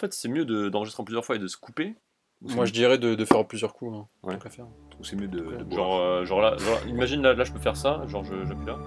fait, 0.00 0.12
c'est 0.12 0.28
mieux 0.28 0.44
de- 0.44 0.68
d'enregistrer 0.68 1.00
en 1.02 1.04
plusieurs 1.04 1.24
fois 1.24 1.36
et 1.36 1.38
de 1.38 1.46
se 1.46 1.56
couper. 1.56 1.94
Moi, 2.42 2.64
je 2.64 2.72
dirais 2.72 2.96
de, 2.98 3.14
de 3.14 3.24
faire 3.26 3.38
en 3.38 3.44
plusieurs 3.44 3.74
coups. 3.74 3.94
Hein, 3.94 4.08
Ouais. 4.22 4.34
Ou 4.98 5.04
c'est 5.04 5.14
mieux 5.16 5.28
de. 5.28 5.38
Genre, 5.74 6.00
euh, 6.00 6.24
genre 6.24 6.40
là, 6.40 6.56
genre, 6.56 6.78
imagine 6.88 7.20
là, 7.22 7.34
là, 7.34 7.44
je 7.44 7.52
peux 7.52 7.58
faire 7.58 7.76
ça, 7.76 8.02
genre 8.08 8.24
je- 8.24 8.46
j'appuie 8.46 8.66
là. 8.66 8.78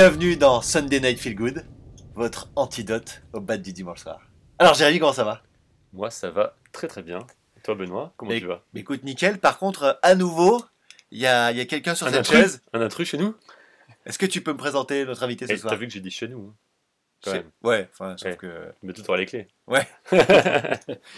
Bienvenue 0.00 0.36
dans 0.36 0.62
Sunday 0.62 1.00
Night 1.00 1.18
Feel 1.18 1.34
Good, 1.34 1.64
votre 2.14 2.50
antidote 2.54 3.20
au 3.32 3.40
bad 3.40 3.62
du 3.62 3.72
dimanche 3.72 3.98
soir. 4.02 4.20
Alors 4.60 4.74
Jérémy, 4.74 5.00
comment 5.00 5.12
ça 5.12 5.24
va? 5.24 5.42
Moi, 5.92 6.08
ça 6.12 6.30
va 6.30 6.56
très 6.70 6.86
très 6.86 7.02
bien. 7.02 7.26
Et 7.56 7.60
toi, 7.62 7.74
Benoît, 7.74 8.12
comment 8.16 8.30
Mais- 8.30 8.38
tu 8.38 8.46
vas? 8.46 8.62
Mais 8.72 8.82
Écoute, 8.82 9.02
nickel. 9.02 9.38
Par 9.38 9.58
contre, 9.58 9.98
à 10.04 10.14
nouveau, 10.14 10.64
il 11.10 11.18
y 11.18 11.26
a, 11.26 11.50
il 11.50 11.56
y 11.58 11.60
a 11.60 11.64
quelqu'un 11.64 11.96
sur 11.96 12.06
Un 12.06 12.10
cette 12.10 12.20
intrus 12.20 12.38
chaise. 12.38 12.62
Un 12.72 12.80
intrus 12.80 13.08
chez 13.08 13.18
nous? 13.18 13.34
Est-ce 14.06 14.20
que 14.20 14.26
tu 14.26 14.40
peux 14.40 14.52
me 14.52 14.56
présenter 14.56 15.04
notre 15.04 15.24
invité 15.24 15.48
ce 15.48 15.52
Et 15.54 15.56
soir? 15.56 15.72
T'as 15.72 15.76
vu 15.76 15.88
que 15.88 15.92
j'ai 15.92 15.98
dit 15.98 16.12
chez 16.12 16.28
nous, 16.28 16.46
hein, 16.46 16.54
quand 17.24 17.32
même. 17.32 17.50
Ouais, 17.64 17.88
enfin, 17.92 18.16
sauf 18.18 18.28
Ouais. 18.30 18.36
que 18.36 18.72
Mais 18.84 18.92
tout 18.92 19.02
aura 19.08 19.18
les 19.18 19.26
clés. 19.26 19.48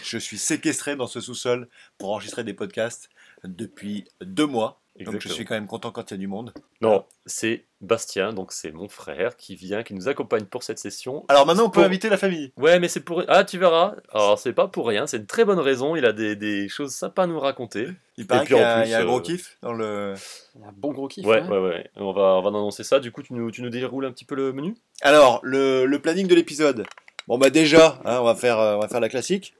je 0.04 0.16
suis 0.16 0.38
séquestré 0.38 0.96
dans 0.96 1.06
ce 1.06 1.20
sous-sol 1.20 1.68
pour 1.98 2.12
enregistrer 2.12 2.44
des 2.44 2.54
podcasts 2.54 3.10
depuis 3.44 4.06
deux 4.22 4.46
mois. 4.46 4.79
Donc 5.04 5.20
je 5.20 5.28
suis 5.28 5.44
quand 5.44 5.54
même 5.54 5.66
content 5.66 5.90
quand 5.90 6.10
il 6.10 6.14
y 6.14 6.16
a 6.16 6.18
du 6.18 6.26
monde. 6.26 6.52
Non, 6.80 7.04
c'est 7.26 7.64
Bastien, 7.80 8.32
donc 8.32 8.52
c'est 8.52 8.72
mon 8.72 8.88
frère 8.88 9.36
qui 9.36 9.54
vient, 9.56 9.82
qui 9.82 9.94
nous 9.94 10.08
accompagne 10.08 10.44
pour 10.44 10.62
cette 10.62 10.78
session. 10.78 11.24
Alors 11.28 11.46
maintenant, 11.46 11.64
on 11.64 11.70
peut 11.70 11.80
Pour- 11.80 11.84
inviter 11.84 12.08
la 12.10 12.16
famille. 12.18 12.52
Ouais, 12.56 12.78
mais 12.78 12.88
c'est 12.88 13.00
pour. 13.00 13.22
Ah, 13.28 13.44
tu 13.44 13.58
verras. 13.58 13.94
Alors, 14.12 14.38
c'est 14.38 14.52
pas 14.52 14.68
pour 14.68 14.86
rien, 14.86 15.06
c'est 15.06 15.16
une 15.16 15.26
très 15.26 15.44
bonne 15.44 15.58
raison. 15.58 15.96
Il 15.96 16.04
a 16.04 16.12
des, 16.12 16.36
des 16.36 16.68
choses 16.68 16.92
sympas 16.92 17.22
à 17.22 17.26
nous 17.26 17.40
raconter. 17.40 17.88
Il 18.18 18.26
paraît 18.26 18.44
puis 18.44 18.54
qu'il 18.54 18.62
y, 18.62 18.64
en 18.64 18.68
a- 18.68 18.80
plus, 18.82 18.88
il 18.88 18.90
y 18.90 18.94
a 18.94 18.98
un 19.00 19.04
gros 19.04 19.18
euh, 19.18 19.22
kiff 19.22 19.56
dans 19.62 19.72
le. 19.72 20.14
Il 20.54 20.60
y 20.60 20.64
a 20.64 20.68
un 20.68 20.72
bon 20.76 20.92
gros 20.92 21.08
kiff. 21.08 21.24
Ouais, 21.26 21.40
hein. 21.40 21.48
ouais, 21.48 21.58
ouais. 21.58 21.90
On 21.96 22.12
va, 22.12 22.22
on 22.36 22.42
va 22.42 22.48
annoncer 22.48 22.84
ça. 22.84 23.00
Du 23.00 23.12
coup, 23.12 23.22
tu 23.22 23.32
nous, 23.32 23.50
tu 23.50 23.62
nous 23.62 23.70
déroules 23.70 24.04
un 24.04 24.12
petit 24.12 24.24
peu 24.26 24.34
le 24.34 24.52
menu? 24.52 24.76
Alors, 25.00 25.40
le, 25.42 25.86
le 25.86 25.98
planning 26.00 26.26
de 26.26 26.34
l'épisode. 26.34 26.84
Bon, 27.28 27.38
bah 27.38 27.48
déjà, 27.50 28.00
hein, 28.04 28.18
on, 28.20 28.24
va 28.24 28.34
faire, 28.34 28.58
euh, 28.58 28.76
on 28.76 28.80
va 28.80 28.88
faire 28.88 29.00
la 29.00 29.08
classique. 29.08 29.54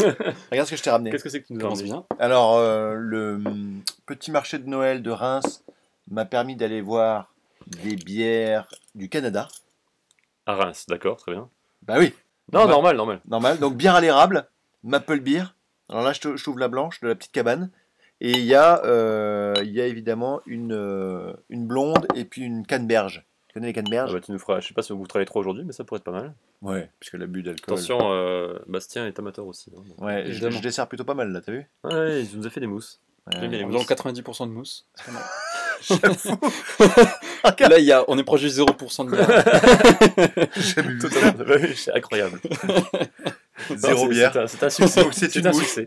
Regarde 0.50 0.66
ce 0.66 0.70
que 0.72 0.76
je 0.76 0.82
t'ai 0.82 0.90
ramené. 0.90 1.10
Qu'est-ce 1.10 1.24
que 1.24 1.28
c'est 1.28 1.42
que 1.42 1.46
tu 1.46 1.54
nous 1.54 1.66
as 1.66 1.82
bien. 1.82 2.04
Alors, 2.18 2.56
euh, 2.56 2.94
le 2.94 3.34
hum, 3.34 3.82
petit 4.06 4.30
marché 4.30 4.58
de 4.58 4.68
Noël 4.68 5.02
de 5.02 5.10
Reims 5.10 5.64
m'a 6.10 6.24
permis 6.24 6.56
d'aller 6.56 6.80
voir 6.80 7.32
des 7.66 7.96
bières 7.96 8.68
du 8.94 9.08
Canada. 9.08 9.48
À 10.46 10.54
Reims, 10.56 10.86
d'accord, 10.88 11.16
très 11.16 11.32
bien. 11.32 11.48
Bah 11.82 11.96
oui, 11.98 12.12
Non, 12.52 12.66
normal, 12.66 12.96
normal. 12.96 13.20
normal. 13.26 13.58
Donc, 13.58 13.76
bière 13.76 13.94
à 13.94 14.00
l'érable, 14.00 14.46
Maple 14.82 15.20
Beer. 15.20 15.54
Alors 15.88 16.02
là, 16.02 16.12
je 16.12 16.20
te- 16.20 16.36
je 16.36 16.44
t'ouvre 16.44 16.58
la 16.58 16.68
blanche 16.68 17.00
de 17.00 17.08
la 17.08 17.14
petite 17.14 17.32
cabane. 17.32 17.70
Et 18.20 18.30
il 18.32 18.44
y, 18.44 18.54
a, 18.54 18.82
euh, 18.84 19.54
il 19.62 19.72
y 19.72 19.80
a 19.80 19.86
évidemment 19.86 20.40
une, 20.46 20.72
euh, 20.72 21.32
une 21.50 21.66
blonde 21.66 22.06
et 22.14 22.24
puis 22.24 22.42
une 22.42 22.64
canneberge. 22.64 23.24
Tu 23.54 23.60
connais 23.60 23.68
les 23.68 23.78
Ah 23.78 23.82
canneberges 23.82 24.12
bah, 24.12 24.20
tu 24.20 24.32
nous 24.32 24.38
feras. 24.40 24.58
Je 24.58 24.66
sais 24.66 24.74
pas 24.74 24.82
si 24.82 24.92
vous 24.92 25.06
travaille 25.06 25.26
trop 25.26 25.38
aujourd'hui, 25.38 25.62
mais 25.64 25.72
ça 25.72 25.84
pourrait 25.84 25.98
être 25.98 26.04
pas 26.04 26.10
mal. 26.10 26.34
Ouais, 26.60 26.90
puisque 26.98 27.14
l'abus 27.14 27.44
d'alcool. 27.44 27.74
Attention, 27.74 27.98
euh, 28.12 28.58
Bastien 28.66 29.06
est 29.06 29.16
amateur 29.20 29.46
aussi. 29.46 29.70
hein. 29.76 29.80
Ouais, 30.04 30.24
je, 30.24 30.30
Évidemment. 30.30 30.56
je 30.56 30.62
desserre 30.62 30.88
plutôt 30.88 31.04
pas 31.04 31.14
mal 31.14 31.30
là, 31.30 31.40
t'as 31.40 31.52
vu 31.52 31.64
Ouais, 31.84 32.24
il 32.24 32.36
nous 32.36 32.46
a 32.48 32.50
fait 32.50 32.58
des 32.58 32.66
mousses. 32.66 32.98
Ouais. 33.28 33.38
J'aime 33.40 33.50
bien 33.50 33.60
les 33.60 33.64
mousses. 33.64 33.86
90% 33.86 34.48
de 34.48 34.52
mousse. 34.52 34.86
C'est 34.96 35.06
pas 35.06 35.12
mal. 35.12 35.22
J'avoue. 35.80 36.40
Là, 37.70 37.78
il 37.78 37.84
y 37.84 37.92
a, 37.92 38.04
on 38.08 38.18
est 38.18 38.24
proche 38.24 38.40
du 38.40 38.48
0% 38.48 39.06
de 39.06 39.10
bière. 39.12 41.00
Totalement. 41.00 41.68
C'est 41.76 41.92
incroyable. 41.94 42.40
Zéro 43.76 43.94
Non, 43.94 44.02
c'est- 44.02 44.08
bière. 44.08 44.32
C'est 44.32 44.38
un, 44.40 44.46
c'est 44.48 44.64
un 44.64 44.70
succès. 44.70 45.02
Donc 45.04 45.14
c'est 45.14 45.34
une 45.36 45.46
un 45.46 45.52
mousse. 45.52 45.74
succès. 45.74 45.86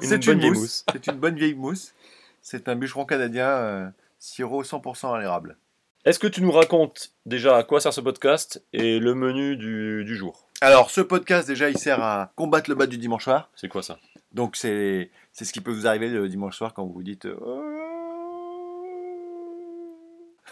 C'est 0.00 0.24
bonne 0.26 0.32
une 0.34 0.38
vieille 0.40 0.50
mousse. 0.52 0.84
C'est 0.92 1.06
une 1.08 1.16
bonne 1.18 1.34
vieille 1.36 1.54
mousse. 1.54 1.92
C'est 2.40 2.68
un 2.68 2.76
bûcheron 2.76 3.04
canadien 3.04 3.48
euh, 3.48 3.88
sirop 4.18 4.62
100% 4.62 5.14
à 5.14 5.20
l'érable. 5.20 5.56
Est-ce 6.06 6.20
que 6.20 6.28
tu 6.28 6.40
nous 6.40 6.52
racontes 6.52 7.10
déjà 7.26 7.56
à 7.56 7.64
quoi 7.64 7.80
sert 7.80 7.92
ce 7.92 8.00
podcast 8.00 8.62
et 8.72 9.00
le 9.00 9.12
menu 9.16 9.56
du, 9.56 10.04
du 10.04 10.16
jour? 10.16 10.46
Alors 10.60 10.88
ce 10.90 11.00
podcast 11.00 11.48
déjà 11.48 11.68
il 11.68 11.76
sert 11.78 12.00
à 12.00 12.30
combattre 12.36 12.70
le 12.70 12.76
bas 12.76 12.86
du 12.86 12.96
dimanche 12.96 13.24
soir. 13.24 13.50
C'est 13.56 13.66
quoi 13.66 13.82
ça? 13.82 13.98
Donc 14.30 14.54
c'est 14.54 15.10
c'est 15.32 15.44
ce 15.44 15.52
qui 15.52 15.60
peut 15.60 15.72
vous 15.72 15.88
arriver 15.88 16.08
le 16.08 16.28
dimanche 16.28 16.56
soir 16.56 16.74
quand 16.74 16.84
vous 16.86 16.92
vous 16.92 17.02
dites 17.02 17.26
euh, 17.26 17.34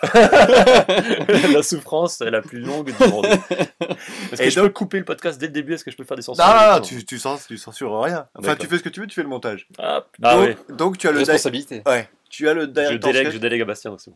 La 1.53 1.63
souffrance 1.63 2.21
est 2.21 2.31
la 2.33 2.43
plus 2.43 2.59
longue 2.59 2.87
du 2.93 3.09
monde. 3.09 3.27
Est-ce 3.27 4.37
que 4.37 4.43
Et 4.43 4.51
je 4.51 4.57
donc- 4.57 4.67
peux 4.67 4.73
couper 4.73 4.99
le 4.99 5.05
podcast 5.05 5.39
dès 5.41 5.47
le 5.47 5.53
début? 5.53 5.75
Est-ce 5.75 5.85
que 5.85 5.93
je 5.93 5.97
peux 5.97 6.03
faire 6.05 6.17
des 6.17 6.23
censures? 6.23 6.45
Non, 6.45 6.53
non, 6.53 6.61
non, 6.67 6.75
Non. 6.77 6.81
tu, 6.81 7.05
tu, 7.05 7.19
sens, 7.21 7.47
tu 7.47 7.57
censures 7.59 7.97
rien. 8.03 8.27
Enfin, 8.35 8.57
tu 8.57 8.67
fais 8.67 8.79
ce 8.79 8.83
que 8.83 8.89
tu 8.89 9.01
veux, 9.01 9.07
tu 9.07 9.15
fais 9.15 9.23
le 9.23 9.29
montage. 9.29 9.69
Ah, 9.79 10.05
ah 10.23 10.35
donc, 10.35 10.49
oui, 10.69 10.77
donc 10.77 10.99
tu 10.99 11.07
as 11.07 11.13
le 11.13 11.19
Responsabilité. 11.19 11.83
Ouais, 11.87 12.09
tu 12.29 12.49
as 12.49 12.55
le 12.55 12.63
je 12.63 12.97
délègue, 12.97 13.31
je 13.31 13.39
délègue 13.39 13.63
à 13.63 13.65
Bastien 13.65 13.93
aussi. 13.93 14.13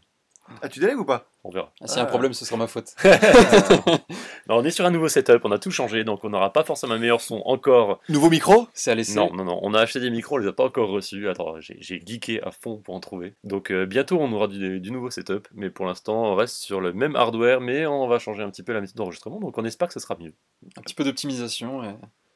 Ah, 0.62 0.68
tu 0.68 0.80
délègues 0.80 0.98
ou 0.98 1.04
pas? 1.04 1.26
On 1.44 1.50
verra. 1.50 1.72
Ah, 1.80 1.86
S'il 1.86 1.96
y 1.96 2.00
a 2.00 2.02
un 2.02 2.06
Ah. 2.06 2.08
problème, 2.08 2.32
ce 2.32 2.44
sera 2.44 2.56
ma 2.56 2.66
faute. 2.66 2.94
Non, 3.04 3.08
on 4.58 4.64
est 4.64 4.70
sur 4.70 4.84
un 4.86 4.90
nouveau 4.90 5.08
setup, 5.08 5.40
on 5.44 5.52
a 5.52 5.58
tout 5.58 5.70
changé, 5.70 6.04
donc 6.04 6.24
on 6.24 6.30
n'aura 6.30 6.52
pas 6.52 6.64
forcément 6.64 6.94
un 6.94 6.98
meilleur 6.98 7.20
son 7.20 7.42
encore. 7.44 8.00
Nouveau 8.08 8.28
micro? 8.30 8.66
C'est 8.74 8.90
à 8.90 8.94
laisser. 8.94 9.14
Non, 9.14 9.32
non, 9.34 9.44
non, 9.44 9.58
on 9.62 9.74
a 9.74 9.80
acheté 9.80 10.00
des 10.00 10.10
micros, 10.10 10.36
on 10.36 10.38
les 10.38 10.48
a 10.48 10.52
pas 10.52 10.64
encore 10.64 10.88
reçus. 10.90 11.28
Attends, 11.28 11.60
j'ai 11.60 11.76
j'ai 11.80 12.00
geeké 12.04 12.42
à 12.42 12.50
fond 12.50 12.78
pour 12.78 12.94
en 12.94 13.00
trouver. 13.00 13.34
Donc 13.44 13.70
euh, 13.70 13.86
bientôt 13.86 14.18
on 14.20 14.32
aura 14.32 14.48
du, 14.48 14.80
du 14.80 14.90
nouveau 14.90 15.10
setup, 15.10 15.46
mais 15.54 15.70
pour 15.70 15.86
l'instant 15.86 16.32
on 16.32 16.34
reste 16.34 16.56
sur 16.56 16.80
le 16.80 16.92
même 16.92 17.14
hardware, 17.16 17.60
mais 17.60 17.86
on 17.86 18.08
va 18.08 18.18
changer 18.18 18.42
un 18.42 18.50
petit 18.50 18.62
peu 18.62 18.72
la 18.72 18.80
méthode 18.80 18.96
d'enregistrement, 18.96 19.40
donc 19.40 19.56
on 19.58 19.64
espère 19.64 19.88
que 19.88 19.94
ce 19.94 20.00
sera 20.00 20.16
mieux. 20.18 20.32
Un 20.76 20.82
petit 20.82 20.94
peu 20.94 21.04
d'optimisation. 21.04 21.82
et- 21.84 21.94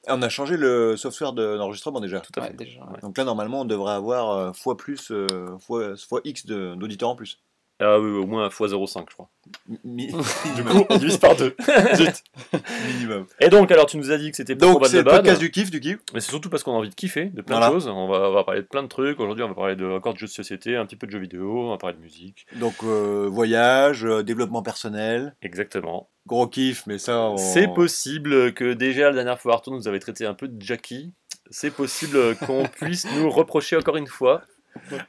On 0.08 0.20
a 0.20 0.28
changé 0.28 0.56
le 0.56 0.96
software 0.96 1.32
de- 1.32 1.56
d'enregistrement 1.56 2.00
déjà. 2.00 2.18
Tout 2.20 2.32
à 2.36 2.42
Ouais, 2.42 2.48
fait. 2.48 2.54
déjà. 2.54 2.80
ouais. 2.80 3.00
Donc 3.02 3.16
là, 3.16 3.22
normalement, 3.24 3.60
on 3.60 3.64
devrait 3.64 3.92
avoir 3.94 4.30
euh, 4.32 4.52
fois 4.52 4.76
plus, 4.76 5.12
euh, 5.12 5.56
fois, 5.60 5.94
fois 5.96 6.20
X 6.24 6.44
de- 6.44 6.74
d'auditeurs 6.74 7.10
en 7.10 7.14
plus. 7.16 7.40
Ah 7.80 7.98
oui, 7.98 8.10
au 8.10 8.26
moins 8.26 8.46
x0,5 8.48 9.06
je 9.10 9.14
crois. 9.14 9.28
Mi- 9.84 10.06
Du 10.56 10.62
coup, 10.64 10.84
on 10.88 10.96
divise 10.98 11.16
par 11.16 11.34
deux. 11.34 11.56
Zut. 11.96 12.22
minimum. 12.86 13.26
Et 13.40 13.48
donc, 13.48 13.70
alors 13.72 13.86
tu 13.86 13.96
nous 13.96 14.10
as 14.12 14.18
dit 14.18 14.30
que 14.30 14.36
c'était 14.36 14.54
pour 14.54 14.72
Donc, 14.74 14.86
c'est 14.86 14.98
le 14.98 15.04
podcast 15.04 15.40
du 15.40 15.50
kiff, 15.50 15.70
du 15.70 15.80
kiff. 15.80 15.98
Mais 16.14 16.20
c'est 16.20 16.30
surtout 16.30 16.48
parce 16.48 16.62
qu'on 16.62 16.72
a 16.74 16.76
envie 16.76 16.90
de 16.90 16.94
kiffer 16.94 17.26
de 17.26 17.42
plein 17.42 17.56
Voilà. 17.56 17.68
de 17.70 17.74
choses. 17.74 17.88
On 17.88 18.06
va, 18.06 18.30
on 18.30 18.32
va 18.32 18.44
parler 18.44 18.62
de 18.62 18.66
plein 18.66 18.82
de 18.84 18.88
trucs. 18.88 19.18
Aujourd'hui, 19.18 19.42
on 19.42 19.48
va 19.48 19.54
parler 19.54 19.74
de, 19.74 19.84
encore 19.86 20.14
de 20.14 20.18
jeux 20.18 20.26
de 20.26 20.32
société, 20.32 20.76
un 20.76 20.86
petit 20.86 20.96
peu 20.96 21.06
de 21.06 21.12
jeux 21.12 21.18
vidéo, 21.18 21.66
on 21.66 21.70
va 21.70 21.78
parler 21.78 21.96
de 21.96 22.02
musique. 22.02 22.46
Donc, 22.56 22.74
euh, 22.84 23.28
voyage, 23.30 24.04
euh, 24.04 24.22
développement 24.22 24.62
personnel, 24.62 25.34
Exactement. 25.42 26.08
gros 26.26 26.46
kiff, 26.46 26.86
mais 26.86 26.98
ça, 26.98 27.20
on... 27.30 27.36
C'est 27.36 27.68
possible 27.68 28.52
que 28.54 28.74
déjà 28.74 29.08
la 29.08 29.14
dernière 29.14 29.40
fois, 29.40 29.54
Arthur 29.54 29.72
nous 29.72 29.88
avait 29.88 29.98
traité 29.98 30.24
un 30.24 30.34
peu 30.34 30.46
de 30.46 30.62
Jackie. 30.62 31.12
C'est 31.50 31.72
possible 31.72 32.36
qu'on 32.46 32.64
puisse 32.80 33.06
nous 33.16 33.28
reprocher 33.28 33.76
encore 33.76 33.96
une 33.96 34.06
fois. 34.06 34.42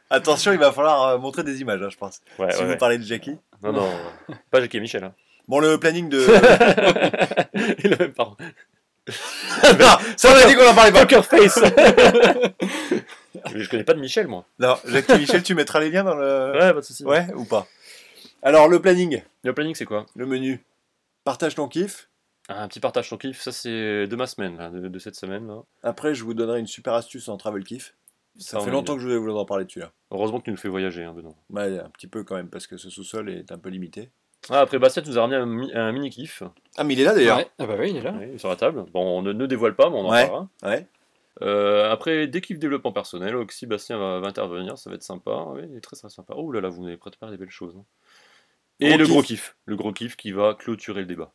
Attention, 0.09 0.51
il 0.51 0.59
va 0.59 0.71
falloir 0.71 1.07
euh, 1.07 1.17
montrer 1.17 1.43
des 1.43 1.61
images, 1.61 1.81
hein, 1.81 1.89
je 1.89 1.97
pense. 1.97 2.21
Ouais, 2.39 2.51
si 2.51 2.59
ouais, 2.59 2.65
vous 2.65 2.71
ouais. 2.71 2.77
parlez 2.77 2.97
de 2.97 3.03
Jackie. 3.03 3.37
Non, 3.61 3.73
non, 3.73 3.89
pas 4.51 4.61
Jackie 4.61 4.77
et 4.77 4.79
Michel. 4.81 5.03
Hein. 5.03 5.13
Bon, 5.47 5.59
le 5.59 5.77
planning 5.77 6.09
de... 6.09 6.19
Il 7.83 7.93
a 7.93 7.97
même 7.97 8.13
pas. 8.13 8.35
non, 9.07 9.97
ça, 10.15 10.29
on 10.31 10.35
a 10.35 10.47
dit 10.47 10.55
qu'on 10.55 10.67
en 10.67 10.73
parlait 10.73 10.91
pas. 10.91 11.01
Poker 11.01 11.25
face 11.25 11.59
Mais 13.53 13.59
je 13.61 13.69
connais 13.69 13.83
pas 13.83 13.93
de 13.93 13.99
Michel, 13.99 14.27
moi. 14.27 14.45
Non, 14.59 14.77
Jackie 14.85 15.17
Michel, 15.17 15.43
tu 15.43 15.55
mettras 15.55 15.79
les 15.81 15.89
liens 15.89 16.03
dans 16.03 16.15
le... 16.15 16.53
Ouais, 16.53 16.73
pas 16.73 16.79
de 16.79 16.85
soucis. 16.85 17.03
Ouais, 17.03 17.27
ou 17.35 17.43
pas 17.43 17.67
Alors, 18.41 18.69
le 18.69 18.81
planning, 18.81 19.21
Le 19.43 19.53
planning, 19.53 19.75
c'est 19.75 19.85
quoi? 19.85 20.05
Le 20.15 20.25
menu. 20.25 20.63
Partage 21.25 21.55
ton 21.55 21.67
kiff. 21.67 22.07
Ah, 22.49 22.63
Un 22.63 22.67
petit 22.67 22.79
partage 22.79 23.07
sur 23.07 23.17
kiff, 23.17 23.39
ça 23.41 23.51
c'est 23.53 24.05
de 24.07 24.15
ma 24.15 24.27
semaine, 24.27 24.57
là, 24.57 24.69
de, 24.69 24.87
de 24.87 24.99
cette 24.99 25.15
semaine. 25.15 25.47
Là. 25.47 25.61
Après, 25.81 26.13
je 26.13 26.23
vous 26.23 26.33
donnerai 26.33 26.59
une 26.59 26.67
super 26.67 26.93
astuce 26.93 27.29
en 27.29 27.37
travel 27.37 27.63
kiff. 27.63 27.93
Ça, 28.37 28.59
fait 28.61 28.71
longtemps 28.71 28.95
que 28.95 28.99
je 29.01 29.05
voulais 29.07 29.17
vous 29.17 29.29
en 29.37 29.45
parler 29.45 29.65
dessus 29.65 29.79
là. 29.79 29.91
Heureusement 30.11 30.39
que 30.39 30.45
tu 30.45 30.51
nous 30.51 30.57
fais 30.57 30.69
voyager, 30.69 31.03
hein, 31.03 31.13
Benoît. 31.13 31.35
Ouais, 31.51 31.79
un 31.79 31.89
petit 31.89 32.07
peu 32.07 32.23
quand 32.23 32.35
même, 32.35 32.49
parce 32.49 32.65
que 32.67 32.77
ce 32.77 32.89
sous-sol 32.89 33.29
est 33.29 33.51
un 33.51 33.57
peu 33.57 33.69
limité. 33.69 34.09
Ah, 34.49 34.59
après, 34.61 34.77
Bastien 34.79 35.03
nous 35.05 35.17
a 35.17 35.21
ramené 35.21 35.37
un, 35.37 35.45
mi- 35.45 35.71
un 35.73 35.91
mini 35.91 36.09
kiff 36.09 36.43
Ah, 36.77 36.83
mais 36.83 36.93
il 36.95 36.99
est 37.01 37.03
là 37.05 37.13
d'ailleurs. 37.13 37.37
Ouais. 37.37 37.47
Ah 37.59 37.65
bah 37.67 37.75
oui, 37.79 37.91
il 37.91 37.97
est 37.97 38.01
là. 38.01 38.13
oui, 38.19 38.37
sur 38.39 38.49
la 38.49 38.55
table. 38.57 38.83
Bon, 38.91 39.19
on 39.19 39.21
ne, 39.21 39.31
ne 39.31 39.45
dévoile 39.45 39.75
pas, 39.75 39.89
mais 39.89 39.95
on 39.95 40.05
en 40.07 40.11
Ouais. 40.11 40.25
parlera. 40.27 40.49
Ouais. 40.63 40.87
Euh, 41.41 41.89
après, 41.91 42.27
dès 42.27 42.41
kiff 42.41 42.59
développement 42.59 42.91
personnel, 42.91 43.35
Oxy 43.35 43.65
Bastien 43.67 43.97
va, 43.97 44.19
va 44.19 44.27
intervenir, 44.27 44.77
ça 44.77 44.89
va 44.89 44.95
être 44.97 45.03
sympa. 45.03 45.45
Oui, 45.49 45.61
il 45.71 45.77
est 45.77 45.81
très 45.81 45.95
très 45.95 46.09
sympa. 46.09 46.33
Oh 46.35 46.51
là 46.51 46.59
là, 46.61 46.69
vous 46.69 46.83
m'avez 46.83 46.97
préparé 46.97 47.31
des 47.31 47.37
belles 47.37 47.49
choses. 47.49 47.75
hein. 47.77 47.85
Et 48.79 48.89
Gros 48.89 48.97
le 48.97 49.03
kiff. 49.05 49.11
gros 49.13 49.21
kiff. 49.23 49.55
Le 49.65 49.75
gros 49.75 49.93
kiff 49.93 50.15
qui 50.17 50.31
va 50.31 50.55
clôturer 50.55 51.01
le 51.01 51.05
débat. 51.07 51.31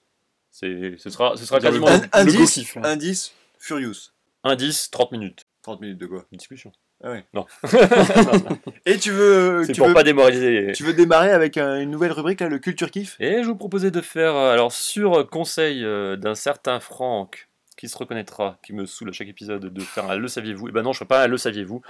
C'est, 0.50 0.96
ce 0.98 1.08
sera, 1.10 1.36
ce 1.36 1.44
sera 1.46 1.60
quasiment 1.60 1.86
le, 1.86 1.92
Un- 2.12 2.24
le 2.24 2.30
gros 2.32 2.40
indice, 2.42 2.54
kiff, 2.54 2.74
là. 2.74 2.82
indice, 2.88 3.32
Furious. 3.58 4.10
indice 4.44 4.90
30 4.90 5.12
minutes. 5.12 5.46
30 5.62 5.80
minutes 5.80 5.98
de 5.98 6.06
quoi? 6.06 6.24
Une 6.32 6.38
discussion. 6.38 6.72
Ah 7.02 7.10
ouais. 7.12 7.24
Non. 7.32 7.46
Et 8.86 8.98
tu 8.98 9.10
veux, 9.12 9.62
C'est 9.64 9.72
tu 9.72 9.78
pour 9.80 9.88
veux, 9.88 9.94
pas 9.94 10.02
démoraliser 10.02 10.72
tu 10.74 10.82
veux 10.82 10.94
démarrer 10.94 11.30
avec 11.30 11.56
un- 11.56 11.80
une 11.80 11.90
nouvelle 11.90 12.10
rubrique 12.12 12.40
là, 12.40 12.48
le 12.48 12.58
culture 12.58 12.90
kiff? 12.90 13.16
Et 13.20 13.42
je 13.42 13.48
vous 13.48 13.54
proposais 13.54 13.90
de 13.90 14.00
faire, 14.00 14.34
euh, 14.34 14.52
alors 14.52 14.72
sur 14.72 15.28
conseil 15.30 15.84
euh, 15.84 16.16
d'un 16.16 16.34
certain 16.34 16.80
Franck, 16.80 17.48
qui 17.76 17.88
se 17.88 17.96
reconnaîtra, 17.96 18.58
qui 18.64 18.72
me 18.72 18.84
saoule 18.86 19.10
à 19.10 19.12
chaque 19.12 19.28
épisode, 19.28 19.66
de 19.72 19.80
faire 19.80 20.10
un 20.10 20.16
Le 20.16 20.26
saviez-vous. 20.26 20.68
Et 20.68 20.72
ben 20.72 20.82
non, 20.82 20.92
je 20.92 20.98
ferai 20.98 21.06
pas 21.08 21.22
un 21.22 21.26
Le 21.28 21.36
saviez-vous. 21.36 21.82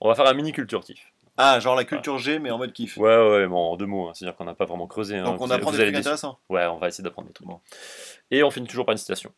On 0.00 0.08
va 0.08 0.14
faire 0.14 0.26
un 0.26 0.34
mini 0.34 0.52
culture 0.52 0.84
kiff. 0.84 1.00
Ah, 1.36 1.58
genre 1.58 1.74
la 1.74 1.84
culture 1.84 2.18
G, 2.18 2.38
mais 2.38 2.50
en 2.50 2.58
mode 2.58 2.72
kiff. 2.72 2.96
Ouais, 2.98 3.16
ouais, 3.30 3.46
bon, 3.48 3.56
en 3.72 3.76
deux 3.76 3.86
mots. 3.86 4.08
hein. 4.08 4.12
C'est-à-dire 4.14 4.36
qu'on 4.36 4.44
n'a 4.44 4.54
pas 4.54 4.66
vraiment 4.66 4.86
creusé. 4.86 5.16
hein. 5.16 5.24
Donc 5.24 5.40
on 5.40 5.46
Vous- 5.46 5.52
apprend 5.52 5.70
vous 5.72 5.76
des 5.78 5.84
trucs 5.84 5.96
intéressants. 5.96 6.38
Ouais, 6.50 6.66
on 6.66 6.76
va 6.78 6.88
essayer 6.88 7.02
d'apprendre 7.02 7.26
des 7.28 7.34
trucs. 7.34 7.48
Bon. 7.48 7.58
Et 8.30 8.42
on 8.44 8.50
finit 8.52 8.68
toujours 8.68 8.84
par 8.86 8.92
une 8.92 8.98
citation. 8.98 9.32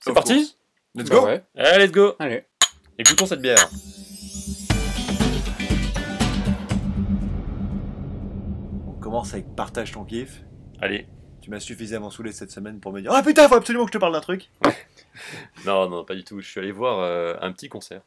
C'est 0.00 0.12
parti 0.14 0.34
course. 0.34 0.56
Let's 0.96 1.08
Bah 1.10 1.16
go 1.16 1.26
ouais. 1.26 1.44
Allez, 1.56 1.84
let's 1.84 1.92
go 1.92 2.14
Allez. 2.18 2.42
Écoutons 2.98 3.26
cette 3.26 3.42
bière. 3.42 3.68
Commence 9.16 9.32
avec 9.32 9.56
partage 9.56 9.92
ton 9.92 10.04
kiff. 10.04 10.42
Allez. 10.78 11.06
Tu 11.40 11.48
m'as 11.48 11.58
suffisamment 11.58 12.10
saoulé 12.10 12.32
cette 12.32 12.50
semaine 12.50 12.80
pour 12.80 12.92
me 12.92 13.00
dire 13.00 13.10
Ah 13.14 13.22
putain, 13.22 13.48
faut 13.48 13.54
absolument 13.54 13.86
que 13.86 13.88
je 13.88 13.92
te 13.94 13.98
parle 13.98 14.12
d'un 14.12 14.20
truc. 14.20 14.50
Non, 15.64 15.88
non, 15.88 16.04
pas 16.04 16.14
du 16.14 16.22
tout. 16.22 16.38
Je 16.42 16.46
suis 16.46 16.60
allé 16.60 16.70
voir 16.70 16.98
euh, 16.98 17.34
un 17.40 17.50
petit 17.50 17.70
concert. 17.70 18.02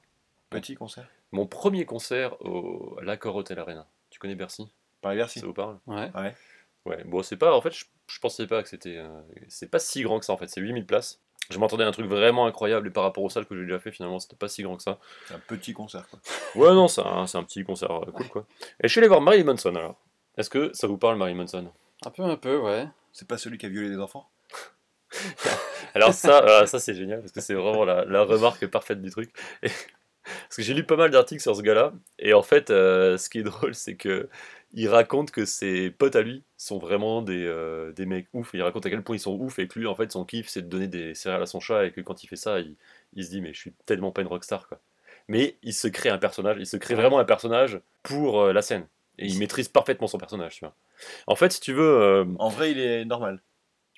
Petit 0.51 0.75
concert. 0.75 1.07
Mon 1.31 1.47
premier 1.47 1.83
concert 1.85 2.39
au 2.45 2.95
à 3.01 3.03
l'Accor 3.05 3.35
Hotel 3.35 3.57
Arena. 3.57 3.87
Tu 4.11 4.19
connais 4.19 4.35
Bercy? 4.35 4.71
Par 5.01 5.15
Bercy. 5.15 5.39
Ça 5.39 5.47
vous 5.47 5.53
parle? 5.53 5.79
Ouais. 5.87 6.11
Ouais, 6.85 7.03
bon, 7.05 7.23
c'est 7.23 7.37
pas. 7.37 7.55
En 7.55 7.61
fait, 7.61 7.71
je, 7.71 7.85
je 8.07 8.19
pensais 8.19 8.45
pas 8.45 8.61
que 8.61 8.69
c'était. 8.69 8.97
euh, 8.97 9.07
c'est 9.47 9.71
pas 9.71 9.79
si 9.79 10.03
grand 10.03 10.19
que 10.19 10.25
ça 10.25 10.33
en 10.33 10.37
fait. 10.37 10.47
C'est 10.47 10.61
8000 10.61 10.85
places. 10.85 11.19
Je 11.49 11.57
m'attendais 11.57 11.85
à 11.85 11.87
un 11.87 11.91
truc 11.91 12.05
vraiment 12.05 12.45
incroyable 12.45 12.89
et 12.89 12.91
par 12.91 13.01
rapport 13.03 13.23
aux 13.23 13.29
salles 13.31 13.47
que 13.47 13.55
j'ai 13.55 13.63
déjà 13.65 13.79
fait, 13.79 13.91
finalement, 13.91 14.19
c'était 14.19 14.35
pas 14.35 14.47
si 14.47 14.61
grand 14.61 14.77
que 14.77 14.83
ça. 14.83 14.99
C'est 15.27 15.33
un 15.33 15.39
petit 15.39 15.73
concert 15.73 16.07
quoi. 16.07 16.19
Ouais, 16.53 16.75
non, 16.75 16.87
c'est 16.87 17.01
un, 17.01 17.25
c'est 17.25 17.39
un 17.39 17.43
petit 17.43 17.63
concert 17.63 17.89
euh, 17.89 18.11
cool 18.11 18.27
quoi. 18.27 18.45
Et 18.83 18.87
je 18.87 18.89
suis 18.89 18.99
allé 18.99 19.07
voir 19.07 19.21
Marilyn 19.21 19.45
Manson 19.45 19.73
alors. 19.73 19.99
Est-ce 20.39 20.49
que 20.49 20.71
ça 20.73 20.87
vous 20.87 20.97
parle, 20.97 21.17
Marilyn 21.17 21.37
Manson 21.37 21.69
Un 22.05 22.09
peu, 22.09 22.23
un 22.23 22.37
peu, 22.37 22.57
ouais. 22.57 22.87
C'est 23.11 23.27
pas 23.27 23.37
celui 23.37 23.57
qui 23.57 23.65
a 23.65 23.69
violé 23.69 23.89
des 23.89 23.99
enfants? 23.99 24.27
Alors 25.93 26.13
ça, 26.13 26.43
euh, 26.43 26.65
ça 26.65 26.79
c'est 26.79 26.93
génial 26.93 27.19
parce 27.19 27.31
que 27.31 27.41
c'est 27.41 27.53
vraiment 27.55 27.83
la, 27.83 28.05
la 28.05 28.23
remarque 28.23 28.65
parfaite 28.67 29.01
du 29.01 29.09
truc. 29.11 29.31
Et- 29.63 29.69
parce 30.23 30.55
que 30.57 30.61
j'ai 30.61 30.73
lu 30.73 30.85
pas 30.85 30.95
mal 30.95 31.11
d'articles 31.11 31.41
sur 31.41 31.55
ce 31.55 31.61
gars-là 31.61 31.93
et 32.19 32.33
en 32.33 32.41
fait, 32.43 32.69
euh, 32.69 33.17
ce 33.17 33.29
qui 33.29 33.39
est 33.39 33.43
drôle, 33.43 33.75
c'est 33.75 33.95
que 33.95 34.29
il 34.71 34.87
raconte 34.87 35.31
que 35.31 35.45
ses 35.45 35.89
potes 35.89 36.15
à 36.15 36.21
lui 36.21 36.43
sont 36.55 36.77
vraiment 36.77 37.21
des, 37.23 37.43
euh, 37.45 37.91
des 37.93 38.05
mecs 38.05 38.27
ouf. 38.33 38.51
Il 38.53 38.61
raconte 38.61 38.85
à 38.85 38.89
quel 38.91 39.01
point 39.03 39.15
ils 39.15 39.19
sont 39.19 39.33
ouf 39.35 39.57
et 39.59 39.67
que 39.67 39.79
lui, 39.79 39.87
en 39.87 39.95
fait, 39.95 40.11
son 40.11 40.23
kiff, 40.25 40.47
c'est 40.47 40.61
de 40.61 40.67
donner 40.67 40.87
des 40.87 41.15
céréales 41.15 41.41
à 41.41 41.47
son 41.47 41.59
chat 41.59 41.85
et 41.85 41.91
que 41.91 42.01
quand 42.01 42.23
il 42.23 42.27
fait 42.27 42.35
ça, 42.35 42.59
il, 42.59 42.75
il 43.13 43.25
se 43.25 43.31
dit 43.31 43.41
mais 43.41 43.51
je 43.53 43.59
suis 43.59 43.73
tellement 43.87 44.11
pas 44.11 44.21
une 44.21 44.27
rockstar 44.27 44.67
quoi. 44.67 44.79
Mais 45.27 45.57
il 45.63 45.73
se 45.73 45.87
crée 45.87 46.09
un 46.09 46.17
personnage, 46.19 46.57
il 46.59 46.67
se 46.67 46.77
crée 46.77 46.95
vraiment 46.95 47.19
un 47.19 47.25
personnage 47.25 47.81
pour 48.03 48.41
euh, 48.41 48.53
la 48.53 48.61
scène 48.61 48.85
et 49.19 49.27
il 49.27 49.37
maîtrise 49.39 49.67
parfaitement 49.67 50.07
son 50.07 50.17
personnage. 50.17 50.55
Tu 50.55 50.65
vois. 50.65 50.75
En 51.27 51.35
fait, 51.35 51.51
si 51.51 51.59
tu 51.61 51.73
veux. 51.73 51.83
euh, 52.01 52.25
En 52.39 52.49
vrai, 52.49 52.71
il 52.71 52.79
est 52.79 53.05
normal. 53.05 53.41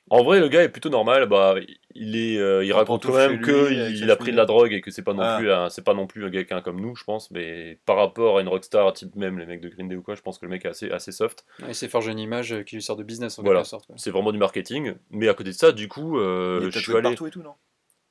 en 0.10 0.24
vrai, 0.24 0.40
le 0.40 0.50
gars 0.50 0.64
est 0.64 0.70
plutôt 0.70 0.90
normal. 0.90 1.28
Bah, 1.28 1.56
il 1.96 2.16
est, 2.18 2.38
euh, 2.38 2.66
il 2.66 2.74
En 2.74 2.78
raconte 2.78 3.06
quand 3.06 3.14
même 3.16 3.38
chez 3.38 3.42
que 3.42 3.70
lui, 3.70 3.80
avec 3.80 3.94
il 3.96 4.06
sa 4.08 4.14
a 4.14 4.16
pris 4.18 4.32
de 4.32 4.38
la 4.38 4.46
drogue 4.46 4.74
et 4.74 4.82
que 4.82 4.92
c'est 4.92 5.04
pas 5.04 5.14
non 5.14 5.22
Ah. 5.24 5.38
plus, 5.38 5.52
un- 5.52 5.70
c'est 5.70 5.84
pas 5.84 5.94
non 5.94 6.08
plus 6.08 6.26
un 6.26 6.32
quelqu'un 6.32 6.62
comme 6.62 6.82
nous, 6.82 6.96
je 6.96 7.04
pense. 7.04 7.32
Mais 7.32 7.80
par 7.86 7.96
rapport 7.98 8.38
à 8.38 8.42
une 8.42 8.48
rockstar, 8.50 8.92
type 8.94 9.16
même 9.16 9.38
les 9.40 9.46
mecs 9.46 9.62
de 9.62 9.70
Green 9.70 9.88
Day 9.88 9.96
ou 9.96 10.02
quoi, 10.02 10.16
je 10.16 10.22
pense 10.22 10.38
que 10.40 10.46
le 10.46 10.50
mec 10.52 10.66
est 10.66 10.70
assez, 10.70 10.90
assez 10.92 11.12
soft. 11.12 11.46
Il 11.68 11.76
s'est 11.76 11.88
forgé 11.88 12.12
une 12.12 12.20
image 12.20 12.52
euh, 12.54 12.64
qui 12.64 12.76
lui 12.76 12.82
sert 12.82 12.96
de 12.96 13.04
business 13.04 13.38
en 13.40 13.44
Voilà. 13.44 13.60
quelque 13.62 13.70
sorte. 13.70 13.90
C'est 13.96 14.12
vraiment 14.12 14.32
du 14.32 14.38
marketing. 14.40 14.96
Mais 15.12 15.28
à 15.30 15.34
côté 15.34 15.52
de 15.52 15.56
ça, 15.56 15.72
du 15.72 15.88
coup, 15.88 16.18
euh, 16.20 16.60
il 16.62 16.68
est 16.68 16.72
je 16.72 16.80
suis 16.80 16.86
tatoué 16.88 17.00
allé. 17.00 17.10
partout 17.10 17.28
et 17.28 17.32
tout, 17.32 17.44
non? 17.44 17.54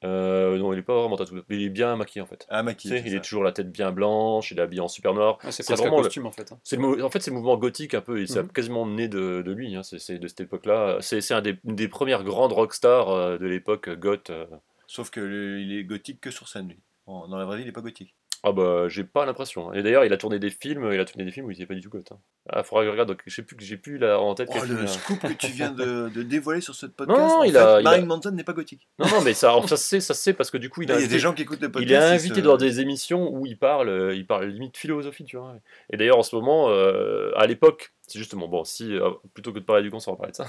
Euh, 0.02 0.56
non, 0.58 0.72
il 0.72 0.78
est 0.78 0.82
pas 0.82 0.98
vraiment 0.98 1.16
tatoué. 1.16 1.42
Mais 1.48 1.56
il 1.56 1.62
est 1.64 1.68
bien 1.68 1.94
maquillé 1.96 2.22
en 2.22 2.26
fait. 2.26 2.46
Ah, 2.48 2.60
Tu 2.60 2.64
maquillé. 2.64 2.96
sais, 2.98 3.02
il 3.04 3.10
ça. 3.10 3.16
est 3.16 3.20
toujours 3.20 3.42
la 3.44 3.52
tête 3.52 3.70
bien 3.70 3.92
blanche, 3.92 4.50
il 4.50 4.58
est 4.58 4.62
habillé 4.62 4.80
en 4.80 4.88
super 4.88 5.12
noir. 5.14 5.38
Ouais, 5.44 5.52
c'est 5.52 5.62
presque 5.62 5.72
un 5.80 5.84
vraiment 5.84 5.98
le- 5.98 6.04
costume 6.04 6.26
en 6.26 6.30
fait. 6.32 6.50
hein. 6.52 6.58
C'est 6.64 6.76
le 6.76 7.04
en 7.04 7.10
fait, 7.10 7.20
c'est 7.20 7.30
le 7.30 7.36
mouvement 7.36 7.56
gothique 7.58 7.92
un 7.94 8.00
peu, 8.00 8.20
et 8.20 8.26
c'est 8.26 8.42
Mhm. 8.42 8.48
quasiment 8.52 8.86
né 8.86 9.08
de, 9.08 9.42
de 9.42 9.52
lui, 9.52 9.74
hein, 9.76 9.82
c'est 9.82 9.98
c'est 9.98 10.18
de 10.18 10.26
cette 10.28 10.40
époque-là. 10.40 10.98
C'est 11.00 11.20
c'est 11.20 11.34
un 11.34 11.42
des, 11.42 11.58
une 11.64 11.76
des 11.76 11.88
premières 11.88 12.24
grandes 12.24 12.52
rockstars 12.52 13.10
euh, 13.10 13.38
de 13.38 13.46
l'époque 13.46 13.90
goth. 13.90 14.30
euh. 14.30 14.46
Sauf 14.86 15.10
que 15.10 15.20
le- 15.20 15.60
il 15.60 15.72
est 15.72 15.84
gothique 15.84 16.20
que 16.20 16.30
sur 16.30 16.48
scène, 16.48 16.68
lui. 16.68 16.78
Bon, 17.06 17.28
dans 17.28 17.36
la 17.36 17.44
vraie 17.44 17.58
vie, 17.58 17.62
il 17.64 17.68
est 17.68 17.72
pas 17.72 17.80
gothique. 17.80 18.14
Ah 18.42 18.52
bah, 18.52 18.88
j'ai 18.88 19.04
pas 19.04 19.26
l'impression. 19.26 19.68
hein. 19.70 19.74
Et 19.74 19.82
d'ailleurs, 19.82 20.04
il 20.06 20.12
a 20.14 20.16
tourné 20.16 20.38
des 20.38 20.48
films, 20.48 20.88
il 20.92 20.98
a 20.98 21.04
tourné 21.04 21.24
des 21.26 21.30
films 21.30 21.44
où 21.46 21.50
il 21.50 21.54
était 21.54 21.66
pas 21.66 21.74
du 21.74 21.82
tout 21.82 21.90
goth. 21.90 22.10
hein. 22.12 22.18
Ah, 22.48 22.62
faudra 22.62 22.82
que 22.82 22.86
je 22.86 22.90
regarde, 22.92 23.08
donc 23.10 23.20
je 23.26 23.34
sais 23.34 23.42
plus 23.42 23.54
que 23.54 23.62
j'ai 23.62 23.76
plus 23.76 23.98
là 23.98 24.18
en 24.18 24.34
tête. 24.34 24.48
Oh, 24.50 24.58
film, 24.60 24.78
le 24.80 24.86
scoop 24.86 25.18
que 25.20 25.32
tu 25.34 25.48
viens 25.48 25.70
de, 25.72 26.08
de 26.14 26.22
dévoiler 26.22 26.62
sur 26.62 26.74
ce 26.74 26.86
podcast. 26.86 27.18
Non, 27.18 27.28
non, 27.28 27.44
il 27.44 27.52
fait, 27.52 27.58
a- 27.58 27.80
il 27.80 27.86
a- 27.86 27.90
Marilyn 27.90 28.06
Manson 28.06 28.30
n'est 28.30 28.42
pas 28.44 28.54
gothique. 28.54 28.88
Non, 28.98 29.06
non, 29.08 29.20
mais 29.22 29.34
ça, 29.34 29.54
ça 29.66 29.76
se 29.76 29.84
sait, 29.84 30.00
ça 30.00 30.14
se 30.14 30.22
sait 30.22 30.32
parce 30.32 30.50
que 30.50 30.56
du 30.56 30.70
coup, 30.70 30.80
il 30.82 30.88
Il 30.88 30.92
y 30.92 30.92
a 30.92 30.96
a 31.04 31.06
des 31.06 31.18
gens 31.18 31.34
qui 31.34 31.42
écoutent 31.42 31.60
le 31.60 31.68
Il 31.68 31.72
podcast. 31.72 31.90
est 31.92 31.96
ils 31.96 32.18
invité 32.18 32.40
se- 32.40 32.44
dans 32.46 32.56
des 32.56 32.80
émissions 32.80 33.30
où 33.30 33.44
il 33.44 33.58
parle, 33.58 34.12
il 34.14 34.26
parle 34.26 34.46
limite 34.46 34.78
philosophie, 34.78 35.24
tu 35.24 35.36
vois. 35.36 35.54
Et 35.92 35.98
d'ailleurs, 35.98 36.18
en 36.18 36.22
ce 36.22 36.34
moment, 36.34 36.70
euh, 36.70 37.32
à 37.36 37.46
l'époque, 37.46 37.92
c'est 38.06 38.18
justement, 38.18 38.48
bon, 38.48 38.64
si, 38.64 38.94
euh, 38.96 39.10
plutôt 39.34 39.52
que 39.52 39.58
de 39.58 39.64
parler 39.64 39.82
du 39.82 39.90
concert, 39.90 40.14
on 40.14 40.16
va 40.16 40.20
parler 40.20 40.32
de 40.32 40.36
ça. 40.36 40.46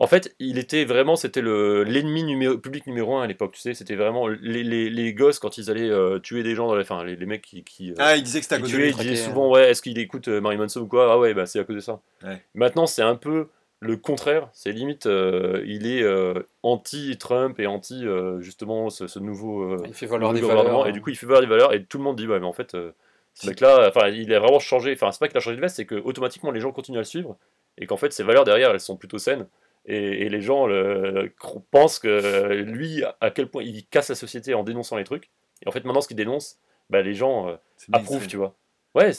En 0.00 0.06
fait, 0.06 0.32
il 0.38 0.58
était 0.58 0.84
vraiment, 0.84 1.16
c'était 1.16 1.40
le 1.40 1.82
l'ennemi 1.82 2.22
numéro, 2.22 2.56
public 2.56 2.86
numéro 2.86 3.16
un 3.16 3.22
à 3.22 3.26
l'époque, 3.26 3.52
tu 3.54 3.60
sais, 3.60 3.74
c'était 3.74 3.96
vraiment 3.96 4.28
les, 4.28 4.62
les, 4.62 4.88
les 4.90 5.12
gosses 5.12 5.40
quand 5.40 5.58
ils 5.58 5.70
allaient 5.72 5.90
euh, 5.90 6.20
tuer 6.20 6.44
des 6.44 6.54
gens, 6.54 6.68
dans 6.68 6.76
les, 6.76 6.82
enfin, 6.82 7.02
les, 7.02 7.16
les 7.16 7.26
mecs 7.26 7.42
qui, 7.42 7.64
qui, 7.64 7.90
euh, 7.90 7.94
Ah, 7.98 8.16
il 8.16 8.22
disait 8.22 8.38
que 8.38 8.44
c'était 8.44 8.54
à 8.54 8.60
cause 8.60 8.70
de 8.70 8.76
tuaient, 8.76 8.84
lui. 8.86 8.92
ils 8.92 8.96
disaient 9.10 9.16
souvent, 9.16 9.50
ouais, 9.50 9.70
est-ce 9.70 9.82
qu'il 9.82 9.98
écoute 9.98 10.28
euh, 10.28 10.40
Marilyn 10.40 10.62
Manson 10.62 10.80
ou 10.82 10.86
quoi? 10.86 11.12
Ah 11.12 11.18
ouais, 11.18 11.34
bah 11.34 11.46
c'est 11.46 11.58
à 11.58 11.64
cause 11.64 11.74
de 11.74 11.80
ça. 11.80 12.00
Ouais. 12.24 12.40
Maintenant, 12.54 12.86
c'est 12.86 13.02
un 13.02 13.16
peu 13.16 13.48
le 13.80 13.96
contraire, 13.96 14.48
c'est 14.52 14.70
limite, 14.70 15.06
euh, 15.06 15.62
il 15.66 15.84
est 15.86 16.02
euh, 16.02 16.34
anti-Trump 16.62 17.58
et 17.58 17.66
anti, 17.66 18.06
euh, 18.06 18.40
justement, 18.40 18.90
ce, 18.90 19.08
ce 19.08 19.18
nouveau... 19.18 19.62
euh, 19.62 19.82
Il 19.86 19.94
fait 19.94 20.06
valoir 20.06 20.32
des 20.32 20.40
valeurs. 20.40 20.86
Et 20.86 20.92
du 20.92 21.00
coup, 21.00 21.10
il 21.10 21.16
fait 21.16 21.26
valoir 21.26 21.42
des 21.42 21.48
valeurs 21.48 21.74
et 21.74 21.82
tout 21.84 21.98
le 21.98 22.04
monde 22.04 22.16
dit 22.16 22.26
ouais, 22.28 22.38
mais 22.38 22.46
en 22.46 22.52
fait, 22.52 22.74
euh, 22.74 22.92
ce 23.34 23.48
mec-là, 23.48 23.88
enfin, 23.88 24.08
il 24.08 24.32
a 24.32 24.38
vraiment 24.38 24.58
changé. 24.60 24.92
Enfin, 24.92 25.10
c'est 25.12 25.18
pas 25.18 25.26
qu'il 25.28 25.36
a 25.36 25.40
changé 25.40 25.56
de 25.56 25.60
veste, 25.60 25.76
c'est 25.76 25.86
que 25.86 25.96
automatiquement 25.96 26.52
les 26.52 26.60
gens 26.60 26.70
continuent 26.72 26.98
à 26.98 27.00
le 27.00 27.04
suivre 27.04 27.36
et 27.78 27.86
qu'en 27.86 27.96
fait, 27.96 28.12
ses 28.12 28.22
valeurs 28.22 28.44
derrière, 28.44 28.70
elles 28.70 28.80
sont 28.80 28.96
plutôt 28.96 29.18
saines. 29.18 29.46
Et, 29.90 30.26
et 30.26 30.28
les 30.28 30.42
gens 30.42 30.66
le- 30.66 31.32
pensent 31.70 31.98
que 31.98 32.52
lui, 32.62 33.02
à 33.20 33.30
quel 33.30 33.48
point 33.48 33.62
il 33.62 33.86
casse 33.86 34.10
la 34.10 34.14
société 34.14 34.52
en 34.52 34.62
dénonçant 34.62 34.96
les 34.96 35.04
trucs. 35.04 35.30
Et 35.64 35.68
en 35.68 35.72
fait, 35.72 35.84
maintenant, 35.84 36.02
ce 36.02 36.08
qu'il 36.08 36.16
dénonce, 36.16 36.58
bah, 36.90 37.02
les 37.02 37.14
gens 37.14 37.48
euh, 37.48 37.56
approuvent, 37.92 38.26
tu 38.26 38.36
vois. 38.36 38.54
Ouais. 38.94 39.12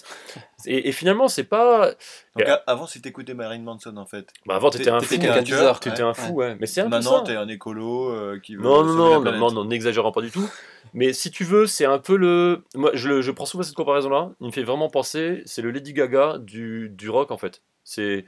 Et, 0.66 0.89
et 0.89 0.92
finalement, 0.92 1.27
c'est 1.27 1.44
pas. 1.44 1.92
Donc, 2.36 2.48
avant, 2.68 2.86
si 2.88 3.01
t'écoutais 3.01 3.33
Marilyn 3.33 3.63
Manson, 3.63 3.95
en 3.98 4.06
fait. 4.06 4.31
Bah, 4.45 4.56
avant, 4.56 4.69
t'étais 4.69 4.89
un 4.89 5.00
fou. 5.00 5.16
T'étais 5.16 5.30
ouais. 5.30 6.01
un 6.01 6.13
fou, 6.13 6.33
ouais. 6.33 6.56
Mais 6.60 6.66
c'est 6.66 6.81
un 6.81 6.89
Maintenant, 6.89 7.24
t'es 7.24 7.36
un 7.36 7.48
écolo 7.48 8.10
euh, 8.10 8.39
qui 8.39 8.56
veut. 8.56 8.62
Non, 8.63 8.83
non, 8.83 8.94
non, 8.94 9.21
la 9.24 9.31
non, 9.31 9.38
non, 9.38 9.51
non, 9.51 9.66
n'exagérons 9.66 10.12
pas 10.12 10.21
du 10.21 10.31
tout. 10.31 10.50
Mais 10.94 11.13
si 11.13 11.31
tu 11.31 11.44
veux, 11.44 11.66
c'est 11.66 11.86
un 11.86 12.00
peu 12.00 12.16
le. 12.16 12.63
Moi, 12.75 12.92
je, 12.94 13.21
je 13.21 13.31
prends 13.31 13.45
souvent 13.45 13.63
cette 13.63 13.75
comparaison-là. 13.75 14.31
Il 14.39 14.48
me 14.48 14.51
fait 14.51 14.63
vraiment 14.63 14.89
penser. 14.89 15.42
C'est 15.45 15.62
le 15.62 15.71
Lady 15.71 15.94
Gaga 15.94 16.38
du, 16.39 16.89
du 16.89 17.10
rock, 17.10 17.31
en 17.31 17.38
fait. 17.38 17.62
C'est. 17.83 18.25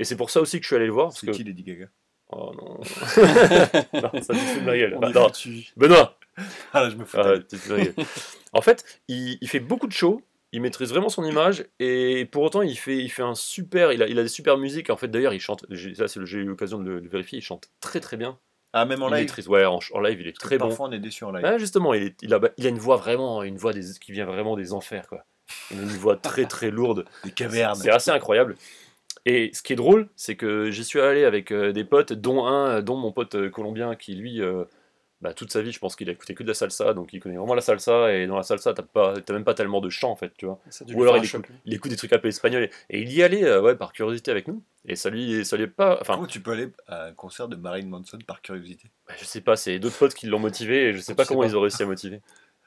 Et 0.00 0.04
c'est 0.04 0.16
pour 0.16 0.30
ça 0.30 0.40
aussi 0.40 0.58
que 0.58 0.64
je 0.64 0.68
suis 0.68 0.76
allé 0.76 0.86
le 0.86 0.92
voir. 0.92 1.08
Parce 1.08 1.20
C'est 1.20 1.26
que... 1.26 1.32
qui 1.32 1.44
Lady 1.44 1.62
Gaga? 1.62 1.86
Oh 2.32 2.52
non. 2.56 2.74
non, 2.78 4.22
ça 4.22 4.32
me 4.32 4.38
fout 4.38 4.60
de 4.60 4.64
ma 4.66 4.76
gueule. 4.76 4.96
Bah, 5.00 5.10
est 5.10 5.14
non. 5.14 5.30
Benoît 5.76 6.18
Ah 6.72 6.82
là, 6.82 6.90
je 6.90 6.96
me 6.96 7.04
fous. 7.04 7.18
Sérieux. 7.56 7.94
En 8.52 8.62
fait, 8.62 8.84
il, 9.08 9.36
il 9.40 9.48
fait 9.48 9.60
beaucoup 9.60 9.86
de 9.86 9.92
shows. 9.92 10.22
Il 10.52 10.62
maîtrise 10.62 10.90
vraiment 10.90 11.08
son 11.08 11.24
image 11.24 11.64
et 11.78 12.24
pour 12.32 12.42
autant 12.42 12.62
il 12.62 12.76
fait, 12.76 12.96
il 12.98 13.08
fait 13.08 13.22
un 13.22 13.36
super, 13.36 13.92
il 13.92 14.02
a, 14.02 14.08
il 14.08 14.18
a 14.18 14.22
des 14.24 14.28
super 14.28 14.58
musiques. 14.58 14.90
En 14.90 14.96
fait 14.96 15.06
d'ailleurs 15.06 15.32
il 15.32 15.38
chante, 15.38 15.64
j'ai- 15.70 15.94
ça 15.94 16.08
c'est- 16.08 16.24
j'ai 16.26 16.38
eu 16.38 16.44
l'occasion 16.44 16.78
de 16.80 16.90
le, 16.90 17.00
de 17.00 17.08
vérifier, 17.08 17.38
il 17.38 17.42
chante 17.42 17.68
très 17.80 18.00
très 18.00 18.16
bien. 18.16 18.36
Ah, 18.72 18.84
même 18.84 19.00
en 19.00 19.06
il 19.08 19.12
live. 19.14 19.20
maîtrise, 19.20 19.46
ouais, 19.46 19.64
en, 19.64 19.78
en 19.92 20.00
live 20.00 20.20
il 20.20 20.26
est 20.26 20.36
très 20.36 20.58
bon. 20.58 20.66
Parfois, 20.66 20.88
on 20.88 20.92
est 20.92 20.98
déçu 20.98 21.22
en 21.22 21.30
live. 21.30 21.44
Ouais, 21.44 21.56
justement, 21.60 21.94
il, 21.94 22.02
est- 22.02 22.16
il, 22.22 22.34
a, 22.34 22.40
il 22.56 22.66
a 22.66 22.68
une 22.68 22.78
voix 22.80 22.96
vraiment, 22.96 23.44
une 23.44 23.58
voix 23.58 23.72
des, 23.72 23.82
qui 24.00 24.10
vient 24.10 24.24
vraiment 24.26 24.56
des 24.56 24.72
enfers, 24.72 25.06
quoi. 25.08 25.24
Il 25.70 25.78
a 25.78 25.82
une 25.82 25.88
voix 25.88 26.16
très 26.16 26.46
très 26.46 26.72
lourde. 26.72 27.04
Des 27.22 27.30
cavernes. 27.30 27.76
C'est 27.80 27.90
assez 27.90 28.10
incroyable. 28.10 28.56
Et 29.26 29.50
ce 29.52 29.62
qui 29.62 29.72
est 29.74 29.76
drôle, 29.76 30.08
c'est 30.16 30.36
que 30.36 30.70
j'y 30.70 30.84
suis 30.84 31.00
allé 31.00 31.24
avec 31.24 31.50
euh, 31.52 31.72
des 31.72 31.84
potes, 31.84 32.12
dont 32.12 32.46
un, 32.46 32.78
euh, 32.78 32.82
dont 32.82 32.96
mon 32.96 33.12
pote 33.12 33.34
euh, 33.34 33.50
colombien, 33.50 33.94
qui 33.94 34.14
lui, 34.14 34.40
euh, 34.40 34.64
bah, 35.20 35.34
toute 35.34 35.52
sa 35.52 35.60
vie, 35.60 35.72
je 35.72 35.78
pense 35.78 35.94
qu'il 35.96 36.08
a 36.08 36.12
écouté 36.12 36.34
que 36.34 36.42
de 36.42 36.48
la 36.48 36.54
salsa, 36.54 36.94
donc 36.94 37.12
il 37.12 37.20
connaît 37.20 37.36
vraiment 37.36 37.54
la 37.54 37.60
salsa. 37.60 38.14
Et 38.14 38.26
dans 38.26 38.36
la 38.36 38.42
salsa, 38.42 38.72
t'as 38.72 38.82
pas, 38.82 39.20
t'as 39.20 39.34
même 39.34 39.44
pas 39.44 39.52
tellement 39.52 39.82
de 39.82 39.90
chant 39.90 40.10
en 40.10 40.16
fait, 40.16 40.32
tu 40.38 40.46
vois. 40.46 40.58
Ou 40.94 41.02
alors 41.02 41.16
faire 41.16 41.22
il 41.24 41.26
écoute, 41.28 41.44
il 41.66 41.74
écoute 41.74 41.90
des 41.90 41.96
trucs 41.98 42.12
un 42.14 42.18
peu 42.18 42.28
espagnols. 42.28 42.62
Et, 42.88 42.98
et 42.98 43.02
il 43.02 43.12
y 43.12 43.22
allait, 43.22 43.44
euh, 43.44 43.60
ouais, 43.60 43.74
par 43.76 43.92
curiosité 43.92 44.30
avec 44.30 44.48
nous. 44.48 44.62
Et 44.86 44.96
ça 44.96 45.10
lui, 45.10 45.44
ça 45.44 45.58
lui 45.58 45.64
est 45.64 45.66
pas, 45.66 45.98
enfin, 46.00 46.14
Comment 46.14 46.26
tu 46.26 46.40
peux 46.40 46.52
aller 46.52 46.68
à 46.86 47.04
un 47.08 47.12
concert 47.12 47.48
de 47.48 47.56
Marilyn 47.56 47.88
Manson 47.88 48.16
par 48.26 48.40
curiosité? 48.40 48.88
Bah, 49.06 49.14
je 49.18 49.26
sais 49.26 49.42
pas, 49.42 49.56
c'est 49.56 49.78
d'autres 49.78 49.98
potes 49.98 50.14
qui 50.14 50.26
l'ont 50.28 50.38
motivé. 50.38 50.88
Et 50.88 50.92
je 50.94 51.00
sais 51.00 51.14
pas 51.14 51.24
sais 51.24 51.28
comment 51.28 51.42
pas. 51.42 51.48
ils 51.48 51.56
ont 51.56 51.60
réussi 51.60 51.82
à 51.82 51.86
motiver. 51.86 52.22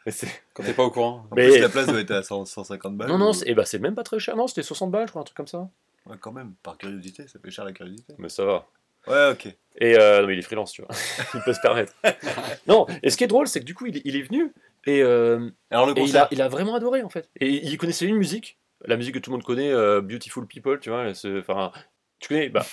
Quand 0.54 0.64
t'es 0.64 0.74
pas 0.74 0.84
au 0.84 0.92
courant. 0.92 1.26
En 1.32 1.36
Mais- 1.36 1.50
plus, 1.50 1.60
la 1.60 1.70
place 1.70 1.88
doit 1.88 2.00
être 2.02 2.12
à 2.12 2.22
100 2.22 2.46
150 2.46 2.96
balles. 2.98 3.08
Non, 3.08 3.18
non, 3.18 3.30
ou- 3.30 3.34
c'est 3.34 3.46
eh 3.48 3.56
ben, 3.56 3.66
c'est 3.66 3.80
même 3.80 3.96
pas 3.96 4.04
très 4.04 4.20
cher. 4.20 4.36
Non, 4.36 4.46
c'était 4.48 4.62
60 4.62 4.92
balles, 4.92 5.08
je 5.08 5.12
crois, 5.12 5.22
un 5.22 5.26
truc 5.26 5.38
comme 5.38 5.48
ça. 5.48 5.68
Ouais, 6.06 6.18
quand 6.20 6.32
même, 6.32 6.54
par 6.64 6.78
curiosité, 6.78 7.28
ça 7.28 7.40
fait 7.40 7.52
cher 7.52 7.64
la 7.66 7.72
curiosité. 7.72 8.14
Mais 8.18 8.30
ça 8.30 8.44
va. 8.46 8.68
Ouais, 9.08 9.32
ok. 9.32 9.48
Et 9.78 9.98
euh, 9.98 10.22
non, 10.22 10.28
mais 10.28 10.34
il 10.34 10.40
est 10.40 10.44
freelance, 10.44 10.72
tu 10.72 10.82
vois. 10.82 10.92
il 11.34 11.42
peut 11.42 11.54
se 11.54 11.60
permettre. 11.62 11.94
non, 12.68 12.86
et 13.02 13.10
ce 13.10 13.18
qui 13.18 13.24
est 13.24 13.28
drôle, 13.28 13.48
c'est 13.48 13.60
que 13.60 13.66
du 13.66 13.74
coup, 13.74 13.86
il, 13.86 13.98
est- 13.98 14.02
il 14.06 14.16
est 14.16 14.22
venu 14.22 14.54
et, 14.86 15.02
euh, 15.02 15.50
Alors, 15.72 15.86
le 15.88 15.98
et 15.98 16.04
il, 16.04 16.18
a, 16.18 16.28
il 16.32 16.42
a 16.42 16.48
vraiment 16.50 16.76
adoré, 16.76 17.04
en 17.04 17.10
fait. 17.10 17.30
Et 17.40 17.66
il 17.66 17.78
connaissait 17.78 18.06
une 18.06 18.18
musique, 18.18 18.58
la 18.86 18.98
musique 18.98 19.16
que 19.16 19.20
tout 19.20 19.30
le 19.32 19.38
monde 19.38 19.46
connaît, 19.46 19.72
euh, 19.72 20.02
Beautiful 20.02 20.46
People, 20.46 20.80
tu 20.80 20.90
vois. 20.90 21.06
Enfin, 21.40 21.72
tu 22.20 22.28
connais, 22.30 22.50
bah, 22.50 22.66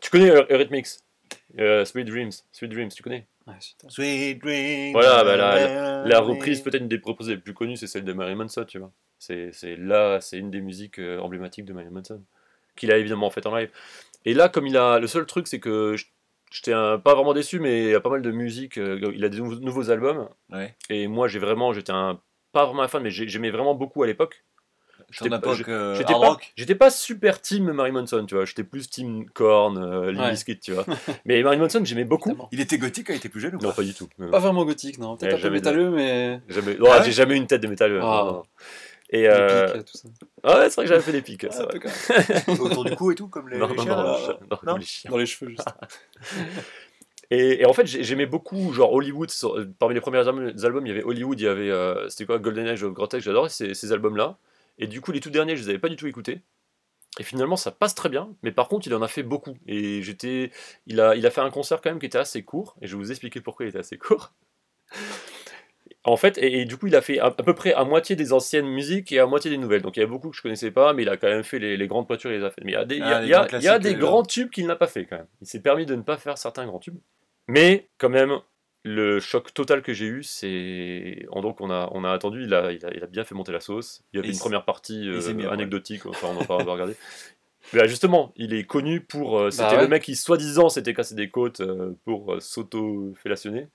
tu 0.00 0.10
connais 0.10 0.28
Eurythmics, 0.50 0.88
euh, 1.58 1.84
Sweet 1.84 2.06
Dreams, 2.06 2.30
Sweet 2.52 2.70
Dreams, 2.72 2.88
tu 2.90 3.02
connais? 3.02 3.26
Ouais. 3.46 3.54
Sweet 3.88 4.40
dream. 4.40 4.92
Voilà, 4.92 5.24
bah, 5.24 5.36
la- 5.36 6.04
La 6.04 6.20
reprise, 6.20 6.60
peut-être 6.60 6.82
une 6.82 6.88
des 6.88 7.00
reprises 7.02 7.28
les 7.28 7.36
plus 7.38 7.54
connues, 7.54 7.76
c'est 7.76 7.86
celle 7.86 8.04
de 8.04 8.12
Marilyn 8.12 8.36
Manson, 8.36 8.64
tu 8.64 8.78
vois. 8.78 8.92
C'est 9.18 9.50
c'est 9.52 9.74
là, 9.76 10.20
c'est 10.20 10.38
une 10.38 10.50
des 10.50 10.60
musiques 10.60 10.98
euh, 11.00 11.18
emblématiques 11.18 11.64
de 11.64 11.72
Marilyn 11.72 11.92
Manson, 11.92 12.22
qu'il 12.78 12.90
a 12.92 12.96
évidemment 12.98 13.30
fait 13.30 13.44
en 13.46 13.54
live. 13.56 13.70
Et 14.24 14.34
là, 14.34 14.48
comme 14.48 14.66
il 14.66 14.76
a, 14.76 14.98
le 14.98 15.06
seul 15.06 15.26
truc, 15.26 15.46
c'est 15.48 15.60
que 15.60 15.96
je- 15.96 16.06
j'étais 16.50 16.72
un- 16.72 16.98
pas 16.98 17.14
vraiment 17.14 17.34
déçu, 17.34 17.60
mais 17.60 17.84
il 17.84 17.90
y 17.90 17.94
a 17.94 18.00
pas 18.00 18.10
mal 18.10 18.22
de 18.22 18.30
musique. 18.30 18.78
euh, 18.78 19.12
il 19.14 19.24
a 19.24 19.28
des 19.28 19.38
nou- 19.38 19.60
nouveaux 19.60 19.90
albums, 19.90 20.28
Ouais. 20.50 20.74
et 20.90 21.06
moi, 21.08 21.28
j'ai 21.28 21.38
vraiment, 21.38 21.72
j'étais 21.72 21.92
un 21.92 22.20
pas 22.52 22.64
vraiment 22.64 22.82
un 22.82 22.88
fan, 22.88 23.02
mais 23.02 23.10
j'ai- 23.10 23.28
j'aimais 23.28 23.50
vraiment 23.50 23.74
beaucoup 23.74 24.02
à 24.02 24.06
l'époque. 24.06 24.42
J'étais 25.10 25.30
pas- 25.30 25.40
euh, 25.68 25.94
J'étais 26.56 26.74
pas, 26.74 26.86
pas 26.86 26.90
super 26.90 27.40
team 27.40 27.70
Marilyn 27.72 28.00
Manson, 28.00 28.26
tu 28.26 28.34
vois. 28.34 28.44
J'étais 28.44 28.64
plus 28.64 28.90
team 28.90 29.26
Korn, 29.30 29.78
euh, 29.78 30.12
Limp 30.12 30.24
Ouais. 30.24 30.30
Bizkit, 30.32 30.58
tu 30.58 30.72
vois. 30.72 30.84
Mais 31.24 31.42
Marilyn 31.42 31.62
Manson, 31.62 31.80
j'aimais 31.84 32.04
beaucoup. 32.04 32.36
Il 32.52 32.60
était 32.60 32.76
gothique 32.76 33.06
quand 33.06 33.12
il 33.14 33.16
était 33.16 33.28
plus 33.30 33.40
jeune 33.40 33.54
ou 33.54 33.58
Non, 33.58 33.68
pas 33.70 33.76
pas 33.76 33.82
du 33.84 33.94
tout. 33.94 34.08
Pas 34.30 34.38
vraiment 34.38 34.64
gothique, 34.66 34.98
non. 34.98 35.16
Peut-être 35.16 35.36
un 35.36 35.40
peu 35.40 35.50
métalleux, 35.50 35.90
mais. 35.90 36.40
Jamais... 36.48 36.76
Ah 36.80 36.82
ouais 36.82 37.04
j'ai 37.04 37.12
jamais 37.12 37.34
eu 37.34 37.36
une 37.38 37.46
tête 37.46 37.62
de 37.62 37.68
métal. 37.68 37.98
Ah. 38.02 38.42
Et 39.10 39.26
euh... 39.28 39.72
pics, 39.72 39.84
tout 39.86 39.96
ça. 39.96 40.08
ah 40.42 40.58
ouais, 40.58 40.68
c'est 40.70 40.74
vrai 40.76 40.84
que 40.84 40.88
j'avais 40.90 41.00
fait 41.02 41.12
des 41.12 41.22
pics. 41.22 41.46
Ah, 41.50 41.66
peu 41.66 41.78
quand. 41.78 42.60
Autour 42.62 42.84
du 42.84 42.94
cou 42.94 43.10
et 43.10 43.14
tout, 43.14 43.28
comme 43.28 43.48
les, 43.48 43.56
non, 43.58 43.68
les 43.68 43.76
non, 43.76 43.82
chiens, 43.82 43.96
non, 43.96 44.02
là. 44.02 44.18
non, 44.20 44.28
non, 44.28 44.46
Non 44.50 44.56
comme 44.72 44.78
les 44.78 44.84
chiens. 44.84 45.10
Dans 45.10 45.16
les 45.16 45.26
cheveux, 45.26 45.50
juste. 45.50 45.68
Et, 47.30 47.60
et 47.60 47.66
en 47.66 47.74
fait, 47.74 47.86
j'ai- 47.86 48.02
j'aimais 48.04 48.24
beaucoup, 48.24 48.72
genre 48.72 48.90
Hollywood. 48.92 49.28
sur- 49.30 49.58
euh, 49.58 49.70
parmi 49.78 49.94
les 49.94 50.00
premiers 50.00 50.18
albums, 50.26 50.86
il 50.86 50.88
y 50.88 50.92
avait 50.92 51.02
Hollywood, 51.04 51.38
il 51.38 51.44
y 51.44 51.46
avait, 51.46 51.70
euh, 51.70 52.08
c'était 52.08 52.24
quoi, 52.24 52.38
Golden 52.38 52.66
Age 52.66 52.82
of 52.82 52.94
Grotesque. 52.94 53.24
J'adorais 53.26 53.50
ces, 53.50 53.74
ces 53.74 53.92
albums-là. 53.92 54.38
Et 54.78 54.86
du 54.86 55.02
coup, 55.02 55.12
les 55.12 55.20
tout 55.20 55.28
derniers, 55.28 55.54
je 55.56 55.62
les 55.64 55.68
avais 55.68 55.78
pas 55.78 55.90
du 55.90 55.96
tout 55.96 56.06
écoutés. 56.06 56.40
Et 57.18 57.22
finalement, 57.24 57.56
ça 57.56 57.70
passe 57.70 57.94
très 57.94 58.08
bien. 58.08 58.30
Mais 58.42 58.50
par 58.50 58.68
contre, 58.68 58.86
il 58.86 58.94
en 58.94 59.02
a 59.02 59.08
fait 59.08 59.22
beaucoup. 59.22 59.58
Et 59.66 60.02
j'étais, 60.02 60.52
il 60.86 61.00
a, 61.02 61.16
il 61.16 61.26
a 61.26 61.30
fait 61.30 61.42
un 61.42 61.50
concert 61.50 61.82
quand 61.82 61.90
même 61.90 61.98
qui 61.98 62.06
était 62.06 62.16
assez 62.16 62.42
court. 62.44 62.76
Et 62.80 62.86
je 62.86 62.96
vais 62.96 63.02
vous 63.02 63.10
expliquer 63.10 63.42
pourquoi 63.42 63.66
il 63.66 63.70
était 63.70 63.78
assez 63.78 63.98
court. 63.98 64.32
En 66.10 66.16
fait, 66.16 66.38
et, 66.38 66.60
et 66.60 66.64
du 66.64 66.76
coup, 66.76 66.86
il 66.86 66.96
a 66.96 67.00
fait 67.02 67.18
à, 67.18 67.26
à 67.26 67.30
peu 67.30 67.54
près 67.54 67.72
à 67.74 67.84
moitié 67.84 68.16
des 68.16 68.32
anciennes 68.32 68.66
musiques 68.68 69.12
et 69.12 69.18
à 69.18 69.26
moitié 69.26 69.50
des 69.50 69.58
nouvelles. 69.58 69.82
Donc 69.82 69.96
il 69.96 70.00
y 70.00 70.02
a 70.02 70.06
beaucoup 70.06 70.30
que 70.30 70.36
je 70.36 70.42
connaissais 70.42 70.70
pas, 70.70 70.92
mais 70.94 71.02
il 71.02 71.08
a 71.08 71.16
quand 71.16 71.28
même 71.28 71.42
fait 71.44 71.58
les, 71.58 71.76
les 71.76 71.86
grandes 71.86 72.06
pointures, 72.06 72.32
il 72.32 72.38
les 72.38 72.44
a 72.44 72.50
fait. 72.50 72.62
Mais 72.64 72.72
il 72.72 72.74
y 72.74 72.76
a 72.78 72.84
des, 72.84 73.00
Ah, 73.02 73.20
les 73.20 73.26
il 73.26 73.30
y 73.30 73.34
a- 73.34 73.38
grands 73.38 73.46
il 73.46 73.64
y 73.64 73.68
a 73.68 73.78
classiques, 73.78 73.82
des 73.82 73.94
euh, 73.94 73.98
grands 73.98 74.22
tubes 74.22 74.50
qu'il 74.50 74.66
n'a 74.66 74.76
pas 74.76 74.86
fait 74.86 75.04
quand 75.04 75.16
même. 75.16 75.26
Il 75.42 75.46
s'est 75.46 75.60
permis 75.60 75.86
de 75.86 75.94
ne 75.94 76.02
pas 76.02 76.16
faire 76.16 76.38
certains 76.38 76.66
grands 76.66 76.78
tubes. 76.78 76.98
Mais 77.46 77.88
quand 77.98 78.08
même, 78.08 78.38
le 78.84 79.20
choc 79.20 79.52
total 79.52 79.82
que 79.82 79.92
j'ai 79.92 80.06
eu, 80.06 80.22
c'est. 80.22 81.26
en- 81.30 81.40
Donc 81.42 81.60
on 81.60 81.70
a, 81.70 81.88
on 81.92 82.04
a 82.04 82.10
attendu, 82.12 82.44
il 82.44 82.54
a, 82.54 82.72
il, 82.72 82.84
a, 82.86 82.90
il 82.94 83.02
a 83.02 83.06
bien 83.06 83.24
fait 83.24 83.34
monter 83.34 83.52
la 83.52 83.60
sauce. 83.60 84.02
Il 84.12 84.16
y 84.16 84.20
avait 84.20 84.28
une 84.28 84.38
première 84.38 84.64
partie 84.64 85.08
euh, 85.08 85.34
mis 85.34 85.44
anecdotique, 85.46 86.06
enfin 86.06 86.28
on 86.30 86.40
en 86.40 86.44
parlera, 86.44 86.62
on 86.62 86.66
va 86.66 86.72
regarder. 86.72 86.94
Mais 87.72 87.80
là, 87.80 87.86
justement, 87.86 88.32
il 88.36 88.54
est 88.54 88.64
connu 88.64 89.00
pour. 89.00 89.38
euh, 89.38 89.50
C'était 89.50 89.64
Bah 89.64 89.76
ouais. 89.76 89.82
le 89.82 89.88
mec 89.88 90.02
qui, 90.04 90.16
soi-disant, 90.16 90.68
s'était 90.70 90.94
cassé 90.94 91.14
des 91.14 91.28
côtes 91.28 91.60
euh, 91.60 91.92
pour 92.04 92.40
s'auto-fellationner. 92.40 93.68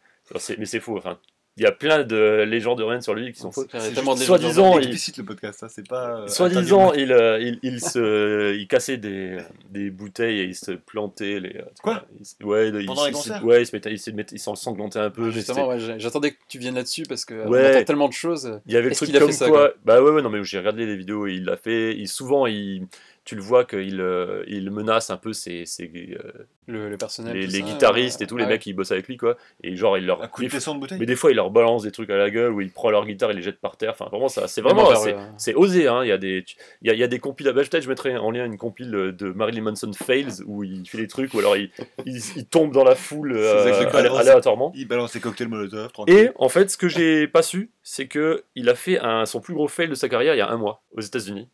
Mais 0.58 0.66
c'est 0.66 0.80
faux, 0.80 0.98
enfin. 0.98 1.20
Il 1.56 1.62
y 1.62 1.68
a 1.68 1.72
plein 1.72 2.04
de 2.04 2.42
légendes 2.48 2.80
urbaines 2.80 3.02
sur 3.04 3.14
lui 3.14 3.32
qui 3.32 3.40
sont 3.40 3.52
fausses. 3.52 3.68
Soi-disant, 4.16 4.70
urbaines. 4.70 4.84
il- 4.84 4.88
explicite 4.88 5.18
le 5.18 5.24
podcast, 5.24 5.60
ça, 5.60 5.70
c'est 5.70 5.88
pas. 5.88 6.22
euh, 6.22 6.28
Soi-disant, 6.28 6.94
il, 6.94 7.12
euh, 7.12 7.40
il, 7.40 7.60
il, 7.62 7.80
se, 7.80 8.56
il 8.56 8.68
cassait 8.68 8.98
des, 8.98 9.38
des 9.70 9.92
bouteilles 9.92 10.40
et 10.40 10.44
il 10.46 10.56
se 10.56 10.72
plantait. 10.72 11.40
Les, 11.40 11.58
euh, 11.58 11.64
Quoi 11.84 12.04
il 12.40 12.46
ouais, 12.48 12.70
il, 12.70 12.86
Pendant 12.88 13.06
les 13.06 13.12
il 13.12 13.16
se- 13.16 13.30
concerts 13.30 13.46
Ouais, 13.46 13.62
il 13.62 13.66
se 13.68 13.76
mettait, 13.76 13.92
il 13.92 14.00
se 14.00 14.10
mettait- 14.10 14.36
il 14.36 14.40
s'ensanglantait 14.40 14.98
un 14.98 15.12
peu. 15.12 15.30
Justement, 15.30 15.68
ouais, 15.68 15.78
j'attendais 16.00 16.32
que 16.32 16.38
tu 16.48 16.58
viennes 16.58 16.74
là-dessus 16.76 17.04
parce 17.08 17.24
que 17.24 17.48
Ouais. 17.48 17.82
on 17.82 17.84
tellement 17.84 18.08
de 18.08 18.14
choses. 18.14 18.60
il 18.66 18.74
y 18.74 18.78
avait 18.78 18.90
le 18.90 18.96
truc 18.96 19.10
qu'il 19.10 19.18
a 19.18 19.20
comme 19.20 19.30
fait 19.30 19.36
ça, 19.36 19.48
quoi. 19.48 19.60
quoi? 19.70 19.74
Bah 19.86 20.02
ouais, 20.02 20.10
ouais, 20.10 20.22
non, 20.24 20.30
mais 20.32 20.44
j'ai 20.44 20.58
regardé 20.58 20.88
les 20.88 20.96
vidéos 20.96 21.28
et 21.28 21.34
il 21.34 21.44
l'a 21.46 21.58
fait. 21.58 21.96
Il, 21.96 22.08
souvent, 22.08 22.48
il, 22.48 22.88
tu 23.26 23.36
le 23.36 23.42
vois 23.42 23.64
qu'il 23.64 24.02
euh, 24.02 24.44
il 24.48 24.70
menace 24.70 25.10
un 25.10 25.18
peu 25.18 25.32
ses, 25.32 25.66
ses, 25.66 25.90
euh, 26.20 26.46
Le, 26.68 26.90
le 26.90 26.98
personnel. 26.98 27.38
les, 27.38 27.48
les 27.48 27.60
ça, 27.60 27.66
guitaristes 27.66 28.22
euh, 28.22 28.26
et 28.26 28.28
tout, 28.28 28.36
les 28.36 28.44
ah 28.44 28.48
mecs 28.48 28.62
qui 28.62 28.74
bossent 28.74 28.92
avec 28.92 29.08
lui, 29.08 29.16
quoi. 29.16 29.38
Et 29.64 29.76
genre, 29.78 29.98
il 29.98 30.06
leur. 30.06 30.22
Un 30.22 30.28
coup 30.28 30.44
de 30.44 30.50
des 30.50 30.98
mais 31.00 31.06
des 31.06 31.16
fois, 31.16 31.32
il 31.32 31.36
leur 31.36 31.50
balance 31.50 31.84
des 31.84 31.92
trucs 31.92 32.10
à 32.10 32.18
la 32.18 32.30
gueule 32.30 32.52
ou 32.52 32.60
il 32.60 32.72
prend 32.72 32.90
leur 32.90 33.06
guitare 33.06 33.32
et 33.32 33.34
les 33.34 33.42
jette 33.42 33.60
par 33.60 33.78
terre. 33.78 33.92
Enfin, 33.92 34.08
vraiment, 34.12 34.28
ça, 34.28 34.48
c'est 34.48 34.62
vraiment. 34.62 34.92
C'est- 35.38 35.54
osé, 35.54 35.88
hein. 35.88 36.04
il 36.04 36.10
y 36.10 36.12
a 36.12 36.18
des, 36.18 36.44
tu- 36.44 36.56
il 36.82 36.88
y 36.88 36.92
a, 36.92 36.94
il 36.94 37.00
y 37.00 37.04
a 37.04 37.08
des 37.08 37.20
compiles, 37.20 37.46
bah, 37.46 37.54
peut-être 37.54 37.82
je 37.82 37.90
mettrai 37.90 38.18
en 38.18 38.32
lien 38.32 38.46
une 38.46 38.58
compile 38.58 38.92
de 38.92 39.32
Marilyn 39.32 39.62
Manson 39.62 39.92
Fails 39.94 40.42
où 40.46 40.64
il 40.64 40.88
fait 40.88 40.98
des 40.98 41.08
trucs 41.08 41.34
ou 41.34 41.40
alors 41.40 41.56
il, 41.56 41.70
il, 42.06 42.18
il 42.36 42.46
tombe 42.46 42.74
dans 42.74 42.84
la 42.84 42.96
foule 42.96 43.34
euh, 43.36 43.86
aléatoirement. 43.94 44.72
Il 44.76 44.88
balance 44.88 45.12
ses 45.12 45.20
cocktails 45.20 45.48
Molotov, 45.48 45.92
tranquille. 45.92 46.16
Et 46.18 46.30
en 46.36 46.50
fait, 46.50 46.70
ce 46.70 46.78
que 46.78 46.88
j'ai 46.90 47.28
pas 47.28 47.42
su, 47.44 47.72
c'est 47.84 48.08
que 48.08 48.44
il 48.56 48.68
a 48.70 48.76
fait 48.76 49.00
un, 49.00 49.26
son 49.26 49.40
plus 49.40 49.54
gros 49.54 49.68
fail 49.68 49.88
de 49.88 49.96
sa 49.96 50.10
carrière 50.10 50.34
il 50.36 50.40
y 50.40 50.42
a 50.42 50.50
un 50.50 50.58
mois 50.58 50.84
aux 50.96 51.02
États-Unis. 51.02 51.48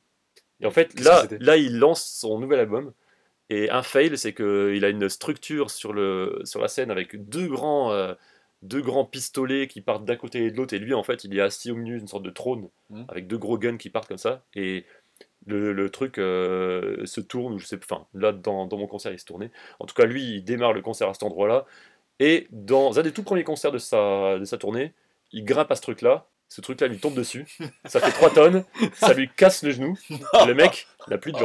Et 0.62 0.66
en 0.66 0.72
fait, 0.72 1.00
là, 1.00 1.24
là, 1.39 1.58
il 1.58 1.78
lance 1.80 2.04
son 2.04 2.39
nouvel 2.39 2.60
album. 2.60 2.94
Et 3.50 3.70
un 3.72 3.82
fail, 3.84 4.18
c'est 4.18 4.34
qu'il 4.34 4.86
a 4.86 4.89
une 4.89 5.10
structure 5.10 5.72
sur, 5.72 5.94
le, 5.94 6.42
sur 6.44 6.62
la 6.62 6.68
scène 6.68 6.92
avec 6.92 7.30
deux 7.30 7.48
grands, 7.48 7.92
euh, 7.92 8.13
deux 8.62 8.82
grands 8.82 9.06
pistolets 9.06 9.68
qui 9.68 9.82
partent 9.82 10.06
d'un 10.06 10.16
côté 10.18 10.46
et 10.46 10.51
de 10.51 10.58
l'autre. 10.58 10.74
Et 10.75 10.80
lui, 10.80 10.94
en 10.94 11.04
fait, 11.04 11.24
il 11.24 11.36
est 11.38 11.42
assis 11.42 11.72
au 11.72 11.75
milieu 11.75 11.98
d'une 11.98 12.08
sorte 12.08 12.24
de 12.24 12.30
trône 12.30 12.70
Mhm. 12.89 13.06
avec 13.08 13.28
deux 13.28 13.38
gros 13.38 13.58
guns 13.58 13.78
qui 13.78 13.89
partent 13.89 14.08
comme 14.08 14.18
ça. 14.18 14.44
Et 14.56 14.86
le, 15.48 15.74
le 15.74 15.89
truc 15.89 16.18
euh, 16.20 17.06
se 17.06 17.22
tourne, 17.22 17.54
ou 17.54 17.60
je 17.60 17.66
sais 17.66 17.80
enfin, 17.84 18.06
là, 18.13 18.32
dans, 18.32 18.68
dans 18.68 18.78
mon 18.78 18.88
concert, 18.88 19.12
il 19.12 19.20
se 19.20 19.25
tournait. 19.25 19.51
En 19.80 19.86
tout 19.86 19.96
cas, 19.96 20.06
lui, 20.06 20.36
il 20.36 20.44
démarre 20.44 20.74
le 20.74 20.82
concert 20.82 21.10
à 21.10 21.13
cet 21.13 21.24
endroit-là. 21.24 21.66
Et 22.20 22.48
dans 22.51 23.00
un 23.00 23.04
des 23.04 23.13
tout 23.13 23.24
premiers 23.24 23.44
concerts 23.46 23.72
de 23.72 23.78
sa, 23.78 24.38
de 24.38 24.44
sa 24.46 24.58
tournée, 24.58 24.94
il 25.32 25.46
grimpe 25.46 25.72
à 25.72 25.75
ce 25.75 25.82
truc-là. 25.82 26.28
Ce 26.50 26.62
truc-là 26.62 26.88
lui 26.88 26.98
tombe 26.98 27.13
dessus. 27.15 27.46
Ça 27.86 28.00
fait 28.00 28.12
3 28.12 28.32
tonnes. 28.32 28.63
Ça 28.94 29.13
lui 29.13 29.29
casse 29.29 29.63
le 29.63 29.72
genou. 29.72 29.98
Et 30.10 30.46
le 30.48 30.53
mec 30.56 30.88
n'a 31.08 31.18
plus 31.18 31.32
de 31.32 31.38
se 31.38 31.44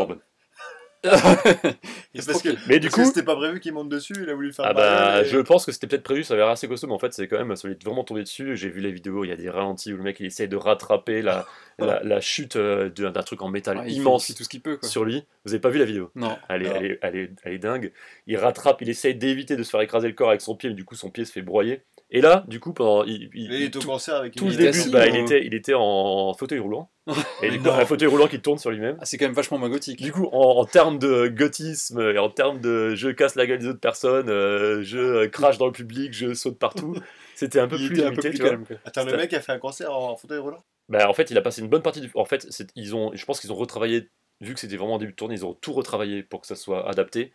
parce 2.27 2.43
que. 2.43 2.49
Mais 2.69 2.79
du 2.79 2.89
parce 2.89 3.03
coup, 3.03 3.05
c'était 3.05 3.23
pas 3.23 3.37
prévu 3.37 3.61
qu'il 3.61 3.73
monte 3.75 3.89
dessus, 3.89 4.15
il 4.19 4.31
a 4.31 4.35
voulu 4.35 4.53
faire 4.53 4.65
ah 4.65 4.73
bah, 4.73 5.21
et- 5.21 5.25
je 5.27 5.39
pense 5.39 5.67
que 5.67 5.73
c'était 5.73 5.87
peut-être 5.87 6.03
prévu, 6.03 6.25
ça 6.25 6.35
avait 6.35 6.43
l'air 6.43 6.51
assez 6.51 6.69
costaud, 6.69 6.87
mais 6.87 6.95
en 6.95 6.99
fait, 6.99 7.13
c'est 7.13 7.29
quand 7.29 7.37
même, 7.37 7.55
ça 7.57 7.69
lui 7.69 7.75
est 7.75 7.85
vraiment 7.85 8.05
tombé 8.05 8.23
dessus. 8.23 8.57
J'ai 8.57 8.71
vu 8.71 8.81
les 8.81 8.93
vidéos, 8.93 9.25
il 9.25 9.29
y 9.29 9.33
a 9.33 9.37
des 9.37 9.51
ralentis 9.51 9.93
où 9.93 9.97
le 9.97 10.03
mec 10.03 10.19
il 10.21 10.27
essaie 10.27 10.47
de 10.49 10.57
rattraper 10.57 11.23
la, 11.23 11.47
la, 11.79 12.03
la 12.03 12.21
chute 12.21 12.57
euh, 12.57 12.89
d'un 12.89 13.23
truc 13.23 13.43
en 13.43 13.49
métal 13.49 13.79
Ouais, 13.79 13.91
immense 13.91 14.29
il 14.29 14.33
fait 14.33 14.39
tout 14.39 14.45
ce 14.45 14.49
qu'il 14.49 14.63
peut. 14.63 14.77
Quoi. 14.79 14.89
sur 14.89 15.05
lui. 15.05 15.25
Vous 15.45 15.53
avez 15.53 15.61
pas 15.61 15.71
vu 15.71 15.79
la 15.79 15.85
vidéo? 15.85 16.11
Non. 16.15 16.37
elle 16.49 16.63
est, 16.63 16.67
elle, 16.69 16.85
est, 16.87 16.99
elle, 17.03 17.17
est, 17.17 17.31
elle 17.43 17.53
est 17.53 17.59
dingue. 17.59 17.93
Il 18.27 18.37
rattrape, 18.39 18.81
il 18.81 18.89
essaye 18.89 19.15
d'éviter 19.15 19.57
de 19.57 19.63
se 19.63 19.71
faire 19.71 19.81
écraser 19.83 20.09
le 20.09 20.15
corps 20.15 20.31
avec 20.31 20.41
son 20.41 20.55
pied, 20.57 20.71
mais 20.71 20.75
du 20.75 20.85
coup, 20.85 20.95
son 20.95 21.11
pied 21.11 21.25
se 21.25 21.33
fait 21.33 21.43
broyer. 21.43 21.83
Et 22.17 22.21
là, 22.21 22.45
du 22.47 22.61
coup, 22.61 22.73
pendant. 22.73 23.03
Il, 23.05 23.29
il- 23.35 23.53
il 23.53 23.63
est 23.65 23.77
au 23.77 23.81
tout, 23.81 23.87
concert 23.89 24.15
avec 24.15 24.35
tout 24.37 24.45
une 24.45 24.51
le 24.51 24.55
Il 24.55 24.61
était 24.61 24.71
début, 24.71 24.79
assis, 24.79 24.91
bah, 24.91 25.05
ou- 25.05 25.09
il, 25.15 25.17
était, 25.17 25.45
il 25.45 25.53
était 25.53 25.75
en 25.75 26.33
fauteuil 26.33 26.61
roulant. 26.61 26.89
Et 27.43 27.51
du 27.51 27.61
coup, 27.61 27.69
un 27.69 27.85
fauteuil 27.85 28.07
roulant 28.09 28.29
qui 28.29 28.41
tourne 28.41 28.57
sur 28.59 28.71
lui-même. 28.71 28.97
Ah, 29.01 29.05
c'est 29.05 29.19
quand 29.19 29.25
même 29.27 29.35
vachement 29.35 29.59
moins 29.59 29.69
gothique. 29.69 30.01
Du 30.01 30.13
coup, 30.13 30.29
en, 30.33 30.59
en 30.61 30.65
termes 30.65 30.99
de 31.01 31.27
gothisme 31.27 32.01
et 32.01 32.19
en 32.19 32.31
termes 32.31 32.61
de 32.61 32.95
je 32.95 33.09
casse 33.11 33.35
la 33.35 33.47
gueule 33.47 33.59
des 33.59 33.67
autres 33.67 33.81
personnes, 33.81 34.31
euh, 34.31 34.83
je 34.83 35.27
crache 35.27 35.59
dans 35.59 35.67
le 35.67 35.73
public, 35.73 36.13
je 36.15 36.33
saute 36.35 36.59
partout, 36.59 36.95
c'était 37.35 37.59
un 37.61 37.67
peu 37.69 37.77
il 37.79 37.89
plus 37.89 37.97
était 37.97 38.07
un 38.07 38.11
limité. 38.11 38.23
peu 38.23 38.29
plus 38.31 38.37
tu 38.39 38.43
vois. 38.43 38.51
calme. 38.53 38.65
quoi. 38.67 38.77
Attends, 38.85 39.05
le 39.05 39.17
mec 39.17 39.33
a 39.35 39.41
fait 39.41 39.53
un 39.53 39.59
concert 39.59 39.93
en 39.93 40.17
fauteuil 40.17 40.39
roulant? 40.39 40.63
Bah, 40.89 41.09
en 41.09 41.13
fait, 41.15 41.31
il 41.31 41.37
a 41.37 41.43
passé 41.43 41.61
une 41.63 41.69
bonne 41.69 41.83
partie 41.83 42.01
du. 42.01 42.11
En 42.15 42.25
fait, 42.25 42.47
ils 42.77 42.95
ont, 42.95 43.11
je 43.13 43.25
pense 43.25 43.41
qu'ils 43.41 43.53
ont 43.53 43.57
retravaillé, 43.57 44.09
vu 44.41 44.55
que 44.55 44.61
c'était 44.61 44.77
vraiment 44.77 44.95
en 44.95 44.99
début 44.99 45.13
de 45.13 45.17
tournée, 45.17 45.35
ils 45.35 45.45
ont 45.45 45.55
tout 45.55 45.73
retravaillé 45.73 46.23
pour 46.23 46.41
que 46.43 46.47
ça 46.47 46.55
soit 46.55 46.89
adapté. 46.89 47.33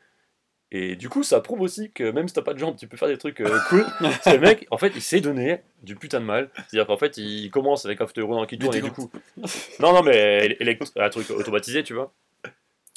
Et 0.71 0.95
du 0.95 1.09
coup, 1.09 1.23
ça 1.23 1.39
prouve 1.39 1.61
aussi 1.61 1.91
que 1.91 2.11
même 2.11 2.27
si 2.27 2.35
t'as 2.35 2.43
pas 2.43 2.53
de 2.53 2.59
jambes, 2.59 2.75
tu 2.77 2.87
peux 2.87 2.95
faire 2.95 3.07
des 3.07 3.17
trucs 3.17 3.41
euh, 3.41 3.57
cool. 3.69 3.85
Le 4.27 4.37
mec, 4.37 4.67
en 4.69 4.77
fait, 4.77 4.91
il 4.95 5.01
s'est 5.01 5.19
donné 5.19 5.61
du 5.81 5.95
putain 5.95 6.19
de 6.19 6.25
mal. 6.25 6.49
C'est-à-dire 6.55 6.85
qu'en 6.85 6.97
fait, 6.97 7.17
il 7.17 7.49
commence 7.49 7.85
avec 7.85 7.99
roulant 7.99 8.45
qui 8.45 8.59
tourne 8.59 8.75
et 8.75 8.81
du 8.81 8.91
coup. 8.91 9.09
Non, 9.79 9.93
non, 9.93 10.03
mais 10.03 10.57
un 10.97 11.09
truc 11.09 11.29
automatisé, 11.31 11.83
tu 11.83 11.93
vois. 11.93 12.13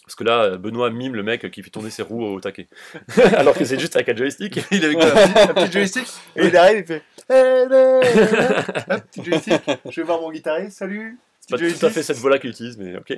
Parce 0.05 0.17
que 0.17 0.25
là, 0.25 0.57
Benoît 0.59 0.91
mime 0.91 1.15
le 1.15 1.23
mec 1.23 1.51
qui 1.51 1.63
fait 1.63 1.71
tourner 1.71 1.89
ses 1.89 2.03
roues 2.03 2.25
au 2.25 2.41
taquet. 2.41 2.69
Alors 3.37 3.55
que 3.55 3.65
c'est 3.65 3.79
juste 3.79 3.97
avec 3.97 4.09
un 4.11 4.17
joystick. 4.17 4.61
Il 4.71 4.85
avait 4.85 4.95
quoi, 4.95 5.07
un 5.07 5.55
petit, 5.55 5.73
joystick 5.73 6.07
Et 6.37 6.49
il 6.49 6.57
arrive, 6.57 6.81
il 6.81 6.87
fait 6.87 7.03
Eh, 7.31 8.93
Un 8.93 8.99
petit 8.99 9.25
joystick, 9.25 9.63
je 9.89 10.01
vais 10.01 10.07
voir 10.07 10.21
mon 10.21 10.31
guitariste, 10.31 10.77
salut 10.77 11.19
pas 11.53 11.79
tout 11.79 11.87
à 11.87 11.91
fait 11.91 12.03
cette 12.03 12.17
voix-là 12.17 12.39
qu'il 12.39 12.51
utilise, 12.51 12.77
mais 12.79 12.97
ok. 12.97 13.13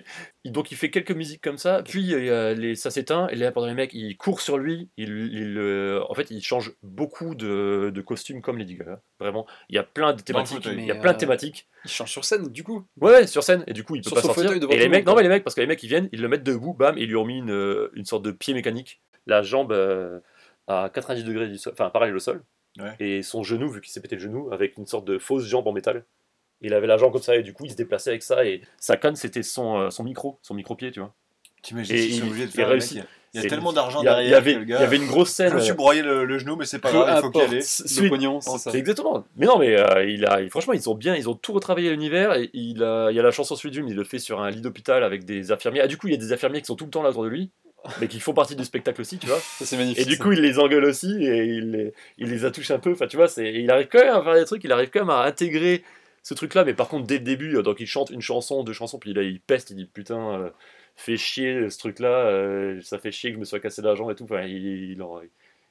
Il- 0.45 0.53
Donc 0.53 0.71
il 0.71 0.77
fait 0.77 0.91
quelques 0.91 1.11
musiques 1.13 1.41
comme 1.43 1.59
ça, 1.59 1.83
puis 1.83 2.15
euh, 2.15 2.55
les, 2.55 2.75
ça 2.75 2.91
s'éteint, 2.91 3.29
et 3.29 3.37
là, 3.37 3.51
pendant 3.53 3.67
les 3.67 3.75
mecs, 3.75 3.93
il 3.95 4.17
court 4.17 4.41
sur 4.41 4.59
lui, 4.59 4.91
il, 4.97 5.09
il, 5.33 5.57
euh, 5.59 6.01
en 6.09 6.15
fait, 6.15 6.31
il 6.31 6.43
change 6.43 6.73
beaucoup 6.83 7.35
de, 7.35 7.91
de 7.95 8.01
costumes 8.01 8.43
comme 8.43 8.59
Lady 8.59 8.75
Gaga. 8.77 9.01
Vraiment, 9.19 9.47
il 9.69 9.77
y 9.77 9.79
a 9.79 9.83
plein 9.83 10.13
de 10.13 10.21
thématiques. 10.23 10.57
fauteuil. 10.59 10.77
Il 10.79 10.85
y 10.87 10.91
a 10.91 10.95
Mais, 10.95 11.01
plein 11.01 11.13
de 11.13 11.17
euh, 11.17 11.21
thématiques. 11.21 11.69
Il 11.85 11.91
change 11.91 12.11
sur 12.11 12.25
scène, 12.25 12.49
du 12.49 12.63
coup. 12.65 12.85
Ouais, 13.01 13.11
ouais, 13.13 13.27
sur 13.27 13.43
scène, 13.43 13.65
et 13.67 13.73
du 13.73 13.85
coup, 13.85 13.97
il 13.97 14.03
peut 14.03 14.09
Sur 14.11 14.17
pas 14.17 14.23
son 14.23 14.35
sortir. 14.35 14.53
Et 14.71 14.77
les 14.79 14.89
mecs, 14.89 15.05
monde, 15.07 15.15
non, 15.15 15.17
mais 15.17 15.23
les 15.23 15.29
mecs, 15.29 15.45
parce 15.45 15.55
que 15.55 15.61
les 15.61 15.67
mecs, 15.67 15.83
ils 15.83 15.89
viennent, 15.89 16.09
ils 16.13 16.21
le 16.21 16.29
mettent 16.29 16.43
debout, 16.45 16.75
bam, 16.75 16.99
et 16.99 17.03
ils 17.03 17.09
lui 17.09 17.17
ont 17.17 17.25
mis 17.25 17.39
une, 17.39 17.89
une 17.95 18.05
sorte 18.05 18.25
de 18.25 18.31
pied 18.31 18.55
mécanique, 18.55 19.01
la 19.27 19.43
jambe 19.43 19.73
euh, 19.73 20.21
à 20.67 20.91
90 20.93 21.25
degrés 21.25 21.49
du 21.49 21.59
sol, 21.59 21.73
enfin 21.73 21.91
parallèle 21.91 22.15
au 22.17 22.21
sol, 22.21 22.43
Ouais. 22.81 22.97
et 22.99 23.23
son 23.23 23.45
genou, 23.45 23.69
vu 23.71 23.81
qu'il 23.81 23.93
s'est 23.93 24.01
pété 24.01 24.17
le 24.17 24.23
genou, 24.23 24.53
avec 24.53 24.77
une 24.79 24.87
sorte 24.87 25.05
de 25.07 25.17
fausse 25.19 25.45
jambe 25.45 25.69
en 25.69 25.73
métal. 25.73 26.05
Il 26.65 26.75
avait 26.75 26.87
la 26.87 26.97
jambe 26.97 27.13
comme 27.13 27.23
ça, 27.23 27.37
et 27.37 27.43
du 27.43 27.53
coup, 27.53 27.65
il 27.67 27.71
se 27.71 27.77
déplaçait 27.77 28.11
avec 28.11 28.23
ça, 28.23 28.45
et 28.45 28.63
sa 28.79 28.97
canne, 28.97 29.17
c'était 29.17 29.43
son, 29.43 29.79
euh, 29.79 29.91
son 29.91 30.03
micro, 30.05 30.39
son 30.43 30.55
micro-pied, 30.55 30.91
tu 30.91 31.01
vois. 31.01 31.13
T'imagines 31.63 31.97
s'ils 31.97 32.15
sont 32.15 32.25
il- 32.25 32.29
obligés 32.29 32.45
de 32.47 32.51
il 32.51 32.55
faire 32.55 32.69
mec, 32.69 32.85
Il 33.35 33.43
y 33.43 33.47
a 33.47 33.49
tellement 33.49 33.73
d'argent 33.73 34.03
derrière 34.03 34.23
il 34.23 34.31
y 34.31 34.35
avait, 34.35 34.55
que 34.55 34.59
le 34.61 34.65
il 34.65 34.71
y 34.71 34.75
avait 34.75 34.97
une 34.97 35.07
grosse 35.07 35.31
scène. 35.31 35.51
Je 35.51 35.55
me 35.57 35.61
suis 35.61 35.73
broyé 35.73 36.03
le, 36.03 36.25
le 36.25 36.39
genou, 36.39 36.57
mais 36.57 36.67
c'est 36.67 36.79
pas 36.79 36.93
grave, 36.93 37.15
il 37.17 37.21
faut 37.21 37.31
qu'il 37.31 37.41
y 37.41 37.45
aller. 37.45 37.59
le 38.03 38.09
pognon, 38.09 38.41
c'est 38.41 38.75
exactement. 38.75 39.25
Mais 39.37 39.47
non, 39.47 39.59
mais 39.59 39.75
euh, 39.77 40.05
il 40.05 40.25
a, 40.27 40.47
franchement, 40.51 40.73
ils 40.75 40.89
ont 40.91 40.95
bien, 40.95 41.17
ils 41.17 41.29
ont 41.29 41.35
tout 41.35 41.53
retravaillé 41.53 41.91
l'univers. 41.91 42.35
Et 42.35 42.51
il, 42.53 42.83
a, 42.85 43.11
il 43.11 43.17
y 43.17 43.19
a 43.19 43.23
la 43.23 43.31
chanson 43.31 43.55
Dream, 43.57 43.89
il 43.89 43.97
le 43.97 44.05
fait 44.05 44.19
sur 44.19 44.41
un 44.41 44.51
lit 44.51 44.61
d'hôpital 44.61 45.03
avec 45.03 45.25
des 45.25 45.51
infirmiers. 45.53 45.81
Ah, 45.81 45.87
du 45.89 45.97
coup, 45.97 46.07
il 46.09 46.13
y 46.13 46.15
a 46.15 46.19
des 46.19 46.33
infirmiers 46.33 46.61
qui 46.61 46.67
sont 46.67 46.77
tout 46.77 46.85
le 46.85 46.91
temps 46.91 47.03
là 47.03 47.09
autour 47.11 47.25
de 47.25 47.29
lui, 47.29 47.51
mais 48.01 48.07
qui 48.09 48.21
font 48.21 48.35
partie 48.35 48.55
du 48.57 48.65
spectacle 48.65 49.01
aussi, 49.01 49.19
tu 49.19 49.27
vois. 49.27 49.39
C'est 49.61 49.77
magnifique. 49.77 50.03
Et 50.07 50.09
du 50.09 50.15
ça. 50.17 50.23
coup, 50.23 50.33
il 50.33 50.41
les 50.41 50.59
engueule 50.61 50.85
aussi 50.85 51.11
et 51.25 51.45
il 51.45 51.71
les, 51.73 51.93
il 52.19 52.29
les 52.31 52.45
attouche 52.45 52.71
un 52.71 52.79
peu. 52.79 52.93
Enfin, 52.93 53.07
tu 53.09 53.17
vois, 53.17 53.27
il 53.39 53.69
arrive 53.71 53.89
quand 53.89 53.99
même 54.05 54.15
à 54.15 54.23
faire 54.23 54.35
des 54.35 54.45
trucs, 54.45 54.63
il 54.63 54.71
arrive 54.71 54.91
quand 54.91 55.01
même 55.01 55.11
à 55.11 55.23
intégrer 55.25 55.83
ce 56.25 56.35
truc-là. 56.35 56.65
Mais 56.65 56.75
par 56.75 56.89
contre, 56.89 57.07
dès 57.07 57.19
le 57.19 57.25
début, 57.25 57.57
euh, 57.57 57.63
donc 57.63 57.79
il 57.79 57.87
chante 57.87 58.11
une 58.11 58.21
chanson, 58.21 58.65
deux 58.65 58.73
chansons, 58.73 58.99
puis 58.99 59.15
là, 59.15 59.23
il 59.23 59.41
peste, 59.41 59.71
il 59.71 59.77
dit 59.77 59.87
putain, 59.87 60.41
euh, 60.41 60.51
fait 60.97 61.17
chier 61.17 61.71
ce 61.71 61.79
truc-là, 61.79 62.27
euh, 62.27 62.81
ça 62.83 62.99
fait 62.99 63.13
chier 63.13 63.31
que 63.31 63.35
je 63.37 63.41
me 63.41 63.45
sois 63.45 63.61
cassé 63.61 63.81
la 63.83 63.95
jambe 63.95 64.11
et 64.11 64.17
tout. 64.17 64.25
Enfin, 64.25 64.43
il, 64.43 64.91
il, 64.93 65.01
en- 65.03 65.21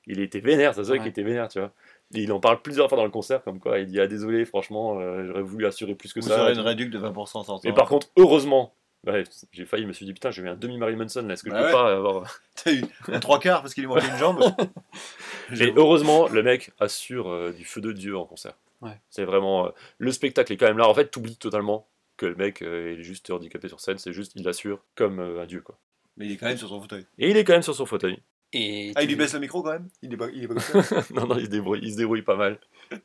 il 0.08 0.20
était 0.22 0.40
vénère, 0.40 0.74
ça 0.76 0.84
se 0.84 0.88
voit 0.90 0.98
qu'il 1.00 1.08
était 1.08 1.24
vénère, 1.24 1.50
tu 1.50 1.60
vois. 1.60 1.72
Et 2.14 2.20
il 2.22 2.32
en 2.32 2.40
parle 2.40 2.62
plusieurs 2.62 2.88
fois 2.90 2.98
dans 2.98 3.06
le 3.06 3.10
concert, 3.12 3.44
comme 3.44 3.60
quoi 3.60 3.80
il 3.80 3.88
dit 3.88 4.00
ah 4.00 4.08
désolé, 4.08 4.46
franchement, 4.46 5.00
euh, 5.00 5.26
j'aurais 5.26 5.42
voulu 5.42 5.66
assurer 5.66 5.96
plus 5.96 6.14
que 6.14 6.20
Vous 6.20 6.28
ça. 6.30 6.42
aurez 6.44 6.54
une 6.54 6.60
réduction 6.60 7.00
de 7.02 7.06
20% 7.08 7.20
en 7.20 7.26
sortant. 7.26 7.60
Mais 7.64 7.74
par 7.74 7.88
contre, 7.88 8.08
heureusement, 8.18 8.74
ouais, 9.08 9.24
j'ai 9.54 9.66
failli, 9.66 9.84
je 9.84 9.88
me 9.88 9.94
suis 9.94 10.06
dit 10.06 10.14
putain, 10.14 10.30
j'ai 10.30 10.44
eu 10.44 10.48
un 10.50 10.56
demi 10.56 10.78
Marilyn 10.78 11.00
Manson 11.00 11.24
là, 11.26 11.34
est-ce 11.34 11.42
que 11.44 11.50
je 11.50 11.56
Bah 11.56 11.62
peux 11.62 11.66
ouais. 11.68 11.72
pas 11.72 11.94
avoir. 11.96 12.40
T'as 12.64 12.74
eu 12.74 12.84
un 13.08 13.20
trois 13.20 13.40
quarts 13.40 13.62
parce 13.62 13.74
qu'il 13.74 13.84
lui 13.84 13.88
manquait 13.88 14.08
une 14.08 14.18
jambe. 14.18 14.44
Et 15.60 15.74
heureusement, 15.76 16.28
le 16.28 16.44
mec 16.44 16.72
assure 16.80 17.30
euh, 17.30 17.52
du 17.52 17.66
feu 17.66 17.82
de 17.82 17.92
Dieu 17.94 18.16
en 18.18 18.26
concert. 18.26 18.54
Ouais. 18.84 19.00
C'est 19.10 19.26
vraiment. 19.26 19.68
euh, 19.68 19.70
le 19.98 20.12
spectacle 20.12 20.52
est 20.54 20.58
quand 20.58 20.68
même 20.68 20.78
là. 20.78 20.88
En 20.88 20.94
fait, 20.94 21.08
t'oublies 21.10 21.38
totalement 21.38 21.88
que 22.18 22.26
le 22.28 22.36
mec 22.36 22.62
euh, 22.62 22.94
est 23.00 23.02
juste 23.04 23.30
handicapé 23.32 23.68
sur 23.68 23.80
scène, 23.80 23.98
c'est 23.98 24.14
juste, 24.14 24.34
il 24.36 24.44
l'assure 24.44 24.84
comme 24.96 25.20
euh, 25.20 25.42
un 25.42 25.46
dieu 25.46 25.62
quoi. 25.62 25.80
Mais 26.18 26.26
il 26.28 26.32
est 26.34 26.38
quand 26.38 26.46
même 26.46 26.58
sur 26.58 26.70
son 26.70 26.80
fauteuil. 26.80 27.08
Et 27.18 27.32
il 27.32 27.38
est 27.38 27.44
quand 27.44 27.54
même 27.54 27.64
sur 27.64 27.74
son 27.74 27.86
fauteuil. 27.88 28.20
Et 28.56 28.92
Ah, 28.96 29.02
il 29.02 29.08
lui 29.10 29.16
baisse 29.16 29.34
le 29.34 29.40
micro 29.40 29.64
quand 29.64 29.72
même? 29.72 29.90
Il 30.04 30.14
est 30.14 30.18
pas, 30.18 30.28
il 30.32 30.44
est 30.44 30.48
pas 30.48 30.54
comme 30.54 30.84
ça? 30.84 31.04
Non, 31.16 31.26
non, 31.26 31.38
il 31.40 31.46
se 31.46 31.50
débrouille, 31.50 31.80
il 31.82 31.92
se 31.92 31.98
débrouille 31.98 32.22
pas 32.22 32.36
mal. 32.36 32.60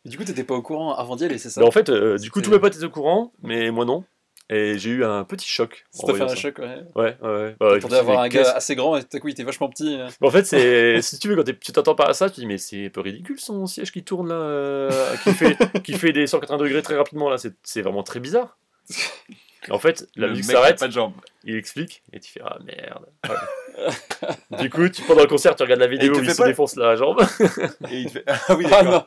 Du 0.04 0.18
coup, 0.18 0.24
t'étais 0.24 0.44
pas 0.44 0.54
au 0.54 0.60
courant 0.60 0.94
avant 0.94 1.16
d'y 1.16 1.24
aller, 1.24 1.38
c'est 1.38 1.48
ça? 1.48 1.62
Mais 1.62 1.66
en 1.66 1.70
fait, 1.70 1.88
euh, 1.88 2.18
du 2.18 2.30
coup, 2.30 2.42
tous 2.42 2.50
mes 2.50 2.58
potes 2.58 2.76
étaient 2.76 2.84
au 2.84 2.90
courant, 2.90 3.32
mais 3.42 3.70
moi 3.70 3.86
non. 3.86 4.04
Et 4.50 4.78
j'ai 4.78 4.90
eu 4.90 5.04
un 5.04 5.24
petit 5.24 5.46
choc. 5.48 5.84
Ça 5.90 6.06
t'a 6.06 6.14
fait 6.14 6.22
un 6.22 6.28
ça. 6.28 6.34
choc, 6.34 6.58
ouais. 6.58 6.78
Ouais, 6.94 7.16
ouais, 7.20 7.28
ouais. 7.28 7.56
Bah, 7.60 7.76
à 7.90 7.94
avoir 7.98 8.20
un 8.20 8.28
gars 8.28 8.50
assez 8.52 8.74
grand 8.76 8.96
et 8.96 9.02
tout 9.02 9.14
à 9.16 9.20
coup 9.20 9.28
il 9.28 9.32
était 9.32 9.42
vachement 9.44 9.68
petit. 9.68 9.98
euh. 10.00 10.08
En 10.22 10.30
fait, 10.30 10.44
c'est 10.44 11.02
si 11.02 11.18
tu 11.18 11.28
veux, 11.28 11.36
quand 11.36 11.44
tu 11.44 11.72
t'attends 11.72 11.94
pas 11.94 12.06
à 12.06 12.14
ça, 12.14 12.30
tu 12.30 12.36
te 12.36 12.40
dis 12.40 12.46
mais 12.46 12.56
c'est 12.56 12.86
un 12.86 12.88
peu 12.88 13.02
ridicule 13.02 13.38
son 13.38 13.66
siège 13.66 13.92
qui 13.92 14.02
tourne 14.04 14.28
là, 14.30 14.36
euh, 14.36 14.90
qui, 15.22 15.32
fait, 15.34 15.56
qui 15.84 15.92
fait 15.92 16.12
des 16.12 16.26
180 16.26 16.56
degrés 16.58 16.80
très 16.82 16.96
rapidement 16.96 17.28
là, 17.28 17.36
c'est 17.36 17.52
c'est 17.62 17.82
vraiment 17.82 18.02
très 18.02 18.20
bizarre. 18.20 18.56
Et 19.68 19.72
en 19.72 19.78
fait, 19.78 20.08
la 20.16 20.28
Le 20.28 20.32
musique 20.32 20.50
s'arrête, 20.50 20.78
pas 20.78 20.86
de 20.88 20.92
jambe. 20.92 21.12
il 21.44 21.56
explique 21.56 22.02
et 22.14 22.20
tu 22.20 22.32
fais 22.32 22.40
ah 22.42 22.56
merde. 22.64 23.04
Ouais. 23.28 24.58
du 24.62 24.70
coup, 24.70 24.88
tu, 24.88 25.02
pendant 25.02 25.20
le 25.22 25.26
concert, 25.26 25.54
tu 25.56 25.62
regardes 25.62 25.80
la 25.80 25.88
vidéo 25.88 26.16
où 26.16 26.22
il 26.22 26.30
se 26.32 26.42
défonce 26.42 26.76
la 26.76 26.96
jambe. 26.96 27.20
Et 27.90 27.98
il 28.00 28.06
te 28.06 28.12
fait... 28.12 28.24
Ah 28.26 28.54
oui, 28.56 28.64
Ah 28.72 28.82
non 28.82 29.04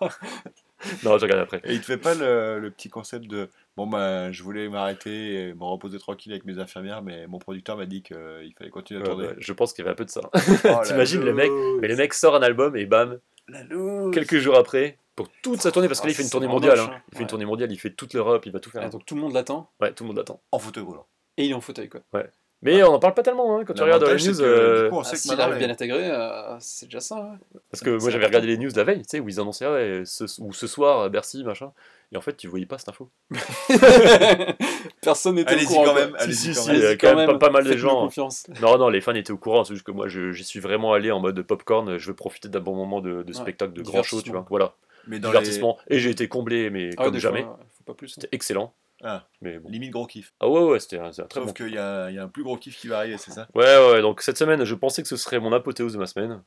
non, 1.04 1.18
je 1.18 1.24
regarde 1.24 1.42
après. 1.42 1.62
Et 1.64 1.74
il 1.74 1.80
te 1.80 1.86
fait 1.86 1.98
pas 1.98 2.16
le, 2.16 2.60
le 2.60 2.72
petit 2.72 2.90
concept 2.90 3.28
de 3.28 3.50
bon 3.78 3.88
bah 3.88 4.32
je 4.32 4.44
voulais 4.44 4.68
m'arrêter 4.70 5.34
et 5.50 5.54
me 5.54 5.64
reposer 5.64 5.98
tranquille 6.00 6.32
avec 6.34 6.46
mes 6.46 6.60
infirmières 6.60 7.02
mais 7.02 7.26
mon 7.28 7.40
producteur 7.40 7.78
m'a 7.78 7.86
dit 7.86 8.04
qu'il 8.04 8.54
fallait 8.58 8.70
continuer 8.70 9.00
à 9.00 9.04
Ouais, 9.04 9.10
tourner. 9.10 9.28
ouais, 9.28 9.36
je 9.38 9.54
pense 9.54 9.74
qu'il 9.74 9.84
y 9.84 9.88
avait 9.88 9.94
un 9.94 9.96
peu 9.96 10.06
de 10.06 10.10
ça. 10.10 10.22
Oh, 10.34 10.82
T'imagines 10.84 11.24
le 11.24 11.34
mec. 11.34 11.52
Mais 11.82 11.88
le 11.88 11.96
mec 11.96 12.14
sort 12.14 12.36
un 12.36 12.42
album 12.42 12.76
et 12.76 12.86
bam, 12.86 13.20
La 13.48 13.62
quelques 14.12 14.38
jours 14.38 14.58
après, 14.58 14.98
pour 15.16 15.30
toute 15.42 15.62
sa 15.62 15.72
tournée, 15.72 15.88
parce 15.88 16.00
que 16.00 16.06
Ah, 16.06 16.08
là 16.08 16.12
il 16.12 16.16
fait 16.16 16.22
une 16.24 16.28
c'est 16.28 16.32
tournée 16.32 16.48
mondiale. 16.48 16.80
hein. 16.80 17.02
Il 17.12 17.16
fait 17.16 17.18
une 17.20 17.24
Ouais. 17.24 17.28
tournée 17.30 17.46
mondiale, 17.46 17.72
il 17.72 17.78
fait 17.80 17.92
toute 17.92 18.14
l'Europe, 18.14 18.46
il 18.46 18.52
va 18.52 18.60
tout 18.60 18.70
faire. 18.70 18.82
Ah, 18.86 18.90
Donc 18.90 19.06
tout 19.06 19.16
le 19.16 19.22
monde 19.22 19.34
l'attend 19.34 19.70
Ouais, 19.80 19.94
tout 19.94 20.04
le 20.04 20.08
monde 20.10 20.18
l'attend. 20.18 20.42
En 20.52 20.60
fauteuil 20.60 20.84
roulant. 20.84 21.06
et 21.38 21.46
il 21.46 21.52
est 21.52 21.54
en 21.56 21.62
fauteuil 21.62 21.90
quoi. 21.90 22.02
Mais 22.64 22.84
on 22.84 22.94
en 22.94 23.00
parle 23.00 23.16
pas 23.16 23.24
tellement 23.24 23.58
hein, 23.58 23.64
quand 23.66 23.74
tu 23.74 23.82
regardes 23.82 24.04
les 24.04 24.14
news. 24.28 24.38
que, 24.38 24.42
euh, 24.44 24.84
du 24.84 24.90
coup, 24.92 24.98
on 24.98 25.00
Ah, 25.00 25.04
sait 25.04 25.16
que 25.16 25.22
S'il 25.22 25.32
maintenant, 25.32 25.46
arrive 25.46 25.58
les- 25.58 25.66
bien 25.66 25.74
intégré, 25.74 26.12
euh, 26.12 26.56
c'est 26.60 26.86
déjà 26.86 27.00
ça. 27.00 27.16
ouais. 27.16 27.60
Parce 27.72 27.82
que 27.82 27.90
moi 28.00 28.10
j'avais 28.12 28.26
regardé 28.28 28.48
les 28.48 28.58
news 28.58 28.70
la 28.76 28.84
veille, 28.84 29.00
tu 29.02 29.06
sais, 29.10 29.20
où 29.20 29.28
ils 29.30 29.40
annonçaient 29.40 29.66
ah 29.66 29.74
ouais, 29.74 30.04
ce, 30.06 30.26
ou 30.42 30.54
ce 30.54 30.68
soir 30.68 31.02
à 31.02 31.10
Bercy, 31.10 31.44
machin. 31.44 31.72
Et 32.14 32.18
en 32.18 32.22
fait, 32.22 32.36
tu 32.38 32.48
voyais 32.48 32.66
pas 32.68 32.78
cette 32.78 32.90
info. 32.90 33.10
Personne 35.02 35.36
n'était 35.36 35.52
au 35.52 35.54
Allez-y 35.56 35.66
courant. 35.68 35.84
quand 35.86 35.96
même. 35.96 36.16
Allez-y 36.20 36.36
si, 36.36 36.54
quand 36.54 36.62
si, 36.62 36.70
même. 36.72 36.82
euh, 36.82 36.86
Allez-y 36.86 36.98
quand 36.98 37.16
même 37.16 37.30
pas- 37.32 37.38
pas 37.38 37.50
mal 37.50 37.64
de 37.64 37.78
gens. 37.78 38.02
confiance. 38.02 38.46
Non, 38.62 38.78
non, 38.78 38.90
les 38.90 39.02
fans 39.02 39.14
étaient 39.14 39.32
au 39.32 39.38
courant, 39.38 39.64
c'est 39.64 39.74
juste 39.74 39.86
que 39.86 39.92
moi 39.92 40.08
je- 40.08 40.32
j'y 40.32 40.44
suis 40.44 40.60
vraiment 40.60 40.94
allé 40.94 41.12
en 41.12 41.20
mode 41.20 41.42
popcorn. 41.42 41.98
Je 41.98 42.08
veux 42.08 42.16
profiter 42.16 42.50
d'un 42.50 42.60
bon 42.60 42.76
moment 42.76 43.02
de, 43.02 43.24
spectacle, 43.34 43.74
de 43.74 43.82
grand 43.82 44.04
show, 44.04 44.22
tu 44.22 44.32
vois. 44.32 44.46
Voilà, 44.50 44.74
Mais 45.08 45.20
dans 45.20 45.32
les... 45.32 45.38
divertissement. 45.40 45.78
Et 45.90 46.00
j'ai 46.00 46.10
été 46.10 46.28
comblé, 46.28 46.70
mais 46.70 46.92
Ah 46.98 47.04
comme 47.06 47.14
fois, 47.14 47.20
jamais. 47.20 47.42
ouais, 47.44 47.50
faut 47.78 47.84
pas 47.86 47.94
plus. 47.94 48.10
hein. 48.10 48.14
C'était 48.16 48.36
excellent. 48.36 48.74
Ah, 49.04 49.28
Mais 49.42 49.58
bon. 49.60 49.70
limite 49.70 49.92
gros 49.92 50.06
kiff. 50.06 50.34
Ah 50.40 50.48
ouais, 50.48 50.64
ouais, 50.64 50.80
c'était 50.80 51.00
un, 51.00 51.10
très 51.10 51.40
Sauf 51.40 51.48
bon. 51.48 51.54
qu'il 51.54 51.74
y 51.74 51.78
a, 51.78 52.10
il 52.12 52.16
y 52.16 52.20
a 52.20 52.24
un 52.24 52.28
plus 52.28 52.44
gros 52.44 52.58
kiff 52.58 52.78
qui 52.78 52.88
va 52.88 53.00
arriver, 53.00 53.18
c'est 53.18 53.32
ça? 53.32 53.48
Ouais, 53.56 53.64
ouais, 53.92 54.02
donc 54.02 54.22
cette 54.22 54.38
semaine, 54.38 54.64
je 54.64 54.76
pensais 54.76 55.02
que 55.02 55.08
ce 55.08 55.18
serait 55.18 55.40
mon 55.40 55.52
apothéose 55.54 55.94
de 55.94 55.98
ma 55.98 56.06
semaine. 56.08 56.42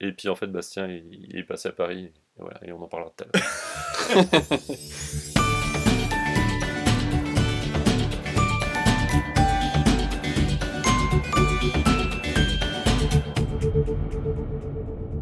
Et 0.00 0.12
puis 0.12 0.28
en 0.28 0.34
fait, 0.34 0.48
Bastien, 0.48 0.88
il, 0.88 1.26
il 1.30 1.38
est 1.38 1.44
passé 1.44 1.68
à 1.68 1.72
Paris. 1.72 2.12
Et 2.38 2.42
voilà, 2.42 2.58
et 2.64 2.72
on 2.72 2.82
en 2.82 2.88
parlera 2.88 3.12
tout 3.16 3.24
à 3.24 3.38
l'heure. 3.38 4.22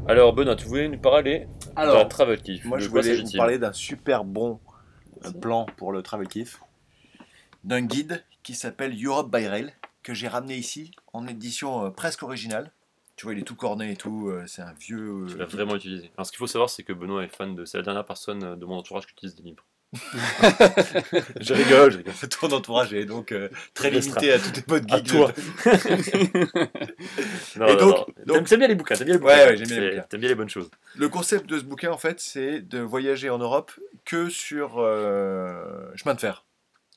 Alors, 0.09 0.33
Benoît, 0.33 0.57
tu 0.57 0.67
voulais 0.67 0.89
nous 0.89 0.99
parler 0.99 1.47
d'un 1.67 1.73
Alors, 1.83 2.09
travel 2.09 2.41
kiff. 2.41 2.65
moi 2.65 2.79
je 2.79 2.89
voulais 2.89 3.17
vous 3.23 3.31
parler 3.37 3.59
d'un 3.59 3.73
super 3.73 4.25
bon 4.25 4.59
plan 5.41 5.67
pour 5.77 5.93
le 5.93 6.03
travel 6.03 6.27
kiff. 6.27 6.61
D'un 7.65 7.83
guide 7.83 8.25
qui 8.43 8.55
s'appelle 8.55 8.97
Europe 9.05 9.31
by 9.35 9.47
Rail, 9.47 9.75
que 10.03 10.15
j'ai 10.15 10.29
ramené 10.29 10.57
ici 10.57 10.93
en 11.13 11.27
édition 11.27 11.85
euh, 11.87 11.91
presque 11.91 12.23
originale. 12.23 12.71
Tu 13.17 13.27
vois, 13.27 13.35
il 13.35 13.41
est 13.41 13.45
tout 13.45 13.55
corné 13.55 13.93
et 13.93 13.97
tout, 13.97 14.29
euh, 14.31 14.45
c'est 14.47 14.63
un 14.63 14.73
vieux... 14.73 15.25
euh, 15.25 15.27
Tu 15.29 15.37
l'as 15.37 15.45
vraiment 15.45 15.77
utilisé. 15.77 16.11
Alors, 16.17 16.25
ce 16.27 16.33
qu'il 16.33 16.39
faut 16.39 16.47
savoir, 16.47 16.71
c'est 16.71 16.83
que 16.85 16.95
Benoît 16.95 17.23
est 17.23 17.29
fan 17.29 17.55
de. 17.55 17.67
C'est 17.67 17.77
la 17.77 17.85
dernière 17.85 18.07
personne 18.07 18.59
de 18.59 18.65
mon 18.65 18.77
entourage 18.79 19.07
qui 19.07 19.13
utilise 19.13 19.35
des 19.37 19.43
livres. 19.43 19.65
je 21.41 21.53
rigole, 21.53 21.91
je 21.91 21.97
rigole. 21.99 22.15
Ton 22.41 22.53
entourage 22.53 22.95
est 22.95 23.05
donc 23.05 23.33
euh, 23.33 23.49
très 23.75 23.91
limité 23.91 24.33
à 24.33 24.39
toutes 24.39 24.57
les 24.57 24.63
modes 24.69 24.87
À 24.91 24.97
geeks. 24.99 25.09
toi. 25.09 25.33
Non, 27.57 27.67
Et 27.67 27.73
non, 27.73 27.77
donc- 27.77 28.09
non. 28.27 28.35
donc- 28.35 28.47
T'aimes- 28.47 28.59
bien 28.61 28.69
les 28.69 28.75
bouquins, 28.75 28.95
t'aimes 28.95 29.07
bien 29.09 29.17
les 29.19 29.23
Ouais, 29.23 29.35
bouquins. 29.35 29.51
ouais, 29.51 29.57
j'aime 29.57 29.67
bien 29.69 29.81
les 29.81 29.91
bouquins. 29.91 30.07
T'aimes 30.09 30.21
bien 30.21 30.29
les 30.29 30.35
bonnes 30.35 30.49
choses. 30.49 30.71
Le 30.97 31.09
concept 31.09 31.47
de 31.47 31.59
ce 31.59 31.65
bouquin, 31.65 31.91
en 31.91 31.99
fait, 31.99 32.21
c'est 32.21 32.61
de 32.63 32.79
voyager 32.79 33.29
en 33.31 33.39
Europe 33.39 33.73
que 34.05 34.31
sur 34.31 34.79
euh, 34.79 35.91
chemin 35.97 36.15
de 36.15 36.21
fer. 36.21 36.45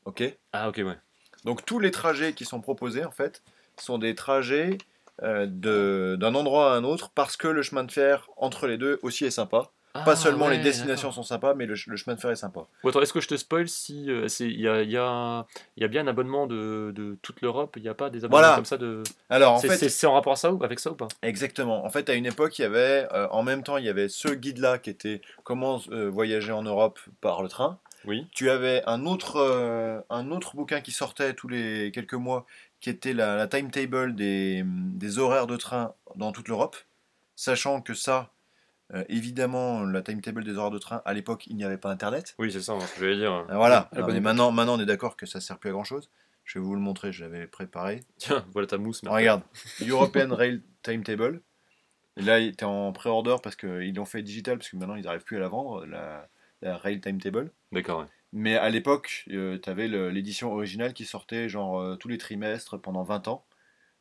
Ok 0.06 0.24
Ah, 0.52 0.70
ok, 0.70 0.78
ouais. 0.86 0.98
Donc 1.46 1.66
tous 1.66 1.80
les 1.80 1.92
trajets 1.92 2.34
qui 2.34 2.46
sont 2.46 2.62
proposés, 2.62 3.04
en 3.06 3.12
fait, 3.12 3.42
sont 3.78 3.98
des 3.98 4.16
trajets 4.16 4.78
euh, 5.22 5.46
de- 5.48 6.18
d'un 6.20 6.34
endroit 6.36 6.74
à 6.74 6.76
un 6.76 6.84
autre 6.84 7.12
parce 7.14 7.38
que 7.38 7.48
le 7.48 7.62
chemin 7.62 7.84
de 7.84 7.92
fer 7.92 8.28
entre 8.38 8.66
les 8.68 8.78
deux 8.78 9.00
aussi 9.04 9.26
est 9.26 9.32
sympa. 9.32 9.70
pas 9.94 10.02
Ah, 10.08 10.16
seulement 10.16 10.48
les 10.48 10.58
destinations 10.58 11.12
sont 11.12 11.22
sympas, 11.22 11.54
mais 11.54 11.68
le, 11.68 11.76
ch- 11.76 11.86
le 11.86 11.96
chemin 11.98 12.16
de 12.16 12.20
fer 12.20 12.32
est 12.32 12.36
sympa. 12.36 12.62
Bon, 12.84 12.90
attends, 12.90 13.02
est-ce 13.02 13.14
que 13.14 13.22
je 13.22 13.28
te 13.28 13.38
spoil 13.38 13.70
si 13.70 14.10
euh, 14.10 14.26
il 14.40 14.60
y 14.60 14.68
a, 14.68 14.82
y, 14.82 14.98
a, 14.98 15.46
y 15.78 15.84
a 15.84 15.88
bien 15.88 16.02
un 16.02 16.08
abonnement 16.08 16.48
de, 16.48 16.92
de 16.96 17.16
toute 17.22 17.42
l'Europe 17.42 17.76
Il 17.78 17.84
n'y 17.84 17.90
a 17.90 17.94
pas 17.94 18.10
des 18.10 18.26
abonnements 18.26 18.40
Voilà. 18.42 18.56
comme 18.56 18.66
ça 18.66 18.78
de. 18.78 19.04
Alors 19.30 19.54
en 19.54 19.60
C'est 19.60 19.68
fait, 19.68 19.78
c'est- 19.78 19.90
c'est 19.90 20.08
en 20.08 20.14
rapport 20.14 20.34
à 20.34 20.36
ça 20.36 20.52
ou 20.52 20.64
avec 20.64 20.80
ça 20.80 20.90
ou 20.92 20.96
pas? 20.96 21.08
Exactement. 21.22 21.86
En 21.86 21.90
fait, 21.92 22.10
à 22.10 22.16
une 22.16 22.26
époque, 22.26 22.58
il 22.58 22.64
y 22.64 22.66
avait, 22.66 23.08
euh, 23.14 23.28
en 23.30 23.44
même 23.44 23.62
temps, 23.62 23.78
il 23.78 23.86
y 23.86 23.90
avait 23.90 24.10
ce 24.10 24.30
guide-là 24.30 24.80
qui 24.80 24.90
était 24.90 25.22
comment 25.44 25.80
euh, 25.92 26.10
voyager 26.10 26.52
en 26.52 26.64
Europe 26.64 27.00
par 27.22 27.44
le 27.44 27.50
train. 27.50 27.78
Oui. 28.06 28.28
Tu 28.32 28.50
avais 28.50 28.84
un 28.86 29.06
autre, 29.06 29.38
euh, 29.38 30.00
un 30.10 30.32
autre 30.32 30.56
bouquin 30.56 30.82
qui 30.82 30.92
sortait 30.92 31.34
tous 31.34 31.48
les 31.48 31.92
quelques 31.94 32.14
mois, 32.14 32.46
qui 32.80 32.90
était 32.90 33.14
la, 33.14 33.36
la 33.36 33.48
timetable 33.48 34.16
des, 34.16 34.64
des 34.66 35.20
horaires 35.20 35.48
de 35.48 35.58
train 35.58 35.94
dans 36.16 36.32
toute 36.32 36.48
l'Europe. 36.48 36.76
Sachant 37.36 37.82
que 37.82 37.94
ça, 37.94 38.32
euh, 38.94 39.04
évidemment, 39.10 39.84
la 39.84 40.02
timetable 40.02 40.44
des 40.44 40.58
horaires 40.58 40.72
de 40.72 40.80
train, 40.80 41.02
à 41.06 41.14
l'époque, 41.14 41.48
il 41.48 41.56
n'y 41.56 41.64
avait 41.64 41.78
pas 41.78 41.90
Internet. 41.90 42.36
Oui, 42.38 42.52
c'est 42.52 42.62
ça, 42.62 42.80
ce 42.80 42.94
que 42.94 43.02
je 43.02 43.06
vais 43.06 43.16
dire. 43.16 43.46
Ah, 43.50 43.58
voilà. 43.58 43.90
Non, 43.96 44.06
mais 44.08 44.20
maintenant, 44.20 44.52
maintenant, 44.52 44.78
on 44.78 44.80
est 44.80 44.86
d'accord 44.86 45.16
que 45.16 45.26
ça 45.26 45.40
sert 45.40 45.58
plus 45.58 45.70
à 45.70 45.74
grand 45.74 45.84
chose. 45.84 46.10
Je 46.44 46.60
vais 46.60 46.66
vous 46.66 46.76
le 46.76 46.82
montrer, 46.82 47.14
je 47.14 47.24
l'avais 47.24 47.48
préparé. 47.48 48.02
Tiens, 48.18 48.46
voilà 48.52 48.68
ta 48.68 48.78
mousse. 48.78 49.02
merci. 49.02 49.16
Regarde, 49.16 49.44
European 49.88 50.36
Rail 50.36 50.62
Timetable. 50.84 51.42
Et 52.18 52.22
là, 52.22 52.40
il 52.40 52.50
était 52.50 52.66
en 52.66 52.92
pré-order 52.92 53.38
parce 53.42 53.56
qu'ils 53.56 53.96
l'ont 53.96 54.06
fait 54.06 54.22
digital, 54.22 54.58
parce 54.58 54.70
que 54.70 54.76
maintenant, 54.76 54.96
ils 54.96 55.06
n'arrivent 55.06 55.24
plus 55.24 55.38
à 55.38 55.40
la 55.40 55.48
vendre, 55.48 55.86
la, 55.86 56.28
la 56.64 56.78
Rail 56.78 57.00
Timetable. 57.02 57.52
D'accord, 57.72 58.00
ouais. 58.00 58.06
Mais 58.32 58.56
à 58.56 58.70
l'époque, 58.70 59.26
tu 59.28 59.60
avais 59.68 59.88
l'édition 59.88 60.52
originale 60.54 60.94
qui 60.94 61.06
sortait 61.06 61.50
genre 61.50 61.80
euh, 61.80 61.96
tous 61.96 62.08
les 62.08 62.18
trimestres 62.18 62.80
pendant 62.82 63.04
20 63.04 63.28
ans, 63.28 63.46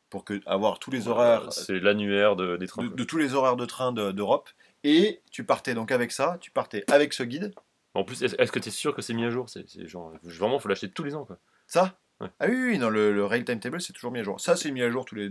pour 0.09 0.25
que, 0.25 0.41
avoir 0.47 0.79
tous 0.79 0.91
les 0.91 1.09
horaires 1.09 1.45
Euh, 1.49 1.51
C'est 1.51 1.79
l'annuaire 1.81 2.35
de, 2.37 2.57
des 2.57 2.67
trains. 2.67 2.85
de, 2.85 2.89
de 2.89 3.05
tous 3.05 3.19
les 3.19 3.35
horaires 3.35 3.57
de 3.57 3.67
train 3.67 3.93
de- 3.93 4.11
d'Europe. 4.13 4.49
Et 4.85 5.21
tu 5.31 5.45
partais 5.45 5.75
donc 5.75 5.93
avec 5.93 6.13
ça, 6.13 6.39
tu 6.41 6.51
partais 6.51 6.85
avec 6.91 7.13
ce 7.13 7.23
guide. 7.23 7.53
En 7.95 8.05
plus, 8.05 8.23
est-ce 8.23 8.51
que 8.51 8.59
tu 8.59 8.69
es 8.69 8.73
sûr 8.73 8.95
que 8.95 9.03
c'est 9.03 9.13
mis 9.13 9.25
à 9.25 9.31
jour? 9.31 9.51
C'est 9.51 9.67
genre. 9.87 10.15
Vraiment, 10.23 10.59
faut 10.59 10.69
l'acheter 10.69 10.91
tous 10.91 11.05
les 11.05 11.15
ans, 11.15 11.27
quoi. 11.27 11.39
Ça? 11.67 11.99
Ouais. 12.21 12.29
Ah 12.41 12.47
oui, 12.49 12.55
oui, 12.57 12.79
non, 12.79 12.89
le, 12.89 13.13
le 13.13 13.25
Rail 13.27 13.45
Timetable, 13.45 13.81
c'est 13.83 13.93
toujours 13.93 14.13
mis 14.13 14.21
à 14.21 14.23
jour. 14.23 14.41
Ça, 14.41 14.57
c'est 14.57 14.71
mis 14.71 14.81
à 14.83 14.91
jour 14.91 15.05
tous 15.05 15.15
les 15.15 15.31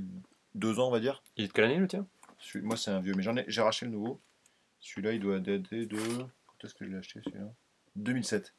deux 0.53 0.79
ans, 0.79 0.89
on 0.89 0.91
va 0.91 0.99
dire. 0.99 1.23
Il 1.37 1.45
est 1.45 1.47
de 1.47 1.53
quelle 1.53 1.65
année 1.65 1.77
le 1.77 1.87
tien? 1.87 2.05
Moi, 2.55 2.77
c'est 2.77 2.91
un 2.91 2.99
vieux, 2.99 3.13
mais 3.15 3.23
j'en 3.23 3.35
ai, 3.35 3.45
j'ai 3.47 3.61
racheté 3.61 3.85
le 3.87 3.91
nouveau. 3.93 4.21
Celui-là, 4.79 5.13
il 5.13 5.19
doit 5.19 5.39
dater 5.39 5.85
de. 5.87 5.97
Quand 6.61 6.67
est-ce 6.67 6.75
que 6.75 6.85
je 6.85 6.91
l'ai 6.91 6.97
acheté 6.97 7.19
celui-là 7.25 7.45
2007. 7.95 8.53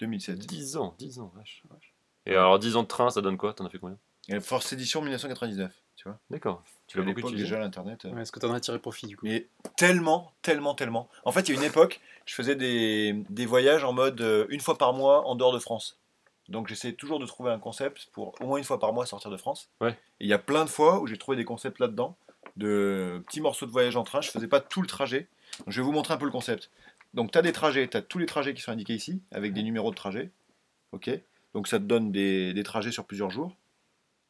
2007. 0.00 0.38
10 0.38 0.76
ans, 0.76 0.94
10 0.98 1.18
ans, 1.18 1.32
vache, 1.34 1.62
vache. 1.70 1.92
Et 2.26 2.32
alors, 2.32 2.58
10 2.58 2.76
ans 2.76 2.82
de 2.82 2.88
train, 2.88 3.10
ça 3.10 3.20
donne 3.20 3.36
quoi? 3.36 3.52
T'en 3.54 3.66
as 3.66 3.70
fait 3.70 3.78
combien? 3.78 3.98
Et 4.28 4.38
Force 4.40 4.72
Edition 4.72 5.00
1999, 5.00 5.72
tu 5.96 6.04
vois. 6.08 6.18
D'accord. 6.30 6.62
Tu 6.86 6.98
l'as 6.98 7.04
beaucoup 7.04 7.20
utilisé? 7.20 7.44
déjà, 7.44 7.58
l'Internet. 7.58 8.04
euh, 8.04 8.10
Ouais, 8.12 8.22
Est-ce 8.22 8.30
que 8.32 8.38
t'en 8.38 8.52
as 8.52 8.60
tiré 8.60 8.78
profit 8.78 9.06
du 9.06 9.16
coup 9.16 9.24
Mais 9.24 9.48
tellement, 9.76 10.32
tellement, 10.42 10.74
tellement. 10.74 11.08
En 11.24 11.32
fait, 11.32 11.48
il 11.48 11.54
y 11.54 11.58
a 11.58 11.60
une 11.60 11.66
époque, 11.66 12.00
je 12.26 12.34
faisais 12.34 12.54
des, 12.54 13.24
des 13.30 13.46
voyages 13.46 13.84
en 13.84 13.92
mode 13.92 14.20
euh, 14.20 14.46
une 14.50 14.60
fois 14.60 14.76
par 14.78 14.92
mois 14.92 15.26
en 15.26 15.34
dehors 15.34 15.52
de 15.52 15.58
France. 15.58 15.98
Donc 16.50 16.68
j'essaie 16.68 16.92
toujours 16.92 17.18
de 17.18 17.26
trouver 17.26 17.50
un 17.50 17.58
concept 17.58 18.08
pour 18.12 18.34
au 18.40 18.46
moins 18.46 18.58
une 18.58 18.64
fois 18.64 18.78
par 18.78 18.92
mois 18.92 19.04
sortir 19.06 19.30
de 19.30 19.36
France. 19.36 19.70
Ouais. 19.80 19.92
Et 20.20 20.24
il 20.24 20.28
y 20.28 20.32
a 20.34 20.38
plein 20.38 20.64
de 20.64 20.70
fois 20.70 21.00
où 21.00 21.06
j'ai 21.06 21.16
trouvé 21.18 21.36
des 21.36 21.44
concepts 21.44 21.78
là-dedans, 21.78 22.16
de 22.56 23.22
petits 23.26 23.40
morceaux 23.40 23.66
de 23.66 23.70
voyage 23.70 23.96
en 23.96 24.04
train. 24.04 24.20
Je 24.20 24.30
faisais 24.30 24.48
pas 24.48 24.60
tout 24.60 24.80
le 24.82 24.86
trajet. 24.88 25.26
Donc, 25.60 25.70
je 25.70 25.80
vais 25.80 25.84
vous 25.84 25.92
montrer 25.92 26.12
un 26.14 26.18
peu 26.18 26.26
le 26.26 26.30
concept. 26.30 26.70
Donc 27.14 27.32
tu 27.32 27.38
as 27.38 27.42
des 27.42 27.52
trajets, 27.52 27.88
tu 27.88 27.96
as 27.96 28.02
tous 28.02 28.18
les 28.18 28.26
trajets 28.26 28.54
qui 28.54 28.62
sont 28.62 28.72
indiqués 28.72 28.94
ici, 28.94 29.22
avec 29.30 29.52
des 29.52 29.62
numéros 29.62 29.90
de 29.90 29.96
trajet. 29.96 30.30
Ok? 30.92 31.10
Donc 31.54 31.68
ça 31.68 31.78
te 31.78 31.84
donne 31.84 32.12
des, 32.12 32.52
des 32.52 32.62
trajets 32.62 32.92
sur 32.92 33.04
plusieurs 33.04 33.30
jours. 33.30 33.56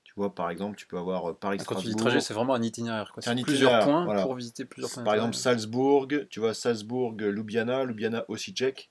Tu 0.04 0.14
vois, 0.16 0.34
par 0.34 0.50
exemple, 0.50 0.76
tu 0.76 0.86
peux 0.86 0.98
avoir 0.98 1.30
euh, 1.30 1.32
Paris 1.32 1.58
Quand 1.58 1.76
tu 1.76 1.88
dis 1.88 1.94
trajet, 1.94 2.20
c'est 2.20 2.34
vraiment 2.34 2.54
un 2.54 2.62
itinéraire. 2.62 3.12
C'est 3.18 3.30
un 3.30 3.42
plusieurs 3.42 3.84
points 3.84 4.04
voilà. 4.04 4.22
pour 4.22 4.34
visiter 4.34 4.64
plusieurs 4.64 4.90
points. 4.90 5.04
Par 5.04 5.14
exemple. 5.14 5.34
Salzbourg, 5.34 6.08
tu 6.30 6.40
vois, 6.40 6.54
Salzbourg, 6.54 7.14
Ljubljana, 7.18 7.84
Ljubljana 7.84 8.24
aussi 8.28 8.52
tchèque. 8.52 8.90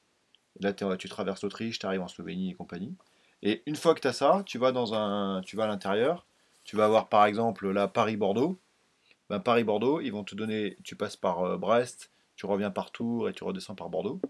Là, 0.59 0.73
tu 0.73 1.09
traverses 1.09 1.43
l'Autriche, 1.43 1.79
tu 1.79 1.85
arrives 1.85 2.01
en 2.01 2.07
Slovénie 2.07 2.51
et 2.51 2.53
compagnie. 2.53 2.95
Et 3.43 3.61
une 3.65 3.75
fois 3.75 3.93
que 3.93 3.99
tu 3.99 4.07
as 4.07 4.13
ça, 4.13 4.43
tu 4.45 4.57
vas, 4.57 4.71
dans 4.71 4.93
un, 4.93 5.41
tu 5.41 5.55
vas 5.55 5.65
à 5.65 5.67
l'intérieur. 5.67 6.25
Tu 6.63 6.75
vas 6.75 6.85
avoir 6.85 7.07
par 7.07 7.25
exemple 7.25 7.69
là 7.71 7.87
Paris-Bordeaux. 7.87 8.59
Ben, 9.29 9.39
Paris-Bordeaux, 9.39 10.01
ils 10.01 10.11
vont 10.11 10.23
te 10.23 10.35
donner, 10.35 10.77
tu 10.83 10.95
passes 10.95 11.15
par 11.15 11.43
euh, 11.43 11.57
Brest, 11.57 12.11
tu 12.37 12.45
reviens 12.45 12.71
par 12.71 12.91
Tours 12.91 13.27
et 13.27 13.33
tu 13.33 13.43
redescends 13.43 13.75
par 13.75 13.89
Bordeaux. 13.89 14.21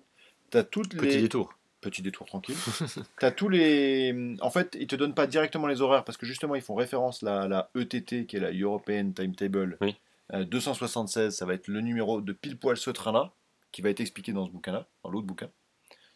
Tu 0.50 0.58
as 0.58 0.64
toutes 0.64 0.94
les. 0.94 1.00
Petit 1.00 1.22
détour. 1.22 1.54
Petit 1.82 2.02
détour 2.02 2.26
tranquille. 2.26 2.56
T'as 3.20 3.32
tous 3.32 3.50
les. 3.50 4.36
En 4.42 4.50
fait, 4.50 4.76
ils 4.80 4.88
te 4.88 4.96
donnent 4.96 5.14
pas 5.14 5.28
directement 5.28 5.68
les 5.68 5.82
horaires 5.82 6.04
parce 6.04 6.18
que 6.18 6.26
justement, 6.26 6.56
ils 6.56 6.62
font 6.62 6.74
référence 6.74 7.22
à 7.22 7.48
la, 7.48 7.70
ETT, 7.76 8.26
qui 8.26 8.38
est 8.38 8.40
la 8.40 8.52
European 8.52 9.12
Timetable. 9.12 9.78
Oui. 9.82 9.96
Euh, 10.34 10.44
276, 10.44 11.36
ça 11.36 11.46
va 11.46 11.54
être 11.54 11.68
le 11.68 11.82
numéro 11.82 12.22
de 12.22 12.34
pile 12.34 12.58
poil 12.58 12.78
ce 12.78 12.90
train-là, 12.90 13.32
qui 13.72 13.82
va 13.82 13.90
être 13.90 14.00
expliqué 14.00 14.34
dans 14.34 14.46
ce 14.46 14.52
bouquin-là, 14.52 14.88
dans 15.04 15.12
l'autre 15.12 15.28
bouquin. 15.28 15.50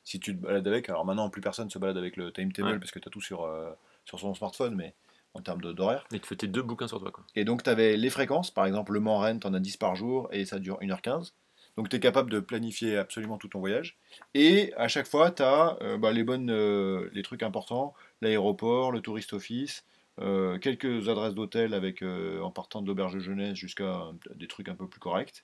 Si 0.03 0.19
tu 0.19 0.35
te 0.35 0.41
balades 0.41 0.67
avec, 0.67 0.89
alors 0.89 1.05
maintenant, 1.05 1.29
plus 1.29 1.41
personne 1.41 1.69
se 1.69 1.77
balade 1.77 1.97
avec 1.97 2.17
le 2.17 2.31
timetable 2.31 2.69
Ouais. 2.69 2.79
parce 2.79 2.91
que 2.91 2.99
tu 2.99 3.07
as 3.07 3.11
tout 3.11 3.21
sur, 3.21 3.43
euh, 3.43 3.71
sur 4.05 4.19
son 4.19 4.33
smartphone, 4.33 4.75
mais 4.75 4.95
en 5.33 5.41
termes 5.41 5.61
d'horaire. 5.61 6.05
Et 6.11 6.19
tu 6.19 6.27
fais 6.27 6.35
tes 6.35 6.47
deux 6.47 6.61
bouquins 6.61 6.87
sur 6.87 6.99
toi, 6.99 7.11
quoi. 7.11 7.23
Et 7.35 7.45
donc, 7.45 7.63
tu 7.63 7.69
avais 7.69 7.95
les 7.95 8.09
fréquences, 8.09 8.51
par 8.51 8.65
exemple, 8.65 8.93
le 8.93 8.99
Mans-Rennes, 8.99 9.39
tu 9.39 9.47
en 9.47 9.53
as 9.53 9.59
10 9.59 9.77
par 9.77 9.95
jour 9.95 10.27
et 10.31 10.45
ça 10.45 10.59
dure 10.59 10.79
1h15. 10.81 11.33
Donc, 11.77 11.89
tu 11.89 11.95
es 11.95 11.99
capable 11.99 12.29
de 12.29 12.39
planifier 12.39 12.97
absolument 12.97 13.37
tout 13.37 13.47
ton 13.47 13.59
voyage. 13.59 13.97
Et 14.33 14.73
à 14.75 14.87
chaque 14.87 15.07
fois, 15.07 15.31
tu 15.31 15.43
as 15.43 15.77
les, 16.11 16.23
bonnes, 16.23 16.51
euh, 16.51 17.09
les 17.13 17.23
trucs 17.23 17.43
importants 17.43 17.93
l'aéroport, 18.21 18.91
le 18.91 19.01
tourist 19.01 19.33
office, 19.33 19.83
euh, 20.19 20.59
quelques 20.59 21.09
adresses 21.09 21.33
d'hôtel 21.33 21.73
avec 21.73 22.01
euh, 22.03 22.41
en 22.41 22.51
partant 22.51 22.81
de 22.81 22.87
l'auberge 22.87 23.13
de 23.13 23.19
jeunesse 23.19 23.55
jusqu'à 23.55 24.01
euh, 24.01 24.11
des 24.35 24.47
trucs 24.47 24.69
un 24.69 24.75
peu 24.75 24.87
plus 24.87 24.99
corrects. 24.99 25.43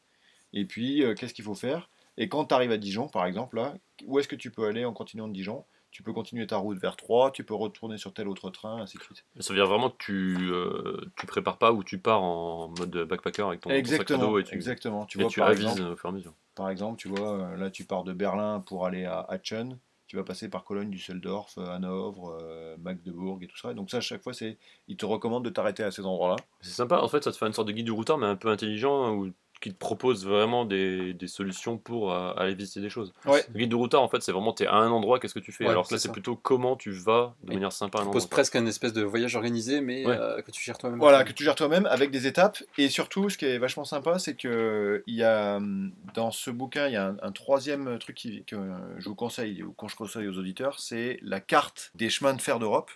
Et 0.54 0.66
puis, 0.66 1.04
euh, 1.04 1.16
qu'est-ce 1.16 1.34
qu'il 1.34 1.46
faut 1.46 1.56
faire? 1.56 1.90
Et 2.18 2.30
quand 2.30 2.46
tu 2.46 2.56
arrives 2.56 2.72
à 2.72 2.78
Dijon, 2.78 3.08
par 3.08 3.26
exemple, 3.26 3.58
là, 3.58 3.76
où 4.06 4.20
est-ce 4.20 4.28
que 4.28 4.36
tu 4.36 4.52
peux 4.52 4.66
aller 4.66 4.86
en 4.86 4.94
continuant 4.94 5.28
de 5.28 5.34
Dijon? 5.34 5.66
Tu 5.98 6.04
peux 6.04 6.14
continuer 6.14 6.46
ta 6.46 6.58
route 6.58 6.78
vers 6.78 6.96
Troyes, 6.96 7.32
tu 7.32 7.44
peux 7.44 7.56
retourner 7.56 7.98
sur 7.98 8.14
tel 8.14 8.28
autre 8.28 8.52
train, 8.52 8.84
ainsi 8.84 9.00
de 9.00 9.02
suite. 9.02 9.26
Ça 9.40 9.52
veut 9.52 9.58
dire 9.60 9.66
vraiment 9.66 9.90
que 9.90 9.96
tu, 9.98 10.38
euh, 10.52 11.02
tu 11.18 11.26
prépares 11.26 11.58
pas 11.58 11.72
ou 11.72 11.84
tu 11.84 11.98
pars 11.98 12.22
en 12.22 12.68
mode 12.68 12.92
backpacker 12.92 13.42
avec 13.42 13.62
ton, 13.62 13.70
ton 13.72 13.74
sac 13.74 13.76
à 13.76 13.80
Exactement, 13.80 14.28
dos 14.28 14.38
et 14.38 14.44
tu, 14.44 14.54
exactement. 14.54 15.08
Tu 15.08 15.18
et 15.18 15.22
vois, 15.24 15.32
tu 15.32 15.40
par 15.40 15.50
exemple, 15.50 15.82
au 15.82 15.96
fur 15.96 16.10
et 16.10 16.12
à 16.12 16.16
mesure. 16.16 16.34
Par 16.54 16.70
exemple, 16.70 17.00
tu 17.00 17.08
vois, 17.08 17.32
euh, 17.32 17.58
là 17.58 17.72
tu 17.72 17.84
pars 17.84 18.04
de 18.04 18.14
Berlin 18.14 18.60
pour 18.60 18.86
aller 18.86 19.06
à 19.06 19.22
Aachen, 19.22 19.80
tu 20.06 20.18
vas 20.18 20.24
passer 20.24 20.50
par 20.50 20.64
Cologne, 20.64 20.92
Düsseldorf, 20.92 21.58
euh, 21.58 21.68
Hanovre, 21.72 22.38
euh, 22.42 22.78
Magdebourg 22.78 23.40
et 23.42 23.48
tout 23.48 23.58
ça. 23.58 23.72
Et 23.72 23.74
donc 23.74 23.90
ça, 23.90 23.98
à 23.98 24.02
chaque 24.02 24.22
fois, 24.22 24.34
c'est, 24.34 24.58
ils 24.88 24.98
te 24.98 25.06
recommandent 25.06 25.46
de 25.46 25.50
t'arrêter 25.50 25.84
à 25.84 25.90
ces 25.90 26.06
endroits-là. 26.06 26.38
C'est 26.62 26.70
sympa, 26.70 27.00
en 27.00 27.08
fait, 27.08 27.24
ça 27.24 27.32
te 27.32 27.38
fait 27.38 27.48
une 27.48 27.54
sorte 27.54 27.68
de 27.68 27.74
guide 27.74 27.86
du 27.86 27.92
routard, 27.92 28.18
mais 28.18 28.28
un 28.28 28.36
peu 28.36 28.50
intelligent, 28.50 29.14
où, 29.16 29.32
qui 29.60 29.72
te 29.74 29.78
propose 29.78 30.26
vraiment 30.26 30.66
des, 30.66 31.14
des 31.14 31.28
solutions 31.28 31.78
pour 31.78 32.14
euh, 32.14 32.34
aller 32.38 32.54
visiter 32.56 32.80
des 32.82 32.90
choses. 32.90 33.14
Ouais. 33.26 33.44
Le 33.54 33.60
guide 33.60 33.70
du 33.70 33.76
routard, 33.76 34.02
en 34.04 34.08
fait, 34.10 34.22
c'est 34.22 34.32
vraiment, 34.32 34.54
t'es 34.54 34.68
à 34.68 34.76
un 34.76 34.92
endroit, 34.92 35.20
qu'est-ce 35.20 35.34
que 35.34 35.40
tu 35.40 35.52
fais? 35.52 35.64
Ouais, 35.66 35.72
Alors 35.72 35.88
que 35.88 35.94
là, 35.96 36.00
c'est 36.00 36.12
plutôt 36.12 36.36
comment 36.36 36.76
tu 36.76 36.92
vas 36.92 37.36
de 37.44 37.52
Et 37.52 37.56
manière 37.56 37.72
sympa 37.72 37.98
à 37.98 38.02
un 38.02 38.06
propose 38.06 38.24
endroit. 38.26 38.36
presque 38.36 38.56
un 38.56 38.66
espèce 38.68 38.94
de 38.94 39.02
voyage 39.04 39.36
organisé, 39.36 39.82
mais 39.82 40.06
Ouais. 40.06 40.16
euh, 40.20 40.42
que 40.42 40.52
tu 40.52 40.64
gères 40.64 40.78
toi-même. 40.78 41.00
Voilà, 41.00 41.24
que 41.24 41.32
tu 41.34 41.44
gères 41.44 41.56
toi-même 41.56 41.86
avec 41.88 42.12
des 42.12 42.28
étapes. 42.28 42.62
Et 42.78 42.90
surtout, 42.90 43.30
ce 43.30 43.38
qui 43.38 43.46
est 43.46 43.58
vachement 43.58 43.84
sympa, 43.86 44.20
c'est 44.20 44.36
que 44.36 45.04
il 45.08 45.16
y 45.16 45.24
a, 45.24 45.58
hum, 45.58 45.92
dans 46.14 46.32
ce 46.32 46.52
bouquin, 46.52 46.88
il 46.88 46.94
y 46.94 46.98
a 46.98 47.08
un, 47.08 47.18
un 47.22 47.32
troisième 47.32 47.98
truc 48.00 48.16
qui- 48.16 48.44
que 48.46 48.56
je 48.98 49.10
vous 49.10 49.16
conseille, 49.16 49.64
ou 49.64 49.74
quand 49.74 49.88
je 49.88 49.96
conseille 49.96 50.28
aux 50.28 50.38
auditeurs, 50.38 50.80
c'est 50.80 51.20
la 51.24 51.40
carte 51.40 51.92
des 51.96 52.10
chemins 52.10 52.34
de 52.34 52.42
fer 52.42 52.60
d'Europe. 52.60 52.92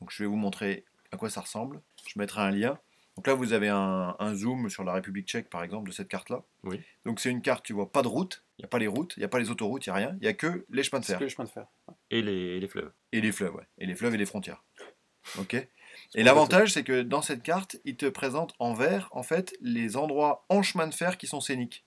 Donc 0.00 0.10
je 0.10 0.22
vais 0.22 0.28
vous 0.28 0.36
montrer 0.36 0.84
à 1.12 1.16
quoi 1.16 1.30
ça 1.30 1.40
ressemble. 1.40 1.80
Je 2.06 2.18
mettrai 2.18 2.40
un 2.42 2.50
lien. 2.50 2.78
Donc 3.16 3.26
là, 3.26 3.34
vous 3.34 3.52
avez 3.54 3.68
un, 3.68 4.14
un 4.18 4.34
zoom 4.34 4.68
sur 4.68 4.84
la 4.84 4.92
République 4.92 5.26
tchèque, 5.26 5.48
par 5.48 5.62
exemple, 5.62 5.88
de 5.88 5.94
cette 5.94 6.08
carte-là. 6.08 6.42
Oui. 6.64 6.80
Donc 7.04 7.18
c'est 7.18 7.30
une 7.30 7.40
carte, 7.40 7.64
tu 7.64 7.72
vois, 7.72 7.90
pas 7.90 8.02
de 8.02 8.08
route, 8.08 8.44
il 8.58 8.62
n'y 8.62 8.66
a 8.66 8.68
pas 8.68 8.78
les 8.78 8.86
routes, 8.86 9.14
il 9.16 9.20
n'y 9.20 9.24
a 9.24 9.28
pas 9.28 9.38
les 9.38 9.50
autoroutes, 9.50 9.86
il 9.86 9.90
n'y 9.90 9.92
a 9.92 9.96
rien, 9.96 10.16
il 10.20 10.22
n'y 10.22 10.28
a 10.28 10.34
que 10.34 10.66
les 10.70 10.82
chemins 10.82 11.00
de 11.00 11.04
fer. 11.06 11.18
que 11.18 11.24
le 11.24 11.30
chemin 11.30 11.44
de 11.44 11.50
fer. 11.50 11.66
Et 12.10 12.20
les, 12.20 12.32
et 12.32 12.60
les 12.60 12.68
fleuves. 12.68 12.92
Et 13.12 13.20
les 13.20 13.32
fleuves, 13.32 13.54
ouais. 13.54 13.66
Et 13.78 13.86
les 13.86 13.94
fleuves 13.94 14.14
et 14.14 14.18
les 14.18 14.26
frontières. 14.26 14.62
Ok 15.40 15.54
Et 16.14 16.22
l'avantage, 16.22 16.72
c'est 16.72 16.84
que 16.84 17.02
dans 17.02 17.20
cette 17.20 17.42
carte, 17.42 17.78
il 17.84 17.96
te 17.96 18.06
présente 18.06 18.54
en 18.60 18.74
vert, 18.74 19.08
en 19.10 19.24
fait, 19.24 19.56
les 19.60 19.96
endroits 19.96 20.44
en 20.48 20.62
chemin 20.62 20.86
de 20.86 20.94
fer 20.94 21.18
qui 21.18 21.26
sont 21.26 21.40
scéniques. 21.40 21.84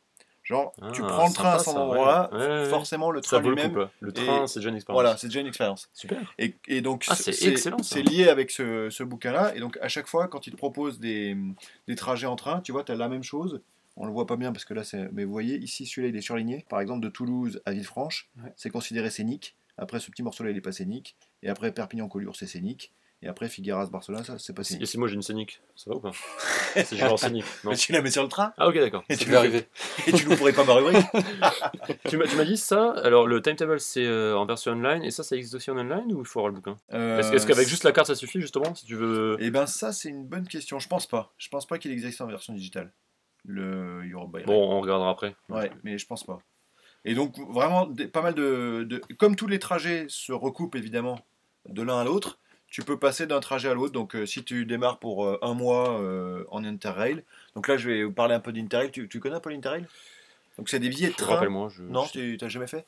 Genre, 0.50 0.74
tu 0.94 1.02
Ah, 1.04 1.08
prends 1.08 1.28
le 1.28 1.34
train 1.34 1.52
à 1.54 1.60
cet 1.60 1.76
endroit-là, 1.76 2.30
Ouais, 2.32 2.40
ouais, 2.40 2.48
ouais. 2.64 2.66
forcément, 2.70 3.12
le 3.12 3.22
train 3.22 3.40
lui-même. 3.40 3.88
Le 4.00 4.12
train, 4.12 4.48
c'est 4.48 4.60
déjà 4.60 4.70
une 4.70 4.76
expérience. 4.78 4.96
Voilà, 5.02 5.16
c'est 5.16 5.28
déjà 5.28 5.42
une 5.42 5.48
expérience. 5.48 5.90
Super. 5.94 6.34
Et, 6.40 6.56
et 6.68 6.82
donc, 6.82 7.06
Ah, 7.08 7.14
c'est 7.16 8.02
lié 8.02 8.28
avec 8.30 8.50
ce, 8.50 8.90
ce 8.90 9.04
bouquin-là. 9.04 9.54
Et 9.56 9.60
donc, 9.60 9.78
à 9.80 9.88
chaque 9.90 10.08
fois, 10.08 10.28
quand 10.28 10.48
il 10.48 10.52
te 10.52 10.58
propose 10.58 11.00
des, 11.00 11.38
des 11.88 11.96
trajets 11.96 12.26
en 12.26 12.36
train, 12.36 12.62
tu 12.62 12.72
vois, 12.72 12.84
tu 12.84 12.92
as 12.92 12.96
la 12.96 13.10
même 13.10 13.22
chose. 13.24 13.62
On 13.96 14.06
le 14.08 14.12
voit 14.12 14.26
pas 14.26 14.38
bien 14.38 14.52
parce 14.52 14.66
que 14.66 14.74
là, 14.74 14.84
c'est. 14.84 15.10
Mais 15.12 15.24
vous 15.24 15.32
voyez, 15.32 15.58
ici, 15.60 15.86
celui-là, 15.86 16.08
il 16.08 16.16
est 16.16 16.22
surligné. 16.22 16.66
Par 16.68 16.80
exemple, 16.82 17.02
de 17.02 17.10
Toulouse 17.10 17.62
à 17.66 17.72
Villefranche, 17.72 18.28
Ouais. 18.44 18.52
c'est 18.56 18.72
considéré 18.72 19.12
scénique. 19.12 19.56
Après, 19.78 20.00
ce 20.00 20.10
petit 20.10 20.24
morceau-là, 20.24 20.50
il 20.50 20.58
est 20.58 20.62
pas 20.62 20.72
scénique. 20.72 21.16
Et 21.44 21.50
après, 21.50 21.72
Perpignan-Collioure, 21.72 22.36
c'est 22.36 22.48
scénique. 22.48 22.92
Et 23.22 23.28
après, 23.28 23.50
Figueras-Barcelone, 23.50 24.24
ça, 24.24 24.40
c'est 24.40 24.54
pas 24.54 24.62
Et 24.62 24.66
scénique. 24.66 24.88
si 24.88 24.98
moi 24.98 25.10
j'ai 25.10 25.16
une 25.16 25.22
scénique, 25.22 25.62
ça 25.76 25.90
va 25.90 25.98
ou 25.98 26.00
pas 26.00 26.12
C'est 26.76 26.96
genre 26.96 27.20
scénique. 27.20 27.44
Non 27.66 27.72
Mais 27.72 27.76
tu 27.78 27.92
la 27.92 28.02
mets 28.02 28.12
sur 28.12 28.24
le 28.24 28.30
train 28.30 28.54
Ah, 28.58 28.70
ok, 28.70 28.76
d'accord. 28.76 29.04
et 29.10 29.18
tu, 29.18 29.30
le 29.30 29.36
arriver. 29.38 29.68
et 30.08 30.14
tu 30.14 30.24
louperais 30.24 30.54
pas 30.54 30.64
ma 30.64 30.74
rubrique. 30.76 31.04
tu 32.08 32.16
m'as 32.18 32.28
tu 32.28 32.38
m'as 32.38 32.46
dit 32.46 32.56
ça, 32.56 32.92
alors 33.04 33.28
le 33.28 33.42
timetable 33.42 33.80
c'est 33.82 34.06
euh, 34.06 34.38
en 34.38 34.46
version 34.46 34.72
online, 34.72 35.04
et 35.04 35.12
ça, 35.12 35.24
ça 35.24 35.36
existe 35.36 35.54
aussi 35.56 35.70
en 35.70 35.78
online 35.78 36.14
ou 36.14 36.22
il 36.22 36.26
faut 36.26 36.40
avoir 36.40 36.54
le 36.54 36.56
bouquin? 36.56 36.78
Est-ce 36.90 37.34
est-ce 37.36 37.46
qu'avec 37.46 37.68
juste 37.68 37.84
la 37.84 37.92
carte 37.92 38.08
ça 38.08 38.16
suffit 38.16 38.40
justement 38.40 38.74
si 38.74 38.86
tu 38.86 38.96
veux? 38.96 39.36
Eh 39.42 39.52
ben, 39.52 39.66
ça, 39.68 39.92
c'est 39.92 40.08
une 40.10 40.26
bonne 40.26 40.48
question. 40.48 40.80
Je 40.80 40.88
pense 40.88 41.06
pas. 41.06 41.34
Je 41.38 41.50
pense 41.50 41.66
pas 41.66 41.78
qu'il 41.78 41.92
existe 41.92 42.22
en 42.22 42.28
version 42.28 42.54
digitale. 42.54 42.94
Le 43.46 44.00
Rail. 44.34 44.46
Bon, 44.46 44.72
on 44.78 44.80
regardera 44.82 45.10
après. 45.10 45.36
Ouais, 45.50 45.72
mais 45.84 45.98
je 45.98 46.06
pense 46.06 46.24
pas. 46.24 46.40
Et 47.06 47.16
donc, 47.16 47.38
vraiment, 47.52 47.86
des- 47.86 48.08
pas 48.08 48.22
mal 48.22 48.34
de, 48.34 48.86
de- 48.88 49.02
Comme 49.18 49.36
tous 49.36 49.48
les 49.48 49.60
trajets 49.60 50.06
se 50.10 50.32
recoupent 50.34 50.76
évidemment 50.76 51.20
de 51.68 51.82
l'un 51.82 52.00
à 52.00 52.04
l'autre, 52.04 52.40
tu 52.70 52.84
peux 52.84 52.98
passer 53.00 53.26
d'un 53.28 53.40
trajet 53.40 53.70
à 53.70 53.74
l'autre. 53.74 53.94
Donc, 53.94 54.16
euh, 54.16 54.26
si 54.26 54.44
tu 54.44 54.66
démarres 54.66 55.00
pour 55.00 55.26
euh, 55.26 55.40
un 55.42 55.54
mois 55.54 56.00
euh, 56.02 56.44
en 56.50 56.64
Interrail, 56.64 57.24
donc 57.56 57.68
là, 57.68 57.78
je 57.78 57.90
vais 57.90 58.04
vous 58.04 58.12
parler 58.12 58.36
un 58.36 58.40
peu 58.40 58.52
d'Interrail. 58.52 58.92
Tu, 58.92 59.08
tu 59.10 59.20
connais 59.20 59.36
un 59.36 59.40
peu 59.40 59.50
l'Interrail? 59.50 59.86
Donc, 60.58 60.70
c'est 60.70 60.80
des 60.80 60.90
billets 60.90 61.10
de 61.10 61.16
train. 61.16 61.36
Rappelle-moi. 61.36 61.70
Je... 61.70 61.84
Non, 61.84 62.06
tu 62.06 62.38
t'as 62.40 62.48
jamais 62.50 62.68
fait? 62.68 62.86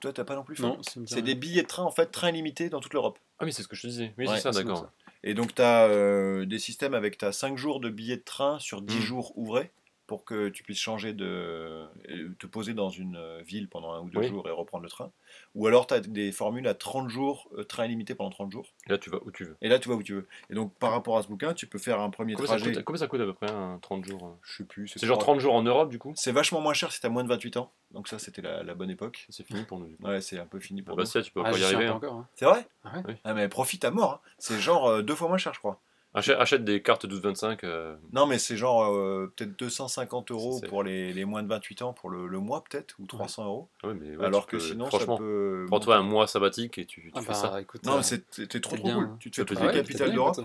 Toi, 0.00 0.12
t'as 0.12 0.24
pas 0.24 0.34
non 0.34 0.42
plus 0.44 0.56
fait? 0.56 0.62
Non, 0.62 0.78
C'est 1.06 1.22
des 1.22 1.34
billets 1.34 1.62
de 1.62 1.66
train, 1.66 1.82
en 1.84 1.90
fait, 1.90 2.06
train 2.06 2.30
limité 2.30 2.68
dans 2.68 2.80
toute 2.80 2.92
l'Europe. 2.94 3.18
Ah, 3.38 3.44
oui, 3.44 3.52
c'est 3.52 3.62
ce 3.62 3.68
que 3.68 3.76
je 3.76 3.82
te 3.82 3.86
disais. 3.86 4.12
Oui, 4.18 4.26
Ouais, 4.26 4.36
c'est 4.36 4.42
ça, 4.42 4.50
d'accord. 4.52 4.90
Et 5.22 5.34
donc, 5.34 5.54
tu 5.54 5.62
as 5.62 6.44
des 6.46 6.58
systèmes 6.58 6.94
avec 6.94 7.18
ta 7.18 7.32
5 7.32 7.56
jours 7.56 7.80
de 7.80 7.90
billets 7.90 8.16
de 8.16 8.22
train 8.22 8.58
sur 8.58 8.80
10 8.82 8.96
Mm. 8.96 9.00
jours 9.00 9.32
ouvrés 9.36 9.70
pour 10.10 10.24
que 10.24 10.48
tu 10.48 10.64
puisses 10.64 10.80
changer 10.80 11.12
de. 11.12 11.86
et 12.04 12.26
te 12.36 12.48
poser 12.48 12.74
dans 12.74 12.88
une 12.90 13.14
euh, 13.14 13.42
ville 13.42 13.68
pendant 13.68 13.92
un 13.92 14.00
ou 14.00 14.10
deux 14.10 14.18
Oui. 14.18 14.26
jours 14.28 14.48
et 14.48 14.50
reprendre 14.50 14.82
le 14.82 14.90
train. 14.90 15.12
Ou 15.54 15.68
alors, 15.68 15.86
tu 15.86 15.94
as 15.94 16.00
des 16.00 16.32
formules 16.32 16.66
à 16.66 16.74
30 16.74 17.08
jours, 17.08 17.48
euh, 17.56 17.62
train 17.62 17.86
illimité 17.86 18.16
pendant 18.16 18.30
30 18.30 18.50
jours. 18.50 18.66
Là, 18.88 18.98
tu 18.98 19.08
vas 19.08 19.18
où 19.24 19.30
tu 19.30 19.44
veux. 19.44 19.56
Et 19.62 19.68
là, 19.68 19.78
tu 19.78 19.88
vas 19.88 19.94
où 19.94 20.02
tu 20.02 20.14
veux. 20.14 20.26
Et 20.50 20.54
donc, 20.54 20.74
par 20.80 20.90
rapport 20.90 21.16
à 21.16 21.22
ce 21.22 21.28
bouquin, 21.28 21.54
tu 21.54 21.68
peux 21.68 21.78
faire 21.78 22.00
un 22.00 22.10
premier 22.10 22.34
Combien 22.34 22.48
ça, 22.50 22.56
trajet. 22.56 22.72
coûte, 22.74 22.84
combien 22.84 22.98
ça 22.98 23.06
coûte 23.06 23.20
à 23.20 23.24
peu 23.24 23.34
près 23.34 23.52
un 23.52 23.78
30 23.78 24.04
jours 24.04 24.26
euh 24.26 24.32
Je 24.42 24.56
sais 24.56 24.64
plus. 24.64 24.88
C'est 24.88 25.06
genre 25.06 25.18
30 25.18 25.38
jours 25.38 25.54
en 25.54 25.62
Europe 25.62 25.90
du 25.90 26.00
coup? 26.00 26.12
C'est 26.16 26.32
vachement 26.32 26.60
moins 26.60 26.74
cher 26.74 26.90
si 26.90 26.98
tu 27.00 27.06
as 27.06 27.10
moins 27.10 27.22
de 27.22 27.28
28 27.28 27.56
ans. 27.58 27.70
Donc, 27.92 28.08
ça, 28.08 28.18
c'était 28.18 28.42
la, 28.42 28.64
la 28.64 28.74
bonne 28.74 28.90
époque. 28.90 29.26
C'est 29.28 29.46
fini 29.46 29.62
pour 29.62 29.78
nous. 29.78 29.86
du 29.86 29.96
coup. 29.96 30.06
Ouais, 30.08 30.20
c'est 30.20 30.40
un 30.40 30.46
peu 30.46 30.58
fini 30.58 30.80
Ah 30.80 30.86
pour 30.88 30.96
bah, 30.96 31.04
nous. 31.04 31.08
si, 31.08 31.22
tu 31.22 31.30
peux 31.30 31.42
Ah, 31.44 31.52
pas 31.52 31.58
y 31.58 31.62
arriver. 31.62 31.86
hein. 31.86 31.92
encore. 31.94 32.14
hein. 32.14 32.28
C'est 32.34 32.46
vrai? 32.46 32.66
Ah 32.82 32.98
ouais. 33.06 33.16
Ah, 33.22 33.32
mais 33.32 33.48
profite 33.48 33.84
à 33.84 33.92
mort. 33.92 34.14
hein. 34.24 34.30
C'est 34.38 34.58
genre 34.58 34.88
euh, 34.88 35.02
deux 35.02 35.14
fois 35.14 35.28
moins 35.28 35.38
cher, 35.38 35.54
je 35.54 35.60
crois. 35.60 35.80
Achète, 36.12 36.36
achète 36.40 36.64
des 36.64 36.82
cartes 36.82 37.06
12-25. 37.06 37.62
euh, 37.62 37.96
Non, 38.12 38.26
mais 38.26 38.38
c'est 38.38 38.56
genre 38.56 38.82
euh, 38.92 39.32
peut-être 39.36 39.56
250 39.58 40.30
euros 40.32 40.60
pour 40.68 40.82
les, 40.82 41.12
les 41.12 41.24
moins 41.24 41.42
de 41.44 41.48
28 41.48 41.82
ans 41.82 41.92
pour 41.92 42.10
le, 42.10 42.26
le 42.26 42.38
mois, 42.40 42.64
peut-être, 42.64 42.96
ou 42.98 43.06
300 43.06 43.44
euros. 43.44 43.68
ouais, 43.84 43.94
mais 43.94 44.16
ouais, 44.16 44.24
Alors 44.26 44.46
que 44.46 44.56
peux- 44.56 44.62
sinon, 44.62 44.86
franchement, 44.86 45.16
ça 45.16 45.22
peut. 45.22 45.66
prends-toi 45.68 45.96
un 45.96 46.02
mois 46.02 46.26
sabbatique 46.26 46.78
et 46.78 46.86
tu, 46.86 47.02
tu 47.02 47.10
Ah 47.14 47.20
fais 47.20 47.26
bah, 47.28 47.34
ça. 47.34 47.60
écoute, 47.60 47.84
Non, 47.86 47.92
euh, 47.92 47.96
mais 47.98 48.02
c'est 48.02 48.24
c'est 48.34 48.60
trop 48.60 48.76
bien, 48.76 48.96
cool. 48.96 49.04
hein. 49.04 49.16
Tu 49.20 49.30
te 49.30 49.36
fais 49.36 49.44
toutes 49.44 49.60
les 49.60 49.70
capitales 49.70 50.12
d'Europe, 50.12 50.40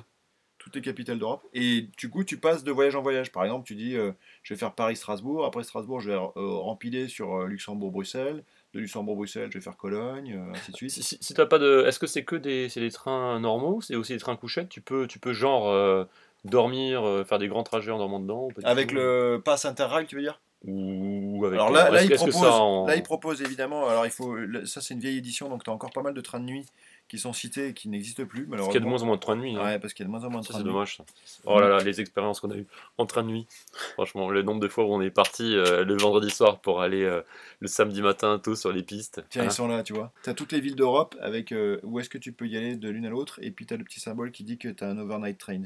toutes 0.60 0.75
les 0.75 0.82
capitales 0.82 1.17
d'Europe, 1.19 1.43
et 1.54 1.89
du 1.97 2.10
coup, 2.12 2.23
tu 2.23 2.38
passes 2.38 2.63
de 2.63 2.71
voyage 2.71 2.95
en 2.95 3.01
voyage. 3.01 3.32
Par 3.32 3.43
exemple, 3.43 3.65
tu 3.65 3.73
dis, 3.75 3.95
euh, 3.95 4.12
je 4.43 4.54
vais 4.54 4.58
faire 4.60 4.73
Paris-Strasbourg. 4.75 5.45
Après 5.45 5.63
Strasbourg, 5.63 5.99
je 5.99 6.12
vais 6.12 6.15
euh, 6.15 6.30
rempiler 6.36 7.08
sur 7.08 7.41
euh, 7.41 7.47
Luxembourg-Bruxelles. 7.47 8.43
De 8.76 8.82
Luxembourg-Bruxelles, 8.82 9.50
je 9.52 9.58
vais 9.58 9.64
faire 9.64 9.78
Cologne, 9.78 10.34
euh, 10.34 10.54
ainsi 10.54 10.72
de 10.74 10.76
suite. 10.76 10.92
Si, 10.92 11.02
si, 11.02 11.18
si 11.22 11.34
t'as 11.34 11.46
pas 11.46 11.60
de. 11.60 11.86
Est-ce 11.88 11.98
que 11.98 12.08
c'est 12.08 12.26
que 12.26 12.36
des, 12.36 12.68
c'est 12.68 12.82
des 12.82 12.92
trains 12.92 13.40
normaux 13.40 13.80
C'est 13.80 13.96
aussi 13.96 14.12
des 14.12 14.20
trains 14.20 14.36
couchettes? 14.36 14.68
Tu 14.68 14.82
peux, 14.82 15.08
tu 15.08 15.18
peux 15.18 15.32
genre 15.32 15.70
euh, 15.70 16.04
dormir, 16.44 17.08
euh, 17.08 17.24
faire 17.24 17.40
des 17.40 17.48
grands 17.48 17.64
trajets 17.64 17.92
en 17.92 18.00
dormant 18.00 18.20
dedans 18.20 18.50
Avec 18.66 18.92
le 18.92 19.42
pass 19.44 19.64
Interrail, 19.64 20.08
tu 20.08 20.18
veux 20.18 20.22
dire? 20.22 20.42
Ou 20.67 21.45
avec. 21.45 21.60
Alors 21.60 21.71
là, 21.71 21.91
là, 21.91 22.01
il 22.04 22.12
propose, 22.12 22.36
en- 22.36 22.88
là, 22.88 22.95
il 22.95 23.04
propose 23.04 23.41
évidemment. 23.41 23.88
Alors, 23.88 24.06
il 24.06 24.12
faut. 24.12 24.36
Ça, 24.65 24.82
c'est 24.82 24.93
une 24.95 24.99
vieille 24.99 25.17
édition, 25.17 25.47
donc 25.49 25.63
tu 25.63 25.69
as 25.69 25.73
encore 25.73 25.91
pas 25.91 26.01
mal 26.01 26.13
de 26.13 26.21
trains 26.21 26.39
de 26.39 26.45
nuit 26.45 26.65
qui 27.08 27.19
sont 27.19 27.34
cités 27.34 27.67
et 27.67 27.73
qui 27.73 27.88
n'existent 27.88 28.25
plus, 28.25 28.47
Parce 28.47 28.63
qu'il 28.63 28.73
y 28.73 28.78
a 28.78 28.80
de 28.80 28.86
moins 28.88 29.04
en 29.04 29.06
moins 29.06 29.15
de 29.15 29.19
trains 29.21 29.36
de 29.36 29.41
nuit. 29.41 29.56
hein. 29.56 29.63
Ouais, 29.63 29.78
parce 29.80 29.93
qu'il 29.93 30.04
y 30.04 30.06
a 30.06 30.08
de 30.08 30.12
moins 30.12 30.23
en 30.23 30.32
moins 30.32 30.41
de 30.41 30.45
Ça, 30.45 30.54
trains 30.54 30.60
c'est 30.60 30.63
de 30.63 30.69
nuit. 30.69 30.73
dommage. 30.73 30.97
Ça. 31.23 31.41
Oh 31.45 31.60
là 31.60 31.69
là, 31.69 31.84
les 31.84 32.01
expériences 32.01 32.39
qu'on 32.39 32.49
a 32.49 32.56
eues 32.56 32.65
en 32.97 33.06
train 33.06 33.21
de 33.21 33.28
nuit. 33.28 33.45
Franchement, 33.93 34.32
le 34.32 34.41
nombre 34.41 34.60
de 34.60 34.67
fois 34.67 34.86
où 34.86 34.93
on 34.93 35.01
est 35.01 35.12
parti 35.12 35.56
euh, 35.56 35.84
le 35.86 35.95
vendredi 35.97 36.32
soir 36.32 36.60
pour 36.62 36.82
aller 36.82 37.04
euh, 37.04 37.21
le 37.60 37.67
samedi 37.67 38.01
matin 38.01 38.39
tôt 38.39 38.56
sur 38.56 38.71
les 38.71 38.82
pistes. 38.82 39.23
Tiens, 39.30 39.43
Hein 39.43 39.45
ils 39.45 39.51
sont 39.51 39.67
là, 39.67 39.84
tu 39.84 39.93
vois. 39.93 40.12
Tu 40.23 40.32
as 40.32 40.34
toutes 40.34 40.51
les 40.51 40.60
villes 40.62 40.75
d'Europe 40.75 41.15
avec 41.21 41.51
euh, 41.51 41.80
où 41.84 41.99
est-ce 41.99 42.10
que 42.10 42.17
tu 42.17 42.32
peux 42.32 42.47
y 42.47 42.58
aller 42.58 42.75
de 42.75 42.89
l'une 42.89 43.06
à 43.06 43.10
l'autre, 43.10 43.38
et 43.43 43.51
puis 43.51 43.67
tu 43.67 43.75
as 43.75 43.78
le 43.78 43.84
petit 43.84 43.99
symbole 43.99 44.32
qui 44.32 44.43
dit 44.43 44.58
que 44.58 44.69
tu 44.69 44.84
as 44.84 44.88
un 44.88 44.97
overnight 44.97 45.38
train. 45.38 45.62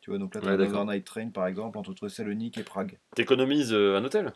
Tu 0.00 0.10
vois, 0.10 0.18
donc 0.20 0.34
là, 0.36 0.42
tu 0.42 0.46
Ouais, 0.46 0.52
as 0.52 0.56
un 0.56 0.60
overnight 0.60 1.04
train, 1.04 1.28
par 1.30 1.46
exemple, 1.48 1.76
entre 1.78 1.92
Thessalonique 1.94 2.58
et 2.58 2.62
Prague. 2.62 2.98
T'économises 3.16 3.72
euh, 3.72 3.96
un 3.96 4.04
hôtel? 4.04 4.32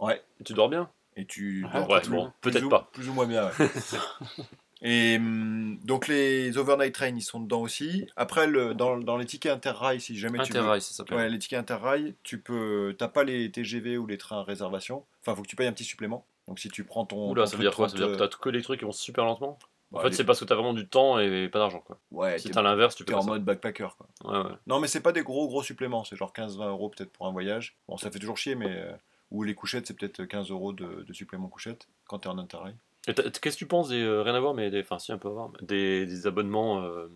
Ouais. 0.00 0.22
Et 0.40 0.44
tu 0.44 0.52
dors 0.54 0.68
bien 0.68 0.88
Et 1.16 1.24
tu 1.26 1.64
Ah, 1.72 1.80
dors 1.80 1.90
ouais, 1.90 2.00
plus- 2.00 2.10
bon, 2.10 2.32
plus 2.40 2.50
peut-être 2.52 2.68
pas. 2.68 2.88
Plus 2.92 3.08
ou 3.08 3.12
moins 3.12 3.26
bien, 3.26 3.46
ouais. 3.46 3.52
Et 4.82 5.16
hum, 5.18 5.78
donc 5.84 6.08
les 6.08 6.56
overnight 6.56 6.94
trains, 6.94 7.08
ils 7.08 7.20
sont 7.22 7.40
dedans 7.40 7.60
aussi. 7.60 8.06
Après, 8.16 8.46
le, 8.46 8.72
dans, 8.74 8.96
dans 8.96 9.18
les 9.18 9.26
tickets 9.26 9.52
interrail, 9.52 10.00
si 10.00 10.16
jamais 10.16 10.38
tu 10.42 10.52
veux, 10.54 10.58
Interrail, 10.58 10.80
ça 10.80 10.94
s'appelle. 10.94 11.18
Ouais, 11.18 11.28
les 11.28 11.38
tickets 11.38 11.58
interrail, 11.58 12.14
tu 12.22 12.40
peux, 12.40 12.94
t'as 12.98 13.08
pas 13.08 13.22
les 13.24 13.50
TGV 13.50 13.98
ou 13.98 14.06
les 14.06 14.16
trains 14.16 14.38
à 14.40 14.42
réservation. 14.42 15.04
Enfin, 15.20 15.36
faut 15.36 15.42
que 15.42 15.48
tu 15.48 15.56
payes 15.56 15.66
un 15.66 15.72
petit 15.74 15.84
supplément. 15.84 16.24
Donc 16.48 16.58
si 16.60 16.70
tu 16.70 16.84
prends 16.84 17.04
ton. 17.04 17.30
Oula, 17.30 17.44
ton 17.44 17.50
ça 17.50 17.56
veut 17.58 17.62
dire 17.62 17.74
quoi 17.76 17.88
Ça 17.90 17.94
veut 17.96 18.00
30, 18.04 18.10
dire 18.16 18.26
que 18.28 18.32
t'as 18.32 18.38
que 18.42 18.48
les 18.48 18.62
trucs 18.62 18.78
qui 18.78 18.86
vont 18.86 18.92
super 18.92 19.26
lentement 19.26 19.58
En 19.92 19.96
bah, 19.96 20.02
fait, 20.04 20.08
les- 20.08 20.14
c'est 20.16 20.24
parce 20.24 20.40
que 20.40 20.46
t'as 20.46 20.54
vraiment 20.54 20.72
du 20.72 20.88
temps 20.88 21.18
et 21.18 21.48
pas 21.50 21.58
d'argent, 21.58 21.80
quoi. 21.80 21.98
Ouais, 22.10 22.38
Si 22.38 22.50
t'as 22.50 22.62
l'inverse, 22.62 22.96
tu 22.96 23.04
peux 23.04 23.12
t'es 23.12 23.18
en 23.18 23.20
ça. 23.20 23.28
mode 23.28 23.44
backpacker 23.44 23.88
quoi. 23.98 24.06
Ouais, 24.24 24.48
ouais. 24.48 24.56
Non, 24.66 24.80
mais 24.80 24.88
c'est 24.88 25.00
pas 25.02 25.12
des 25.12 25.22
gros 25.22 25.46
gros 25.46 25.62
suppléments. 25.62 26.04
C'est 26.04 26.16
genre 26.16 26.32
15-20 26.32 26.68
euros 26.70 26.88
peut-être 26.88 27.12
pour 27.12 27.26
un 27.26 27.32
voyage. 27.32 27.76
Bon, 27.86 27.98
ça 27.98 28.10
fait 28.10 28.18
toujours 28.18 28.38
chier, 28.38 28.54
mais 28.54 28.70
euh, 28.70 28.92
ou 29.30 29.42
les 29.42 29.54
couchettes, 29.54 29.86
c'est 29.86 29.94
peut-être 29.96 30.24
15 30.24 30.50
euros 30.50 30.72
de, 30.72 31.04
de 31.06 31.12
supplément 31.12 31.48
couchette 31.48 31.86
quand 32.06 32.20
t'es 32.20 32.28
en 32.28 32.38
interrail. 32.38 32.74
Qu'est-ce 33.06 33.54
que 33.54 33.58
tu 33.58 33.66
penses 33.66 33.88
des. 33.88 34.02
euh, 34.02 34.22
rien 34.22 34.34
à 34.34 34.40
voir, 34.40 34.54
mais 34.54 34.70
des. 34.70 34.80
Enfin, 34.80 34.98
si, 34.98 35.10
un 35.12 35.18
peu 35.18 35.28
à 35.28 35.32
voir. 35.32 35.50
mais 35.50 35.66
Des, 35.66 36.06
des 36.06 36.26
abonnements 36.26 36.82
euh, 36.82 37.06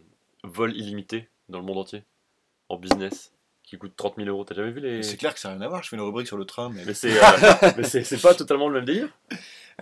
vol 0.42 0.74
illimité 0.76 1.28
dans 1.48 1.58
le 1.58 1.64
monde 1.64 1.78
entier 1.78 2.02
En 2.68 2.76
business 2.78 3.32
qui 3.62 3.76
coûtent 3.78 3.96
30 3.96 4.16
000 4.16 4.28
euros. 4.28 4.44
T'as 4.44 4.54
jamais 4.54 4.70
vu 4.70 4.80
les. 4.80 5.02
C'est 5.02 5.16
clair 5.16 5.34
que 5.34 5.40
ça 5.40 5.48
n'a 5.48 5.54
rien 5.56 5.62
à 5.64 5.68
voir. 5.68 5.82
Je 5.82 5.88
fais 5.90 5.96
une 5.96 6.02
rubrique 6.02 6.26
sur 6.26 6.36
le 6.38 6.44
train, 6.46 6.70
mais, 6.70 6.84
Mais 6.86 6.94
c'est 6.94 7.12
euh, 7.22 7.82
c'est 8.04 8.20
pas 8.22 8.34
totalement 8.34 8.68
le 8.68 8.74
même 8.76 8.84
délire. 8.86 9.08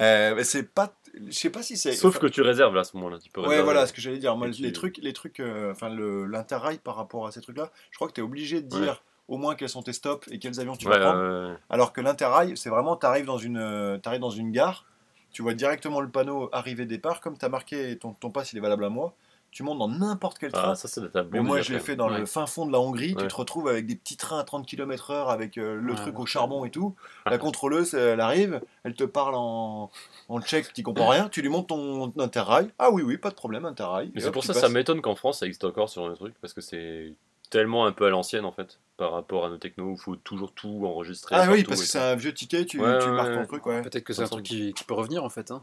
Euh, 0.00 0.42
c'est 0.42 0.72
pas. 0.72 0.92
Je 1.14 1.30
sais 1.30 1.50
pas 1.50 1.62
si 1.62 1.76
c'est. 1.76 1.92
Sauf 1.92 2.18
que 2.18 2.26
tu 2.26 2.40
réserves 2.42 2.74
là 2.74 2.80
à 2.80 2.84
ce 2.84 2.96
moment-là. 2.96 3.18
Tu 3.18 3.30
peux 3.30 3.40
Ouais, 3.40 3.48
réserver. 3.48 3.64
voilà 3.64 3.86
ce 3.86 3.92
que 3.92 4.00
j'allais 4.00 4.18
dire. 4.18 4.34
Moi, 4.36 4.50
tu- 4.50 4.62
les 4.62 4.72
trucs, 4.72 4.96
les 4.98 5.12
trucs, 5.12 5.38
euh, 5.40 5.70
enfin 5.72 5.88
le 5.88 6.24
l'interrail 6.26 6.78
par 6.78 6.96
rapport 6.96 7.26
à 7.26 7.32
ces 7.32 7.40
trucs-là, 7.42 7.70
je 7.90 7.96
crois 7.96 8.08
que 8.08 8.14
tu 8.14 8.20
es 8.20 8.24
obligé 8.24 8.60
de 8.62 8.68
dire 8.68 9.02
au 9.28 9.36
moins 9.38 9.54
quels 9.54 9.68
sont 9.68 9.82
tes 9.82 9.92
stops 9.92 10.28
et 10.30 10.38
quels 10.38 10.58
avions 10.60 10.76
tu 10.76 10.86
Ouais, 10.88 10.98
vas 10.98 11.00
prendre. 11.06 11.18
euh, 11.20 11.54
Alors 11.70 11.92
que 11.92 12.00
l'interrail, 12.00 12.56
c'est 12.56 12.70
vraiment, 12.70 12.96
tu 12.96 13.06
arrives 13.06 13.26
dans 13.26 13.38
une, 13.38 13.58
euh, 13.58 13.98
t'arrives 13.98 14.20
dans 14.20 14.30
une 14.30 14.50
gare, 14.52 14.84
tu 15.32 15.42
vois 15.42 15.54
directement 15.54 16.00
le 16.00 16.10
panneau 16.10 16.48
arrivée-départ, 16.52 17.20
comme 17.20 17.38
tu 17.38 17.44
as 17.44 17.48
marqué 17.48 17.96
ton, 17.98 18.12
ton 18.12 18.30
pass, 18.30 18.52
il 18.52 18.58
est 18.58 18.62
valable 18.62 18.84
à 18.84 18.88
moi. 18.90 19.14
Tu 19.50 19.62
montes 19.64 19.78
dans 19.78 19.88
n'importe 19.88 20.38
quel 20.38 20.50
train. 20.50 20.70
ah, 20.70 20.74
ça, 20.74 20.88
c'est 20.88 21.02
Mais 21.30 21.40
moi, 21.40 21.60
je 21.60 21.74
l'ai 21.74 21.78
fait 21.78 21.94
dans 21.94 22.08
Ouais. 22.10 22.20
le 22.20 22.24
fin 22.24 22.46
fond 22.46 22.64
de 22.64 22.72
la 22.72 22.80
Hongrie. 22.80 23.14
Tu 23.14 23.28
te 23.28 23.34
retrouves 23.34 23.68
avec 23.68 23.84
des 23.86 23.96
petits 23.96 24.16
trains 24.16 24.38
à 24.38 24.44
30 24.44 24.66
km/h 24.66 25.28
avec 25.28 25.58
euh, 25.58 25.74
le 25.78 25.94
truc 25.94 26.14
ouais. 26.16 26.22
au 26.22 26.24
charbon 26.26 26.64
et 26.64 26.70
tout. 26.70 26.94
La 27.26 27.36
contrôleuse, 27.38 27.92
elle 27.92 28.20
arrive, 28.20 28.62
elle 28.82 28.94
te 28.94 29.04
parle 29.04 29.34
en, 29.34 29.90
en 30.30 30.40
tchèque, 30.40 30.72
tu 30.72 30.82
comprends 30.82 31.08
rien. 31.08 31.28
Tu 31.28 31.42
lui 31.42 31.50
montes 31.50 31.68
ton 31.68 32.14
interrail. 32.18 32.70
Ah 32.78 32.90
oui, 32.90 33.02
oui, 33.02 33.18
pas 33.18 33.28
de 33.28 33.34
problème, 33.34 33.66
interrail. 33.66 34.10
Mais 34.14 34.22
c'est 34.22 34.30
pour 34.32 34.42
ça, 34.42 34.54
ça 34.54 34.70
m'étonne 34.70 35.02
qu'en 35.02 35.14
France 35.16 35.40
ça 35.40 35.46
existe 35.46 35.64
encore 35.64 35.90
sur 35.90 36.08
le 36.08 36.14
truc 36.14 36.34
parce 36.40 36.54
que 36.54 36.62
c'est 36.62 37.12
tellement 37.52 37.86
un 37.86 37.92
peu 37.92 38.06
à 38.06 38.10
l'ancienne 38.10 38.44
en 38.44 38.50
fait 38.52 38.80
par 38.96 39.12
rapport 39.12 39.44
à 39.44 39.48
nos 39.50 39.58
technos 39.58 39.84
où 39.90 39.92
il 39.92 39.98
faut 39.98 40.16
toujours 40.16 40.52
tout 40.52 40.82
enregistrer. 40.86 41.36
Ah 41.38 41.50
oui, 41.50 41.62
parce 41.64 41.80
que 41.80 41.86
c'est 41.86 41.98
un 41.98 42.14
vieux 42.16 42.32
ticket, 42.32 42.64
tu, 42.64 42.80
Ouais, 42.80 42.98
tu 42.98 43.04
ouais, 43.06 43.12
marques 43.12 43.28
ouais. 43.28 43.36
ton 43.42 43.46
truc, 43.46 43.66
ouais. 43.66 43.82
Peut-être 43.82 44.04
que 44.04 44.12
c'est 44.12 44.22
un 44.22 44.26
truc 44.28 44.44
qui, 44.44 44.72
qui 44.72 44.84
peut 44.84 44.94
revenir 44.94 45.22
en 45.22 45.28
fait. 45.28 45.50
Hein. 45.50 45.62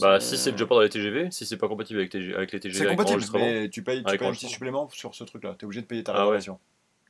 Bah, 0.00 0.20
C'est- 0.20 0.36
si 0.36 0.42
c'est 0.42 0.52
déjà 0.52 0.66
pas 0.66 0.74
dans 0.74 0.80
les 0.82 0.88
TGV, 0.90 1.30
si 1.30 1.46
c'est 1.46 1.56
pas 1.56 1.68
compatible 1.68 2.00
avec, 2.00 2.10
TG 2.10 2.34
avec 2.34 2.52
les 2.52 2.60
TGV, 2.60 2.78
C'est 2.78 2.86
avec 2.86 2.98
compatible, 2.98 3.24
mais 3.34 3.70
tu 3.70 3.82
payes, 3.82 4.04
tu 4.04 4.18
payes 4.18 4.28
un 4.28 4.32
petit 4.32 4.48
supplément 4.48 4.88
sur 4.90 5.14
ce 5.14 5.24
truc-là. 5.24 5.54
Tu 5.58 5.64
es 5.64 5.66
obligé 5.66 5.80
de 5.82 5.86
payer 5.86 6.04
ta 6.04 6.12
Ah 6.12 6.16
ouais. 6.16 6.22
réservation. 6.36 6.58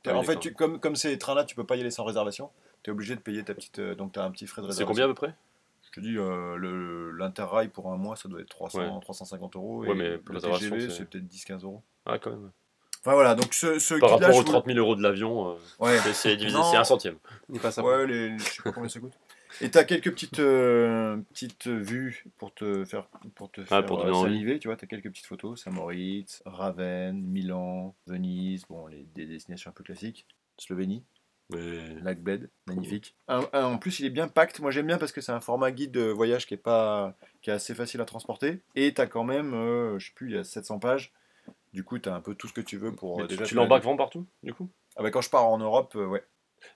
Ah 0.05 0.11
oui, 0.11 0.17
en 0.17 0.23
fait, 0.23 0.39
tu- 0.39 0.53
comme, 0.53 0.79
comme 0.79 0.95
ces 0.95 1.17
trains-là, 1.17 1.43
tu 1.43 1.55
peux 1.55 1.65
pas 1.65 1.75
y 1.75 1.81
aller 1.81 1.91
sans 1.91 2.05
réservation. 2.05 2.49
Tu 2.83 2.89
es 2.89 2.93
obligé 2.93 3.15
de 3.15 3.19
payer 3.21 3.43
ta 3.43 3.53
petite. 3.53 3.79
euh, 3.79 3.95
donc, 3.95 4.13
tu 4.13 4.19
as 4.19 4.23
un 4.23 4.31
petit 4.31 4.47
frais 4.47 4.61
de 4.61 4.67
C'est 4.67 4.83
réservation. 4.83 4.87
combien 4.87 5.05
à 5.05 5.07
peu 5.09 5.13
près? 5.13 5.35
Je 5.87 5.91
te 5.91 5.99
dis, 5.99 6.17
euh, 6.17 6.55
le- 6.55 7.11
l'interrail 7.11 7.67
pour 7.67 7.91
un 7.91 7.97
mois, 7.97 8.15
ça 8.15 8.29
doit 8.29 8.39
être 8.39 8.47
300, 8.49 8.79
Ouais. 8.79 9.01
350 9.01 9.55
euros. 9.57 9.79
Ouais, 9.83 9.89
et 9.91 9.95
mais 9.95 10.17
pour 10.17 10.35
le 10.35 10.39
TGV, 10.41 10.79
c'est- 10.81 10.89
c'est 10.97 11.05
peut-être 11.09 11.27
10-15 11.27 11.63
euros. 11.63 11.81
Ah, 12.05 12.17
quand 12.17 12.29
même. 12.29 12.51
Enfin 13.01 13.13
voilà, 13.13 13.33
donc 13.35 13.53
ce, 13.53 13.79
ce 13.79 13.95
Par 13.95 14.11
rapport 14.11 14.27
je 14.31 14.33
aux 14.39 14.43
vous- 14.43 14.51
30 14.51 14.65
000 14.65 14.77
euros 14.77 14.95
de 14.95 15.01
l'avion, 15.01 15.51
euh, 15.51 15.55
Ouais. 15.79 15.97
c'est- 16.13 16.35
divisé, 16.35 16.57
un 16.57 16.83
centième. 16.83 17.15
N'est 17.47 17.59
pas 17.59 17.71
ça. 17.71 17.81
Ouais, 17.83 18.05
les, 18.05 18.37
je 18.37 18.43
sais 18.43 18.61
pas 18.63 18.71
combien 18.73 18.89
ça 18.89 18.99
coûte. 18.99 19.13
Et 19.61 19.71
t'as 19.71 19.83
quelques 19.83 20.11
petites, 20.11 20.39
euh, 20.39 21.17
petites 21.33 21.67
vues 21.67 22.25
pour 22.37 22.53
te 22.53 22.83
faire, 22.85 23.07
pour 23.35 23.49
te 23.51 23.63
faire 23.63 23.77
Ah, 23.77 23.83
pour 23.83 23.97
donner 23.97 24.11
euh, 24.17 24.21
saliver, 24.21 24.59
tu 24.59 24.67
vois, 24.67 24.77
t'as 24.77 24.85
quelques 24.85 25.09
petites 25.09 25.25
photos, 25.25 25.61
Saint-Moritz, 25.63 26.43
Ravenne, 26.45 27.21
Milan, 27.23 27.95
Venise, 28.05 28.63
bon, 28.69 28.87
les, 28.87 29.07
des 29.15 29.25
destinations 29.25 29.69
un 29.69 29.73
peu 29.73 29.83
classiques, 29.83 30.27
Slovénie, 30.57 31.03
Mais... 31.51 31.95
Lac 32.03 32.21
Bled, 32.21 32.49
magnifique. 32.67 33.15
Un- 33.27 33.47
un- 33.53 33.63
en 33.65 33.77
plus, 33.79 33.99
il 33.99 34.05
est 34.05 34.09
bien 34.11 34.27
packed, 34.27 34.61
moi 34.61 34.69
j'aime 34.71 34.85
bien 34.87 34.97
parce 34.99 35.11
que 35.11 35.19
c'est 35.21 35.31
un 35.31 35.41
format 35.41 35.71
guide 35.71 35.91
de 35.91 36.03
voyage 36.03 36.45
qui 36.45 36.53
est, 36.53 36.57
pas, 36.57 37.15
qui 37.41 37.49
est 37.49 37.53
assez 37.53 37.73
facile 37.73 38.01
à 38.01 38.05
transporter, 38.05 38.59
et 38.75 38.93
t'as 38.93 39.07
quand 39.07 39.23
même, 39.23 39.53
euh, 39.55 39.97
je 39.99 40.07
sais 40.07 40.13
plus, 40.13 40.29
il 40.29 40.35
y 40.35 40.37
a 40.37 40.43
700 40.43 40.79
pages, 40.79 41.11
du 41.73 41.83
coup 41.83 41.99
t'as 41.99 42.13
un 42.15 42.21
peu 42.21 42.35
tout 42.35 42.47
ce 42.47 42.53
que 42.53 42.61
tu 42.61 42.77
veux 42.77 42.93
pour 42.93 43.17
Mais 43.17 43.23
euh, 43.23 43.27
tu, 43.27 43.35
déjà... 43.35 43.45
tu 43.45 43.55
l'embarques 43.55 43.83
vraiment 43.83 43.97
partout, 43.97 44.25
du 44.43 44.53
coup? 44.53 44.69
Ah 44.95 45.03
bah 45.03 45.11
quand 45.11 45.21
je 45.21 45.29
pars 45.29 45.45
en 45.47 45.57
Europe, 45.57 45.93
euh, 45.95 46.05
ouais. 46.05 46.23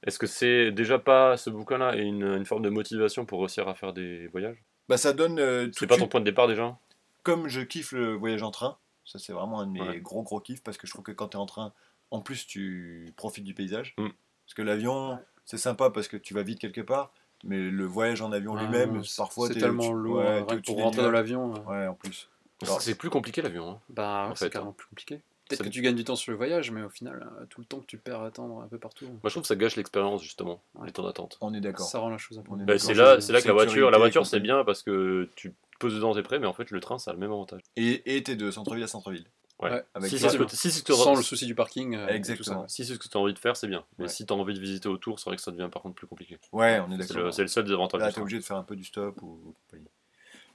Est-ce 0.04 0.18
que 0.18 0.28
c'est 0.28 0.72
déjà 0.72 0.98
pas 0.98 1.36
ce 1.36 1.50
bouquin-là 1.50 1.98
et 1.98 2.02
une, 2.04 2.24
une 2.24 2.46
forme 2.46 2.62
de 2.62 2.70
motivation 2.70 3.26
pour 3.26 3.40
réussir 3.42 3.68
à 3.68 3.76
faire 3.76 3.92
des 3.94 4.28
voyages? 4.28 4.64
Bah 4.88 4.98
ça 4.98 5.12
donne 5.14 5.40
euh, 5.40 5.70
C'est 5.74 5.88
pas 5.88 5.98
ton 5.98 6.08
point 6.08 6.20
de 6.22 6.26
départ 6.26 6.48
déjà? 6.48 6.78
Comme 7.24 7.48
je 7.48 7.62
kiffe 7.62 7.92
le 7.92 8.14
voyage 8.14 8.44
en 8.44 8.52
train, 8.52 8.78
ça 9.06 9.20
c'est 9.20 9.34
vraiment 9.34 9.60
un 9.62 9.66
de 9.68 9.72
mes 9.72 9.82
Ouais. 9.82 10.00
gros 10.00 10.24
gros 10.24 10.40
kiffs 10.40 10.64
parce 10.64 10.78
que 10.78 10.88
je 10.88 10.92
trouve 10.94 11.04
que 11.04 11.12
quand 11.12 11.30
tu 11.30 11.38
es 11.38 11.40
en 11.40 11.46
train, 11.46 11.74
en 12.12 12.22
plus 12.22 12.46
tu 12.48 13.12
profites 13.18 13.44
du 13.44 13.54
paysage. 13.54 13.96
Mm. 13.98 14.08
Parce 14.46 14.54
que 14.56 14.62
l'avion, 14.62 15.20
c'est 15.46 15.58
sympa 15.58 15.90
parce 15.90 16.08
que 16.08 16.18
tu 16.18 16.34
vas 16.34 16.44
vite 16.44 16.60
quelque 16.60 16.82
part, 16.82 17.12
mais 17.46 17.58
le 17.60 17.86
voyage 17.86 18.22
en 18.22 18.32
avion 18.32 18.54
Ouais, 18.56 18.62
lui-même, 18.64 19.02
parfois 19.18 19.48
c'est 19.48 19.56
tellement 19.56 19.84
au-dessus- 19.90 20.04
lourd. 20.04 20.18
ouais, 20.18 20.42
au-dessus 20.42 20.62
pour 20.64 20.82
rentrer 20.84 21.02
dans 21.02 21.12
l'avion. 21.12 21.54
euh, 21.56 21.60
Ouais, 21.70 21.88
en 21.88 21.94
plus. 21.96 22.30
Alors- 22.62 22.82
C'est 22.82 22.96
plus 22.96 23.10
compliqué 23.10 23.42
l'avion. 23.42 23.70
hein. 23.72 23.80
Bah, 23.90 24.32
c'est 24.36 24.46
fait, 24.46 24.52
carrément 24.52 24.72
plus 24.74 24.88
compliqué. 24.88 25.22
Peut-être 25.50 25.58
Ça- 25.60 25.64
que 25.66 25.70
tu 25.70 25.82
gagnes 25.82 25.96
du 25.96 26.06
temps 26.06 26.16
sur 26.16 26.32
le 26.32 26.38
voyage, 26.38 26.72
mais 26.72 26.82
au 26.84 26.90
final, 26.90 27.28
euh, 27.42 27.46
tout 27.50 27.60
le 27.60 27.66
temps 27.66 27.80
que 27.82 27.86
tu 27.86 27.98
perds 27.98 28.22
à 28.22 28.28
attendre 28.28 28.62
un 28.62 28.68
peu 28.68 28.78
partout, 28.78 29.06
Moi 29.08 29.20
je 29.26 29.30
trouve 29.30 29.42
que 29.44 29.48
ça 29.48 29.58
gâche 29.58 29.76
l'expérience 29.76 30.22
justement, 30.24 30.62
Ouais. 30.76 30.86
les 30.88 30.94
temps 30.94 31.04
d'attente. 31.04 31.38
On 31.42 31.54
est 31.54 31.60
d'accord. 31.60 31.86
ça 31.86 32.00
rend 32.00 32.10
la 32.10 32.18
chose 32.18 32.38
un 32.40 32.44
Bah, 32.64 32.80
c'est 32.80 32.94
là, 32.94 33.20
c'est 33.20 33.34
là 33.34 33.42
que 33.42 33.48
la 33.48 33.54
voiture, 33.54 33.92
la 33.92 33.98
voiture 33.98 34.26
c'est 34.26 34.40
bien 34.40 34.64
parce 34.64 34.84
que 34.84 35.30
tu 35.36 35.52
te 35.52 35.56
poses 35.80 35.96
dedans, 35.96 36.14
t'es 36.14 36.24
prêt, 36.24 36.40
mais 36.40 36.48
en 36.48 36.54
fait 36.54 36.72
le 36.72 36.80
train 36.80 36.98
ça 36.98 37.12
a 37.12 37.14
le 37.14 37.20
même 37.20 37.32
avantage. 37.32 37.60
Et 37.76 38.16
et 38.16 38.24
t'es 38.24 38.38
de 38.38 38.52
centre-ville 38.52 38.84
à 38.84 38.88
centre-ville. 38.88 39.26
Ouais. 39.62 39.70
Ouais, 39.70 39.84
avec 39.94 40.10
si 40.10 40.18
ce 40.18 40.84
que, 40.84 40.94
Sans 40.94 41.16
le 41.16 41.22
souci 41.22 41.46
du 41.46 41.56
parking. 41.56 41.96
euh, 41.96 42.08
Exactement. 42.08 42.62
tout 42.64 42.68
ça. 42.68 42.74
si 42.74 42.86
c'est 42.86 42.94
ce 42.96 43.00
que 43.00 43.08
tu 43.08 43.16
as 43.18 43.20
envie 43.20 43.34
de 43.34 43.40
faire, 43.40 43.56
c'est 43.56 43.68
bien. 43.68 43.84
Mais 43.98 44.06
Ouais. 44.06 44.10
si 44.10 44.26
tu 44.26 44.34
as 44.34 44.36
envie 44.36 44.54
de 44.54 44.60
visiter 44.60 44.90
autour, 44.90 45.20
c'est 45.20 45.30
vrai 45.30 45.36
que 45.38 45.42
ça 45.42 45.52
devient 45.52 45.70
par 45.72 45.82
contre 45.82 45.96
plus 45.96 46.08
compliqué. 46.08 46.40
Ouais, 46.52 46.82
on 46.86 46.92
est 46.92 46.98
d'accord. 46.98 47.18
le, 47.18 47.32
c'est 47.32 47.44
le 47.44 47.48
seul 47.50 47.64
désavantage. 47.66 48.02
Là, 48.02 48.12
obligé 48.22 48.40
de 48.40 48.44
faire 48.46 48.58
un 48.58 48.64
peu 48.64 48.76
du 48.76 48.84
stop 48.84 49.22
ou. 49.22 49.54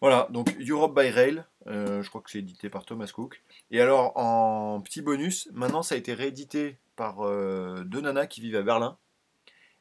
Voilà, 0.00 0.28
donc 0.30 0.54
Europe 0.60 0.98
by 0.98 1.10
Rail, 1.10 1.44
euh, 1.66 2.02
je 2.02 2.08
crois 2.08 2.20
que 2.20 2.30
c'est 2.30 2.38
édité 2.38 2.70
par 2.70 2.84
Thomas 2.84 3.10
Cook. 3.12 3.42
Et 3.70 3.80
alors, 3.80 4.16
en 4.16 4.80
petit 4.80 5.02
bonus, 5.02 5.48
maintenant 5.52 5.82
ça 5.82 5.96
a 5.96 5.98
été 5.98 6.14
réédité 6.14 6.78
par 6.94 7.26
euh, 7.26 7.82
deux 7.84 8.00
nanas 8.00 8.26
qui 8.26 8.40
vivent 8.40 8.56
à 8.56 8.62
Berlin. 8.62 8.96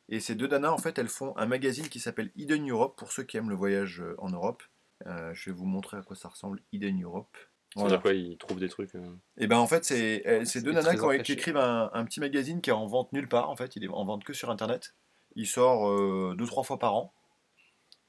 Et 0.09 0.19
ces 0.19 0.35
deux 0.35 0.47
nanas, 0.47 0.71
en 0.71 0.77
fait, 0.77 0.97
elles 0.99 1.09
font 1.09 1.35
un 1.37 1.45
magazine 1.45 1.89
qui 1.89 1.99
s'appelle 1.99 2.31
Hidden 2.35 2.69
Europe, 2.69 2.95
pour 2.97 3.11
ceux 3.11 3.23
qui 3.23 3.37
aiment 3.37 3.49
le 3.49 3.55
voyage 3.55 4.01
euh, 4.01 4.15
en 4.19 4.29
Europe. 4.29 4.63
Euh, 5.05 5.33
je 5.33 5.49
vais 5.49 5.55
vous 5.55 5.65
montrer 5.65 5.97
à 5.97 6.01
quoi 6.01 6.15
ça 6.15 6.29
ressemble, 6.29 6.61
Hidden 6.71 7.03
Europe. 7.03 7.35
Voilà. 7.75 7.91
dire 7.91 8.01
quoi 8.01 8.13
Ils 8.13 8.37
trouvent 8.37 8.59
des 8.59 8.69
trucs. 8.69 8.91
Et 9.37 9.45
ben 9.45 9.57
en 9.57 9.67
fait, 9.67 9.83
c'est 9.83 10.25
euh, 10.25 10.45
ces 10.45 10.61
deux 10.61 10.71
nanas 10.71 10.95
qui, 11.21 11.31
écrivent 11.33 11.57
un, 11.57 11.91
un 11.93 12.05
petit 12.05 12.19
magazine 12.19 12.61
qui 12.61 12.69
est 12.69 12.73
en 12.73 12.87
vente 12.87 13.11
nulle 13.13 13.27
part. 13.27 13.49
En 13.49 13.55
fait, 13.55 13.75
il 13.75 13.83
est 13.83 13.89
en 13.89 14.05
vente 14.05 14.23
que 14.23 14.33
sur 14.33 14.49
Internet. 14.49 14.95
Il 15.35 15.45
sort 15.45 15.95
deux 16.35 16.47
trois 16.47 16.63
fois 16.63 16.79
par 16.79 16.95
an. 16.95 17.13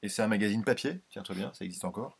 Et 0.01 0.09
c'est 0.09 0.21
un 0.21 0.27
magazine 0.27 0.63
papier, 0.63 1.01
tiens-toi 1.09 1.35
bien, 1.35 1.53
ça 1.53 1.65
existe 1.65 1.85
encore. 1.85 2.17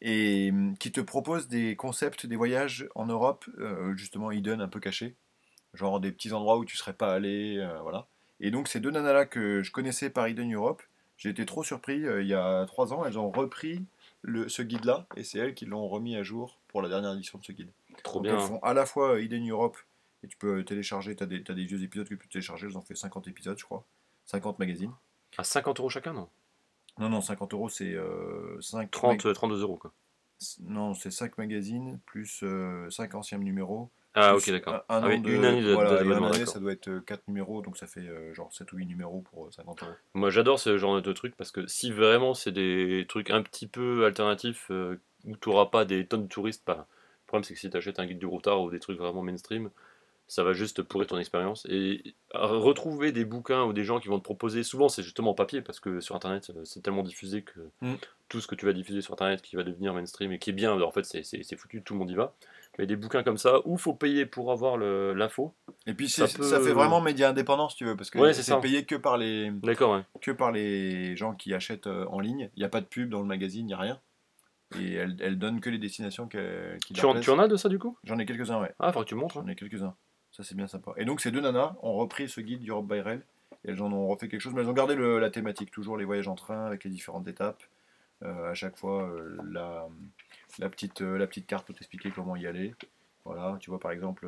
Et 0.00 0.50
hum, 0.50 0.76
qui 0.78 0.92
te 0.92 1.00
propose 1.00 1.48
des 1.48 1.76
concepts 1.76 2.26
des 2.26 2.36
voyages 2.36 2.88
en 2.94 3.06
Europe, 3.06 3.44
euh, 3.58 3.94
justement 3.96 4.30
hidden, 4.30 4.60
un 4.60 4.68
peu 4.68 4.80
cachés. 4.80 5.14
Genre 5.74 6.00
des 6.00 6.10
petits 6.10 6.32
endroits 6.32 6.58
où 6.58 6.64
tu 6.64 6.76
serais 6.76 6.94
pas 6.94 7.14
allé, 7.14 7.58
euh, 7.58 7.80
voilà. 7.82 8.08
Et 8.40 8.50
donc 8.50 8.68
ces 8.68 8.80
deux 8.80 8.90
nanas-là 8.90 9.26
que 9.26 9.62
je 9.62 9.70
connaissais 9.70 10.10
par 10.10 10.26
Hidden 10.26 10.52
Europe, 10.52 10.82
j'ai 11.16 11.28
été 11.28 11.44
trop 11.44 11.62
surpris. 11.62 12.06
euh, 12.06 12.22
il 12.22 12.28
y 12.28 12.34
a 12.34 12.64
trois 12.66 12.92
ans, 12.92 13.04
elles 13.04 13.18
ont 13.18 13.30
repris 13.30 13.84
le, 14.22 14.48
ce 14.48 14.62
guide-là. 14.62 15.06
Et 15.16 15.22
c'est 15.22 15.38
elles 15.38 15.54
qui 15.54 15.66
l'ont 15.66 15.86
remis 15.86 16.16
à 16.16 16.22
jour 16.22 16.58
pour 16.68 16.80
la 16.80 16.88
dernière 16.88 17.12
édition 17.12 17.38
de 17.38 17.44
ce 17.44 17.52
guide. 17.52 17.70
Trop 18.02 18.18
Donc 18.18 18.24
bien. 18.24 18.34
elles 18.34 18.46
font 18.46 18.58
à 18.60 18.72
la 18.72 18.86
fois 18.86 19.12
euh, 19.14 19.22
Hidden 19.22 19.48
Europe, 19.48 19.76
et 20.24 20.28
tu 20.28 20.36
peux 20.38 20.64
télécharger, 20.64 21.14
tu 21.14 21.22
as, 21.22 21.26
des 21.26 21.64
vieux 21.64 21.82
épisodes 21.82 22.06
que 22.08 22.14
tu 22.14 22.18
peux 22.18 22.28
télécharger, 22.28 22.66
elles 22.66 22.76
ont 22.78 22.82
fait 22.82 22.94
50 22.94 23.28
épisodes, 23.28 23.58
je 23.58 23.64
crois. 23.64 23.84
50 24.26 24.58
magazines. 24.58 24.92
À 25.36 25.44
50 25.44 25.78
euros 25.80 25.90
chacun, 25.90 26.14
non? 26.14 26.28
Non, 27.00 27.08
non, 27.08 27.20
50 27.20 27.54
euros, 27.54 27.68
c'est 27.68 27.94
euh, 27.94 28.60
5 28.60 28.90
30, 28.90 29.26
euh, 29.26 29.32
32 29.32 29.62
euros 29.62 29.76
quoi. 29.76 29.92
Non, 30.60 30.94
c'est 30.94 31.10
5 31.10 31.36
magazines, 31.38 31.98
plus 32.06 32.44
5 32.90 33.14
anciens 33.14 33.38
numéros. 33.38 33.90
Ah 34.14 34.34
ok 34.34 34.50
d'accord. 34.50 34.84
Un, 34.88 35.02
Ah 35.02 35.08
oui, 35.08 35.20
de, 35.20 35.30
une 35.30 35.44
année 35.44 35.62
de- 35.62 35.74
voilà, 35.74 35.90
d'abonnement, 35.96 36.28
une 36.28 36.34
année, 36.34 36.46
ça 36.46 36.58
doit 36.58 36.72
être 36.72 36.98
4 37.00 37.22
numéros, 37.28 37.62
donc 37.62 37.76
ça 37.76 37.86
fait 37.86 38.00
euh, 38.00 38.34
genre 38.34 38.52
7 38.52 38.72
ou 38.72 38.76
8 38.76 38.86
numéros 38.86 39.20
pour 39.30 39.46
euh, 39.46 39.50
50 39.50 39.82
euros. 39.82 39.92
Moi 40.14 40.30
j'adore 40.30 40.58
ce 40.58 40.76
genre 40.78 41.00
de 41.00 41.12
trucs 41.12 41.36
parce 41.36 41.52
que 41.52 41.66
si 41.66 41.92
vraiment 41.92 42.34
c'est 42.34 42.52
des 42.52 43.06
trucs 43.08 43.30
un 43.30 43.42
petit 43.42 43.66
peu 43.66 44.04
alternatifs 44.04 44.66
euh, 44.70 45.00
où 45.24 45.36
tu 45.36 45.48
n'auras 45.48 45.66
pas 45.66 45.84
des 45.84 46.06
tonnes 46.06 46.24
de 46.24 46.28
touristes, 46.28 46.64
bah, 46.66 46.86
le 46.88 47.26
problème 47.26 47.44
c'est 47.44 47.54
que 47.54 47.60
si 47.60 47.70
tu 47.70 47.76
achètes 47.76 48.00
un 48.00 48.06
guide 48.06 48.18
du 48.18 48.26
routard 48.26 48.60
ou 48.62 48.70
des 48.70 48.80
trucs 48.80 48.98
vraiment 48.98 49.22
mainstream, 49.22 49.70
ça 50.30 50.44
va 50.44 50.52
juste 50.52 50.82
pourrir 50.82 51.08
ton 51.08 51.18
expérience. 51.18 51.66
Et 51.68 52.14
retrouver 52.32 53.10
des 53.10 53.24
bouquins 53.24 53.64
ou 53.64 53.72
des 53.72 53.82
gens 53.84 53.98
qui 53.98 54.06
vont 54.08 54.18
te 54.18 54.24
proposer, 54.24 54.62
souvent 54.62 54.88
c'est 54.88 55.02
justement 55.02 55.32
en 55.32 55.34
papier 55.34 55.60
parce 55.60 55.80
que 55.80 55.98
sur 56.00 56.14
internet 56.14 56.52
c'est 56.64 56.82
tellement 56.82 57.02
diffusé 57.02 57.42
que 57.42 57.60
Mm. 57.82 57.94
tout 58.28 58.40
ce 58.40 58.46
que 58.46 58.54
tu 58.54 58.64
vas 58.66 58.72
diffuser 58.72 59.00
sur 59.00 59.14
internet 59.14 59.42
qui 59.42 59.56
va 59.56 59.64
devenir 59.64 59.92
mainstream 59.92 60.30
et 60.32 60.38
qui 60.38 60.50
est 60.50 60.52
bien, 60.52 60.80
en 60.80 60.90
fait 60.92 61.04
c'est 61.04 61.56
foutu, 61.56 61.82
tout 61.82 61.94
le 61.94 61.98
monde 61.98 62.10
y 62.10 62.14
va. 62.14 62.32
Mais 62.78 62.86
des 62.86 62.94
bouquins 62.94 63.24
comme 63.24 63.38
ça 63.38 63.58
où 63.64 63.76
faut 63.76 63.94
payer 63.94 64.24
pour 64.24 64.52
avoir 64.52 64.76
l'info, 64.78 65.52
Et 65.86 65.94
puis 65.94 66.08
Ça 66.08 66.28
fait 66.28 66.72
vraiment 66.72 67.00
média 67.00 67.30
indépendant 67.30 67.68
si 67.68 67.76
tu 67.76 67.84
veux, 67.84 67.96
parce 67.96 68.10
que 68.10 68.18
Ouais, 68.18 68.32
c'est 68.32 68.60
payé 68.60 68.84
que 68.84 68.94
par 68.94 69.18
les 69.18 69.50
ouais. 69.50 70.04
que 70.20 70.30
par 70.30 70.52
les 70.52 71.16
gens 71.16 71.34
qui 71.34 71.52
achètent 71.54 71.88
euh, 71.88 72.04
en 72.06 72.20
ligne. 72.20 72.50
Il 72.54 72.60
n'y 72.60 72.64
a 72.64 72.68
pas 72.68 72.80
de 72.80 72.86
pub 72.86 73.10
dans 73.10 73.20
le 73.20 73.26
magazine, 73.26 73.62
il 73.64 73.66
n'y 73.66 73.74
a 73.74 73.78
rien. 73.78 73.98
Et 74.78 74.94
elle, 74.94 75.16
elle 75.20 75.36
donne 75.36 75.60
que 75.60 75.68
les 75.68 75.78
destinations 75.78 76.28
que- 76.28 76.76
qui 76.86 76.92
Tu 76.94 77.04
en, 77.04 77.18
tu 77.18 77.30
en 77.30 77.40
as 77.40 77.48
de 77.48 77.56
ça 77.56 77.68
du 77.68 77.80
coup? 77.80 77.98
J'en 78.04 78.18
ai 78.18 78.24
quelques-uns, 78.26 78.60
ouais. 78.60 78.72
Ah, 78.78 78.92
faut 78.92 79.00
que 79.00 79.04
tu 79.06 79.16
montres. 79.16 79.34
J'en 79.34 79.48
ai 79.48 79.56
quelques-uns. 79.56 79.96
C'est 80.42 80.56
bien 80.56 80.66
sympa. 80.66 80.92
Et 80.96 81.04
donc, 81.04 81.20
ces 81.20 81.30
deux 81.30 81.40
nanas 81.40 81.76
ont 81.82 81.94
repris 81.94 82.28
ce 82.28 82.40
guide 82.40 82.66
Europe 82.68 82.86
by 82.86 83.00
Rail. 83.00 83.20
Et 83.64 83.70
elles 83.70 83.82
en 83.82 83.92
ont 83.92 84.06
refait 84.06 84.28
quelque 84.28 84.40
chose, 84.40 84.54
mais 84.54 84.62
elles 84.62 84.68
ont 84.68 84.74
gardé 84.74 84.96
la 84.96 85.30
thématique, 85.30 85.70
toujours 85.70 85.96
les 85.96 86.04
voyages 86.04 86.28
en 86.28 86.34
train 86.34 86.64
avec 86.64 86.84
les 86.84 86.90
différentes 86.90 87.28
étapes. 87.28 87.62
Euh, 88.22 88.50
à 88.50 88.54
chaque 88.54 88.76
fois, 88.76 89.08
euh, 89.08 89.36
la, 89.50 89.88
la, 90.58 90.68
petite, 90.68 91.00
euh, 91.02 91.18
la 91.18 91.26
petite 91.26 91.46
carte 91.46 91.66
pour 91.66 91.74
t'expliquer 91.74 92.10
comment 92.10 92.36
y 92.36 92.46
aller. 92.46 92.74
Voilà, 93.24 93.56
tu 93.60 93.70
vois, 93.70 93.78
par 93.78 93.90
exemple, 93.92 94.26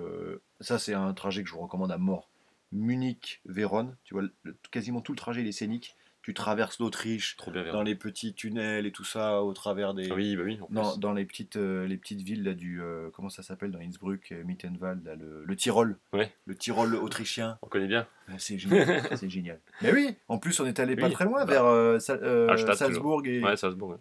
ça, 0.60 0.78
c'est 0.78 0.94
un 0.94 1.12
trajet 1.14 1.42
que 1.42 1.48
je 1.48 1.54
vous 1.54 1.60
recommande 1.60 1.90
à 1.90 1.98
mort. 1.98 2.28
Munich-Vérone, 2.72 3.96
tu 4.04 4.14
vois, 4.14 4.24
quasiment 4.70 5.00
tout 5.00 5.12
le 5.12 5.16
trajet, 5.16 5.46
est 5.46 5.52
scénique. 5.52 5.96
Tu 6.22 6.34
traverses 6.34 6.78
l'Autriche 6.78 7.36
dans 7.72 7.82
les 7.82 7.96
petits 7.96 8.32
tunnels 8.32 8.86
et 8.86 8.92
tout 8.92 9.02
ça, 9.04 9.42
au 9.42 9.52
travers 9.52 9.92
des, 9.92 10.08
Ah 10.08 10.14
oui, 10.14 10.36
bah 10.36 10.42
oui. 10.44 10.58
dans, 10.70 10.96
dans 10.96 11.12
les 11.12 11.24
petites 11.24 11.56
euh, 11.56 11.84
les 11.88 11.96
petites 11.96 12.20
villes 12.22 12.44
là 12.44 12.54
du 12.54 12.80
euh, 12.80 13.10
comment 13.12 13.28
ça 13.28 13.42
s'appelle 13.42 13.72
dans 13.72 13.80
Innsbruck, 13.80 14.30
euh, 14.30 14.44
Mittenwald, 14.44 15.04
là, 15.04 15.16
le, 15.16 15.42
le 15.44 15.56
Tyrol, 15.56 15.98
Ouais. 16.12 16.32
le 16.46 16.54
Tyrol 16.54 16.94
autrichien, 16.94 17.58
On 17.62 17.66
connaît 17.66 17.88
bien. 17.88 18.06
Euh, 18.28 18.34
c'est 18.38 18.56
génial, 18.56 19.02
c'est 19.16 19.28
génial. 19.28 19.58
Mais 19.82 19.92
oui, 19.92 20.14
en 20.28 20.38
plus 20.38 20.60
on 20.60 20.66
est 20.66 20.78
allé 20.78 20.94
pas 20.94 21.10
très 21.10 21.24
loin 21.24 21.44
bah, 21.44 21.50
vers 21.52 21.64
euh, 21.64 21.98
Sa- 21.98 22.74
Salzbourg 22.76 23.22
et, 23.26 23.42
Ouais, 23.42 23.56
Salzbourg. 23.56 23.90
ouais. 23.90 23.96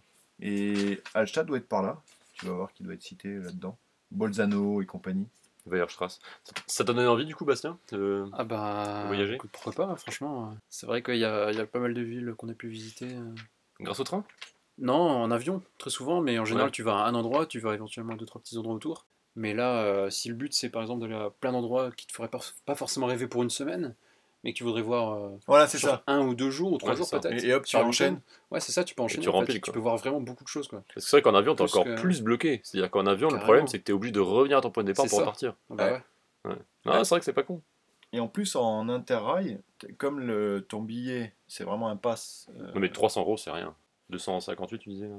et 0.47 1.01
Hallstatt 1.15 1.47
doit 1.47 1.57
être 1.57 1.67
par 1.67 1.81
là. 1.81 2.01
Tu 2.34 2.45
vas 2.45 2.53
voir 2.53 2.71
qu'il 2.73 2.86
doit 2.86 2.93
être 2.93 3.01
cité 3.01 3.34
là-dedans. 3.36 3.77
Bolzano 4.12 4.81
et 4.81 4.86
compagnie. 4.86 5.27
Weierstrass. 5.65 6.19
Ça- 6.67 6.84
t'a 6.84 6.93
donné 6.93 7.08
envie 7.08 7.26
du 7.26 7.36
coup, 7.36 7.45
Bastien 7.45 7.78
de- 7.91 8.26
Ah 8.34 8.43
bah, 8.43 9.04
Voyager? 9.08 9.36
écoute, 9.36 9.52
pourquoi 9.52 9.74
pas, 9.74 9.95
franchement. 9.95 10.56
C'est 10.69 10.86
vrai 10.86 11.04
qu'il 11.04 11.17
y 11.17 11.26
a, 11.26 11.52
il 11.52 11.58
y 11.58 11.62
a 11.62 11.65
pas 11.65 11.80
mal 11.80 11.93
de 11.93 12.02
villes 12.02 12.34
qu'on 12.38 12.50
a 12.50 12.54
pu 12.54 12.67
visiter. 12.67 13.13
euh. 13.13 13.34
Grâce 13.80 14.00
au 14.00 14.04
train? 14.04 14.24
Non, 14.78 14.95
en 14.95 15.32
avion, 15.32 15.62
très 15.78 15.89
souvent, 15.89 16.21
mais 16.21 16.39
en 16.39 16.45
général, 16.45 16.67
Ouais. 16.67 16.71
tu 16.71 16.82
vas 16.84 16.95
à 16.97 17.08
un 17.08 17.13
endroit, 17.15 17.45
tu 17.45 17.60
vas 17.60 17.74
éventuellement 17.74 18.13
à 18.13 18.17
deux, 18.17 18.26
trois 18.26 18.41
petits 18.41 18.58
endroits 18.58 18.74
autour. 18.76 19.06
Mais 19.36 19.54
là, 19.54 19.84
euh, 19.84 20.10
si 20.10 20.28
le 20.30 20.36
but 20.36 20.54
c'est 20.54 20.69
par 20.69 20.82
exemple 20.82 21.02
d'aller 21.02 21.15
à 21.15 21.30
plein 21.30 21.52
d'endroits 21.52 21.91
qui 21.91 22.06
te 22.08 22.12
feraient 22.12 22.30
pas 22.65 22.76
forcément 22.76 23.06
rêver 23.06 23.28
pour 23.28 23.43
une 23.43 23.50
semaine, 23.50 23.95
mais 24.43 24.54
que 24.54 24.58
tu 24.58 24.63
voudrais 24.63 24.82
voir 24.82 25.13
euh, 25.13 25.30
Voilà, 25.47 25.67
c'est 25.67 25.77
sur 25.77 25.89
ça. 25.89 26.04
un 26.08 26.25
ou 26.27 26.34
deux 26.36 26.49
jours 26.49 26.73
ou 26.73 26.77
trois 26.77 26.91
Ouais, 26.91 26.97
jours 26.97 27.10
peut-être. 27.10 27.43
Et, 27.43 27.47
et 27.49 27.54
hop, 27.54 27.65
tu 27.65 27.75
enchaînes. 27.77 28.19
Ouais, 28.51 28.60
c'est 28.60 28.71
ça, 28.71 28.84
tu 28.84 28.95
peux 28.95 29.04
enchaîner. 29.04 29.23
tu 29.23 29.30
en 29.30 29.34
fait, 29.34 29.38
remplis, 29.39 29.56
et 29.56 29.60
quoi. 29.60 29.71
tu 29.71 29.71
peux 29.73 29.80
voir 29.82 29.97
vraiment 29.97 30.21
beaucoup 30.21 30.43
de 30.43 30.49
choses. 30.49 30.67
Quoi. 30.67 30.84
Parce 30.93 31.06
que 31.06 31.10
c'est 31.10 31.17
vrai 31.17 31.21
qu'en 31.21 31.36
avion, 31.36 31.56
t'es 31.56 31.63
encore 31.63 31.86
que- 31.86 31.99
plus 31.99 32.21
bloqué. 32.21 32.62
C'est-à-dire 32.63 32.89
qu'en 32.91 33.06
avion, 33.06 33.30
le 33.30 33.39
problème, 33.39 33.67
c'est 33.67 33.80
que 33.80 33.84
t'es 33.84 33.93
obligé 33.93 34.12
de 34.12 34.19
revenir 34.19 34.58
à 34.58 34.62
ton 34.62 34.71
point 34.71 34.84
de 34.84 34.88
départ 34.91 35.06
pour 35.06 35.12
ça. 35.19 35.21
repartir. 35.21 35.56
Ah 35.69 35.75
bah 35.75 35.86
Ouais. 36.45 36.51
ouais. 36.51 36.58
Ah, 36.86 37.04
c'est 37.04 37.10
vrai 37.15 37.19
que 37.19 37.25
c'est 37.25 37.34
pas 37.34 37.43
con. 37.43 37.62
Et 38.13 38.19
en 38.19 38.27
plus 38.27 38.56
en 38.58 38.89
interrail, 38.89 39.60
comme 39.97 40.19
le, 40.19 40.65
ton 40.67 40.82
billet, 40.82 41.34
c'est 41.47 41.63
vraiment 41.63 41.88
un 41.89 41.95
pass. 41.95 42.49
euh, 42.60 42.71
Non, 42.73 42.80
mais 42.82 42.89
300 42.91 43.21
euros, 43.21 43.38
c'est 43.38 43.51
rien. 43.51 43.73
258, 44.10 44.80
tu 44.80 44.89
disais 44.89 45.10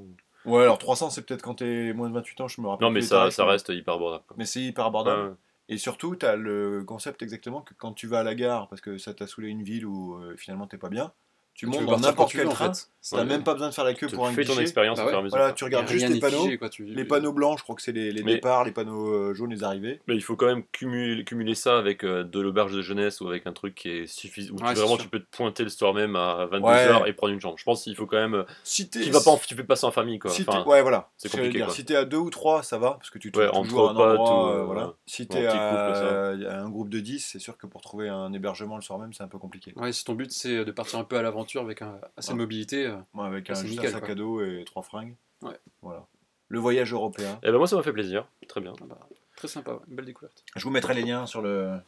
Ouais, 0.45 0.63
alors 0.63 0.77
300 0.77 1.09
c'est 1.11 1.25
peut-être 1.25 1.41
quand 1.41 1.55
t'es 1.55 1.93
moins 1.95 2.09
de 2.11 2.15
28 2.15 2.41
ans, 2.43 2.49
je 2.49 2.61
me 2.61 2.67
rappelle. 2.69 2.85
Non, 2.87 2.91
mais 2.91 3.01
ça, 3.01 3.17
tarifs, 3.19 3.35
ça 3.35 3.45
reste 3.47 3.69
hyper 3.71 3.95
abordable. 3.95 4.25
quoi. 4.27 4.37
Mais 4.39 4.45
c'est 4.45 4.61
hyper 4.61 4.85
abordable. 4.87 5.37
Et 5.69 5.79
surtout, 5.79 6.17
tu 6.17 6.27
as 6.27 6.37
le 6.37 6.85
concept 6.85 7.23
exactement 7.23 7.63
que 7.63 7.75
quand 7.75 7.93
tu 7.95 8.07
vas 8.07 8.21
à 8.21 8.23
la 8.23 8.35
gare, 8.35 8.69
parce 8.69 8.81
que 8.81 8.99
ça 8.99 9.15
t'a 9.15 9.27
saoulé 9.27 9.49
une 9.49 9.63
ville 9.63 9.87
où 9.87 10.15
euh, 10.17 10.37
finalement 10.37 10.67
t'es 10.67 10.79
pas 10.79 10.89
bien, 10.89 11.13
tu 11.55 11.67
Tu 11.67 11.71
montes 11.71 11.87
dans 11.87 11.99
n'importe 11.99 12.31
tu 12.31 12.39
quel 12.39 12.47
en 12.49 12.51
train, 12.53 12.73
fait. 12.73 12.89
t'as 13.11 13.19
Ouais. 13.19 13.25
même 13.25 13.45
pas 13.45 13.53
besoin 13.53 13.69
de 13.69 13.75
faire 13.75 13.85
la 13.85 13.93
queue 13.95 14.07
Tu 14.07 14.15
pour 14.15 14.27
un 14.27 14.33
fais 14.33 14.43
ton 14.45 14.53
guichet. 14.53 14.63
expérience 14.63 14.97
Bah 14.99 15.05
au 15.05 15.09
fur 15.09 15.15
et 15.15 15.17
à 15.17 15.19
ouais. 15.19 15.25
mesure. 15.25 15.37
Voilà, 15.39 15.53
tu 15.53 15.65
regardes 15.65 15.87
juste 15.89 16.09
les 16.09 16.19
panneaux. 16.19 16.43
figé, 16.45 16.57
quoi, 16.59 16.69
tu- 16.71 16.85
Les 16.87 17.05
panneaux 17.05 17.33
blancs, 17.33 17.59
je 17.59 17.63
crois 17.63 17.75
que 17.77 17.83
c'est 17.83 17.93
les, 17.93 18.11
les 18.11 18.23
Mais- 18.23 18.35
départs, 18.37 18.65
les 18.65 18.71
panneaux 18.73 19.09
euh, 19.13 19.35
jaunes, 19.35 19.51
les 19.51 19.63
arrivées. 19.63 20.01
Mais 20.09 20.15
il 20.15 20.23
faut 20.23 20.35
quand 20.37 20.47
même 20.47 20.63
cumuler, 20.73 21.25
cumuler 21.25 21.55
ça 21.55 21.77
avec 21.79 22.05
euh, 22.05 22.25
de 22.25 22.41
l'auberge 22.41 22.73
de 22.73 22.81
jeunesse 22.81 23.21
ou 23.21 23.29
avec 23.29 23.47
un 23.47 23.53
truc 23.53 23.75
qui 23.75 23.91
est 23.91 24.07
suffisant. 24.07 24.55
Où 24.55 24.57
tu- 24.57 24.65
Ouais, 24.65 24.73
vraiment 24.75 24.95
sûr. 24.95 25.05
tu 25.05 25.09
peux 25.09 25.21
te 25.21 25.37
pointer 25.37 25.63
le 25.63 25.69
soir 25.69 25.93
même 25.95 26.17
à 26.17 26.47
22h 26.51 27.03
Ouais. 27.03 27.11
et 27.11 27.13
prendre 27.13 27.33
une 27.35 27.41
chambre. 27.41 27.59
Je 27.59 27.65
pense 27.65 27.83
qu'il 27.85 27.95
faut 27.97 28.07
quand 28.07 28.17
même. 28.17 28.35
euh, 28.35 28.45
Si 28.65 28.89
t'es. 28.89 29.01
Tu 29.03 29.11
vas 29.11 29.21
pas 29.21 29.31
en- 29.31 29.37
tu 29.39 29.55
fais 29.55 29.65
pas 29.65 29.77
ça 29.77 29.87
en 29.89 29.91
famille 29.93 30.19
quoi. 30.19 30.31
si 30.31 30.45
Enfin, 30.49 30.65
ouais, 30.65 30.81
voilà. 30.83 31.11
c'est 31.19 31.31
compliqué, 31.31 31.59
dire. 31.59 31.67
quoi. 31.67 31.75
Si 31.75 31.85
t'es 31.85 31.97
à 31.97 32.05
deux 32.07 32.17
ou 32.17 32.31
trois, 32.31 32.63
ça 32.63 32.79
va, 32.79 32.93
parce 32.93 33.11
que 33.11 33.19
tu 33.19 33.31
entre 33.37 33.63
toujours 33.63 33.91
un 33.91 33.97
endroit. 33.97 34.97
Si 35.07 35.23
en 35.23 35.27
t'es 35.27 35.47
à, 35.47 36.31
un 36.63 36.69
groupe 36.71 36.89
de 36.89 37.01
10, 37.01 37.21
c'est 37.33 37.39
sûr 37.39 37.57
que 37.59 37.67
pour 37.67 37.81
trouver 37.83 38.09
un 38.09 38.33
hébergement 38.33 38.77
le 38.77 38.83
soir 38.83 38.99
même, 38.99 39.13
c'est 39.13 39.23
un 39.23 39.29
peu 39.29 39.39
compliqué. 39.39 39.73
Ouais, 39.77 39.93
si 39.93 40.05
ton 40.05 40.15
but 40.15 40.31
c'est 40.33 40.65
de 40.65 40.71
partir 40.71 40.99
un 40.99 41.05
peu 41.05 41.17
à 41.17 41.23
avec 41.61 41.83
un, 41.83 41.99
assez 42.17 42.33
de 42.33 42.39
mobilité, 42.39 42.87
euh, 42.87 42.97
Moi, 43.13 43.27
avec 43.27 43.49
Ah, 43.51 43.53
un, 43.53 43.55
c'est 43.57 43.67
juste 43.67 43.79
un 43.79 43.83
nickel, 43.83 43.93
sac 43.93 44.05
quoi. 44.05 44.13
à 44.13 44.15
dos 44.15 44.43
et 44.45 44.65
trois 44.65 44.83
fringues. 44.83 45.17
Ouais. 45.43 45.59
Voilà. 45.83 46.07
Le 46.49 46.59
voyage 46.59 46.93
européen. 46.93 47.39
Eh 47.43 47.51
ben 47.51 47.59
moi 47.59 47.67
ça 47.67 47.77
m'a 47.77 47.83
fait 47.83 47.93
plaisir. 47.93 48.27
Très 48.49 48.61
bien. 48.61 48.75
ah 48.81 48.85
bah, 48.87 49.09
très 49.37 49.49
sympa, 49.49 49.73
ouais, 49.73 49.81
une 49.89 49.97
belle 49.97 50.05
découverte. 50.05 50.45
Je 50.55 50.63
vous 50.65 50.71
mettrai 50.71 50.95
les 50.95 51.03
liens 51.03 51.27
sur 51.27 51.41
le 51.43 51.79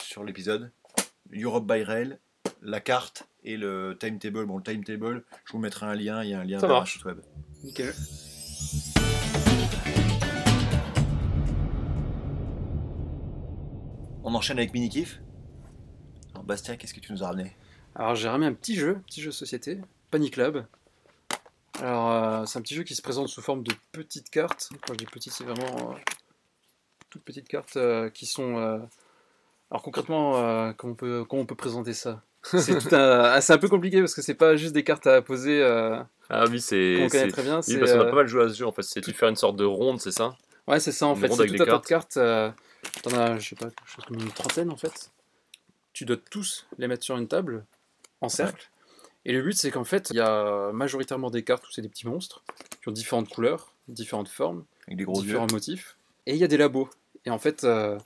sur 0.00 0.24
l'épisode. 0.24 0.70
Europe 1.32 1.66
by 1.66 1.82
Rail, 1.84 2.18
la 2.62 2.80
carte 2.80 3.28
et 3.44 3.56
le 3.56 3.96
timetable. 3.98 4.44
Bon, 4.46 4.56
le 4.58 4.62
timetable, 4.64 5.24
je 5.44 5.52
vous 5.52 5.58
mettrai 5.58 5.86
un 5.86 5.94
lien. 5.94 6.22
Il 6.24 6.30
y 6.30 6.34
a 6.34 6.40
un 6.40 6.44
lien 6.44 6.58
Ça 6.58 6.66
vers 6.66 6.76
un 6.76 6.80
marche. 6.80 6.94
site 6.94 7.04
web. 7.04 7.20
Nickel. 7.62 7.94
On 14.24 14.34
enchaîne 14.34 14.58
avec 14.58 14.72
mini 14.72 14.88
kiff. 14.88 15.20
Alors, 16.32 16.44
Bastien, 16.44 16.76
qu'est-ce 16.76 16.94
que 16.94 17.00
tu 17.00 17.12
nous 17.12 17.22
as 17.22 17.26
ramené? 17.28 17.52
Alors 17.94 18.14
j'ai 18.14 18.28
ramené 18.28 18.46
un 18.46 18.54
petit 18.54 18.74
jeu, 18.74 18.98
petit 19.06 19.20
jeu 19.20 19.30
de 19.30 19.34
société, 19.34 19.78
Panic 20.10 20.36
Lab. 20.36 20.64
Alors 21.80 22.10
euh, 22.10 22.46
c'est 22.46 22.58
un 22.58 22.62
petit 22.62 22.74
jeu 22.74 22.84
qui 22.84 22.94
se 22.94 23.02
présente 23.02 23.28
sous 23.28 23.42
forme 23.42 23.62
de 23.62 23.72
petites 23.92 24.30
cartes. 24.30 24.70
Quand 24.86 24.94
je 24.94 24.98
dis 24.98 25.04
petites, 25.04 25.32
c'est 25.32 25.44
vraiment 25.44 25.92
euh, 25.92 25.94
toutes 27.10 27.22
petites 27.22 27.48
cartes 27.48 27.76
euh, 27.76 28.08
qui 28.08 28.26
sont. 28.26 28.56
Alors 29.70 29.82
concrètement, 29.82 30.72
comment, 30.74 30.92
on 30.92 30.96
peut, 30.96 31.24
comment 31.28 31.42
on 31.42 31.46
peut 31.46 31.54
présenter 31.54 31.92
ça? 31.92 32.22
C'est 32.42 32.78
tout 32.78 32.94
un... 32.94 33.20
ah, 33.20 33.40
c'est 33.40 33.52
un 33.52 33.58
peu 33.58 33.68
compliqué 33.68 34.00
parce 34.00 34.14
que 34.14 34.22
c'est 34.22 34.34
pas 34.34 34.56
juste 34.56 34.72
des 34.72 34.84
cartes 34.84 35.06
à 35.06 35.22
poser. 35.22 35.62
Ah 36.30 36.44
oui 36.50 36.60
c'est. 36.60 36.96
qu'on 36.98 37.08
connaît 37.08 37.30
très 37.30 37.42
bien. 37.42 37.58
Oui 37.58 37.62
c'est, 37.62 37.78
parce 37.78 37.92
qu'on 37.92 38.00
a 38.00 38.04
pas 38.06 38.16
mal 38.16 38.26
joué 38.26 38.44
à 38.44 38.48
ce 38.48 38.54
jeu 38.54 38.66
en 38.66 38.72
fait. 38.72 38.82
C'est 38.82 39.00
tu 39.00 39.12
faire 39.12 39.28
une 39.28 39.36
sorte 39.36 39.56
de 39.56 39.64
ronde, 39.64 40.00
c'est 40.00 40.12
ça? 40.12 40.34
Ouais, 40.66 40.80
c'est 40.80 40.92
ça 40.92 41.06
en 41.06 41.14
Une 41.14 41.20
fait. 41.20 41.28
C'est 41.28 41.40
avec 41.40 41.56
tout 41.56 41.62
un 41.62 41.66
tas 41.66 41.78
de 41.78 41.86
cartes. 41.86 42.18
T'en 43.02 43.12
as, 43.16 43.38
je 43.38 43.50
sais 43.50 43.56
pas, 43.56 43.66
quelque 43.66 43.88
chose 43.88 44.04
comme 44.06 44.18
une 44.18 44.32
trentaine 44.32 44.70
en 44.70 44.76
fait. 44.76 45.10
Tu 45.92 46.04
dois 46.04 46.16
tous 46.16 46.66
les 46.78 46.88
mettre 46.88 47.04
sur 47.04 47.16
une 47.16 47.28
table, 47.28 47.64
en 48.22 48.28
cercle. 48.28 48.70
Et 49.24 49.32
le 49.32 49.42
but, 49.42 49.52
c'est 49.52 49.70
qu'en 49.70 49.84
fait, 49.84 50.08
il 50.10 50.16
y 50.16 50.20
a 50.20 50.72
majoritairement 50.72 51.30
des 51.30 51.44
cartes 51.44 51.66
où 51.68 51.70
c'est 51.70 51.82
des 51.82 51.88
petits 51.88 52.08
monstres 52.08 52.42
qui 52.80 52.88
ont 52.88 52.92
différentes 52.92 53.28
couleurs, 53.28 53.72
différentes 53.88 54.28
formes, 54.28 54.64
Avec 54.86 54.98
des 54.98 55.04
gros 55.04 55.20
yeux. 55.20 55.26
différents 55.26 55.46
motifs. 55.52 55.96
Et 56.26 56.32
il 56.32 56.38
y 56.38 56.44
a 56.44 56.48
des 56.48 56.56
labos. 56.56 56.88
Et 57.24 57.30
en 57.30 57.38
fait, 57.38 57.62
euh, 57.62 57.98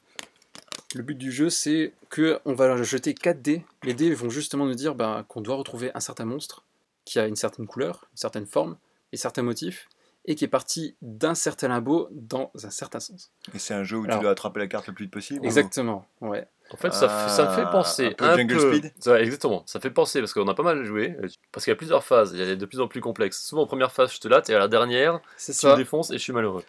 le 0.94 1.02
but 1.02 1.16
du 1.16 1.33
jeu, 1.33 1.48
c'est 1.48 1.94
que 2.11 2.38
on 2.44 2.55
va 2.55 2.83
jeter 2.83 3.14
4 3.14 3.40
dés. 3.40 3.64
Les 3.83 3.94
dés 3.94 4.12
vont 4.12 4.29
justement 4.29 4.66
nous 4.66 4.74
dire 4.74 4.94
bah, 4.94 5.24
qu'on 5.29 5.40
doit 5.40 5.57
retrouver 5.57 5.90
un 5.94 6.00
certain 6.00 6.24
monstre 6.26 6.64
qui 7.05 7.18
a 7.18 7.26
une 7.26 7.37
certaine 7.37 7.66
couleur, 7.66 8.07
une 8.12 8.18
certaine 8.18 8.46
forme 8.46 8.76
et 9.12 9.16
certains 9.16 9.42
motifs, 9.42 9.88
et 10.27 10.35
qui 10.35 10.45
est 10.45 10.49
parti 10.49 10.97
d'un 11.03 11.35
certain 11.35 11.69
labo 11.69 12.09
dans 12.12 12.51
un 12.62 12.71
certain 12.71 13.01
sens. 13.01 13.31
Et 13.55 13.59
c'est 13.59 13.75
un 13.75 13.85
jeu 13.85 13.97
où 13.99 14.05
Alors- 14.05 14.19
tu 14.19 14.23
dois 14.23 14.33
attraper 14.33 14.61
la 14.61 14.67
carte 14.67 14.87
le 14.89 14.93
plus 14.95 15.05
vite 15.05 15.12
possible. 15.12 15.41
ou- 15.41 15.45
Exactement, 15.45 16.07
ouais. 16.21 16.47
En 16.73 16.77
fait, 16.77 16.93
ça, 16.93 17.09
fait- 17.09 17.29
ça 17.31 17.49
me 17.49 17.55
fait 17.55 17.62
Ah, 17.65 17.71
penser 17.71 18.07
un 18.07 18.11
peu 18.11 18.37
Jungle 18.37 18.59
Speed 18.59 18.93
exactement. 19.21 19.62
Ça 19.67 19.79
fait 19.79 19.89
penser 19.91 20.19
parce 20.19 20.35
qu'on 20.35 20.49
a 20.49 20.55
pas 20.55 20.65
mal 20.65 20.83
joué. 20.85 21.17
euh, 21.23 21.29
Parce 21.53 21.65
qu'il 21.65 21.71
y 21.71 21.73
a 21.73 21.77
plusieurs 21.77 22.03
phases. 22.03 22.33
Il 22.35 22.41
y 22.41 22.43
a 22.43 22.57
de 22.57 22.67
plus 22.67 22.81
en 22.81 22.89
plus 22.89 23.01
complexes. 23.01 23.41
Souvent, 23.47 23.62
en 23.62 23.67
première 23.69 23.93
phase, 23.93 24.12
je 24.12 24.19
te 24.19 24.27
latte 24.27 24.51
et 24.51 24.55
à 24.57 24.59
la 24.59 24.67
dernière, 24.67 25.21
C'est 25.37 25.53
tu 25.57 25.65
me 25.67 25.71
ça. 25.71 25.77
défonces 25.77 26.11
et 26.11 26.15
je 26.15 26.23
suis 26.25 26.33
malheureux. 26.33 26.65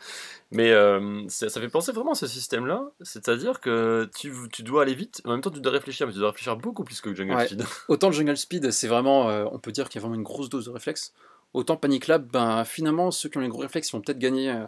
Mais 0.51 0.71
euh, 0.71 1.23
ça, 1.29 1.49
ça 1.49 1.59
fait 1.59 1.67
penser 1.67 1.91
vraiment 1.93 2.11
à 2.11 2.15
ce 2.15 2.27
système-là. 2.27 2.83
C'est-à-dire 3.01 3.59
que 3.59 4.07
tu, 4.15 4.31
tu 4.53 4.61
dois 4.61 4.83
aller 4.83 4.93
vite. 4.93 5.19
En 5.25 5.31
même 5.31 5.41
temps, 5.41 5.49
tu 5.49 5.61
dois 5.61 5.71
réfléchir, 5.71 6.05
mais 6.05 6.13
tu 6.13 6.19
dois 6.19 6.29
réfléchir 6.29 6.55
beaucoup 6.57 6.83
plus 6.83 7.01
que 7.01 7.15
Jungle 7.15 7.33
Ouais. 7.33 7.47
Speed. 7.47 7.65
Autant 7.87 8.09
le 8.09 8.13
Jungle 8.13 8.37
Speed, 8.37 8.69
c'est 8.69 8.87
vraiment, 8.87 9.31
euh, 9.31 9.45
on 9.51 9.57
peut 9.57 9.71
dire 9.71 9.89
qu'il 9.89 9.99
y 9.99 10.03
a 10.03 10.03
vraiment 10.03 10.15
une 10.15 10.21
grosse 10.23 10.49
dose 10.49 10.65
de 10.65 10.69
réflexe. 10.69 11.11
Autant 11.53 11.77
Panic 11.77 12.07
Lab, 12.07 12.27
ben, 12.31 12.63
finalement, 12.65 13.11
ceux 13.11 13.29
qui 13.29 13.37
ont 13.37 13.41
les 13.41 13.47
gros 13.47 13.61
réflexes 13.61 13.91
vont 13.91 14.01
peut-être 14.01 14.19
gagner 14.19 14.51
euh, 14.51 14.65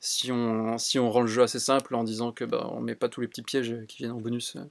si, 0.00 0.32
on, 0.32 0.76
si 0.78 0.98
on 0.98 1.10
rend 1.10 1.20
le 1.22 1.26
jeu 1.28 1.42
assez 1.42 1.60
simple 1.60 1.94
en 1.94 2.04
disant 2.04 2.32
que 2.32 2.44
ben, 2.44 2.66
on 2.72 2.80
met 2.80 2.94
pas 2.94 3.08
tous 3.08 3.20
les 3.20 3.28
petits 3.28 3.42
pièges 3.42 3.74
qui 3.88 3.98
viennent 3.98 4.12
en 4.12 4.20
bonus. 4.20 4.56
euh. 4.56 4.64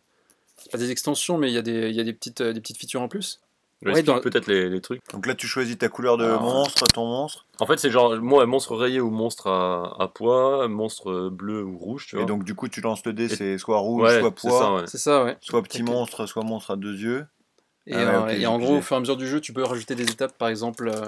C'est 0.58 0.72
pas 0.72 0.78
des 0.78 0.92
extensions, 0.92 1.38
mais 1.38 1.50
il 1.50 1.54
y 1.54 1.58
a 1.58 1.62
des, 1.62 1.90
il 1.90 1.96
y 1.96 2.00
a 2.00 2.04
des, 2.04 2.14
petites, 2.14 2.42
euh, 2.42 2.54
des 2.54 2.62
petites 2.62 2.78
features 2.78 3.02
en 3.02 3.08
plus. 3.08 3.40
Ouais, 3.84 4.04
dans- 4.04 4.20
peut-être 4.20 4.46
les, 4.46 4.70
les 4.70 4.80
trucs. 4.80 5.02
Donc 5.12 5.26
là, 5.26 5.34
tu 5.34 5.48
choisis 5.48 5.76
ta 5.76 5.90
couleur 5.90 6.16
de 6.18 6.24
Alors- 6.26 6.44
monstre, 6.44 6.84
ton 6.94 7.04
monstre. 7.06 7.48
En 7.60 7.66
fait, 7.66 7.78
c'est 7.80 7.90
genre 7.90 8.16
moi, 8.18 8.46
monstre 8.46 8.76
rayé 8.76 9.00
ou 9.02 9.10
monstre 9.10 9.48
à, 9.48 9.96
à 10.00 10.08
poids, 10.08 10.68
monstre 10.68 11.30
bleu 11.30 11.64
ou 11.64 11.78
rouge, 11.80 12.06
tu 12.08 12.16
vois. 12.16 12.24
Et 12.24 12.28
donc, 12.28 12.44
du 12.44 12.54
coup, 12.54 12.68
tu 12.68 12.82
lances 12.82 13.04
le 13.06 13.14
dé, 13.14 13.24
Et- 13.24 13.36
c'est 13.36 13.58
soit 13.58 13.80
rouge, 13.80 14.04
ouais, 14.04 14.20
soit 14.20 14.34
c'est 14.38 14.48
poids, 14.50 14.60
ça, 14.60 14.74
ouais. 14.74 14.84
C'est 14.86 14.98
ça, 15.00 15.24
ouais. 15.24 15.38
soit 15.42 15.64
petit 15.64 15.82
monstre, 15.82 16.28
soit 16.28 16.44
monstre 16.44 16.72
à 16.72 16.76
deux 16.76 16.96
yeux. 16.96 17.26
Et, 17.88 17.96
Ah 17.96 18.26
euh, 18.26 18.28
et 18.28 18.46
en 18.46 18.60
gros, 18.60 18.78
au 18.78 18.82
fur 18.82 18.96
et 18.96 18.98
à 18.98 19.00
mesure 19.00 19.18
du 19.18 19.28
jeu, 19.28 19.42
tu 19.42 19.52
peux 19.54 19.64
rajouter 19.64 19.96
des 19.96 20.04
étapes. 20.04 20.38
Par 20.38 20.50
exemple, 20.50 20.88
euh, 20.88 21.08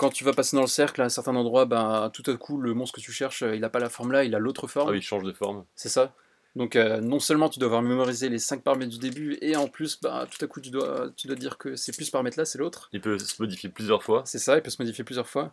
quand 0.00 0.08
tu 0.08 0.24
vas 0.24 0.32
passer 0.32 0.56
dans 0.56 0.62
le 0.62 0.66
cercle 0.66 1.02
à 1.02 1.04
un 1.04 1.08
certain 1.10 1.36
endroit, 1.36 1.66
ben, 1.66 2.10
tout 2.14 2.22
à 2.26 2.34
coup, 2.34 2.58
le 2.58 2.72
monstre 2.72 2.96
que 2.96 3.02
tu 3.02 3.12
cherches, 3.12 3.42
euh, 3.42 3.54
il 3.54 3.60
n'a 3.60 3.68
pas 3.68 3.80
la 3.80 3.90
forme 3.90 4.12
là, 4.12 4.24
il 4.24 4.34
a 4.34 4.38
l'autre 4.38 4.66
forme. 4.66 4.88
Ah 4.88 4.92
oui, 4.92 4.98
il 4.98 5.02
change 5.02 5.24
de 5.24 5.32
forme. 5.34 5.66
C'est 5.74 5.90
ça. 5.90 6.14
Donc 6.56 6.74
euh, 6.74 7.02
non 7.02 7.20
seulement 7.20 7.50
tu 7.50 7.58
dois 7.58 7.66
avoir 7.66 7.82
mémorisé 7.82 8.30
les 8.30 8.38
5 8.38 8.62
paramètres 8.62 8.90
du 8.90 8.98
début, 8.98 9.36
et 9.42 9.56
en 9.56 9.68
plus, 9.68 10.00
bah, 10.00 10.26
tout 10.30 10.42
à 10.42 10.48
coup, 10.48 10.62
tu 10.62 10.70
dois, 10.70 11.10
tu 11.16 11.26
dois 11.26 11.36
dire 11.36 11.58
que 11.58 11.76
c'est 11.76 11.94
plus 11.94 12.06
ce 12.06 12.10
paramètre 12.10 12.38
là, 12.38 12.46
c'est 12.46 12.58
l'autre. 12.58 12.88
Il 12.94 13.02
peut 13.02 13.18
se 13.18 13.42
modifier 13.42 13.68
plusieurs 13.68 14.02
fois. 14.02 14.22
C'est 14.24 14.38
ça, 14.38 14.56
il 14.56 14.62
peut 14.62 14.70
se 14.70 14.80
modifier 14.80 15.04
plusieurs 15.04 15.28
fois. 15.28 15.52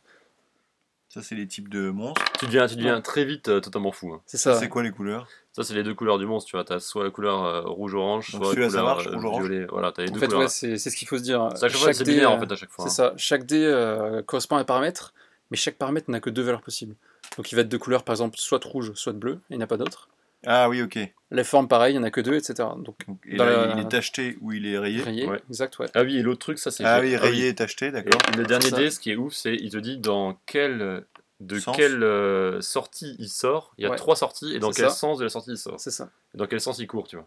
Ça, 1.09 1.23
c'est 1.23 1.35
les 1.35 1.47
types 1.47 1.69
de 1.69 1.89
monstres. 1.89 2.21
Tu 2.37 2.45
deviens, 2.47 2.67
tu 2.67 2.75
deviens 2.75 2.99
très 3.01 3.23
vite 3.23 3.47
euh, 3.47 3.59
totalement 3.61 3.91
fou. 3.91 4.13
hein. 4.13 4.21
C'est 4.25 4.37
ça. 4.37 4.55
C'est 4.59 4.67
quoi 4.67 4.83
les 4.83 4.91
couleurs? 4.91 5.27
Ça, 5.53 5.63
c'est 5.63 5.73
les 5.73 5.83
deux 5.83 5.93
couleurs 5.95 6.19
du 6.19 6.25
monstre. 6.25 6.49
Tu 6.49 6.57
vois, 6.57 6.65
t'as 6.65 6.79
soit 6.79 7.03
la 7.05 7.09
couleur 7.11 7.43
euh, 7.45 7.61
rouge-orange, 7.61 8.31
Donc 8.33 8.43
soit 8.43 8.53
la 8.55 8.67
celui-là, 8.67 8.69
ça 8.69 8.77
couleur 8.79 8.85
marche, 8.95 9.07
euh, 9.07 9.11
rouge-orange 9.15 9.47
violet. 9.47 9.65
Voilà, 9.71 9.91
t'as 9.91 10.03
les 10.03 10.09
En 10.09 10.13
deux 10.13 10.19
fait, 10.19 10.25
couleurs. 10.27 10.41
ouais, 10.41 10.47
c'est 10.49 10.77
c'est 10.77 10.89
ce 10.89 10.97
qu'il 10.97 11.07
faut 11.07 11.17
se 11.17 11.23
dire. 11.23 11.47
C'est 11.55 11.65
à 11.65 11.69
chaque 11.69 11.77
fois, 11.79 11.93
c'est 11.93 12.03
dé, 12.03 12.11
binaire 12.13 12.31
euh, 12.31 12.35
en 12.35 12.39
fait 12.39 12.51
à 12.51 12.55
chaque 12.55 12.69
fois. 12.71 12.85
C'est 12.89 13.01
hein. 13.01 13.09
ça. 13.11 13.13
Chaque 13.17 13.45
dé 13.45 13.63
euh, 13.63 14.21
correspond 14.21 14.57
à 14.57 14.59
un 14.59 14.63
paramètre, 14.65 15.13
mais 15.49 15.57
chaque 15.57 15.77
paramètre 15.77 16.11
n'a 16.11 16.19
que 16.19 16.29
deux 16.29 16.41
valeurs 16.43 16.61
possibles. 16.61 16.95
Donc 17.37 17.51
il 17.51 17.55
va 17.55 17.61
être 17.61 17.69
de 17.69 17.77
couleur, 17.77 18.03
par 18.03 18.13
exemple, 18.13 18.37
soit 18.37 18.63
rouge, 18.63 18.91
soit 18.95 19.13
bleu, 19.13 19.39
il 19.49 19.57
n'y 19.57 19.63
en 19.63 19.65
a 19.65 19.67
pas 19.67 19.77
d'autre. 19.77 20.09
Ah 20.45 20.69
oui, 20.69 20.81
ok. 20.81 20.99
Les 21.31 21.43
formes, 21.43 21.67
pareil, 21.67 21.93
il 21.93 21.97
n'y 21.97 22.03
en 22.03 22.07
a 22.07 22.11
que 22.11 22.21
deux, 22.21 22.35
etc. 22.35 22.53
Donc 22.77 23.05
Donc, 23.07 23.19
et 23.27 23.35
Dans 23.35 23.45
là, 23.45 23.67
la- 23.67 23.73
il 23.73 23.79
est 23.81 23.89
tacheté 23.89 24.37
ou 24.39 24.53
il 24.53 24.65
est 24.65 24.77
rayé. 24.77 25.01
rayé, 25.01 25.25
Ouais. 25.27 25.41
exact, 25.49 25.77
ouais. 25.79 25.87
Ah 25.93 26.03
oui, 26.03 26.17
et 26.17 26.21
l'autre 26.21 26.39
truc, 26.39 26.57
ça 26.59 26.71
c'est. 26.71 26.85
Ah 26.85 26.99
oui, 27.01 27.15
rayé 27.17 27.49
et 27.49 27.55
tacheté, 27.55 27.87
Et 27.87 27.91
d'accord. 27.91 28.21
le 28.37 28.45
dernier 28.45 28.71
dé, 28.71 28.89
ce 28.91 28.99
qui 28.99 29.11
est 29.11 29.15
ouf, 29.17 29.33
c'est 29.33 29.55
il 29.55 29.71
te 29.71 29.77
dit 29.77 29.97
dans 29.97 30.39
quelle 30.45 31.03
de 31.39 31.59
Sens. 31.59 31.75
quelle 31.75 32.01
euh, 32.03 32.61
sortie 32.61 33.15
il 33.19 33.29
sort. 33.29 33.73
Il 33.77 33.83
y 33.83 33.87
a 33.87 33.89
Ouais. 33.91 33.95
trois 33.97 34.15
sorties 34.15 34.55
et 34.55 34.59
dans 34.59 34.71
quel 34.71 34.85
ça. 34.89 34.95
sens 34.95 35.17
de 35.19 35.23
la 35.25 35.29
sortie 35.29 35.51
il 35.51 35.57
sort. 35.57 35.79
C'est 35.79 35.91
ça. 35.91 36.09
Et 36.33 36.37
dans 36.37 36.47
quel 36.47 36.61
sens 36.61 36.79
il 36.79 36.87
court, 36.87 37.07
tu 37.07 37.15
vois. 37.17 37.25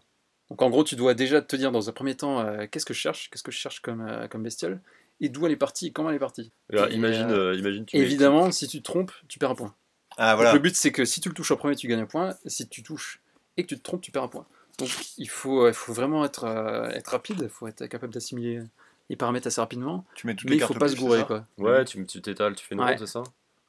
Donc 0.49 0.61
en 0.63 0.69
gros, 0.69 0.83
tu 0.83 0.95
dois 0.95 1.13
déjà 1.13 1.41
te 1.41 1.55
dire 1.55 1.71
dans 1.71 1.87
un 1.87 1.93
premier 1.93 2.15
temps 2.15 2.39
euh, 2.41 2.65
qu'est-ce 2.69 2.85
que 2.85 2.93
je 2.93 2.99
cherche, 2.99 3.29
qu'est-ce 3.29 3.43
que 3.43 3.51
je 3.51 3.57
cherche 3.57 3.79
comme, 3.79 4.01
euh, 4.05 4.27
comme 4.27 4.43
bestiole, 4.43 4.81
et 5.21 5.29
d'où 5.29 5.45
elle 5.45 5.53
est 5.53 5.57
partie, 5.57 5.87
et 5.87 5.91
comment 5.91 6.09
elle 6.09 6.15
est 6.17 6.19
partie. 6.19 6.51
Et, 6.73 6.77
imagine, 6.93 7.29
imagine 7.55 7.85
tu 7.85 7.95
mets- 7.95 8.03
Évidemment, 8.03 8.51
si 8.51 8.67
tu 8.67 8.79
te 8.79 8.83
trompes, 8.83 9.13
tu 9.29 9.39
perds 9.39 9.51
un 9.51 9.55
point. 9.55 9.75
Ah 10.23 10.35
Donc, 10.35 10.53
le 10.53 10.59
but, 10.59 10.75
c'est 10.75 10.91
que 10.91 11.03
si 11.03 11.19
tu 11.19 11.29
le 11.29 11.33
touches 11.33 11.49
en 11.49 11.57
premier, 11.57 11.75
tu 11.75 11.87
gagnes 11.87 12.01
un 12.01 12.05
point. 12.05 12.35
Si 12.45 12.67
tu 12.67 12.83
touches 12.83 13.19
et 13.57 13.63
que 13.63 13.67
tu 13.69 13.77
te 13.77 13.81
trompes, 13.81 14.01
tu 14.01 14.11
perds 14.11 14.23
un 14.23 14.27
point. 14.27 14.45
Donc 14.77 14.89
il 15.17 15.27
faut, 15.27 15.67
il 15.67 15.73
faut 15.73 15.93
vraiment 15.93 16.23
être, 16.23 16.43
euh, 16.43 16.89
être 16.89 17.09
rapide, 17.09 17.39
il 17.41 17.49
faut 17.49 17.67
être 17.67 17.87
capable 17.87 18.13
d'assimiler 18.13 18.61
les 19.09 19.15
paramètres 19.15 19.47
assez 19.47 19.59
rapidement. 19.59 20.05
Tu 20.13 20.27
mets 20.27 20.35
toutes 20.35 20.45
Mais 20.49 20.57
les 20.57 20.61
il 20.61 20.65
faut 20.65 20.75
pas 20.75 20.87
se 20.87 20.95
gourer, 20.95 21.25
quoi. 21.25 21.45
Ouais, 21.57 21.83
tu 21.85 22.05
tu 22.05 22.21
t'étales, 22.21 22.55
tu 22.55 22.63
fais 22.65 22.75
une 22.75 22.81
Ouais. 22.81 22.91
ronde, 22.91 22.99
c'est 22.99 23.07
ça 23.07 23.23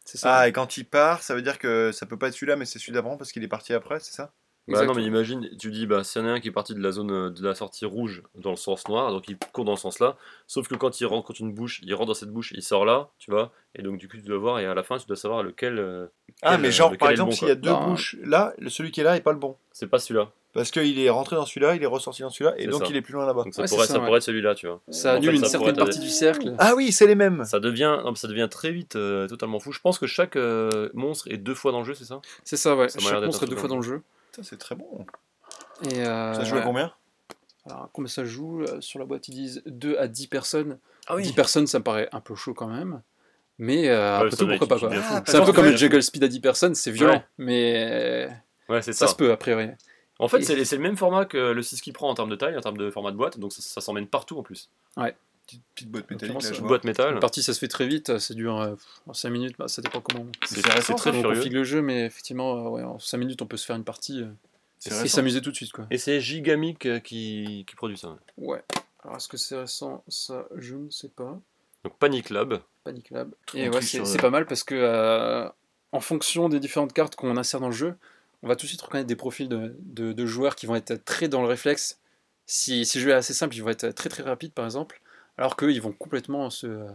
C'est 0.04 0.18
ça. 0.18 0.40
Ah, 0.40 0.48
et 0.48 0.52
quand 0.52 0.76
il 0.76 0.84
part, 0.84 1.22
ça 1.22 1.34
veut 1.34 1.42
dire 1.42 1.58
que 1.58 1.90
ça 1.90 2.04
peut 2.04 2.18
pas 2.18 2.28
être 2.28 2.34
celui-là, 2.34 2.56
mais 2.56 2.66
c'est 2.66 2.78
celui 2.78 2.92
d'avant 2.92 3.16
parce 3.16 3.32
qu'il 3.32 3.42
est 3.42 3.48
parti 3.48 3.72
après, 3.72 3.98
c'est 4.00 4.12
ça 4.12 4.32
Bah 4.68 4.74
non, 4.74 4.80
Exactement. 4.82 5.00
mais 5.02 5.06
imagine, 5.08 5.48
tu 5.58 5.72
dis, 5.72 5.86
bah, 5.86 6.04
s'il 6.04 6.22
y 6.22 6.24
en 6.24 6.28
a 6.28 6.32
un 6.32 6.40
qui 6.40 6.46
est 6.46 6.52
parti 6.52 6.72
de 6.74 6.80
la 6.80 6.92
zone 6.92 7.10
euh, 7.10 7.30
de 7.30 7.42
la 7.44 7.54
sortie 7.56 7.84
rouge 7.84 8.22
dans 8.36 8.50
le 8.50 8.56
sens 8.56 8.86
noir, 8.88 9.10
donc 9.10 9.28
il 9.28 9.36
court 9.52 9.64
dans 9.64 9.74
ce 9.74 9.82
sens-là, 9.82 10.16
sauf 10.46 10.68
que 10.68 10.76
quand 10.76 11.00
il 11.00 11.06
rentre 11.06 11.26
contre 11.26 11.40
une 11.40 11.52
bouche, 11.52 11.80
il 11.82 11.92
rentre 11.94 12.06
dans 12.06 12.14
cette 12.14 12.30
bouche, 12.30 12.52
il 12.54 12.62
sort 12.62 12.84
là, 12.84 13.08
tu 13.18 13.32
vois, 13.32 13.50
et 13.74 13.82
donc 13.82 13.98
du 13.98 14.08
coup 14.08 14.16
tu 14.16 14.22
dois 14.22 14.38
voir, 14.38 14.60
et 14.60 14.66
à 14.66 14.74
la 14.74 14.84
fin 14.84 14.98
tu 14.98 15.06
dois 15.06 15.16
savoir 15.16 15.42
lequel. 15.42 15.80
euh, 15.80 16.06
Ah, 16.42 16.58
mais 16.58 16.68
euh, 16.68 16.70
genre, 16.70 16.96
par 16.96 17.10
exemple, 17.10 17.30
bon, 17.30 17.36
s'il 17.36 17.48
y 17.48 17.50
a 17.50 17.56
deux 17.56 17.70
Non. 17.70 17.88
bouches 17.88 18.16
là, 18.22 18.54
celui 18.68 18.92
qui 18.92 19.00
est 19.00 19.04
là 19.04 19.16
est 19.16 19.20
pas 19.20 19.32
le 19.32 19.38
bon. 19.38 19.56
C'est 19.72 19.88
pas 19.88 19.98
celui-là. 19.98 20.30
Parce 20.52 20.70
qu'il 20.70 20.98
est 21.00 21.08
rentré 21.10 21.34
dans 21.34 21.46
celui-là, 21.46 21.74
il 21.74 21.82
est 21.82 21.86
ressorti 21.86 22.20
dans 22.22 22.28
celui-là, 22.30 22.54
et 22.58 22.66
donc 22.66 22.82
ça. 22.82 22.86
il 22.90 22.94
est 22.94 23.00
plus 23.02 23.14
loin 23.14 23.24
là-bas. 23.26 23.44
Ça, 23.50 23.62
Ouais, 23.62 23.68
pourrait, 23.68 23.86
ça, 23.86 23.94
ça 23.94 23.98
ouais. 23.98 24.04
pourrait 24.04 24.18
être 24.18 24.22
celui-là, 24.22 24.54
tu 24.54 24.66
vois. 24.68 24.80
Ça 24.90 25.14
En 25.14 25.16
annule 25.16 25.30
fait, 25.30 25.36
une 25.36 25.42
ça 25.42 25.48
certaine 25.48 25.76
partie 25.76 25.98
du 25.98 26.10
cercle. 26.10 26.54
Ah 26.58 26.74
oui, 26.76 26.92
c'est 26.92 27.06
les 27.08 27.14
mêmes 27.16 27.44
Ça 27.46 27.58
devient, 27.58 27.98
non, 28.04 28.14
ça 28.14 28.28
devient 28.28 28.48
très 28.50 28.70
vite 28.70 28.94
euh, 28.94 29.26
totalement 29.26 29.58
fou. 29.60 29.72
Je 29.72 29.80
pense 29.80 29.98
que 29.98 30.06
chaque 30.06 30.36
euh, 30.36 30.90
monstre 30.94 31.26
est 31.32 31.38
deux 31.38 31.54
fois 31.54 31.72
dans 31.72 31.78
le 31.80 31.84
jeu, 31.86 31.94
c'est 31.94 32.04
ça? 32.04 32.20
C'est 32.44 32.58
ça, 32.58 32.76
ouais. 32.76 32.88
Chaque 32.90 33.24
monstre 33.24 33.42
est 33.44 33.46
deux 33.46 33.56
fois 33.56 33.68
dans 33.68 33.74
dans 33.76 33.80
le 33.80 33.86
jeu. 33.86 34.02
C'est 34.40 34.58
très 34.58 34.74
bon. 34.74 35.04
Et, 35.90 36.00
euh, 36.00 36.34
Ça 36.34 36.44
joue 36.44 36.56
à 36.56 36.62
combien? 36.62 36.92
Alors, 37.68 37.90
comment 37.92 38.08
ça 38.08 38.24
joue? 38.24 38.62
Euh, 38.62 38.80
Sur 38.80 38.98
la 38.98 39.04
boîte, 39.04 39.28
ils 39.28 39.34
disent 39.34 39.62
2 39.66 39.96
à 39.98 40.08
10 40.08 40.26
personnes. 40.26 40.78
Ah 41.06 41.16
10 41.20 41.32
personnes, 41.32 41.66
ça 41.66 41.78
me 41.78 41.84
paraît 41.84 42.08
un 42.12 42.20
peu 42.20 42.34
chaud 42.34 42.54
quand 42.54 42.66
même. 42.68 43.02
Mais 43.58 43.88
euh, 43.88 44.18
Ouais, 44.20 44.26
après 44.26 44.30
tout, 44.36 44.36
pourquoi 44.48 44.54
être 44.54 44.66
pas 44.68 44.78
quoi. 44.78 44.90
Ah, 44.94 45.22
C'est 45.26 45.36
un 45.36 45.44
peu 45.44 45.52
comme 45.52 45.66
le 45.66 45.76
Juggle 45.76 46.02
Speed 46.02 46.24
à 46.24 46.28
10 46.28 46.40
personnes, 46.40 46.74
c'est 46.74 46.90
violent. 46.90 47.14
Ouais. 47.14 47.24
Mais 47.38 48.28
Ouais, 48.68 48.82
ça. 48.82 48.92
ça. 48.92 49.06
se 49.06 49.14
peut 49.14 49.30
a 49.30 49.36
priori. 49.36 49.68
En 50.18 50.28
fait, 50.28 50.38
Et- 50.38 50.64
c'est 50.64 50.76
le 50.76 50.82
même 50.82 50.96
format 50.96 51.24
que 51.26 51.36
le 51.52 51.62
6 51.62 51.80
qui 51.80 51.92
prend 51.92 52.08
en 52.08 52.14
termes 52.14 52.30
de 52.30 52.36
taille, 52.36 52.56
en 52.56 52.60
termes 52.60 52.78
de 52.78 52.90
format 52.90 53.10
de 53.12 53.16
boîte, 53.16 53.38
donc 53.38 53.52
ça, 53.52 53.60
ça 53.60 53.80
s'emmène 53.80 54.06
partout 54.06 54.38
en 54.38 54.42
plus. 54.42 54.70
Petite, 55.46 55.62
petite 55.74 55.90
boîte 55.90 56.10
métallique, 56.10 56.42
là, 56.42 56.50
Une 56.56 56.66
boîte 56.66 56.84
métal. 56.84 57.14
Une 57.14 57.20
partie, 57.20 57.42
ça 57.42 57.52
se 57.52 57.58
fait 57.58 57.68
très 57.68 57.86
vite, 57.86 58.18
ça 58.18 58.34
dure 58.34 58.76
5 59.12 59.28
minutes, 59.30 59.56
bah, 59.58 59.68
ça 59.68 59.82
dépend 59.82 60.00
comment 60.00 60.26
C'est 60.46 60.56
C'est 60.62 60.80
c'est 60.82 60.94
très 60.94 61.10
on 61.10 61.22
configure 61.22 61.58
le 61.60 61.64
jeu, 61.64 61.82
mais 61.82 62.04
effectivement, 62.06 62.66
euh, 62.66 62.68
ouais, 62.70 62.82
en 62.82 62.98
5 62.98 63.18
minutes, 63.18 63.42
on 63.42 63.46
peut 63.46 63.56
se 63.56 63.66
faire 63.66 63.76
une 63.76 63.84
partie 63.84 64.22
euh, 64.22 64.26
C'est 64.78 64.92
et 64.94 64.98
récent. 65.02 65.16
s'amuser 65.16 65.40
tout 65.42 65.50
de 65.50 65.56
suite. 65.56 65.72
quoi. 65.72 65.86
Et 65.90 65.98
c'est 65.98 66.20
Gigamic 66.20 66.86
euh, 66.86 67.00
qui, 67.00 67.64
qui 67.66 67.74
produit 67.74 67.98
ça. 67.98 68.16
Ouais. 68.38 68.62
Alors, 69.04 69.16
est-ce 69.16 69.28
que 69.28 69.36
c'est 69.36 69.56
récent? 69.56 70.04
Ça, 70.08 70.46
je 70.56 70.76
ne 70.76 70.88
sais 70.90 71.08
pas. 71.08 71.38
Donc 71.84 71.98
Panic 71.98 72.30
Lab. 72.30 72.60
Panic 72.84 73.10
Lab. 73.10 73.32
Et 73.54 73.68
ouais, 73.68 73.80
c'est 73.82 73.96
sur 73.98 74.06
c'est 74.06 74.20
pas 74.20 74.30
mal 74.30 74.46
parce 74.46 74.62
que 74.62 74.76
euh, 74.76 75.48
en 75.90 75.98
fonction 76.00 76.48
des 76.48 76.60
différentes 76.60 76.92
cartes 76.92 77.16
qu'on 77.16 77.36
insère 77.36 77.58
dans 77.58 77.66
le 77.68 77.74
jeu, 77.74 77.96
on 78.44 78.48
va 78.48 78.54
tout 78.54 78.66
de 78.66 78.68
suite 78.68 78.80
reconnaître 78.80 79.08
des 79.08 79.16
profils 79.16 79.48
de, 79.48 79.74
de- 79.80 80.12
de 80.12 80.26
joueurs 80.26 80.54
qui 80.54 80.66
vont 80.66 80.76
être 80.76 81.04
très 81.04 81.26
dans 81.26 81.42
le 81.42 81.48
réflexe. 81.48 81.98
Si, 82.46 82.86
si 82.86 82.98
le 82.98 83.04
jeu 83.04 83.10
est 83.10 83.14
assez 83.14 83.34
simple, 83.34 83.56
ils 83.56 83.62
vont 83.64 83.70
être 83.70 83.88
très 83.90 84.08
très 84.08 84.22
rapides 84.22 84.52
par 84.52 84.64
exemple, 84.64 85.00
alors 85.38 85.56
qu'eux 85.56 85.72
ils 85.72 85.80
vont 85.80 85.92
complètement 85.92 86.50
se, 86.50 86.66
euh, 86.66 86.88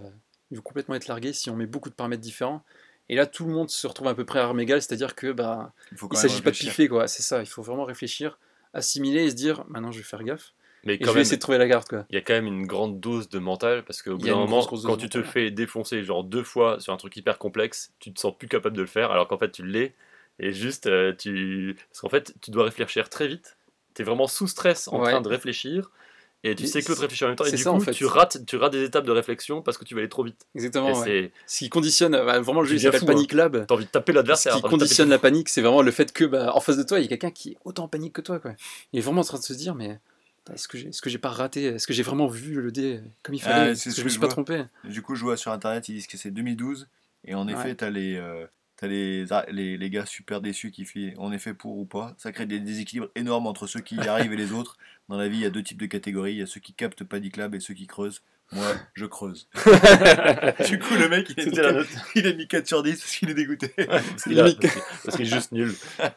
ils 0.52 0.58
vont 0.58 0.64
complètement 0.64 0.96
être 0.96 1.08
largués 1.08 1.34
si 1.34 1.50
on 1.50 1.56
met 1.56 1.66
beaucoup 1.66 1.90
de 1.90 1.96
paramètres 1.96 2.22
différents. 2.22 2.64
Et 3.10 3.16
là, 3.16 3.26
tout 3.26 3.46
le 3.46 3.54
monde 3.54 3.70
se 3.70 3.88
retrouve 3.88 4.08
à 4.10 4.16
peu 4.16 4.26
près 4.26 4.40
à 4.40 4.44
armes 4.44 4.60
égales, 4.60 4.82
c'est-à-dire 4.82 5.16
que 5.16 5.32
bah, 5.32 5.74
Il 5.92 5.98
quand 5.98 6.16
s'agit 6.16 6.42
pas 6.42 6.52
de 6.52 6.58
piffer 6.58 6.88
quoi. 6.88 7.08
C'est 7.08 7.24
ça, 7.24 7.42
il 7.42 7.46
faut 7.48 7.62
vraiment 7.62 7.86
réfléchir, 7.86 8.40
assimiler 8.74 9.24
et 9.26 9.30
se 9.30 9.36
dire 9.36 9.64
maintenant 9.70 9.92
je 9.92 10.00
vais 10.00 10.04
faire 10.04 10.24
gaffe 10.24 10.54
Mais 10.84 10.98
et 11.00 11.06
je 11.06 11.06
quand 11.06 11.14
vais 11.14 11.20
même, 11.20 11.22
essayer 11.22 11.38
de 11.38 11.42
trouver 11.42 11.58
la 11.58 11.68
quoi. 11.82 12.06
il 12.10 12.16
y 12.16 12.18
a 12.18 12.22
quand 12.22 12.34
même 12.34 12.48
une 12.48 12.66
grande 12.68 13.00
dose 13.00 13.30
de 13.30 13.40
mental 13.40 13.84
parce 13.86 14.02
qu'au 14.02 14.18
bout 14.18 14.28
d'un 14.28 14.36
moment, 14.36 14.58
grosse, 14.58 14.68
grosse 14.68 14.82
dose 14.84 14.92
quand 14.92 14.98
tu 14.98 15.10
te 15.10 15.18
mental. 15.18 15.32
fais 15.32 15.52
défoncer 15.52 16.04
genre 16.04 16.24
deux 16.24 16.44
fois 16.44 16.80
sur 16.80 16.94
un 16.94 16.98
truc 16.98 17.16
hyper 17.18 17.38
complexe, 17.38 17.94
tu 18.00 18.14
te 18.14 18.20
sens 18.20 18.38
plus 18.38 18.48
capable 18.48 18.76
de 18.76 18.82
le 18.82 18.88
faire 18.88 19.12
alors 19.12 19.28
qu'en 19.28 19.38
fait 19.38 19.52
tu 19.52 19.66
l'es 19.66 19.96
et 20.40 20.52
juste 20.54 20.88
euh, 20.88 21.14
tu. 21.18 21.76
Parce 21.90 22.02
qu'en 22.02 22.10
fait, 22.10 22.36
tu 22.42 22.52
dois 22.52 22.66
réfléchir 22.66 23.10
très 23.10 23.28
vite. 23.28 23.58
Tu 23.96 24.04
es 24.04 24.06
vraiment 24.06 24.28
sous 24.28 24.48
stress 24.48 24.88
en 24.88 25.00
Ouais. 25.00 25.10
train 25.10 25.22
de 25.22 25.28
réfléchir 25.30 25.90
et 26.44 26.56
tu 26.56 26.64
Et 26.64 26.68
sais 26.68 26.82
que 26.82 26.90
l'autre 26.90 27.02
réfléchit 27.02 27.24
en 27.26 27.28
même 27.28 27.36
temps 27.36 27.46
et 27.46 27.52
du 27.52 27.58
ça, 27.58 27.72
coup 27.72 27.76
en 27.78 27.80
fait. 27.80 27.92
tu, 27.92 28.06
rates, 28.06 28.46
tu 28.46 28.56
rates 28.58 28.72
des 28.72 28.84
étapes 28.84 29.06
de 29.06 29.12
réflexion 29.12 29.62
parce 29.62 29.78
que 29.78 29.84
tu 29.84 29.96
vas 29.96 30.00
aller 30.02 30.10
trop 30.10 30.24
vite. 30.24 30.46
Exactement. 30.56 30.90
et 30.90 30.94
ouais. 30.94 31.04
c'est. 31.04 31.32
Ce 31.48 31.58
qui 31.60 31.70
conditionne, 31.70 32.12
bah, 32.12 32.40
vraiment 32.40 32.62
le 32.62 32.68
jeu 32.68 32.78
s'appelle 32.78 33.02
hein. 33.04 33.08
Panic 33.08 33.34
Lab. 33.34 33.66
T'as 33.68 33.74
envie 33.76 33.86
de 33.86 33.90
taper 33.90 34.12
Ce 34.12 34.16
l'adversaire. 34.16 34.54
qui 34.54 34.58
de 34.60 34.62
taper 34.64 34.72
conditionne 34.72 35.10
la 35.10 35.20
panique, 35.20 35.50
c'est 35.50 35.62
vraiment 35.62 35.82
le 35.82 35.92
fait 35.92 36.14
que 36.14 36.24
bah, 36.26 36.52
en 36.56 36.60
face 36.60 36.78
de 36.78 36.84
toi, 36.84 37.00
il 37.00 37.04
y 37.04 37.06
a 37.06 37.10
quelqu'un 37.10 37.32
qui 37.32 37.52
est 37.52 37.58
autant 37.66 37.86
en 37.86 37.88
panique 37.88 38.14
que 38.14 38.22
toi. 38.22 38.40
Quoi. 38.40 38.54
Il 38.94 39.00
est 39.00 39.02
vraiment 39.02 39.22
en 39.22 39.26
train 39.26 39.40
de 39.40 39.44
se 39.44 39.54
dire, 39.54 39.74
mais 39.76 40.00
putain, 40.38 40.54
est-ce 40.54 40.68
que 40.68 40.78
j'ai, 40.78 40.90
que 40.92 41.10
j'ai 41.10 41.18
pas 41.18 41.30
raté 41.30 41.64
Est-ce 41.66 41.88
que 41.88 41.94
j'ai 41.94 42.04
vraiment 42.04 42.28
vu 42.28 42.62
le 42.62 42.72
dé 42.72 43.02
comme 43.24 43.34
il 43.36 43.42
fallait? 43.42 43.56
Ah, 43.56 43.70
Est-ce 43.72 43.86
que 43.86 43.92
ce 43.92 44.00
je 44.02 44.06
me 44.06 44.10
suis 44.10 44.20
pas 44.20 44.28
vois. 44.28 44.34
trompé? 44.34 44.64
Du 44.86 45.02
coup, 45.02 45.16
je 45.16 45.24
vois 45.24 45.38
sur 45.38 45.52
internet, 45.52 45.90
ils 45.90 45.96
disent 45.96 46.08
que 46.08 46.18
c'est 46.18 46.32
2012. 46.32 46.88
Et 47.26 47.34
en 47.36 47.48
effet, 47.48 47.70
Ouais. 47.70 47.76
t'as 47.76 47.90
les, 47.90 48.16
euh, 48.16 48.46
t'as 48.78 48.88
les, 48.88 49.26
les, 49.52 49.78
les 49.78 49.90
gars 49.90 50.06
super 50.06 50.40
déçus 50.40 50.72
qui 50.72 50.86
font 50.86 51.00
on 51.18 51.32
est 51.34 51.40
fait 51.40 51.54
pour 51.56 51.78
ou 51.78 51.86
pas. 51.86 52.14
Ça 52.18 52.32
crée 52.32 52.46
des 52.46 52.60
déséquilibres 52.60 53.10
énormes 53.16 53.48
entre 53.48 53.66
ceux 53.68 53.82
qui 53.82 53.96
y 53.96 54.08
arrivent 54.08 54.32
et 54.34 54.38
les 54.38 54.54
autres. 54.54 54.78
Dans 55.10 55.18
la 55.18 55.28
vie, 55.28 55.38
il 55.38 55.44
y 55.44 55.46
a 55.46 55.50
deux 55.50 55.64
types 55.64 55.80
de 55.80 55.86
catégories. 55.86 56.34
Il 56.34 56.40
y 56.40 56.42
a 56.44 56.48
ceux 56.48 56.60
qui 56.60 56.74
captent 56.74 57.04
Panic 57.04 57.38
Lab 57.38 57.56
et 57.56 57.60
ceux 57.60 57.74
qui 57.74 57.88
creusent. 57.88 58.22
Moi, 58.54 58.66
je 58.94 59.06
creuse. 59.06 59.50
du 60.68 60.80
coup, 60.80 60.96
le 60.96 61.10
mec, 61.10 61.30
il 61.36 61.42
a, 61.42 61.46
mis 61.46 61.52
la 61.56 61.64
4, 61.64 61.74
note. 61.76 61.88
il 62.16 62.28
a 62.28 62.34
mis 62.34 62.48
4 62.48 62.68
sur 62.68 62.82
10 62.84 62.92
parce 63.00 63.16
qu'il 63.16 63.30
est 63.30 63.34
dégoûté. 63.34 63.68
Parce 63.88 64.24
qu'il 64.24 64.40
a- 64.40 64.44
parce 65.04 65.16
qu'il- 65.18 65.26
est 65.26 65.30
juste 65.30 65.52
nul. 65.52 65.74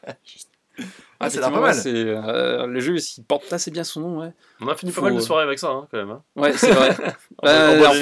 Ah, 1.22 1.28
c'est 1.28 1.40
pas 1.40 1.50
mal. 1.50 1.76
ouais, 1.76 1.82
euh, 1.86 2.66
le 2.66 2.80
jeu, 2.80 2.96
il 2.96 3.24
porte 3.24 3.52
assez 3.52 3.70
bien 3.70 3.84
son 3.84 4.00
nom. 4.00 4.20
Ouais, 4.20 4.32
On 4.62 4.68
a 4.68 4.74
fini 4.74 4.90
Faut- 4.92 5.02
pas 5.02 5.08
mal 5.08 5.16
de 5.16 5.20
soirées 5.20 5.42
avec 5.42 5.58
ça, 5.58 5.68
hein, 5.68 5.86
quand 5.90 5.98
même. 5.98 6.08
hein. 6.10 6.22
ouais 6.36 6.54
c'est 6.56 6.70
vrai. 6.72 6.96
En 7.42 7.46
Euh, 7.46 7.82
euh. 7.82 7.92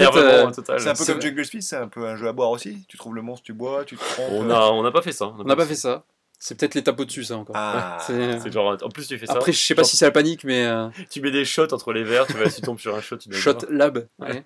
C'est 0.78 0.89
un 0.89 0.95
peu 0.95 1.05
comme. 1.05 1.20
Jungle 1.20 1.45
Speed, 1.45 1.62
c'est 1.62 1.74
un 1.76 1.89
peu 1.89 2.07
un 2.07 2.14
jeu 2.14 2.28
à 2.28 2.32
boire 2.32 2.51
aussi. 2.51 2.84
Tu 2.86 2.97
trouves 2.97 3.16
le 3.16 3.22
monstre, 3.22 3.43
tu 3.45 3.53
bois, 3.53 3.84
tu 3.84 3.97
te 3.97 4.05
trompes. 4.05 4.28
On 4.30 4.49
a, 4.51 4.61
on 4.70 4.84
n'a 4.84 4.93
pas 4.93 5.03
fait 5.03 5.11
ça. 5.11 5.34
on 5.36 5.43
n'a 5.43 5.57
pas 5.57 5.66
fait 5.66 5.74
ça. 5.74 6.05
C'est 6.41 6.57
peut-être 6.59 6.74
l'étape 6.74 6.99
au-dessus, 7.01 7.24
ça 7.24 7.36
encore. 7.36 7.57
Ah, 7.59 7.99
C'est- 8.01 8.39
C'est 8.41 8.53
genre, 8.53 8.76
en 8.80 8.89
plus 8.91 9.09
tu 9.09 9.18
fais 9.18 9.26
ça. 9.26 9.32
Après, 9.32 9.53
je 9.53 9.59
sais 9.59 9.74
pas 9.74 9.82
genre- 9.82 9.91
si 9.91 9.97
c'est 9.97 10.05
la 10.05 10.11
panique, 10.12 10.45
mais 10.45 10.64
euh, 10.66 10.89
Tu 11.11 11.20
mets 11.20 11.30
des 11.32 11.45
shots 11.45 11.72
entre 11.74 11.93
les 11.93 12.05
verres, 12.05 12.26
tu 12.26 12.34
vois, 12.34 12.49
si 12.49 12.61
tu 12.61 12.66
tombes 12.66 12.78
sur 12.78 12.95
un 12.95 13.01
shot, 13.01 13.16
tu 13.18 13.32
Shot 13.32 13.53
voir. 13.55 13.64
Lab. 13.70 14.09
ouais. 14.20 14.45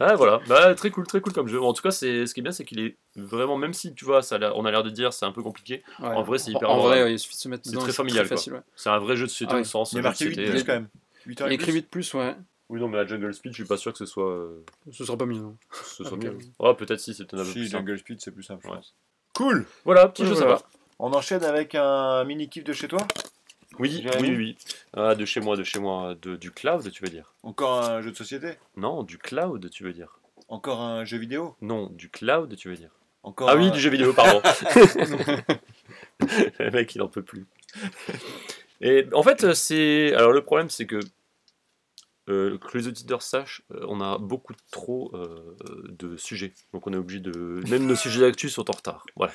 Ah 0.00 0.14
voilà, 0.14 0.40
bah, 0.46 0.76
très 0.76 0.90
cool, 0.92 1.06
très 1.08 1.20
cool 1.20 1.32
comme 1.32 1.48
jeu. 1.48 1.60
En 1.60 1.72
tout 1.72 1.82
cas, 1.82 1.90
c'est 1.90 2.24
ce 2.26 2.32
qui 2.32 2.38
est 2.38 2.42
bien, 2.44 2.52
c'est 2.52 2.64
qu'il 2.64 2.78
est 2.78 2.96
vraiment, 3.16 3.56
même 3.56 3.72
si 3.74 3.94
tu 3.94 4.04
vois, 4.04 4.22
ça 4.22 4.36
a 4.36 4.52
on 4.54 4.64
a 4.64 4.70
l'air 4.70 4.84
de 4.84 4.90
dire 4.90 5.12
c'est 5.12 5.26
un 5.26 5.32
peu 5.32 5.42
compliqué, 5.42 5.82
Ouais. 5.98 6.06
En 6.08 6.22
vrai, 6.22 6.38
c'est 6.38 6.52
hyper 6.52 6.70
En, 6.70 6.74
en 6.76 6.80
vrai, 6.82 7.02
ouais, 7.02 7.14
il 7.14 7.18
suffit 7.18 7.34
de 7.34 7.40
se 7.40 7.48
mettre 7.48 7.68
C'est 7.68 7.76
très 7.76 7.92
familial, 7.92 8.24
ouais. 8.30 8.60
c'est 8.76 8.90
un 8.90 8.98
vrai 9.00 9.16
jeu 9.16 9.24
de 9.24 9.30
société 9.30 9.50
Ah 9.52 9.56
ouais. 9.56 9.62
au 9.62 9.64
sens. 9.64 9.92
Il 9.92 9.96
y 9.96 9.98
a 9.98 10.02
jeu 10.02 10.02
de 10.04 10.08
marqué 10.08 10.24
8 10.26 10.34
société. 10.36 10.50
plus 10.52 10.64
quand 10.64 10.72
même. 10.74 10.88
8 11.26 11.42
Il 11.46 11.52
écrit 11.52 11.72
8 11.72 11.90
plus, 11.90 12.14
ouais. 12.14 12.36
Oui, 12.68 12.78
non, 12.78 12.86
mais 12.88 12.98
la 12.98 13.06
Jungle 13.06 13.34
Speed, 13.34 13.50
je 13.52 13.56
suis 13.62 13.64
pas 13.68 13.76
sûr 13.78 13.90
que 13.92 13.98
ce 13.98 14.06
soit, 14.06 14.30
euh, 14.30 14.64
Ce 14.92 15.04
sera 15.04 15.16
pas 15.16 15.26
mieux. 15.26 15.40
non. 15.40 15.56
ce 15.72 16.02
Ok. 16.04 16.22
mieux. 16.22 16.38
Oh, 16.60 16.74
peut-être 16.74 17.00
si 17.00 17.12
c'était 17.14 17.34
un 17.34 17.38
peu 17.38 17.44
Si, 17.46 17.52
plus 17.54 17.68
simple. 17.68 17.86
Jungle 17.88 17.98
Speed, 17.98 18.20
c'est 18.20 18.30
plus 18.30 18.42
simple, 18.44 18.60
je 18.64 18.68
Ouais. 18.70 18.76
pense. 18.76 18.94
Cool 19.34 19.66
Voilà, 19.84 20.06
petit 20.08 20.22
Ouais, 20.22 20.28
jeu 20.28 20.34
sympa. 20.36 20.60
On 20.98 21.12
enchaîne 21.12 21.44
avec 21.44 21.74
un 21.74 22.24
mini 22.24 22.48
kiff 22.48 22.64
de 22.64 22.72
chez 22.72 22.88
toi 22.88 23.06
Oui, 23.78 24.04
oui, 24.20 24.34
oui. 24.36 24.56
Ah, 24.94 25.14
de 25.14 25.24
chez 25.24 25.40
moi, 25.40 25.56
de 25.56 25.62
chez 25.64 25.78
moi, 25.78 26.14
de, 26.20 26.36
du 26.36 26.50
cloud, 26.50 26.90
tu 26.90 27.02
veux 27.04 27.10
dire 27.10 27.34
Encore 27.42 27.82
un 27.84 28.02
jeu 28.02 28.10
de 28.10 28.16
société 28.16 28.54
Non, 28.76 29.02
du 29.04 29.16
cloud, 29.18 29.70
tu 29.70 29.84
veux 29.84 29.92
dire 29.92 30.18
Encore 30.48 30.80
un 30.80 31.04
jeu 31.04 31.18
vidéo 31.18 31.54
Non, 31.60 31.86
du 31.92 32.08
cloud, 32.08 32.56
tu 32.56 32.68
veux 32.68 32.76
dire 32.76 32.90
Encore 33.22 33.48
Ah 33.48 33.56
oui, 33.56 33.66
un- 33.66 33.70
du 33.70 33.78
jeu 33.80 33.90
vidéo, 33.90 34.12
pardon. 34.12 34.40
le 36.58 36.70
mec, 36.70 36.94
il 36.94 37.02
en 37.02 37.08
peut 37.08 37.22
plus. 37.22 37.46
Et 38.80 39.06
en 39.12 39.22
fait, 39.22 39.54
c'est. 39.54 40.14
Alors, 40.14 40.32
le 40.32 40.42
problème, 40.42 40.70
c'est 40.70 40.86
que. 40.86 40.98
Euh, 42.28 42.58
que 42.58 42.76
les 42.76 42.88
auditeurs 42.88 43.22
sachent, 43.22 43.62
euh, 43.72 43.84
on 43.88 44.00
a 44.00 44.18
beaucoup 44.18 44.52
trop 44.70 45.10
euh, 45.14 45.56
de 45.88 46.16
sujets. 46.16 46.52
Donc, 46.72 46.86
on 46.86 46.92
est 46.92 46.96
obligé 46.96 47.20
de. 47.20 47.62
Même 47.68 47.86
nos 47.86 47.96
sujets 47.96 48.20
d'actu 48.20 48.48
sont 48.48 48.68
en 48.70 48.74
retard. 48.76 49.04
Voilà. 49.16 49.32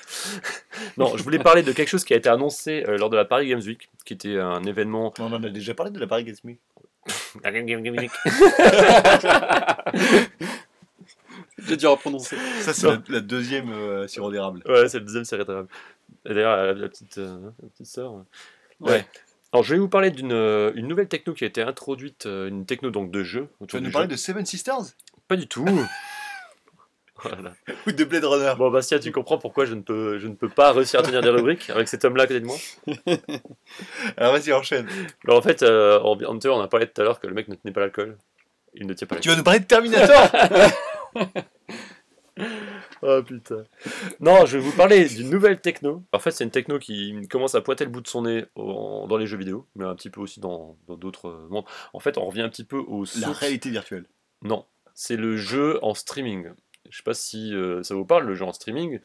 non, 0.98 1.18
je 1.18 1.24
voulais 1.24 1.39
parler 1.39 1.64
de 1.64 1.72
quelque 1.72 1.89
chose 1.89 2.04
qui 2.04 2.14
a 2.14 2.18
été 2.18 2.30
annoncé 2.30 2.84
euh, 2.88 2.98
lors 2.98 3.10
de 3.10 3.18
la 3.18 3.26
Paris 3.26 3.48
Games 3.48 3.62
Week, 3.62 3.89
qui 4.06 4.14
était 4.14 4.38
un 4.38 4.64
événement. 4.64 5.14
On 5.20 5.34
en 5.34 5.44
a 5.44 5.50
déjà 5.50 5.74
parlé 5.74 5.91
de 5.91 6.00
la 6.00 6.08
Paris 6.08 6.24
Games 6.24 6.36
Week. 6.44 6.60
J'ai 11.58 11.78
dû 11.78 11.88
reprononcer. 11.88 12.38
Ça, 12.62 12.74
c'est 12.74 12.88
la, 12.88 13.02
la 13.10 13.20
deuxième 13.20 13.72
euh, 13.72 14.08
sirop 14.08 14.32
d'érable. 14.32 14.62
Ouais, 14.68 14.89
c'est 14.89 15.00
le 15.00 15.06
deuxième 15.06 15.26
série 15.26 15.46
d'érable. 15.46 15.68
Et 16.26 16.34
D'ailleurs, 16.34 16.58
la, 16.58 16.74
la 16.74 16.89
petite, 16.89 17.18
euh, 17.18 17.50
la 17.62 17.70
petite 17.70 17.86
sœur. 17.86 18.24
Ouais. 18.80 19.06
Alors, 19.54 19.64
je 19.64 19.76
vais 19.76 19.80
vous 19.80 19.88
parler 19.88 20.10
d'une 20.10 20.32
euh, 20.34 20.72
une 20.76 20.88
nouvelle 20.88 21.08
techno 21.08 21.34
qui 21.34 21.43
a 21.43 21.47
été 21.47 21.62
introduite, 21.62 22.26
euh, 22.26 22.49
une 22.49 22.66
techno 22.66 22.89
donc 22.89 23.12
de 23.12 23.24
jeu. 23.24 23.47
Tu 23.68 23.78
vas 23.78 23.82
nous 23.82 23.91
parler 23.91 24.08
jeu. 24.08 24.14
de 24.14 24.18
Seven 24.18 24.45
Sisters? 24.45 24.82
Pas 25.28 25.36
du 25.36 25.47
tout. 25.47 25.66
Voilà. 27.22 27.54
ou 27.88 27.91
de 27.93 28.04
Blade 28.04 28.26
Runner 28.26 28.54
Bon, 28.58 28.70
Bastien, 28.70 28.99
tu 28.99 29.10
comprends 29.14 29.38
pourquoi 29.38 29.64
je 29.64 29.76
ne 29.76 29.82
peux, 29.82 30.20
je 30.20 30.28
ne 30.28 30.34
peux 30.36 30.49
pas 30.49 30.74
réussir 30.74 30.99
à 30.99 31.04
tenir 31.04 31.22
des 31.22 31.30
rubriques 31.30 31.70
avec 31.70 31.88
cet 31.88 32.04
homme-là 32.04 32.24
à 32.24 32.28
côté 32.28 32.41
de 32.41 32.45
moi? 32.45 32.58
Alors 34.18 34.34
vas-y, 34.34 34.51
enchaîne. 34.51 34.89
Alors, 35.26 35.38
en 35.38 35.41
fait, 35.41 35.64
euh, 35.64 36.01
en 36.01 36.18
on 36.20 36.60
a 36.62 36.68
parlé 36.68 36.86
tout 36.86 36.99
à 37.01 37.06
l'heure 37.06 37.22
que 37.22 37.28
le 37.28 37.34
mec 37.34 37.47
ne 37.47 37.56
tenait 37.56 37.72
pas 37.72 37.80
l'alcool. 37.80 38.18
Il 38.74 38.88
ne 38.88 38.93
tient 38.93 39.08
pas 39.08 39.16
Tu 39.16 39.30
l'alcool. 39.30 39.32
vas 39.32 39.38
nous 39.38 39.43
parler 39.43 39.60
de 39.62 39.66
Terminator? 39.66 40.32
Oh 43.20 43.22
putain. 43.24 43.64
Non, 44.20 44.45
je 44.45 44.58
vais 44.58 44.64
vous 44.64 44.72
parler 44.76 45.08
d'une 45.10 45.30
nouvelle 45.30 45.60
techno. 45.60 46.04
En 46.14 46.20
fait, 46.20 46.32
c'est 46.32 46.43
une 46.43 46.51
techno 46.51 46.80
qui 46.80 47.16
commence 47.30 47.56
à 47.56 47.62
pointer 47.62 47.84
le 47.84 47.89
bout 47.91 48.01
de 48.01 48.08
son 48.08 48.24
nez 48.24 48.45
dans 48.56 49.18
les 49.18 49.28
jeux 49.28 49.38
vidéo, 49.38 49.68
mais 49.76 49.86
un 49.86 49.95
petit 49.95 50.10
peu 50.10 50.22
aussi 50.22 50.39
dans 50.39 50.78
dans 50.88 50.95
d'autres 50.95 51.28
euh, 51.30 51.47
mondes. 51.49 51.66
En 51.93 51.99
fait, 51.99 52.18
on 52.18 52.26
revient 52.26 52.41
un 52.41 52.49
petit 52.49 52.64
peu 52.64 52.78
au 52.78 53.06
La 53.20 53.32
réalité 53.32 53.70
virtuelle. 53.70 54.06
Non, 54.41 54.66
c'est 54.93 55.18
le 55.18 55.38
jeu 55.38 55.80
en 55.84 55.93
streaming. 55.93 56.49
Je 56.89 56.97
sais 56.97 57.04
pas 57.04 57.14
si 57.14 57.54
euh, 57.56 57.82
ça 57.84 57.95
vous 57.95 58.06
parle, 58.06 58.26
le 58.26 58.36
jeu 58.36 58.45
en 58.45 58.54
streaming. 58.54 58.99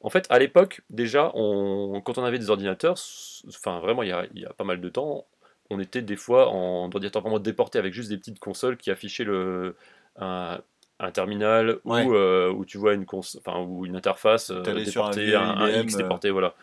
En 0.00 0.10
fait, 0.10 0.26
à 0.30 0.38
l'époque, 0.38 0.82
déjà, 0.90 1.32
on, 1.34 2.00
quand 2.04 2.18
on 2.18 2.24
avait 2.24 2.38
des 2.38 2.50
ordinateurs, 2.50 2.94
s- 2.94 3.42
enfin 3.48 3.80
vraiment, 3.80 4.02
il 4.02 4.10
y 4.10 4.12
a, 4.12 4.26
il 4.34 4.40
y 4.40 4.44
a 4.46 4.52
pas 4.52 4.64
mal 4.64 4.80
de 4.80 4.88
temps, 4.88 5.26
on 5.70 5.80
était 5.80 6.02
des 6.02 6.16
fois 6.16 6.48
en 6.50 6.84
ordinateur 6.84 7.22
vraiment 7.22 7.38
déporté 7.40 7.78
avec 7.78 7.92
juste 7.94 8.08
des 8.10 8.18
petites 8.18 8.38
consoles 8.38 8.76
qui 8.76 8.90
affichaient 8.90 9.24
le, 9.24 9.74
un, 10.16 10.60
un 10.98 11.10
terminal 11.10 11.78
Ouais. 11.84 12.04
ou 12.04 12.14
euh, 12.14 12.50
où 12.52 12.64
tu 12.64 12.78
vois 12.78 12.94
une, 12.94 13.04
cons- 13.04 13.20
enfin, 13.38 13.60
ou 13.60 13.84
une 13.86 13.96
interface 13.96 14.50
euh, 14.50 14.62
un 14.66 14.74
déportée, 14.74 15.34
un, 15.34 15.42
un 15.42 15.68
IBM, 15.68 15.82
X 15.84 15.94
euh. 15.94 15.98
déporté, 15.98 16.30
voilà. 16.30 16.54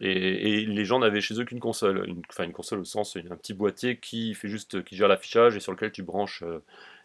Et, 0.00 0.62
et 0.62 0.66
les 0.66 0.84
gens 0.84 0.98
n'avaient 0.98 1.20
chez 1.20 1.38
eux 1.40 1.44
qu'une 1.44 1.60
console, 1.60 2.06
enfin 2.30 2.44
une 2.44 2.52
console 2.52 2.80
au 2.80 2.84
sens, 2.84 3.16
un 3.16 3.36
petit 3.36 3.54
boîtier 3.54 3.98
qui 3.98 4.34
fait 4.34 4.48
juste, 4.48 4.82
qui 4.84 4.96
gère 4.96 5.08
l'affichage 5.08 5.56
et 5.56 5.60
sur 5.60 5.72
lequel 5.72 5.92
tu 5.92 6.02
branches 6.02 6.42
euh, 6.44 6.62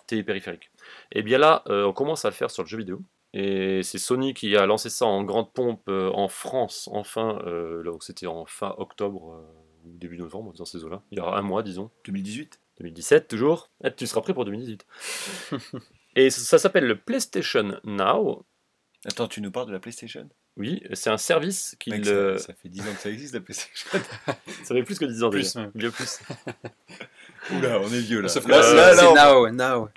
tes 0.07 0.23
périphériques. 0.23 0.71
Et 1.11 1.21
bien 1.21 1.37
là, 1.37 1.63
euh, 1.69 1.85
on 1.85 1.93
commence 1.93 2.25
à 2.25 2.29
le 2.29 2.33
faire 2.35 2.49
sur 2.49 2.63
le 2.63 2.67
jeu 2.67 2.77
vidéo. 2.77 3.01
Et 3.33 3.83
c'est 3.83 3.99
Sony 3.99 4.33
qui 4.33 4.55
a 4.57 4.65
lancé 4.65 4.89
ça 4.89 5.05
en 5.05 5.23
grande 5.23 5.53
pompe 5.53 5.87
en 5.87 6.27
France, 6.27 6.89
enfin, 6.91 7.39
donc 7.85 8.01
c'était 8.03 8.25
en 8.25 8.45
fin 8.45 8.73
octobre 8.79 9.39
ou 9.85 9.91
début 9.91 10.17
novembre, 10.17 10.51
dans 10.57 10.65
ces 10.65 10.83
eaux-là, 10.83 11.03
il 11.11 11.19
y 11.19 11.21
a 11.21 11.25
un 11.25 11.41
mois, 11.43 11.61
disons. 11.61 11.91
2018 12.05 12.59
2017 12.79 13.27
toujours. 13.27 13.69
Ah, 13.83 13.91
tu 13.91 14.07
seras 14.07 14.21
prêt 14.21 14.33
pour 14.33 14.45
2018. 14.45 14.83
Et 16.15 16.29
ça, 16.29 16.41
ça 16.41 16.57
s'appelle 16.59 16.85
le 16.85 16.97
PlayStation 16.97 17.79
Now. 17.83 18.45
Attends, 19.05 19.27
tu 19.27 19.41
nous 19.41 19.51
parles 19.51 19.67
de 19.67 19.71
la 19.73 19.79
PlayStation? 19.79 20.27
Oui, 20.57 20.83
c'est 20.93 21.09
un 21.09 21.17
service 21.17 21.75
qui 21.79 21.89
Mec, 21.91 22.05
le... 22.05 22.37
ça, 22.37 22.47
ça 22.47 22.53
fait 22.53 22.67
10 22.67 22.81
ans 22.81 22.93
que 22.93 22.99
ça 22.99 23.09
existe 23.09 23.33
la 23.33 23.39
PlayStation. 23.39 23.87
Ça 24.65 24.75
fait 24.75 24.83
plus 24.83 24.99
que 24.99 25.05
10 25.05 25.23
ans 25.23 25.29
Plus, 25.29 25.53
déjà. 25.53 25.61
même. 25.61 25.71
Bien 25.73 25.89
plus. 25.89 26.19
Oula, 27.51 27.79
on 27.79 27.87
est 27.87 27.99
vieux 28.01 28.19
là. 28.19 28.27
Sauf 28.27 28.45
que 28.45 28.51
Là, 28.51 28.59
là, 28.61 28.73
là, 28.73 28.95
c'est 28.97 29.13
là, 29.15 29.39
on- 29.39 29.51
now, 29.51 29.83
now. 29.85 29.89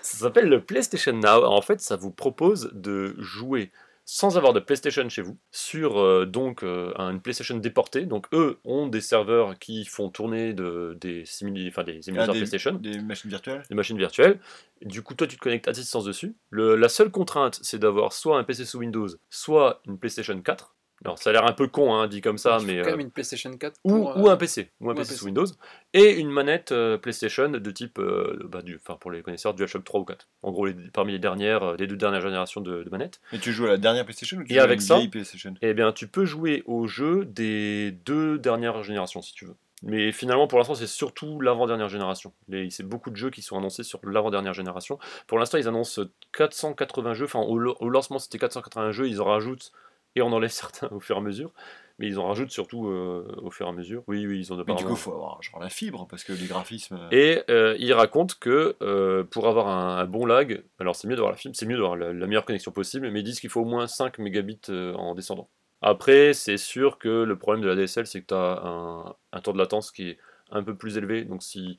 Ça 0.00 0.18
s'appelle 0.18 0.48
le 0.48 0.62
PlayStation 0.64 1.12
Now. 1.12 1.44
En 1.44 1.60
fait, 1.60 1.80
ça 1.82 1.96
vous 1.96 2.10
propose 2.10 2.70
de 2.72 3.14
jouer 3.18 3.70
sans 4.08 4.36
avoir 4.38 4.52
de 4.52 4.60
PlayStation 4.60 5.06
chez 5.08 5.20
vous 5.20 5.36
sur 5.50 5.98
euh, 5.98 6.24
donc 6.26 6.62
euh, 6.62 6.94
une 6.96 7.20
PlayStation 7.20 7.56
déportée. 7.58 8.06
Donc 8.06 8.28
eux 8.32 8.58
ont 8.64 8.86
des 8.86 9.00
serveurs 9.00 9.58
qui 9.58 9.84
font 9.84 10.08
tourner 10.10 10.54
de, 10.54 10.96
des, 11.00 11.24
simili- 11.24 11.68
enfin, 11.68 11.82
des 11.82 11.98
Ah, 12.06 12.08
émulateurs 12.08 12.34
des, 12.34 12.40
PlayStation. 12.40 12.72
des 12.74 13.00
machines 13.00 13.28
virtuelles 13.30 13.64
des 13.68 13.74
machines 13.74 13.98
virtuelles. 13.98 14.38
Du 14.82 15.02
coup, 15.02 15.14
toi, 15.14 15.26
tu 15.26 15.34
te 15.36 15.40
connectes 15.40 15.66
à 15.66 15.72
distance 15.72 16.04
dessus. 16.04 16.36
Le- 16.50 16.76
la 16.76 16.88
seule 16.88 17.10
contrainte, 17.10 17.58
c'est 17.62 17.80
d'avoir 17.80 18.12
soit 18.12 18.38
un 18.38 18.44
PC 18.44 18.64
sous 18.64 18.78
Windows, 18.78 19.08
soit 19.28 19.80
une 19.86 19.98
PlayStation 19.98 20.40
4. 20.40 20.75
Alors, 21.04 21.18
ça 21.18 21.30
a 21.30 21.32
l'air 21.34 21.44
un 21.46 21.52
peu 21.52 21.68
con, 21.68 21.94
hein, 21.94 22.08
dit 22.08 22.20
comme 22.22 22.38
ça, 22.38 22.56
Il 22.58 22.60
faut 22.60 22.66
mais. 22.66 22.80
quand 22.80 22.88
euh, 22.88 22.90
même 22.92 23.00
une 23.00 23.10
PlayStation 23.10 23.54
4 23.56 23.78
ou, 23.84 23.90
pour, 23.90 24.16
ou 24.16 24.28
euh, 24.28 24.32
un 24.32 24.36
PC, 24.36 24.70
ou 24.80 24.86
un 24.86 24.88
ou 24.88 24.90
un 24.92 24.94
PC, 24.94 25.08
PC. 25.10 25.18
sous 25.18 25.24
Windows, 25.26 25.44
et 25.92 26.18
une 26.18 26.30
manette 26.30 26.72
euh, 26.72 26.96
PlayStation 26.96 27.48
de 27.50 27.70
type, 27.70 27.98
euh, 27.98 28.38
bah, 28.48 28.62
du, 28.62 28.76
enfin 28.82 28.96
pour 28.98 29.10
les 29.10 29.22
connaisseurs, 29.22 29.52
DualShock 29.54 29.84
3 29.84 30.00
ou 30.00 30.04
4. 30.04 30.26
En 30.42 30.52
gros, 30.52 30.66
les- 30.66 30.74
parmi 30.92 31.12
les 31.12 31.18
dernières, 31.18 31.74
les 31.76 31.86
deux 31.86 31.96
dernières 31.96 32.22
générations 32.22 32.60
de, 32.62 32.82
de 32.82 32.90
manettes. 32.90 33.20
Mais 33.32 33.38
tu 33.38 33.52
joues 33.52 33.66
à 33.66 33.68
la 33.68 33.76
dernière 33.76 34.04
PlayStation 34.04 34.38
ou 34.38 34.44
tu 34.44 34.52
Et 34.52 34.56
joues 34.56 34.60
avec 34.62 34.78
à 34.78 34.82
une 34.82 34.86
ça 34.86 34.94
vieille 34.96 35.08
PlayStation? 35.08 35.54
Eh 35.60 35.74
bien, 35.74 35.92
tu 35.92 36.08
peux 36.08 36.24
jouer 36.24 36.62
au 36.66 36.86
jeu 36.86 37.24
des 37.26 37.90
deux 37.90 38.38
dernières 38.38 38.82
générations 38.82 39.20
si 39.20 39.34
tu 39.34 39.44
veux. 39.44 39.54
Mais 39.82 40.10
finalement, 40.10 40.46
pour 40.48 40.58
l'instant, 40.58 40.74
c'est 40.74 40.86
surtout 40.86 41.38
l'avant-dernière 41.42 41.90
génération. 41.90 42.32
C'est 42.70 42.88
beaucoup 42.88 43.10
de 43.10 43.16
jeux 43.16 43.28
qui 43.28 43.42
sont 43.42 43.58
annoncés 43.58 43.82
sur 43.82 44.00
l'avant-dernière 44.02 44.54
génération. 44.54 44.98
Pour 45.26 45.38
l'instant, 45.38 45.58
ils 45.58 45.68
annoncent 45.68 46.00
480 46.32 47.12
jeux. 47.12 47.26
Enfin, 47.26 47.40
au, 47.40 47.60
au 47.60 47.88
lancement, 47.90 48.18
c'était 48.18 48.38
480 48.38 48.92
jeux. 48.92 49.06
Ils 49.08 49.20
en 49.20 49.26
rajoutent 49.26 49.72
et 50.16 50.22
on 50.22 50.32
enlève 50.32 50.50
certains 50.50 50.88
au 50.88 50.98
fur 50.98 51.14
et 51.14 51.18
à 51.18 51.22
mesure. 51.22 51.52
Mais 51.98 52.08
ils 52.08 52.18
en 52.18 52.26
rajoutent 52.26 52.50
surtout 52.50 52.88
euh, 52.88 53.26
au 53.40 53.50
fur 53.50 53.64
et 53.66 53.68
à 53.70 53.72
mesure. 53.72 54.02
Oui, 54.06 54.26
oui, 54.26 54.40
ils 54.40 54.52
en 54.52 54.58
ont 54.60 54.64
Mais 54.66 54.74
du 54.74 54.84
coup, 54.84 54.96
faut 54.96 55.12
avoir 55.14 55.40
genre 55.42 55.60
la 55.60 55.70
fibre 55.70 56.06
parce 56.10 56.24
que 56.24 56.32
les 56.34 56.44
graphismes. 56.46 56.98
euh, 57.00 57.08
Et 57.10 57.42
euh, 57.48 57.74
il 57.78 57.90
raconte 57.94 58.38
que 58.38 58.76
euh, 58.82 59.24
pour 59.24 59.48
avoir 59.48 59.68
un, 59.68 59.96
un 59.96 60.04
bon 60.04 60.26
lag, 60.26 60.62
alors 60.78 60.94
c'est 60.94 61.08
mieux 61.08 61.16
d'avoir 61.16 61.32
la 61.32 61.38
fibre, 61.38 61.54
c'est 61.56 61.64
mieux 61.64 61.76
d'avoir 61.76 61.96
la, 61.96 62.12
la 62.12 62.26
meilleure 62.26 62.44
connexion 62.44 62.70
possible, 62.70 63.10
mais 63.10 63.20
ils 63.20 63.24
disent 63.24 63.40
qu'il 63.40 63.48
faut 63.48 63.62
au 63.62 63.64
moins 63.64 63.86
5 63.86 64.18
mégabits 64.18 64.60
en 64.70 65.14
descendant. 65.14 65.48
Après, 65.80 66.34
c'est 66.34 66.58
sûr 66.58 66.98
que 66.98 67.08
le 67.22 67.38
problème 67.38 67.62
de 67.64 67.68
la 67.68 67.76
DSL, 67.76 68.06
c'est 68.06 68.20
que 68.20 68.26
tu 68.26 68.34
as 68.34 68.60
un, 68.62 69.14
un 69.32 69.40
temps 69.40 69.52
de 69.54 69.58
latence 69.58 69.90
qui 69.90 70.10
est 70.10 70.18
un 70.50 70.62
peu 70.62 70.74
plus 70.76 70.98
élevé. 70.98 71.24
Donc 71.24 71.42
si... 71.42 71.78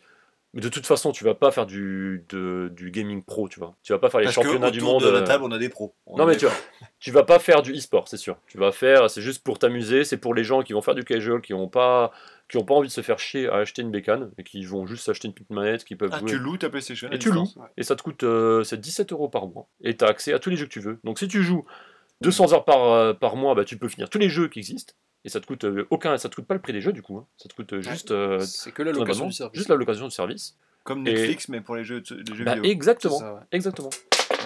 Mais 0.53 0.61
de 0.61 0.69
toute 0.69 0.85
façon, 0.87 1.11
tu 1.11 1.23
vas 1.23 1.35
pas 1.35 1.51
faire 1.51 1.65
du, 1.65 2.25
de- 2.29 2.71
du 2.73 2.89
gaming 2.89 3.21
pro, 3.21 3.47
tu 3.49 3.59
vois. 3.59 3.75
Tu 3.83 3.91
vas 3.93 3.99
pas 3.99 4.09
faire 4.09 4.21
les 4.21 4.25
Parce 4.27 4.37
que 4.37 4.43
championnats 4.43 4.71
du 4.71 4.79
monde. 4.81 5.03
de 5.03 5.09
la 5.09 5.19
euh, 5.19 5.25
table, 5.25 5.43
on 5.43 5.51
a 5.51 5.57
des 5.57 5.69
pros. 5.69 5.93
On 6.05 6.17
non 6.17 6.25
mais 6.25 6.37
tu 6.37 6.45
vois, 6.45 6.55
tu 6.99 7.11
vas 7.11 7.23
pas 7.23 7.37
faire 7.37 7.61
du 7.61 7.73
e-sport, 7.73 8.07
c'est 8.07 8.17
sûr. 8.17 8.37
Tu 8.47 8.57
vas 8.57 8.71
faire, 8.71 9.09
c'est 9.09 9.21
juste 9.21 9.43
pour 9.43 9.59
t'amuser, 9.59 10.03
c'est 10.05 10.17
pour 10.17 10.33
les 10.33 10.43
gens 10.43 10.63
qui 10.63 10.73
vont 10.73 10.81
faire 10.81 10.95
du 10.95 11.03
casual, 11.03 11.41
qui 11.41 11.53
ont 11.53 11.67
pas, 11.67 12.11
qui 12.49 12.57
ont 12.57 12.63
pas 12.63 12.73
envie 12.75 12.87
de 12.87 12.93
se 12.93 13.01
faire 13.01 13.19
chier 13.19 13.49
à 13.49 13.55
acheter 13.57 13.81
une 13.81 13.91
bécane 13.91 14.31
et 14.37 14.43
qui 14.43 14.63
vont 14.63 14.87
juste 14.87 15.07
acheter 15.09 15.27
une 15.27 15.33
petite 15.33 15.49
manette, 15.51 15.83
qui 15.83 15.95
peuvent 15.95 16.11
Ah, 16.13 16.19
jouer. 16.19 16.29
tu 16.29 16.39
loues 16.39 16.57
ta 16.57 16.69
PlayStation 16.69 17.09
Et 17.11 17.19
tu 17.19 17.29
Ouais. 17.29 17.43
Et 17.75 17.83
ça 17.83 17.95
te 17.95 18.01
coûte 18.01 18.23
euh, 18.23 18.63
c'est 18.63 18.79
17 18.79 19.11
euros 19.11 19.27
par 19.29 19.47
mois. 19.47 19.67
Et 19.83 19.95
tu 19.97 20.05
as 20.05 20.07
accès 20.07 20.31
à 20.33 20.39
tous 20.39 20.49
les 20.49 20.55
jeux 20.55 20.65
que 20.65 20.71
tu 20.71 20.79
veux. 20.79 20.97
Donc 21.03 21.19
si 21.19 21.27
tu 21.27 21.43
joues 21.43 21.65
200 22.21 22.53
heures 22.53 22.65
par, 22.65 22.83
euh, 22.91 23.13
par 23.13 23.35
mois, 23.35 23.53
bah, 23.55 23.63
tu 23.65 23.77
peux 23.77 23.87
finir 23.87 24.09
tous 24.09 24.17
les 24.17 24.29
jeux 24.29 24.47
qui 24.47 24.59
existent. 24.59 24.93
Et 25.25 25.29
ça 25.29 25.39
te 25.41 25.45
coûte 25.45 25.65
euh, 25.65 25.85
aucun, 25.89 26.17
ça 26.17 26.29
te 26.29 26.35
coûte 26.35 26.45
pas 26.45 26.53
le 26.53 26.61
prix 26.61 26.73
des 26.73 26.81
jeux 26.81 26.93
du 26.93 27.01
coup. 27.01 27.17
hein. 27.17 27.25
Ça 27.37 27.49
te 27.49 27.53
coûte 27.55 27.73
euh, 27.73 27.81
juste, 27.81 28.13
C'est 28.45 28.71
que 28.71 28.83
la 28.83 28.91
location 28.91 29.25
du 29.27 29.33
service. 29.33 29.57
juste 29.57 29.69
la 29.69 29.75
location 29.75 30.05
du 30.05 30.11
service. 30.11 30.55
Comme 30.83 31.05
Et- 31.05 31.11
Netflix, 31.13 31.49
mais 31.49 31.59
pour 31.59 31.75
les 31.75 31.83
jeux, 31.83 32.01
les 32.09 32.35
jeux 32.35 32.45
Bah, 32.45 32.55
vidéo. 32.55 32.71
Exactement, 32.71 33.19
ça, 33.19 33.33
ouais. 33.33 33.41
exactement. 33.51 33.89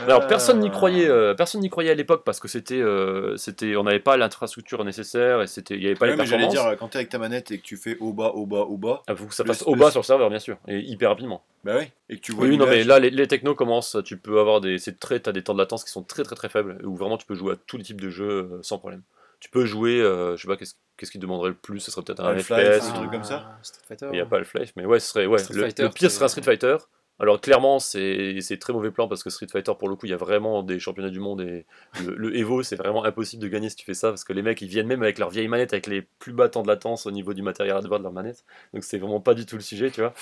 Alors 0.04 0.28
personne 0.28 0.60
n'y 0.60 0.68
Ah. 0.68 0.72
croyait, 0.72 1.08
euh, 1.08 1.34
personne 1.34 1.62
n'y 1.62 1.70
croyait 1.70 1.92
à 1.92 1.96
l'époque 1.96 2.24
parce 2.24 2.40
que 2.40 2.48
c'était, 2.48 2.80
euh, 2.82 3.38
c'était, 3.38 3.76
on 3.76 3.84
n'avait 3.84 4.00
pas 4.00 4.18
l'infrastructure 4.18 4.84
nécessaire 4.84 5.42
et 5.42 5.48
c'était, 5.48 5.76
il 5.76 5.80
n'y 5.82 5.86
avait 5.88 5.96
pas 5.96 6.06
Ouais, 6.06 6.12
les 6.12 6.18
mais 6.18 6.26
j'allais 6.26 6.44
performances. 6.44 6.70
dire, 6.72 6.78
quand 6.80 6.88
t'es 6.90 6.98
avec 6.98 7.10
ta 7.10 7.18
manette 7.20 7.52
et 7.52 7.58
que 7.60 7.64
tu 7.64 7.78
fais 7.78 7.98
au 8.00 8.14
bas, 8.14 8.30
au 8.30 8.46
bas, 8.46 8.62
au 8.62 8.78
bas, 8.78 9.04
Il 9.08 9.16
faut 9.16 9.26
que 9.26 9.34
ça 9.36 9.44
le- 9.44 9.48
passe 9.48 9.62
le- 9.62 9.70
au 9.70 9.76
bas 9.76 9.92
sur 9.92 10.02
le 10.02 10.06
serveur 10.06 10.30
bien 10.30 10.40
sûr 10.40 10.58
et 10.68 10.80
hyper 10.80 11.10
rapidement. 11.10 11.44
bah 11.64 11.76
oui, 11.80 11.86
et 12.10 12.16
que 12.18 12.22
tu 12.22 12.32
vois 12.32 12.46
Oui, 12.46 12.58
non 12.58 12.66
mais 12.68 12.84
là 12.84 13.00
les, 13.00 13.10
les 13.12 13.28
technos 13.28 13.54
commencent, 13.56 13.98
tu 14.04 14.18
peux 14.18 14.40
avoir 14.40 14.62
des, 14.62 14.78
c'est 14.80 15.00
très, 15.00 15.20
t'as 15.20 15.32
des 15.32 15.44
temps 15.44 15.54
de 15.54 15.60
latence 15.60 15.84
qui 15.84 15.92
sont 15.92 16.04
très 16.04 16.24
très 16.24 16.36
très 16.36 16.50
faibles 16.50 16.80
où 16.86 16.96
vraiment 16.96 17.18
tu 17.18 17.26
peux 17.26 17.36
jouer 17.36 17.54
à 17.54 17.56
tous 17.68 17.78
les 17.78 17.84
types 17.84 18.02
de 18.02 18.10
jeux 18.10 18.50
euh, 18.52 18.60
sans 18.64 18.78
problème. 18.80 19.02
Tu 19.40 19.50
peux 19.50 19.66
jouer, 19.66 20.00
euh, 20.02 20.36
je 20.38 20.42
sais 20.44 20.48
pas 20.48 20.56
qu'est-ce, 20.56 20.76
qu'est-ce 20.98 21.10
qui 21.12 21.18
demanderait 21.18 21.50
le 21.50 21.56
plus, 21.56 21.80
ce 21.80 21.90
serait 21.90 22.04
peut-être 22.04 22.20
un 22.22 22.28
Half-Life, 22.36 22.82
FPS. 22.84 22.90
un 22.90 22.94
truc 22.94 23.12
comme 23.12 23.24
ça. 23.24 23.44
Ah. 23.90 23.96
Il 24.04 24.10
n'y 24.12 24.20
a 24.20 24.26
pas 24.28 24.38
Half-Life, 24.38 24.74
mais 24.76 24.86
ouais, 24.86 25.00
ce 25.00 25.10
serait, 25.10 25.26
ouais, 25.26 25.40
Street 25.40 25.56
le, 25.56 25.62
Fighter, 25.64 25.84
le 25.84 25.90
pire 25.90 26.12
serait 26.12 26.26
un 26.26 26.28
Street 26.28 26.44
Fighter. 26.44 26.78
Alors 27.22 27.39
clairement, 27.39 27.78
c'est 27.80 28.57
très 28.59 28.74
mauvais 28.74 28.89
plan 28.89 29.07
parce 29.07 29.24
que 29.24 29.30
Street 29.30 29.45
Fighter, 29.51 29.74
pour 29.78 29.88
le 29.89 29.95
coup, 29.95 30.07
il 30.07 30.09
y 30.09 30.13
a 30.13 30.17
vraiment 30.17 30.63
des 30.63 30.80
championnats 30.80 31.11
du 31.11 31.19
monde 31.19 31.41
et 31.41 31.65
le, 32.03 32.15
le 32.15 32.36
Evo, 32.36 32.63
c'est 32.63 32.76
vraiment 32.76 33.05
impossible 33.05 33.43
de 33.43 33.47
gagner 33.47 33.69
si 33.69 33.76
tu 33.76 33.86
fais 33.86 33.93
ça 33.93 34.09
parce 34.09 34.24
que 34.24 34.34
les 34.34 34.41
mecs, 34.41 34.59
ils 34.61 34.67
viennent 34.67 34.88
même 34.88 35.03
avec 35.03 35.19
leur 35.19 35.30
vieille 35.30 35.47
manette, 35.47 35.72
avec 35.72 35.86
les 35.86 36.01
plus 36.01 36.34
bas 36.34 36.49
temps 36.49 36.63
de 36.63 36.67
latence 36.67 37.05
au 37.05 37.11
niveau 37.11 37.36
du 37.36 37.43
matériel 37.43 37.76
à 37.76 37.82
de 37.82 37.88
leur 37.88 38.11
manette. 38.11 38.43
Donc 38.74 38.84
c'est 38.84 38.97
vraiment 38.97 39.19
pas 39.19 39.36
du 39.36 39.45
tout 39.45 39.55
le 39.55 39.61
sujet, 39.61 39.91
tu 39.91 40.01
vois. 40.01 40.15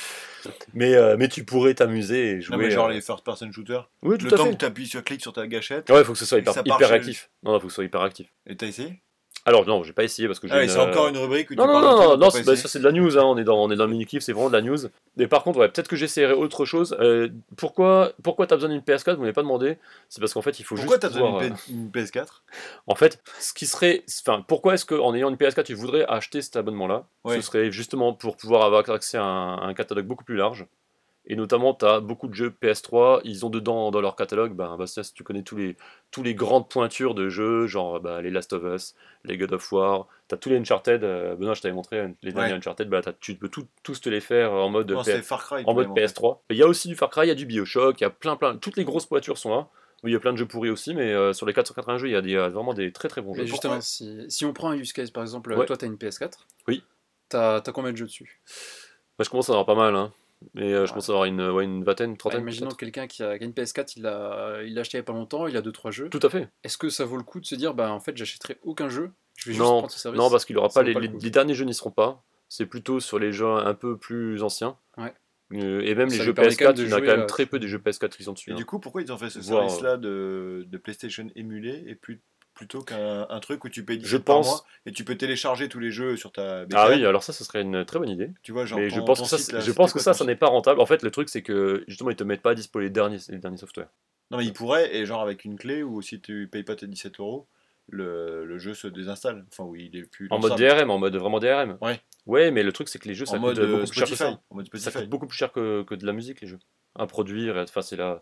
Mais, 0.74 0.94
euh, 0.96 1.16
mais 1.18 1.30
tu 1.30 1.46
pourrais 1.46 1.74
t'amuser 1.74 2.32
et 2.32 2.42
jouer. 2.42 2.58
Non, 2.58 2.62
mais 2.64 2.70
genre 2.70 2.88
euh, 2.88 2.94
les 2.94 3.02
first 3.02 3.24
person 3.24 3.50
shooters. 3.50 3.90
Oui, 4.02 4.18
tout 4.18 4.26
Le 4.26 4.34
à 4.34 4.38
temps 4.38 4.46
fait. 4.46 4.52
que 4.52 4.58
tu 4.58 4.66
appuies 4.66 4.88
sur 4.88 5.04
clic 5.04 5.22
sur 5.22 5.32
ta 5.32 5.48
gâchette, 5.48 5.90
Ouais, 5.90 6.00
il 6.02 6.06
faut 6.06 6.14
que 6.14 6.20
ce 6.20 6.26
soit 6.26 6.40
hyper, 6.40 6.92
actif. 6.92 7.30
Non, 7.44 7.56
il 7.56 7.62
faut 7.62 7.68
que 7.68 7.72
ce 7.72 7.76
soit 7.76 7.86
hyper 7.86 8.02
actif. 8.02 8.28
et 8.46 8.58
t'as 8.58 8.68
essayé? 8.68 9.02
Alors 9.50 9.66
non, 9.66 9.82
j'ai 9.84 9.94
pas 9.94 10.04
essayé 10.04 10.28
parce 10.28 10.40
que 10.40 10.48
j'ai 10.48 10.54
Ah, 10.54 10.62
une, 10.64 10.70
c'est 10.70 10.78
euh, 10.78 10.88
encore 10.92 11.08
une 11.08 11.18
rubrique 11.18 11.50
où 11.50 11.56
Non, 11.56 11.66
tu 11.66 11.74
non, 11.74 11.82
non, 11.82 11.90
non, 11.98 12.18
non, 12.18 12.30
t'as 12.30 12.44
bah, 12.44 12.56
ça 12.56 12.68
c'est 12.68 12.78
de 12.78 12.84
la 12.84 12.92
news, 12.92 13.18
hein, 13.18 13.24
on 13.24 13.36
est 13.36 13.44
dans, 13.44 13.58
on 13.64 13.72
est 13.72 13.76
dans 13.76 13.86
le 13.86 13.90
mini-kiff, 13.90 14.22
c'est 14.22 14.32
vraiment 14.32 14.50
de 14.50 14.54
la 14.56 14.62
news. 14.62 14.78
Mais 15.18 15.26
par 15.28 15.44
contre, 15.44 15.58
ouais, 15.58 15.68
peut-être 15.70 15.88
que 15.88 15.96
j'essaierai 15.96 16.34
autre 16.34 16.66
chose. 16.66 16.96
Euh, 17.00 17.30
pourquoi 17.58 18.12
pourquoi 18.22 18.46
tu 18.46 18.54
as 18.54 18.58
besoin 18.58 18.70
d'une 18.70 18.82
PS4 18.82 19.16
Vous 19.16 19.22
m'avez 19.22 19.34
pas 19.34 19.42
demandé. 19.42 19.80
C'est 20.08 20.20
parce 20.22 20.34
qu'en 20.36 20.44
fait, 20.44 20.60
il 20.60 20.64
faut 20.64 20.76
Pourquoi 20.76 20.98
juste. 20.98 21.02
t'as 21.02 21.08
besoin 21.10 21.40
d'une 21.42 21.54
euh, 21.54 21.56
P- 21.56 21.72
une 21.72 21.90
PS4 21.90 22.44
En 22.86 22.94
fait, 22.94 23.20
ce 23.40 23.52
qui 23.54 23.66
serait. 23.66 24.04
Enfin, 24.24 24.46
pourquoi 24.48 24.76
est-ce 24.76 24.86
qu'en 24.86 25.16
ayant 25.16 25.30
une 25.32 25.36
PS4, 25.38 25.64
tu 25.64 25.74
voudrais 25.74 26.06
acheter 26.08 26.44
cet 26.44 26.56
abonnement-là? 26.56 27.08
Ouais. 27.24 27.38
Ce 27.38 27.42
serait 27.42 27.72
justement 27.72 28.14
pour 28.14 28.38
pouvoir 28.38 28.62
avoir 28.64 28.88
accès 28.92 29.18
à 29.18 29.24
un, 29.24 29.56
à 29.58 29.66
un 29.66 29.74
catalogue 29.74 30.06
beaucoup 30.06 30.24
plus 30.26 30.36
large. 30.38 30.68
Et 31.26 31.36
notamment, 31.36 31.76
tu 31.76 31.86
as 31.86 32.00
beaucoup 32.00 32.28
de 32.28 32.34
jeux 32.34 32.50
PS3, 32.50 33.22
ils 33.24 33.46
ont 33.46 33.50
dedans 33.52 33.92
dans 33.92 34.02
leur 34.02 34.16
catalogue, 34.16 34.54
ben, 34.54 34.76
Bastien, 34.78 35.04
si 35.04 35.14
tu 35.14 35.24
connais 35.24 35.44
tous 35.44 35.56
les, 35.56 35.78
tous 36.12 36.24
les 36.24 36.34
grandes 36.34 36.68
pointures 36.70 37.14
de 37.14 37.30
jeux, 37.30 37.68
genre 37.68 38.00
bah, 38.00 38.22
les 38.22 38.32
Last 38.32 38.54
of 38.54 38.64
Us, 38.64 38.96
les 39.26 39.38
God 39.38 39.54
of 39.54 39.72
War, 39.72 40.08
tu 40.28 40.34
as 40.36 40.38
tous 40.40 40.50
les 40.50 40.58
Uncharted, 40.58 41.04
euh, 41.04 41.36
Benoît, 41.36 41.54
je 41.54 41.62
t'avais 41.62 41.74
montré 41.76 42.00
euh, 42.00 42.08
les 42.24 42.32
derniers 42.32 42.52
Ouais. 42.54 42.58
Uncharted, 42.58 42.90
t'as- 43.04 43.14
tu 43.14 43.36
peux 43.36 43.50
tout- 43.50 43.68
tous 43.84 44.02
te 44.02 44.10
les 44.10 44.22
faire 44.22 44.52
en 44.54 44.70
mode, 44.70 44.90
Non, 44.92 45.04
P- 45.04 45.12
c'est 45.12 45.22
Far 45.22 45.46
Cry. 45.46 45.64
en 45.68 45.74
mode 45.76 45.88
vraiment. 45.90 45.94
PS3. 45.96 46.42
Il 46.50 46.58
y 46.58 46.64
a 46.64 46.68
aussi 46.68 46.88
du 46.88 46.96
Far 46.96 47.10
Cry, 47.12 47.26
il 47.26 47.28
y 47.28 47.32
a 47.32 47.36
du 47.36 47.46
Bioshock, 47.46 48.00
il 48.02 48.04
y 48.04 48.08
a 48.08 48.10
plein, 48.10 48.36
plein, 48.36 48.58
toutes 48.58 48.78
les 48.78 48.84
grosses 48.86 49.06
pointures 49.06 49.38
sont 49.38 49.52
là. 49.52 49.68
Oui, 50.02 50.12
il 50.12 50.14
y 50.14 50.18
a 50.18 50.20
plein 50.22 50.32
de 50.32 50.38
jeux 50.38 50.48
pourris 50.48 50.70
aussi, 50.70 50.96
mais 50.96 51.12
euh, 51.14 51.34
sur 51.34 51.46
les 51.46 51.54
480 51.54 51.98
jeux, 51.98 52.08
il 52.08 52.14
y 52.14 52.16
a, 52.16 52.22
des, 52.22 52.30
il 52.30 52.34
y 52.34 52.38
a 52.38 52.48
vraiment 52.48 52.74
des 52.74 52.92
très 52.94 53.10
très 53.10 53.22
bons 53.22 53.34
jeux. 53.36 53.42
Mais 53.42 53.48
justement, 53.48 53.82
si, 53.82 54.26
si 54.30 54.46
on 54.46 54.54
prend 54.54 54.70
un 54.72 54.76
use 54.78 54.94
case, 54.94 55.12
par 55.12 55.22
exemple, 55.22 55.54
Ouais. 55.54 55.66
toi, 55.66 55.76
tu 55.78 55.84
as 55.86 55.88
une 55.90 55.98
PS4. 55.98 56.48
Oui. 56.70 56.84
T'as 57.28 57.58
as 57.58 57.72
combien 57.74 57.92
de 57.92 57.98
jeux 57.98 58.06
dessus? 58.06 58.42
Bah, 59.18 59.26
je 59.26 59.30
commence 59.30 59.50
à 59.50 59.52
en 59.52 59.56
avoir 59.60 59.66
pas 59.66 59.76
mal, 59.76 59.96
hein. 59.96 60.12
Mais 60.54 60.72
euh, 60.74 60.86
je 60.86 60.94
Ouais. 60.94 61.00
à 61.00 61.04
avoir 61.10 61.26
une, 61.26 61.42
ouais, 61.42 61.64
une 61.66 61.84
vingtaine, 61.84 62.12
une 62.12 62.16
Bah, 62.16 62.20
trentaine. 62.20 62.42
Imaginons 62.42 62.70
quelqu'un 62.72 63.08
qui 63.08 63.24
a, 63.24 63.36
une 63.44 63.52
PS4, 63.52 63.94
il 63.98 64.04
l'a 64.04 64.62
il 64.64 64.74
l'a 64.74 64.82
acheté 64.82 64.98
il 64.98 65.00
y 65.00 65.02
a 65.02 65.04
pas 65.04 65.14
longtemps, 65.14 65.48
il 65.48 65.58
a 65.58 65.62
2-3 65.62 65.92
jeux. 65.92 66.10
Tout 66.10 66.20
à 66.24 66.30
fait. 66.30 66.48
Est-ce 66.64 66.78
que 66.78 66.90
ça 66.90 67.04
vaut 67.06 67.18
le 67.18 67.24
coup 67.24 67.40
de 67.40 67.46
se 67.46 67.56
dire, 67.56 67.74
bah 67.74 67.92
en 67.92 68.00
fait, 68.00 68.16
j'achèterai 68.16 68.58
aucun 68.64 68.88
jeu 68.90 69.12
Je 69.36 69.50
vais 69.50 69.54
juste 69.54 69.60
Non, 69.66 69.80
prendre 69.80 69.92
ce 69.92 70.00
service? 70.00 70.20
Non, 70.20 70.30
parce 70.30 70.46
qu'il 70.46 70.58
aura 70.58 70.70
Ça 70.70 70.80
pas 70.80 70.86
les, 70.88 70.94
pas 70.94 71.00
le 71.00 71.06
les- 71.08 71.12
coup. 71.12 71.20
les 71.22 71.30
derniers 71.30 71.54
jeux 71.56 71.66
n'y 71.66 71.74
seront 71.74 71.92
pas. 71.92 72.24
C'est 72.48 72.66
plutôt 72.66 73.00
sur 73.00 73.20
les 73.20 73.32
jeux 73.32 73.48
un 73.48 73.74
peu 73.74 73.98
plus 73.98 74.42
anciens. 74.42 74.78
Ouais. 74.98 75.14
Euh, 75.54 75.82
et 75.82 75.94
même 75.96 76.10
Ça 76.10 76.18
les 76.20 76.24
jeux 76.24 76.34
permet 76.34 76.56
quand 76.56 76.66
même 76.66 76.74
PS4, 76.74 76.78
de 76.78 76.84
il 76.84 76.90
y 76.90 76.94
en 76.94 76.98
a 76.98 77.00
quand 77.02 77.08
même 77.08 77.20
euh, 77.22 77.26
très 77.26 77.46
peu 77.46 77.60
des 77.60 77.68
jeux 77.68 77.80
PS4 77.80 78.10
qui 78.16 78.24
sont 78.24 78.34
dessus. 78.34 78.50
Et 78.52 78.54
hein. 78.54 78.56
du 78.56 78.66
coup, 78.66 78.80
pourquoi 78.80 79.02
ils 79.02 79.12
ont 79.12 79.18
fait 79.18 79.30
ce 79.30 79.40
Voir, 79.40 79.68
service-là 79.70 79.98
de, 79.98 80.66
de 80.68 80.78
PlayStation 80.78 81.28
émulé 81.36 81.84
et 81.88 81.96
plus, 81.96 82.22
plutôt 82.60 82.82
qu'un 82.82 83.26
un 83.30 83.40
truc 83.40 83.64
où 83.64 83.70
tu 83.70 83.86
payes 83.86 84.00
17 84.00 84.12
Je 84.12 84.18
par 84.18 84.36
pense- 84.36 84.48
mois 84.48 84.66
et 84.86 84.92
tu 84.92 85.06
peux 85.06 85.16
télécharger 85.16 85.70
tous 85.70 85.80
les 85.80 85.92
jeux 85.92 86.18
sur 86.18 86.34
ta 86.34 86.60
Ah 86.60 86.66
bécane 86.66 87.00
oui, 87.00 87.06
alors 87.06 87.24
ça, 87.24 87.32
ce 87.32 87.46
serait 87.46 87.62
une 87.62 87.86
très 87.86 88.00
bonne 88.00 88.10
idée. 88.10 88.32
Tu 88.44 88.52
vois, 88.52 88.66
genre 88.66 88.80
mais 88.80 88.90
je 88.90 89.00
pense 89.00 89.22
que 89.22 89.28
ça, 89.28 89.38
site, 89.38 89.46
c'est- 89.48 89.54
là, 89.54 89.60
je 89.62 89.66
c'était 89.68 89.78
pense 89.78 89.94
que 89.94 90.04
quoi 90.04 90.14
ça, 90.14 90.26
n'est 90.26 90.36
pas 90.36 90.48
rentable. 90.48 90.82
En 90.82 90.86
fait, 90.86 91.02
le 91.02 91.10
truc, 91.10 91.30
c'est 91.30 91.42
que 91.42 91.86
justement, 91.88 92.10
ils 92.10 92.18
te 92.18 92.26
mettent 92.26 92.42
pas 92.42 92.52
à 92.52 92.56
dispo 92.56 92.80
les 92.82 92.90
derniers, 92.90 93.20
les 93.30 93.38
derniers 93.38 93.56
softwares. 93.58 93.88
Non, 94.30 94.38
mais 94.40 94.46
il 94.46 94.52
pourrait, 94.52 94.94
et 94.94 95.06
genre 95.06 95.22
avec 95.22 95.46
une 95.46 95.58
clé, 95.58 95.84
ou 95.84 96.02
si 96.02 96.20
tu 96.20 96.50
payes 96.52 96.64
pas 96.64 96.76
tes 96.76 96.86
17 96.86 97.18
euros, 97.22 97.48
le, 97.88 98.44
le 98.46 98.58
jeu 98.60 98.74
se 98.74 98.88
désinstalle. 98.88 99.46
Enfin, 99.54 99.64
oui, 99.64 99.90
il 99.94 99.98
est 99.98 100.04
plus. 100.04 100.28
En 100.30 100.40
mode. 100.40 100.56
DRM, 100.58 100.92
en 100.92 101.00
mode 101.00 101.16
vraiment 101.16 101.40
DRM. 101.40 101.78
Ouais. 101.82 102.02
Ouais, 102.26 102.52
mais 102.52 102.62
le 102.64 102.74
truc, 102.74 102.90
c'est 102.90 103.00
que 103.00 103.08
les 103.08 103.16
jeux, 103.16 103.26
ça 103.26 103.38
En 103.38 103.42
coûte 103.42 103.58
euh, 103.58 103.72
beaucoup 103.78 103.88
plus 103.90 104.00
cher 104.00 104.10
que 104.10 104.16
ça. 104.16 104.42
En 104.50 104.56
mode 104.56 104.68
Ça 104.76 104.92
coûte 104.92 105.08
beaucoup 105.10 105.28
plus 105.28 105.38
cher 105.38 105.54
que, 105.54 105.84
que 105.84 105.96
de 105.96 106.06
la 106.06 106.12
musique, 106.14 106.42
les 106.42 106.48
jeux. 106.50 106.60
À 106.96 107.08
produire, 107.08 107.56
enfin, 107.58 107.82
c'est 107.82 107.96
la. 107.96 108.22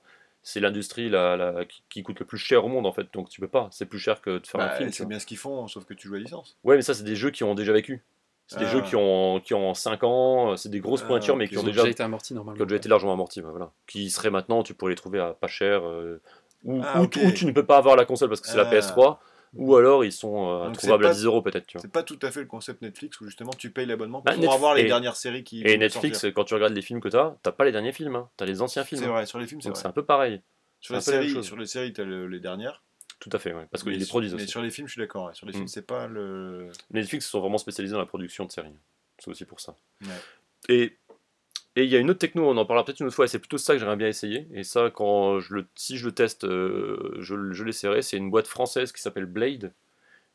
C'est 0.50 0.62
l'industrie 0.62 1.10
la, 1.10 1.36
la- 1.36 1.66
qui, 1.66 1.84
qui 1.90 2.04
coûte 2.04 2.20
le 2.22 2.26
plus 2.26 2.38
cher 2.38 2.64
au 2.64 2.70
monde 2.70 2.86
en 2.86 2.94
fait, 2.94 3.06
donc 3.14 3.28
tu 3.28 3.42
peux 3.42 3.50
pas. 3.50 3.68
C'est 3.72 3.86
plus 3.86 4.00
cher 4.00 4.22
que 4.22 4.38
de 4.38 4.48
faire 4.48 4.62
un 4.62 4.68
Bah, 4.68 4.76
film. 4.78 4.90
tu 4.92 4.96
c'est 4.96 5.06
bien 5.06 5.20
ce 5.20 5.26
qu'ils 5.26 5.38
font, 5.38 5.68
sauf 5.68 5.84
que 5.84 5.94
tu 5.94 6.08
joues 6.08 6.16
à 6.16 6.20
licence. 6.20 6.56
Ouais, 6.64 6.78
mais 6.78 6.82
ça, 6.82 6.94
c'est 6.94 7.04
des 7.04 7.18
jeux 7.18 7.32
qui 7.32 7.44
ont 7.44 7.54
déjà 7.54 7.74
vécu. 7.74 8.02
C'est 8.48 8.60
des 8.60 8.64
Ah. 8.66 8.70
jeux 8.70 8.82
qui 8.82 8.96
ont, 8.96 9.42
qui 9.42 9.54
ont 9.54 9.74
5 9.74 10.06
ans, 10.06 10.56
c'est 10.56 10.70
des 10.70 10.80
grosses 10.80 11.02
Ah, 11.04 11.08
pointures, 11.08 11.36
mais 11.36 11.50
qui 11.50 11.58
ont 11.58 11.62
ont 11.62 11.64
déjà, 11.66 11.86
été 11.86 12.02
amortis 12.02 12.34
normalement. 12.34 12.56
qui 12.56 12.62
ont 12.62 12.66
déjà 12.66 12.78
été 12.78 12.88
largement 12.88 13.12
amortis. 13.12 13.42
bah, 13.42 13.50
voilà. 13.52 13.72
Qui 13.88 14.10
seraient 14.10 14.30
maintenant, 14.30 14.64
tu 14.64 14.74
pourrais 14.74 14.92
les 14.92 14.96
trouver 14.96 15.20
à 15.20 15.34
pas 15.34 15.48
cher, 15.48 15.82
euh, 15.86 16.22
ou, 16.64 16.80
Ah, 16.82 17.02
ou- 17.02 17.08
tu 17.08 17.46
ne 17.46 17.52
peux 17.52 17.66
pas 17.66 17.76
avoir 17.78 17.98
la 17.98 18.06
console 18.06 18.30
parce 18.30 18.40
que 18.40 18.48
c'est 18.48 18.56
la 18.56 18.64
Ah. 18.68 18.72
PS3, 18.72 19.20
ou 19.58 19.76
alors 19.76 20.06
ils 20.06 20.12
sont 20.12 20.50
euh, 20.50 20.72
trouvables 20.72 21.06
à 21.06 21.10
pas- 21.10 21.14
10 21.16 21.26
euros 21.26 21.42
peut-être. 21.42 21.66
C'est 21.80 21.92
pas 21.92 22.04
tout 22.04 22.20
à 22.22 22.32
fait 22.32 22.40
le 22.42 22.46
concept 22.46 22.82
Netflix 22.82 23.20
où 23.22 23.26
justement 23.26 23.52
tu 23.52 23.72
payes 23.72 23.86
l'abonnement 23.86 24.22
Bah, 24.22 24.34
pour 24.34 24.54
avoir 24.54 24.76
les 24.76 24.84
et- 24.84 24.86
dernières 24.88 25.16
séries 25.16 25.44
qui. 25.44 25.62
Et 25.66 25.78
Netflix, 25.78 26.20
sortir. 26.20 26.34
quand 26.34 26.44
tu 26.46 26.54
regardes 26.54 26.74
les 26.74 26.82
films 26.82 27.02
que 27.02 27.10
tu 27.10 27.18
as, 27.18 27.38
t'as 27.44 27.52
pas 27.52 27.66
les 27.66 27.72
derniers 27.72 27.92
films, 27.94 28.16
hein. 28.16 28.30
tu 28.38 28.44
as 28.44 28.48
les 28.48 28.62
anciens 28.62 28.84
films. 28.84 29.02
C'est 29.02 29.08
hein. 29.08 29.12
vrai, 29.12 29.26
sur 29.26 29.40
les 29.40 29.48
films, 29.48 29.62
c'est 29.62 29.70
vrai. 29.70 29.80
c'est 29.80 29.88
un 29.88 29.92
peu 29.92 30.06
pareil. 30.06 30.42
Sur 30.80 30.94
les 30.94 31.00
peu 31.00 31.04
séries, 31.12 31.44
sur 31.44 31.58
les 31.58 31.66
séries, 31.66 31.94
t'as 31.94 32.04
le- 32.04 32.28
les 32.28 32.40
dernières. 32.40 32.84
Tout 33.20 33.30
à 33.34 33.40
fait, 33.40 33.52
ouais. 33.54 33.66
parce 33.72 33.84
mais 33.84 33.94
qu'ils 33.94 34.02
les 34.02 34.06
produisent 34.08 34.34
Mais 34.36 34.42
aussi. 34.44 34.52
sur 34.52 34.62
les 34.62 34.70
films, 34.70 34.88
je 34.88 34.92
suis 34.94 35.02
d'accord. 35.02 35.32
Sur 35.36 35.48
les 35.48 35.52
films, 35.54 35.64
Mm. 35.66 35.70
c'est 35.70 35.88
pas 35.88 36.06
le. 36.08 36.70
Netflix 36.92 37.26
sont 37.28 37.40
vraiment 37.40 37.58
spécialisés 37.58 37.94
dans 37.94 38.00
la 38.00 38.06
production 38.06 38.46
de 38.46 38.52
séries. 38.52 38.76
C'est 39.18 39.32
aussi 39.32 39.46
pour 39.46 39.60
ça. 39.60 39.76
Ouais. 40.04 40.10
Et 40.70 40.98
et 41.80 41.84
il 41.84 41.90
y 41.90 41.96
a 41.96 42.00
une 42.00 42.10
autre 42.10 42.20
techno, 42.20 42.44
on 42.50 42.58
en 42.58 42.66
parlera 42.66 42.84
peut-être 42.86 43.00
une 43.00 43.08
autre 43.08 43.16
fois, 43.16 43.26
et 43.26 43.28
c'est 43.28 43.40
plutôt 43.40 43.58
ça 43.58 43.74
que 43.74 43.80
j'aimerais 43.80 43.96
bien 43.98 44.08
essayer. 44.08 44.48
Et 44.54 44.64
ça, 44.64 44.90
quand 44.94 45.40
je 45.40 45.54
le, 45.54 45.66
si 45.76 45.98
je 45.98 46.06
le 46.06 46.12
teste, 46.12 46.44
euh, 46.44 47.16
je, 47.20 47.52
je 47.52 47.64
l'essaierai. 47.64 48.02
C'est 48.02 48.18
une 48.18 48.30
boîte 48.30 48.48
française 48.48 48.92
qui 48.92 49.02
s'appelle 49.02 49.26
Blade 49.26 49.74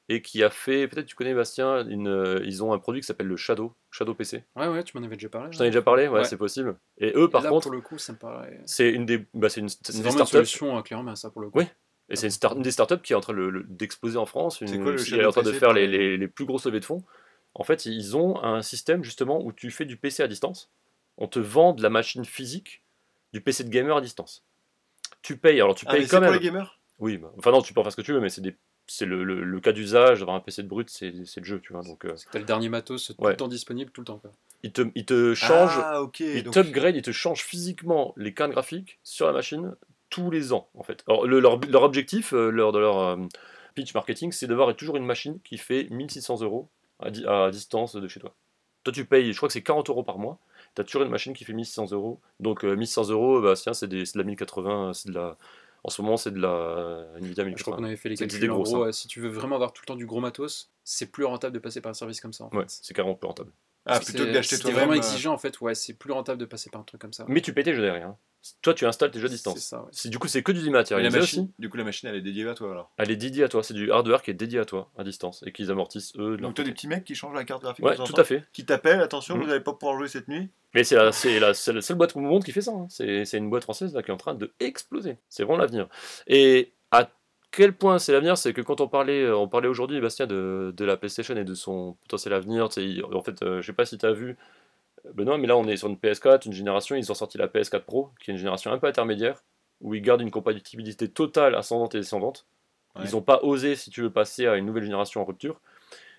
et 0.09 0.20
qui 0.20 0.43
a 0.43 0.51
fait, 0.51 0.88
peut-être 0.88 1.07
tu 1.07 1.14
connais 1.14 1.32
Bastien, 1.34 1.86
une, 1.88 2.09
euh, 2.09 2.40
ils 2.45 2.62
ont 2.62 2.72
un 2.72 2.78
produit 2.78 3.01
qui 3.01 3.07
s'appelle 3.07 3.28
le 3.28 3.36
Shadow, 3.36 3.72
Shadow 3.90 4.14
PC. 4.14 4.45
Ouais, 4.57 4.66
ouais, 4.68 4.82
tu 4.84 4.97
m'en 4.99 5.05
avais 5.05 5.16
déjà 5.16 5.28
parlé. 5.28 5.53
Je 5.53 5.59
t'en 5.59 5.64
ai 5.64 5.68
déjà 5.68 5.82
parlé, 5.82 6.09
ouais, 6.09 6.18
Ouais. 6.20 6.24
c'est 6.24 6.36
possible. 6.36 6.76
Et 6.99 7.12
eux, 7.14 7.28
par 7.30 7.43
Là, 7.43 7.51
contre, 7.51 7.64
pour 7.68 7.72
le 7.74 7.80
coup, 7.80 7.99
ça 7.99 8.12
me 8.12 8.18
paraît. 8.18 8.61
c'est 8.66 8.90
une 8.90 9.07
des, 9.07 9.24
bah, 9.34 9.49
c'est 9.49 9.61
une, 9.61 9.68
une 9.68 10.05
une 10.05 10.11
startups. 10.11 10.32
solution 10.32 10.76
euh, 10.78 10.82
clairement, 10.82 11.14
ça 11.16 11.30
pour 11.30 11.40
le 11.43 11.51
coup. 11.51 11.59
Oui. 11.59 11.64
Et 12.09 12.16
c'est 12.16 12.26
une, 12.26 12.32
start- 12.32 12.57
une 12.57 12.62
des 12.62 12.72
startups 12.72 12.99
qui 13.03 13.14
est 13.14 13.16
en 13.16 13.20
train 13.20 13.34
d'exploser 13.68 14.18
en 14.18 14.26
France. 14.26 14.61
Une, 14.61 14.82
quoi 14.82 14.93
le 14.93 15.14
elle 15.14 15.20
est 15.20 15.24
en 15.24 15.30
train 15.32 15.43
de 15.43 15.53
faire 15.53 15.72
les- 15.72 16.16
les 16.18 16.28
plus 16.28 16.45
grosses 16.45 16.66
levées 16.66 16.80
de 16.80 16.84
fonds. 16.84 17.03
En 17.55 17.64
fait, 17.64 17.86
ils 17.86 18.16
ont 18.16 18.43
un 18.43 18.61
système 18.61 19.03
justement 19.05 19.43
où 19.45 19.53
tu 19.53 19.70
fais 19.70 19.84
du 19.86 19.97
PC 19.97 20.22
à 20.22 20.28
distance. 20.28 20.70
On 21.19 21.27
te 21.29 21.39
vend 21.39 21.73
de 21.73 21.83
la 21.83 21.91
machine 21.91 22.25
physique, 22.25 22.83
du 23.33 23.41
PC 23.41 23.65
de 23.65 23.69
gamer 23.71 23.97
à 23.97 24.01
distance. 24.01 24.45
Tu 25.23 25.37
payes, 25.37 25.61
alors 25.61 25.75
tu 25.75 25.85
Ah, 25.89 25.93
mais 25.93 25.99
payes 25.99 26.07
c'est 26.09 26.11
quand 26.17 26.23
pour 26.23 26.31
même. 26.31 26.41
les 26.41 26.45
gamers? 26.47 26.79
Oui, 26.99 27.19
bah, 27.19 27.33
enfin 27.39 27.51
non, 27.53 27.63
tu 27.63 27.73
peux 27.75 27.81
en 27.81 27.83
faire 27.85 27.93
ce 27.93 27.97
que 27.97 28.03
tu 28.03 28.13
veux, 28.13 28.21
mais 28.21 28.29
c'est 28.29 28.41
des- 28.41 28.57
c'est 28.87 29.07
le, 29.07 29.23
le- 29.25 29.43
le 29.45 29.61
cas 29.61 29.73
d'usage 29.73 30.19
d'avoir 30.21 30.37
un 30.37 30.41
PC 30.41 30.63
de 30.63 30.69
brut, 30.69 30.91
c'est 30.91 31.13
c'est 31.25 31.41
le 31.41 31.47
jeu, 31.47 31.61
tu 31.61 31.73
vois. 31.73 31.83
Donc, 31.83 32.05
euh, 32.05 32.15
C'est 32.17 32.27
que 32.27 32.33
t'as 32.33 32.39
le 32.41 32.45
dernier 32.45 32.69
matos 32.69 33.13
tout 33.17 33.23
Ouais. 33.25 33.31
le 33.33 33.37
temps 33.37 33.49
disponible, 33.49 33.91
tout 33.91 34.01
le 34.01 34.07
temps. 34.07 34.19
Quoi. 34.19 34.31
il 34.65 34.73
te, 34.73 34.83
il 34.95 35.05
te 35.05 35.35
change, 35.35 35.73
Ah, 35.77 36.03
il 36.21 36.43
donc- 36.45 36.55
t'upgrade, 36.55 36.95
il 36.97 37.03
te 37.03 37.11
change 37.13 37.43
physiquement 37.43 38.13
les 38.17 38.33
cartes 38.35 38.53
graphiques 38.53 38.99
sur 39.03 39.27
la 39.27 39.33
machine 39.33 39.75
tous 40.11 40.31
les 40.31 40.53
ans, 40.53 40.69
en 40.75 40.83
fait. 40.85 41.03
Alors, 41.09 41.27
le- 41.27 41.41
leur, 41.41 41.59
leur 41.61 41.83
objectif, 41.83 42.33
euh, 42.33 42.51
leur, 42.51 42.71
de 42.73 42.79
leur 42.79 42.99
euh, 42.99 43.17
pitch 43.75 43.93
marketing, 43.95 44.31
c'est 44.31 44.47
d'avoir 44.47 44.75
toujours 44.77 44.97
une 44.97 45.07
machine 45.07 45.41
qui 45.41 45.59
fait 45.59 45.89
1600 45.91 46.43
euros 46.43 46.69
à, 47.01 47.11
di- 47.11 47.25
à 47.27 47.51
distance 47.51 47.97
de 47.97 48.07
chez 48.09 48.21
toi. 48.21 48.35
Toi, 48.85 48.93
tu 48.93 49.05
payes, 49.05 49.33
je 49.33 49.37
crois 49.37 49.49
que 49.49 49.53
c'est 49.53 49.63
40 49.63 49.89
euros 49.89 50.03
par 50.05 50.19
mois. 50.19 50.39
Tu 50.75 50.81
as 50.81 50.85
toujours 50.85 51.03
une 51.03 51.11
machine 51.11 51.35
qui 51.35 51.45
fait 51.45 51.53
1600 51.53 51.93
euros. 51.93 52.20
Donc, 52.41 52.64
euh, 52.64 52.75
1600 52.77 53.11
euros, 53.11 53.41
bah, 53.43 53.55
tiens, 53.57 53.75
c'est 53.75 53.89
des- 53.89 54.07
c'est 54.07 54.14
de 54.14 54.18
la 54.18 54.25
1080, 54.25 54.93
c'est 54.95 55.09
de 55.09 55.14
la. 55.14 55.37
En 55.85 55.91
ce 55.91 56.01
moment, 56.01 56.16
c'est 56.16 56.31
de 56.31 56.39
la 56.41 56.49
euh, 56.49 57.18
Nvidia 57.18 57.45
Je 57.45 57.62
crois 57.62 57.77
qu'on 57.77 57.83
1080. 57.83 57.87
avait 57.89 57.97
fait 57.97 58.09
les 58.09 58.16
C'est 58.16 58.29
calculs. 58.29 58.51
En 58.51 58.59
gros, 58.61 58.85
hein. 58.85 58.89
euh, 58.89 58.93
si 58.93 59.09
tu 59.09 59.20
veux 59.20 59.29
vraiment 59.29 59.57
avoir 59.57 59.73
tout 59.73 59.83
le 59.83 59.87
temps 59.87 59.97
du 59.97 60.07
gros 60.07 60.20
matos, 60.20 60.70
c'est 60.85 61.11
plus 61.11 61.25
rentable 61.25 61.53
de 61.55 61.59
passer 61.59 61.81
par 61.81 61.91
un 61.91 61.95
service 61.95 62.20
comme 62.20 62.33
ça. 62.33 62.45
En 62.53 62.57
Ouais, 62.57 62.64
c'est 62.68 62.95
carrément 62.95 63.16
plus 63.16 63.27
rentable. 63.27 63.51
Ah, 63.85 63.99
C'est- 64.01 64.12
plutôt 64.12 64.25
que 64.27 64.33
d'acheter 64.33 64.59
toi-même. 64.59 64.77
vraiment 64.79 64.93
euh, 64.93 64.97
exigeant, 64.97 65.35
en 65.35 65.39
fait, 65.39 65.61
ouais, 65.61 65.75
c'est 65.75 65.95
plus 65.95 66.12
rentable 66.12 66.39
de 66.41 66.45
passer 66.45 66.70
par 66.70 66.81
un 66.81 66.85
truc 66.85 67.01
comme 67.01 67.12
ça. 67.12 67.25
Mais 67.29 67.41
tu 67.41 67.53
payes 67.53 67.64
tes 67.64 67.75
jeux 67.75 67.83
derrière. 67.83 68.14
Toi, 68.61 68.74
tu 68.74 68.86
installes 68.86 69.11
tes 69.12 69.18
jeux 69.20 69.26
à 69.26 69.28
C'est 69.28 69.34
distance. 69.34 69.59
ça, 69.61 69.80
ouais. 69.82 69.88
Si, 69.93 70.11
du 70.11 70.18
coup, 70.18 70.26
c'est 70.26 70.43
que 70.43 70.51
du 70.51 70.59
mais 70.59 70.64
dématérialisé 70.64 71.18
aussi. 71.20 71.51
du 71.59 71.68
coup, 71.70 71.76
la 71.76 71.84
machine, 71.84 72.09
elle 72.09 72.16
est 72.16 72.20
dédiée 72.22 72.49
à 72.49 72.55
toi 72.55 72.70
alors. 72.72 72.90
Elle 72.97 73.11
est 73.12 73.16
dédiée 73.16 73.45
à 73.45 73.49
toi, 73.49 73.62
c'est 73.62 73.74
du 73.74 73.93
hardware 73.93 74.20
qui 74.22 74.30
est 74.32 74.34
dédié 74.34 74.59
à 74.59 74.64
toi, 74.64 74.90
à 74.99 75.05
distance, 75.05 75.45
et 75.47 75.53
qu'ils 75.53 75.70
amortissent 75.70 76.12
eux 76.16 76.36
de 76.36 76.40
leur 76.43 76.49
Donc, 76.51 76.55
t'as 76.55 76.62
côté. 76.62 76.64
des 76.64 76.74
petits 76.74 76.88
mecs 76.88 77.05
qui 77.05 77.14
changent 77.14 77.34
la 77.34 77.45
carte 77.45 77.62
graphique 77.62 77.84
Ouais, 77.84 77.93
de 77.93 77.97
temps 77.99 78.03
en 78.03 78.07
tout 78.07 78.12
temps, 78.14 78.20
à 78.22 78.24
fait. 78.24 78.45
Qui 78.53 78.66
t'appellent, 78.66 79.01
attention, 79.01 79.36
Mhm. 79.36 79.43
vous 79.43 79.47
n'allez 79.49 79.61
pas 79.61 79.72
pouvoir 79.74 79.97
jouer 79.97 80.09
cette 80.09 80.26
nuit. 80.28 80.49
Mais 80.74 80.82
c'est 80.84 80.97
la, 80.97 81.12
c'est 81.12 81.38
la, 81.38 81.55
c'est 81.55 81.72
la 81.72 81.82
seule 81.82 81.97
boîte 81.99 82.16
au 82.16 82.20
monde 82.20 82.43
qui 82.45 82.51
fait 82.53 82.62
ça. 82.62 82.72
hein. 82.72 82.86
C'est 82.88 83.24
c'est 83.26 83.38
une 83.38 83.49
boîte 83.51 83.62
française 83.62 83.95
là, 83.95 84.03
qui 84.03 84.11
est 84.11 84.14
en 84.14 84.16
train 84.16 84.34
de 84.34 84.53
exploser. 84.59 85.18
C'est 85.28 85.45
vraiment 85.45 85.59
l'avenir. 85.59 85.86
Et 86.26 86.72
à 86.90 87.11
quel 87.51 87.74
point 87.74 87.99
c'est 87.99 88.12
l'avenir 88.12 88.38
C'est 88.38 88.53
que 88.55 88.62
quand 88.62 88.80
on 88.80 88.88
parlait, 88.88 89.30
on 89.30 89.47
parlait 89.47 89.68
aujourd'hui, 89.68 90.01
Bastien, 90.01 90.26
de, 90.26 90.72
de 90.76 90.84
la 90.86 90.97
PlayStation 90.97 91.36
et 91.36 91.45
de 91.45 91.55
son 91.55 91.93
potentiel 92.03 92.32
avenir. 92.32 92.68
tu 92.70 92.74
sais, 92.80 92.84
il- 92.88 93.05
En 93.05 93.22
fait, 93.22 93.40
euh, 93.43 93.61
je 93.61 93.66
sais 93.66 93.72
pas 93.74 93.84
si 93.84 93.99
tu 93.99 94.07
as 94.07 94.12
vu, 94.12 94.36
Benoît, 95.15 95.39
mais 95.39 95.47
là 95.47 95.57
on 95.57 95.67
est 95.67 95.77
sur 95.77 95.89
une 95.89 95.97
PS4, 95.97 96.47
une 96.47 96.53
génération. 96.53 96.95
Ils 96.97 97.11
ont 97.11 97.15
sorti 97.15 97.39
la 97.39 97.49
PS4 97.49 97.81
Pro, 97.85 98.11
qui 98.21 98.31
est 98.31 98.35
une 98.35 98.39
génération 98.39 98.73
un 98.73 98.79
peu 98.79 98.87
intermédiaire, 98.87 99.43
où 99.81 99.95
ils 99.95 100.03
gardent 100.03 100.21
une 100.23 100.31
compatibilité 100.31 101.09
totale 101.09 101.55
ascendante 101.55 101.95
et 101.95 101.99
descendante. 101.99 102.47
Ouais. 102.95 103.03
Ils 103.07 103.13
n'ont 103.13 103.23
pas 103.23 103.41
osé, 103.43 103.75
si 103.75 103.91
tu 103.91 104.03
veux, 104.03 104.11
passer 104.11 104.47
à 104.47 104.57
une 104.57 104.67
nouvelle 104.67 104.85
génération 104.85 105.21
en 105.21 105.25
rupture. 105.25 105.61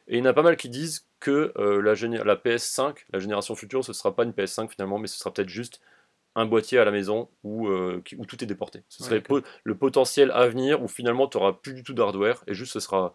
Et 0.07 0.17
il 0.17 0.19
y 0.19 0.21
en 0.21 0.25
a 0.25 0.33
pas 0.33 0.41
mal 0.41 0.57
qui 0.57 0.67
disent 0.69 1.05
que 1.21 1.53
euh, 1.57 1.81
la, 1.81 1.93
géné- 1.93 2.23
la 2.23 2.35
PS5, 2.35 3.05
la 3.13 3.19
génération 3.19 3.55
future, 3.55 3.85
ce 3.85 3.93
sera 3.93 4.13
pas 4.13 4.23
une 4.23 4.31
PS5 4.33 4.69
finalement, 4.69 4.99
mais 4.99 5.07
ce 5.07 5.17
sera 5.17 5.31
peut-être 5.33 5.47
juste 5.49 5.79
un 6.35 6.45
boîtier 6.45 6.79
à 6.79 6.83
la 6.83 6.91
maison 6.91 7.29
où, 7.43 7.67
euh, 7.69 8.01
qui- 8.03 8.15
où 8.17 8.25
tout 8.25 8.43
est 8.43 8.47
déporté. 8.47 8.81
Ce 8.89 9.01
Ouais, 9.03 9.09
serait 9.09 9.21
po- 9.21 9.41
le 9.63 9.75
potentiel 9.75 10.31
à 10.31 10.47
venir 10.47 10.81
où 10.83 10.87
finalement 10.89 11.27
tu 11.27 11.37
n'auras 11.37 11.53
plus 11.53 11.73
du 11.73 11.83
tout 11.83 11.93
d'hardware 11.93 12.43
et 12.47 12.53
juste 12.53 12.73
ce 12.73 12.79
sera. 12.81 13.13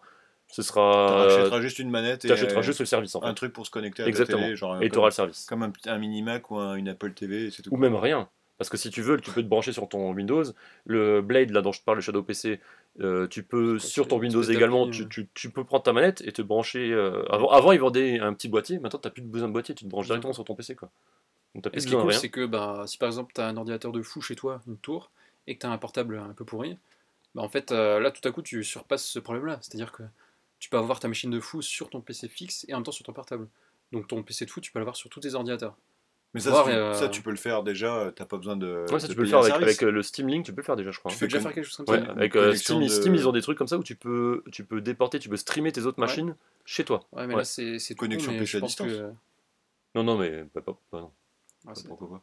Ce 0.51 0.61
Tu 0.61 0.67
sera 0.67 1.25
achèteras 1.25 1.61
juste 1.61 1.79
une 1.79 1.89
manette 1.89 2.25
et 2.25 2.27
tu 2.27 2.33
achèteras 2.33 2.59
euh, 2.59 2.63
juste 2.63 2.79
le 2.79 2.85
service 2.85 3.15
en 3.15 3.21
un 3.21 3.29
fait. 3.29 3.35
truc 3.35 3.53
pour 3.53 3.65
se 3.65 3.71
connecter 3.71 4.03
à 4.03 4.07
Exactement. 4.07 4.39
la 4.39 4.43
télé, 4.45 4.55
genre 4.55 4.81
Et 4.83 4.89
tu 4.89 4.97
auras 4.97 5.07
le 5.09 5.13
service. 5.13 5.45
comme 5.47 5.63
un, 5.63 5.71
un 5.85 5.97
mini 5.97 6.21
Mac 6.21 6.49
ou 6.51 6.57
un- 6.57 6.75
une 6.75 6.89
Apple 6.89 7.13
TV, 7.13 7.45
et 7.45 7.51
c'est 7.51 7.61
tout. 7.61 7.71
Ou 7.71 7.77
même 7.77 7.95
rien. 7.95 8.29
Parce 8.57 8.69
que 8.69 8.75
si 8.75 8.89
tu 8.89 9.01
veux, 9.01 9.17
tu 9.21 9.31
peux 9.31 9.41
te 9.41 9.47
brancher 9.47 9.71
sur 9.71 9.87
ton 9.87 10.11
Windows. 10.11 10.43
Le 10.85 11.21
Blade, 11.21 11.51
là 11.51 11.61
dont 11.61 11.71
je 11.71 11.79
te 11.79 11.85
parle, 11.85 11.99
le 11.99 12.01
Shadow 12.01 12.23
PC, 12.23 12.59
euh, 12.99 13.25
tu 13.27 13.43
peux, 13.43 13.79
sur 13.79 14.07
ton 14.07 14.17
tu 14.17 14.23
Windows 14.23 14.43
également, 14.43 14.89
tu, 14.89 15.07
tu- 15.07 15.29
tu 15.33 15.49
peux 15.49 15.63
prendre 15.63 15.83
ta 15.83 15.93
manette 15.93 16.21
et 16.25 16.33
te 16.33 16.41
brancher. 16.41 16.91
euh, 16.91 17.23
avant, 17.31 17.49
avant, 17.51 17.71
ils 17.71 17.79
vendaient 17.79 18.19
un 18.19 18.33
petit 18.33 18.49
boîtier, 18.49 18.79
maintenant, 18.79 18.99
tu 18.99 19.07
n'as 19.07 19.11
plus 19.11 19.21
besoin 19.21 19.47
de 19.47 19.53
boîtier, 19.53 19.75
tu 19.75 19.85
te 19.85 19.89
branches 19.89 20.07
directement 20.07 20.33
sur 20.33 20.43
ton 20.43 20.55
PC. 20.55 20.75
Quoi. 20.75 20.89
Donc, 21.55 21.63
tu 21.63 21.69
Et 21.69 21.71
plus 21.71 21.81
ce 21.81 21.87
qui 21.87 21.93
est 21.93 21.97
cool, 21.97 22.13
c'est 22.13 22.29
que 22.29 22.45
bah, 22.45 22.83
si 22.85 22.97
par 22.97 23.07
exemple 23.07 23.31
tu 23.33 23.39
as 23.39 23.47
un 23.47 23.55
ordinateur 23.55 23.91
de 23.93 24.01
fou 24.01 24.19
chez 24.21 24.35
toi, 24.35 24.61
une 24.67 24.77
tour, 24.77 25.09
et 25.47 25.55
que 25.55 25.61
tu 25.61 25.65
as 25.65 25.71
un 25.71 25.77
portable 25.77 26.17
un 26.17 26.33
peu 26.33 26.43
pourri, 26.43 26.77
bah, 27.35 27.41
en 27.43 27.49
fait 27.49 27.71
euh, 27.71 27.99
là 27.99 28.11
tout 28.11 28.27
à 28.27 28.31
coup 28.31 28.41
tu 28.41 28.63
surpasses 28.63 29.05
ce 29.05 29.19
problème-là. 29.19 29.59
C'est-à-dire 29.61 29.91
que 29.93 30.03
tu 30.59 30.69
peux 30.69 30.77
avoir 30.77 30.99
ta 30.99 31.07
machine 31.07 31.31
de 31.31 31.39
fou 31.39 31.61
sur 31.61 31.89
ton 31.89 32.01
PC 32.01 32.27
fixe 32.27 32.65
et 32.67 32.73
en 32.73 32.77
même 32.77 32.83
temps 32.83 32.91
sur 32.91 33.05
ton 33.05 33.13
portable. 33.13 33.47
Donc 33.91 34.07
ton 34.07 34.21
PC 34.23 34.45
de 34.45 34.51
fou, 34.51 34.61
tu 34.61 34.71
peux 34.71 34.79
l'avoir 34.79 34.95
sur 34.95 35.09
tous 35.09 35.19
tes 35.21 35.33
ordinateurs. 35.33 35.75
Mais 36.35 36.41
ça, 36.41 36.51
Voir, 36.51 36.65
tu, 36.65 36.71
euh, 36.71 36.93
ça, 36.93 37.09
tu 37.09 37.23
peux 37.23 37.31
le 37.31 37.37
faire 37.37 37.63
déjà, 37.63 37.95
euh, 37.95 38.11
t'as 38.11 38.25
pas 38.25 38.37
besoin 38.37 38.55
de. 38.55 38.85
Ouais, 38.91 38.99
ça, 38.99 39.07
de 39.07 39.13
tu 39.13 39.17
peux 39.17 39.23
le 39.23 39.29
faire 39.29 39.39
avec, 39.55 39.81
euh, 39.81 39.89
le 39.89 40.03
Steam 40.03 40.27
Link, 40.27 40.45
tu 40.45 40.53
peux 40.53 40.61
le 40.61 40.65
faire 40.65 40.75
déjà, 40.75 40.91
je 40.91 40.99
crois. 40.99 41.11
Tu 41.11 41.17
peux 41.17 41.25
déjà 41.25 41.39
faire 41.39 41.53
quelque 41.53 41.65
chose 41.65 41.77
comme 41.77 41.89
Ouais, 41.89 41.97
ça. 41.99 42.11
une 42.11 42.17
avec 42.17 42.35
euh, 42.35 42.53
Steam, 42.53 42.83
de- 42.83 42.87
Steam, 42.87 43.15
ils 43.15 43.27
ont 43.27 43.31
des 43.31 43.41
trucs 43.41 43.57
comme 43.57 43.67
ça 43.67 43.79
où 43.79 43.83
tu 43.83 43.95
peux, 43.95 44.43
tu 44.51 44.63
peux 44.63 44.79
déporter, 44.79 45.17
tu 45.17 45.27
peux 45.27 45.37
streamer 45.37 45.71
tes 45.71 45.85
autres 45.85 45.97
Ouais. 45.99 46.05
machines 46.05 46.35
chez 46.65 46.83
toi. 46.85 47.03
Ouais, 47.13 47.25
mais 47.25 47.33
Ouais. 47.33 47.39
là 47.39 47.45
c'est 47.45 47.95
Connexion 47.95 48.31
PC 48.37 48.57
à 48.57 48.61
distance. 48.61 48.87
que- 48.87 49.11
Non, 49.95 50.03
non, 50.03 50.17
mais 50.19 50.43
bah, 50.53 50.61
pas- 50.61 50.77
pas- 50.91 50.99
non. 50.99 51.11
ouais, 51.65 51.73
c'est- 51.73 51.87
Pourquoi 51.87 52.07
pas 52.09 52.21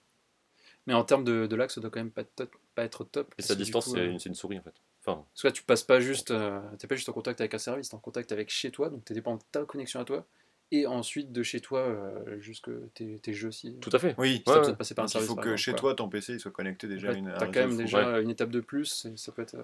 Mais 0.86 0.94
en 0.94 1.02
termes 1.02 1.24
de, 1.24 1.48
de 1.48 1.56
lag, 1.56 1.68
ça 1.70 1.80
doit 1.80 1.90
quand 1.90 1.98
même 1.98 2.12
pas, 2.12 2.22
top- 2.22 2.54
pas 2.76 2.84
être 2.84 3.02
top. 3.02 3.34
Et 3.38 3.42
sa 3.42 3.56
distance, 3.56 3.86
coup, 3.86 3.94
c'est 3.94 4.02
euh, 4.02 4.10
une, 4.12 4.20
c'est 4.20 4.28
une 4.28 4.36
souris 4.36 4.56
en 4.56 4.62
fait. 4.62 4.74
Enfin, 5.06 5.24
Parce 5.32 5.42
que 5.42 5.48
là, 5.48 5.52
tu 5.52 5.62
passes 5.62 5.84
pas 5.84 6.00
juste, 6.00 6.30
euh, 6.32 6.60
t'es 6.78 6.86
pas 6.88 6.96
juste 6.96 7.08
en 7.08 7.12
contact 7.12 7.40
avec 7.40 7.54
un 7.54 7.58
service, 7.58 7.88
t'es 7.90 7.94
en 7.94 8.00
contact 8.00 8.32
avec 8.32 8.50
chez 8.50 8.70
toi, 8.70 8.90
donc 8.90 9.04
t'es 9.04 9.14
dépendant 9.14 9.36
de 9.36 9.42
ta 9.52 9.64
connexion 9.64 10.00
à 10.00 10.04
toi, 10.04 10.26
et 10.72 10.86
ensuite 10.86 11.30
de 11.32 11.42
chez 11.44 11.60
toi 11.60 11.78
euh, 11.80 12.40
jusque 12.40 12.70
tes, 12.94 13.18
tes 13.20 13.32
jeux 13.32 13.48
aussi. 13.48 13.76
Tout 13.80 13.90
à 13.92 13.98
fait. 14.00 14.14
Oui, 14.18 14.42
Ça 14.46 14.52
Ouais, 14.52 14.56
a 14.56 14.60
besoin 14.60 14.62
ouais. 14.66 14.72
de 14.72 14.78
passer 14.78 14.94
par 14.94 15.04
un 15.04 15.06
Donc, 15.06 15.14
il 15.22 15.26
faut 15.26 15.34
que 15.36 15.40
exemple, 15.42 15.56
chez 15.58 15.70
quoi. 15.72 15.78
toi, 15.80 15.94
ton 15.94 16.08
PC 16.08 16.32
il 16.34 16.40
soit 16.40 16.50
connecté 16.50 16.88
déjà 16.88 17.08
à 17.08 17.12
Ouais, 17.12 17.18
une. 17.18 17.28
à 17.28 17.36
un 17.36 17.38
T'as 17.38 17.46
quand 17.46 17.60
même 17.60 17.70
fou. 17.70 17.76
déjà 17.76 18.20
une 18.20 18.30
étape 18.30 18.50
de 18.50 18.58
plus 18.60 19.04
et 19.06 19.16
ça 19.16 19.30
peut 19.30 19.42
être 19.42 19.54
euh, 19.54 19.62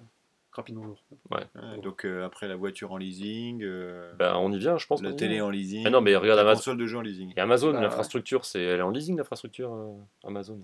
rapidement 0.52 0.84
lourd. 0.84 1.02
Ouais, 1.32 1.44
donc 1.82 2.04
euh, 2.06 2.24
après 2.24 2.46
la 2.46 2.54
voiture 2.54 2.92
en 2.92 2.96
leasing, 2.98 3.64
euh, 3.64 4.12
Ben, 4.14 4.36
on 4.36 4.52
y 4.52 4.58
vient, 4.58 4.78
je 4.78 4.86
pense. 4.86 5.02
la 5.02 5.12
télé 5.12 5.40
en 5.40 5.50
leasing, 5.50 5.82
Ah 5.86 5.90
non, 5.90 6.00
mais 6.02 6.14
regarde 6.14 6.36
la 6.36 6.42
Amazon. 6.42 6.58
console 6.58 6.76
de 6.78 6.86
jeu 6.86 6.98
en 6.98 7.00
leasing. 7.00 7.32
Et 7.36 7.40
Amazon, 7.40 7.72
Bah, 7.72 7.80
l'infrastructure, 7.80 8.44
c'est 8.44 8.62
elle 8.62 8.78
est 8.78 8.82
en 8.82 8.90
leasing 8.90 9.16
l'infrastructure 9.16 9.74
euh, 9.74 9.92
Amazon. 10.22 10.60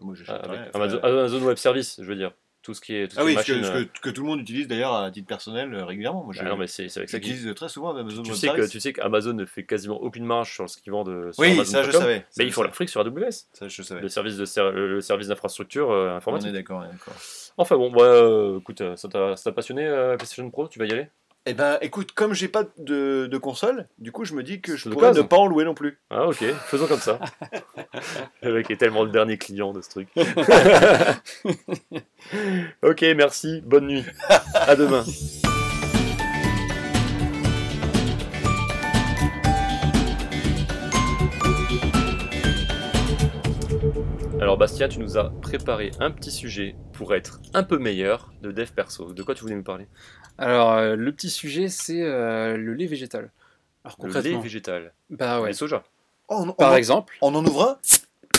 Moi, 0.00 0.14
j'achète 0.14 0.36
Ah. 0.40 0.52
Amazon, 0.74 0.98
Enfin, 0.98 1.08
Amazon 1.08 1.42
Web 1.46 1.56
Service, 1.56 1.96
je 2.00 2.06
veux 2.06 2.14
dire. 2.14 2.32
Tout 2.62 2.74
ce 2.74 2.80
qui 2.82 2.94
est, 2.94 3.08
tout 3.08 3.16
Ah 3.18 3.24
oui, 3.24 3.34
ce 3.38 3.46
que, 3.46 3.52
euh, 3.52 3.84
que, 3.86 4.00
que 4.00 4.10
tout 4.10 4.22
le 4.22 4.28
monde 4.28 4.40
utilise 4.40 4.68
d'ailleurs 4.68 4.92
à 4.94 5.10
titre 5.10 5.26
personnel 5.26 5.72
euh, 5.72 5.84
régulièrement. 5.86 6.24
Moi, 6.24 6.34
ah 6.38 6.44
non, 6.44 6.56
mais 6.58 6.66
c'est 6.66 6.88
j'utilise 6.88 7.54
très 7.54 7.70
souvent 7.70 7.96
Amazon 7.96 8.22
Tu 8.22 8.30
Web 8.32 8.38
sais, 8.38 8.48
que, 8.48 8.68
tu 8.68 8.80
sais 8.80 8.92
qu'Amazon 8.92 9.32
ne 9.32 9.46
fait 9.46 9.64
quasiment 9.64 9.96
aucune 10.02 10.26
marge 10.26 10.52
sur 10.52 10.68
ce 10.68 10.76
qu'ils 10.76 10.92
vendent 10.92 11.32
sur 11.32 11.40
Oui, 11.42 11.64
ça 11.64 11.82
je 11.82 11.90
savais. 11.90 12.26
Mais 12.36 12.44
ils 12.44 12.52
font 12.52 12.62
leur 12.62 12.74
fric 12.74 12.90
sur 12.90 13.00
AWS, 13.00 13.46
Ça 13.54 13.66
je 13.68 13.82
savais. 13.82 14.02
le 14.02 14.08
service 14.08 14.36
de 14.36 14.44
ser- 14.44 14.70
le 14.72 15.00
service 15.00 15.28
d'infrastructure 15.28 15.90
euh, 15.90 16.16
informatique. 16.16 16.48
on 16.50 16.82
est 16.82 16.88
d'accord. 16.88 17.14
Enfin 17.56 17.76
bon, 17.76 17.92
euh, 17.96 18.58
écoute, 18.58 18.82
euh, 18.82 18.94
ça 18.96 19.08
t'a 19.08 19.36
ça 19.36 19.44
t'a 19.50 19.52
passionné 19.54 19.86
euh, 19.86 20.16
PlayStation 20.16 20.48
Pro? 20.50 20.68
Tu 20.68 20.78
vas 20.78 20.84
y 20.84 20.92
aller? 20.92 21.08
Eh 21.46 21.54
ben, 21.54 21.78
écoute, 21.80 22.12
comme 22.12 22.34
j'ai 22.34 22.48
pas 22.48 22.64
de, 22.76 23.26
de 23.26 23.38
console, 23.38 23.88
du 23.98 24.12
coup, 24.12 24.26
je 24.26 24.34
me 24.34 24.42
dis 24.42 24.60
que 24.60 24.76
je 24.76 24.90
pourrais 24.90 25.12
ne 25.12 25.22
pas 25.22 25.38
en 25.38 25.46
louer 25.46 25.64
non 25.64 25.72
plus. 25.72 25.98
Ah 26.10 26.26
ok, 26.26 26.44
faisons 26.66 26.86
comme 26.86 27.00
ça. 27.00 27.18
le 28.42 28.52
mec 28.52 28.70
est 28.70 28.76
tellement 28.76 29.04
le 29.04 29.10
dernier 29.10 29.38
client 29.38 29.72
de 29.72 29.80
ce 29.80 29.88
truc. 29.88 30.08
ok, 32.82 33.00
merci, 33.16 33.62
bonne 33.62 33.86
nuit. 33.86 34.04
À 34.52 34.76
demain. 34.76 35.02
Alors 44.40 44.58
Bastien, 44.58 44.88
tu 44.88 44.98
nous 44.98 45.16
as 45.16 45.30
préparé 45.42 45.90
un 46.00 46.10
petit 46.10 46.30
sujet 46.30 46.76
pour 46.92 47.14
être 47.14 47.40
un 47.54 47.62
peu 47.62 47.78
meilleur 47.78 48.32
de 48.42 48.52
dev 48.52 48.68
perso. 48.74 49.12
De 49.12 49.22
quoi 49.22 49.34
tu 49.34 49.42
voulais 49.42 49.54
nous 49.54 49.62
parler? 49.62 49.86
Alors, 50.38 50.72
euh, 50.72 50.96
le 50.96 51.12
petit 51.12 51.30
sujet, 51.30 51.68
c'est 51.68 52.02
euh, 52.02 52.56
le 52.56 52.74
lait 52.74 52.86
végétal. 52.86 53.30
Alors, 53.84 53.96
Le 53.98 54.06
lait 54.08 54.12
concrètement, 54.14 54.40
végétal, 54.40 54.92
bah 55.10 55.40
ouais. 55.40 55.48
le 55.48 55.54
soja. 55.54 55.84
Oh, 56.28 56.44
on, 56.46 56.52
Par 56.52 56.72
on- 56.72 56.76
exemple, 56.76 57.16
on 57.20 57.34
en 57.34 57.44
ouvre 57.44 57.62
un 57.62 57.78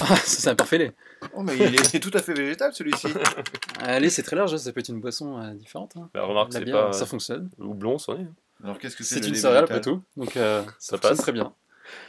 ça, 0.06 0.16
c'est 0.16 0.50
un 0.50 0.56
parfait 0.56 0.78
lait. 0.80 0.92
Oh, 1.34 1.44
mais 1.44 1.56
il 1.56 1.62
est, 1.76 1.90
il 1.94 1.96
est 1.96 2.00
tout 2.00 2.12
à 2.16 2.22
fait 2.22 2.34
végétal 2.34 2.74
celui-ci. 2.74 3.08
Un 3.82 4.00
lait, 4.00 4.10
c'est 4.10 4.24
très 4.24 4.36
large, 4.36 4.54
hein, 4.54 4.58
ça 4.58 4.72
peut 4.74 4.80
être 4.80 4.90
une 4.90 5.00
boisson 5.00 5.40
euh, 5.40 5.54
différente. 5.54 5.94
hein. 5.96 6.10
Bah, 6.14 6.24
remarque, 6.24 6.54
La 6.54 6.60
c'est 6.60 6.66
bière, 6.66 6.88
pas 6.88 6.94
ça 6.94 7.06
fonctionne. 7.06 7.50
houblon, 7.60 8.00
ça 8.00 8.14
est. 8.14 8.26
Alors 8.64 8.80
qu'est-ce 8.80 8.96
que 8.96 9.04
c'est 9.04 9.16
C'est 9.16 9.22
le 9.22 9.28
une 9.28 9.34
lait 9.34 9.40
céréale 9.40 9.66
végétal 9.66 9.78
après 9.78 9.92
tout, 9.92 10.04
donc 10.18 10.38
euh, 10.38 10.64
Ça 10.64 10.72
ça 10.80 10.98
passe 10.98 11.12
passe. 11.12 11.20
très 11.22 11.32
bien. 11.32 11.54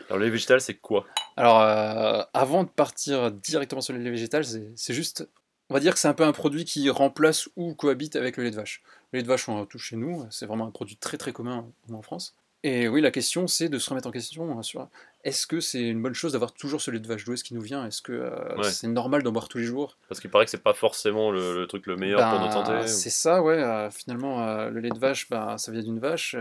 Alors 0.09 0.19
le 0.19 0.25
lait 0.27 0.31
végétal, 0.31 0.61
c'est 0.63 0.75
quoi? 0.75 1.05
Alors, 1.37 1.61
euh, 1.61 2.23
avant 2.33 2.65
de 2.65 2.69
partir 2.71 3.31
directement 3.31 3.81
sur 3.83 3.93
le 3.93 3.99
lait 4.01 4.11
végétal, 4.11 4.45
c'est 4.45 4.71
c'est 4.77 4.95
juste, 4.95 5.29
on 5.73 5.75
va 5.75 5.81
dire 5.81 5.95
que 5.95 5.99
c'est 5.99 6.09
un 6.09 6.13
peu 6.13 6.25
un 6.25 6.33
produit 6.33 6.67
qui 6.67 6.91
remplace 6.91 7.49
ou 7.57 7.75
cohabite 7.75 8.15
avec 8.15 8.37
le 8.37 8.45
lait 8.45 8.51
de 8.51 8.57
vache. 8.57 8.83
Le 9.13 9.19
lait 9.19 9.23
de 9.23 9.29
vache, 9.29 9.49
on 9.49 9.57
en 9.59 9.65
touche 9.65 9.89
chez 9.89 9.97
nous, 9.97 10.27
c'est 10.31 10.45
vraiment 10.45 10.67
un 10.67 10.71
produit 10.71 10.97
très 10.97 11.17
très 11.17 11.33
commun 11.33 11.65
en 11.91 12.03
France. 12.03 12.35
Et 12.63 12.87
oui, 12.89 13.01
la 13.01 13.11
question, 13.11 13.47
c'est 13.47 13.69
de 13.71 13.79
se 13.79 13.89
remettre 13.89 14.07
en 14.07 14.11
question 14.13 14.57
hein, 14.57 14.63
sur 14.63 14.87
est-ce 15.25 15.47
que 15.47 15.61
c'est 15.61 15.81
une 15.81 16.03
bonne 16.03 16.15
chose 16.15 16.33
d'avoir 16.33 16.53
toujours 16.53 16.81
ce 16.83 16.91
lait 16.91 17.01
de 17.01 17.09
vache? 17.09 17.25
D'où 17.25 17.33
est-ce 17.33 17.43
qu'il 17.43 17.57
nous 17.57 17.63
vient? 17.63 17.87
Est-ce 17.87 18.03
que 18.03 18.13
euh, 18.13 18.57
Ouais. 18.59 18.71
c'est 18.71 18.87
normal 18.87 19.23
d'en 19.23 19.33
boire 19.33 19.49
tous 19.49 19.59
les 19.59 19.65
jours? 19.65 19.97
Parce 20.09 20.21
qu'il 20.21 20.31
paraît 20.31 20.45
que 20.45 20.51
c'est 20.51 20.63
pas 20.63 20.75
forcément 20.75 21.31
le, 21.33 21.59
le 21.59 21.67
truc 21.67 21.87
le 21.87 21.97
meilleur 21.97 22.21
pour 22.21 22.39
Ben, 22.39 22.45
notre 22.45 22.67
santé. 22.67 22.87
C'est 22.87 23.11
ça, 23.11 23.43
ouais. 23.43 23.55
euh, 23.55 23.91
finalement, 23.91 24.47
euh, 24.47 24.69
le 24.69 24.79
lait 24.81 24.91
de 24.91 24.99
vache, 24.99 25.29
ben, 25.31 25.57
ça 25.59 25.73
vient 25.73 25.83
d'une 25.83 25.99
vache. 25.99 26.37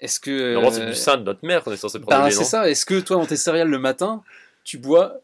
Est-ce 0.00 0.18
que. 0.18 0.58
C'est 0.72 0.86
du 0.86 0.94
sein 0.94 1.18
de 1.18 1.22
notre 1.24 1.46
mère 1.46 1.62
qu'on 1.62 1.72
est 1.72 1.76
censé 1.76 2.00
prendre 2.00 2.24
ben, 2.24 2.30
c'est 2.30 2.44
ça. 2.44 2.68
Est-ce 2.68 2.86
que 2.86 2.98
toi, 3.00 3.16
dans 3.16 3.26
tes 3.26 3.36
céréales 3.36 3.68
le 3.68 3.78
matin, 3.78 4.22
tu 4.64 4.78
bois 4.78 5.20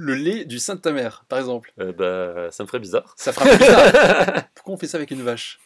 le 0.00 0.14
lait 0.14 0.44
du 0.44 0.60
sein 0.60 0.76
de 0.76 0.80
ta 0.80 0.92
mère, 0.92 1.24
par 1.28 1.40
exemple 1.40 1.72
Euh, 1.80 1.92
bah, 1.92 2.52
ça 2.52 2.62
me 2.62 2.68
ferait 2.68 2.78
bizarre. 2.78 3.14
Ça 3.16 3.32
fera 3.32 3.46
plus 3.46 3.58
tard. 3.58 4.44
Pourquoi 4.54 4.74
on 4.74 4.76
fait 4.76 4.86
ça 4.86 4.96
avec 4.96 5.10
une 5.10 5.22
vache? 5.22 5.58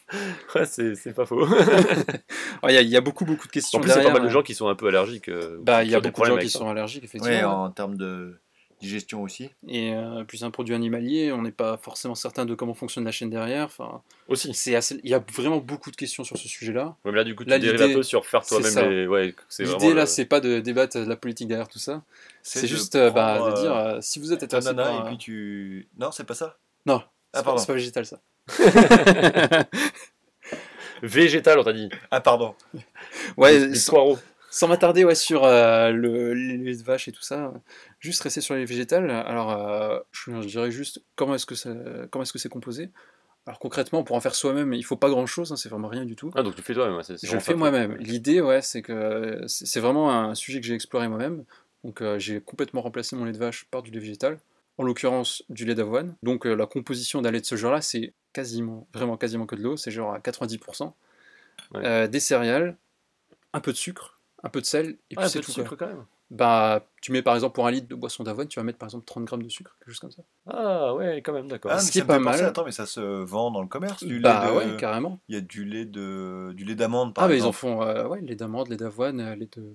Ouais, 0.55 0.65
c'est 0.65 1.13
pas 1.13 1.25
faux. 1.27 1.45
Il 2.67 2.81
y, 2.81 2.87
y 2.89 2.97
a 2.97 3.01
beaucoup, 3.01 3.25
beaucoup 3.25 3.45
de 3.47 3.51
questions. 3.51 3.77
en 3.77 3.81
plus, 3.81 3.91
il 3.91 3.97
y 3.97 3.99
a 3.99 4.03
pas 4.03 4.13
mal 4.13 4.21
de 4.23 4.27
euh, 4.27 4.31
gens 4.31 4.41
qui 4.41 4.55
sont 4.55 4.67
un 4.69 4.75
peu 4.75 4.87
allergiques. 4.87 5.29
euh, 5.29 5.59
Bah, 5.61 5.83
il 5.83 5.91
y 5.91 5.95
a 5.95 5.99
beaucoup 5.99 6.21
de 6.21 6.25
gens 6.27 6.37
qui 6.37 6.49
ça. 6.49 6.59
sont 6.59 6.69
allergiques, 6.69 7.03
effectivement. 7.03 7.37
Ouais, 7.37 7.43
en 7.43 7.69
termes 7.71 7.95
de 7.95 8.39
digestion 8.83 9.23
aussi. 9.23 9.49
Et 9.67 9.93
euh, 9.93 10.23
puis 10.27 10.37
c'est 10.37 10.45
un 10.45 10.51
produit 10.51 10.75
animalier, 10.75 11.31
on 11.31 11.41
n'est 11.41 11.51
pas 11.51 11.77
forcément 11.77 12.13
certain 12.15 12.45
de 12.45 12.53
comment 12.53 12.73
fonctionne 12.73 13.03
la 13.05 13.11
chaîne 13.11 13.29
derrière. 13.29 13.65
Enfin, 13.65 14.01
Aussi. 14.27 14.53
c'est 14.53 14.75
assez... 14.75 14.99
Il 15.03 15.09
y 15.09 15.13
a 15.15 15.23
vraiment 15.33 15.57
beaucoup 15.57 15.89
de 15.89 15.95
questions 15.95 16.23
sur 16.23 16.37
ce 16.37 16.47
sujet-là. 16.47 16.95
Ouais, 17.05 17.11
mais 17.11 17.17
là, 17.17 17.23
du 17.23 17.33
coup, 17.35 17.43
tu 17.43 17.49
Là, 17.49 17.57
dérives 17.59 17.79
l'idée, 17.81 17.93
un 17.93 17.95
peu 17.95 18.03
sur 18.03 18.25
faire 18.25 18.43
c'est 18.43 18.61
toi-même 18.61 18.91
les. 18.91 19.07
Ouais, 19.07 19.33
c'est. 19.49 19.63
L'idée 19.63 19.93
là, 19.93 20.05
c'est 20.05 20.25
pas 20.25 20.39
de 20.39 20.59
débattre 20.59 20.99
de 20.99 21.09
la 21.09 21.15
politique 21.15 21.47
derrière 21.47 21.67
tout 21.67 21.79
ça. 21.79 22.03
C'est 22.41 22.67
juste 22.67 22.95
euh, 22.95 23.09
bah, 23.09 23.49
de 23.51 23.61
dire 23.61 23.75
euh, 23.75 23.97
si 24.01 24.19
vous 24.19 24.31
êtes 24.33 24.43
intéressé 24.43 24.75
par, 24.75 25.05
et 25.05 25.09
puis 25.09 25.17
tu. 25.17 25.87
Non, 25.97 26.11
c'est 26.11 26.25
pas 26.25 26.35
ça. 26.35 26.57
Non, 26.85 27.01
Ah, 27.01 27.07
c'est 27.07 27.39
pas, 27.39 27.43
pardon. 27.43 27.57
c'est 27.59 27.67
pas 27.67 27.73
végétal 27.73 28.05
ça. 28.05 28.19
Végétal, 31.01 31.59
on 31.59 31.63
t'a 31.63 31.73
dit. 31.73 31.89
Ah, 32.11 32.21
pardon. 32.21 32.55
Ouais, 33.35 33.71
poireaux. 33.87 34.17
Sans 34.55 34.67
m'attarder 34.67 35.03
ouais, 35.03 35.15
sur 35.15 35.45
euh, 35.45 35.89
le, 35.89 36.33
les 36.35 36.57
lait 36.57 36.75
de 36.75 36.83
vache 36.83 37.07
et 37.07 37.11
tout 37.11 37.23
ça, 37.23 37.51
juste 37.99 38.21
rester 38.21 38.39
sur 38.39 38.53
les 38.53 38.65
végétales. 38.65 39.09
Alors, 39.09 39.51
euh, 39.51 39.99
je, 40.11 40.29
je 40.41 40.47
dirais 40.47 40.69
juste 40.69 41.01
comment 41.15 41.33
est-ce 41.33 41.47
que 41.47 41.55
ça- 41.55 41.73
comment 42.11 42.21
est-ce 42.21 42.33
que 42.33 42.37
c'est 42.37 42.49
composé. 42.49 42.91
Alors 43.47 43.57
concrètement, 43.57 44.03
pour 44.03 44.15
en 44.15 44.21
faire 44.21 44.35
soi-même, 44.35 44.71
il 44.73 44.83
faut 44.85 44.95
pas 44.95 45.09
grand-chose, 45.09 45.51
hein, 45.51 45.55
c'est 45.55 45.69
vraiment 45.69 45.87
rien 45.87 46.05
du 46.05 46.15
tout. 46.15 46.29
Ah, 46.35 46.43
donc 46.43 46.55
tu 46.55 46.61
fais 46.61 46.75
toi-même. 46.75 47.01
c'est- 47.01 47.25
Je 47.25 47.33
le 47.33 47.39
fais 47.39 47.55
moi-même. 47.55 47.95
L'idée, 47.97 48.41
ouais, 48.41 48.61
c'est 48.61 48.83
que 48.83 49.41
c'est 49.47 49.79
vraiment 49.79 50.11
un 50.11 50.35
sujet 50.35 50.61
que 50.61 50.67
j'ai 50.67 50.75
exploré 50.75 51.07
moi-même. 51.07 51.43
Donc, 51.83 52.01
euh, 52.01 52.19
j'ai 52.19 52.39
complètement 52.39 52.81
remplacé 52.81 53.15
mon 53.15 53.25
lait 53.25 53.31
de 53.33 53.37
vache 53.39 53.65
par 53.71 53.81
du 53.81 53.89
lait 53.89 53.99
végétal, 53.99 54.37
en 54.77 54.83
l'occurrence 54.83 55.43
du 55.49 55.65
lait 55.65 55.75
d'avoine. 55.75 56.15
Donc, 56.21 56.45
euh, 56.45 56.53
la 56.55 56.67
composition 56.67 57.21
d'un 57.23 57.31
lait 57.31 57.41
de 57.41 57.45
ce 57.45 57.55
genre-là, 57.55 57.81
c'est 57.81 58.13
quasiment, 58.33 58.87
vraiment 58.93 59.17
quasiment 59.17 59.45
que 59.47 59.55
de 59.55 59.63
l'eau, 59.63 59.77
c'est 59.77 59.91
genre 59.91 60.13
à 60.13 60.19
90%. 60.19 60.95
Ouais. 61.73 61.81
Euh, 61.83 62.07
des 62.07 62.19
céréales, 62.21 62.77
un 63.51 63.59
peu 63.59 63.71
de 63.73 63.77
sucre, 63.77 64.12
un 64.43 64.49
peu 64.49 64.61
de 64.61 64.65
sel, 64.65 64.97
et 65.09 65.15
puis 65.15 65.17
Ah, 65.19 65.29
c'est 65.29 65.39
tout. 65.41 65.51
sucre 65.51 65.75
quoi. 65.75 65.77
quand 65.77 65.87
même. 65.87 66.05
Bah, 66.31 66.85
tu 67.01 67.11
mets 67.11 67.21
par 67.21 67.35
exemple 67.35 67.53
pour 67.53 67.67
un 67.67 67.71
litre 67.71 67.87
de 67.87 67.95
boisson 67.95 68.23
d'avoine, 68.23 68.47
tu 68.47 68.59
vas 68.59 68.63
mettre 68.63 68.79
par 68.79 68.87
exemple 68.87 69.05
30 69.05 69.23
grammes 69.25 69.43
de 69.43 69.49
sucre, 69.49 69.75
quelque 69.79 69.89
chose 69.91 69.99
comme 69.99 70.11
ça. 70.11 70.23
Ah, 70.47 70.93
ouais, 70.95 71.21
quand 71.21 71.31
même, 71.33 71.47
d'accord. 71.47 71.71
Ah, 71.73 71.79
Ce 71.79 71.85
mais 71.85 71.91
qui 71.91 71.99
est 71.99 72.03
pas 72.05 72.17
fait 72.17 72.23
penser, 72.23 72.39
mal. 72.41 72.49
Attends, 72.49 72.65
mais 72.65 72.71
ça 72.71 72.85
se 72.87 72.99
vend 72.99 73.51
dans 73.51 73.61
le 73.61 73.67
commerce 73.67 74.03
du 74.03 74.19
bah 74.19 74.45
lait 74.45 74.65
de... 74.65 74.71
ouais, 74.71 74.77
carrément. 74.77 75.19
Il 75.27 75.35
y 75.35 75.37
a 75.37 75.41
du 75.41 75.63
lait 75.63 75.85
de 75.85 76.53
du 76.55 76.65
lait 76.65 76.75
d'amande 76.75 77.13
par 77.13 77.25
Ah, 77.25 77.27
bah 77.27 77.35
ils 77.35 77.43
en 77.43 77.49
exemple. 77.49 77.57
font, 77.57 77.83
euh, 77.83 78.07
ouais, 78.07 78.21
lait 78.21 78.35
d'amande, 78.35 78.69
lait 78.69 78.77
d'avoine, 78.77 79.19
euh, 79.19 79.35
lait 79.35 79.49
de... 79.55 79.73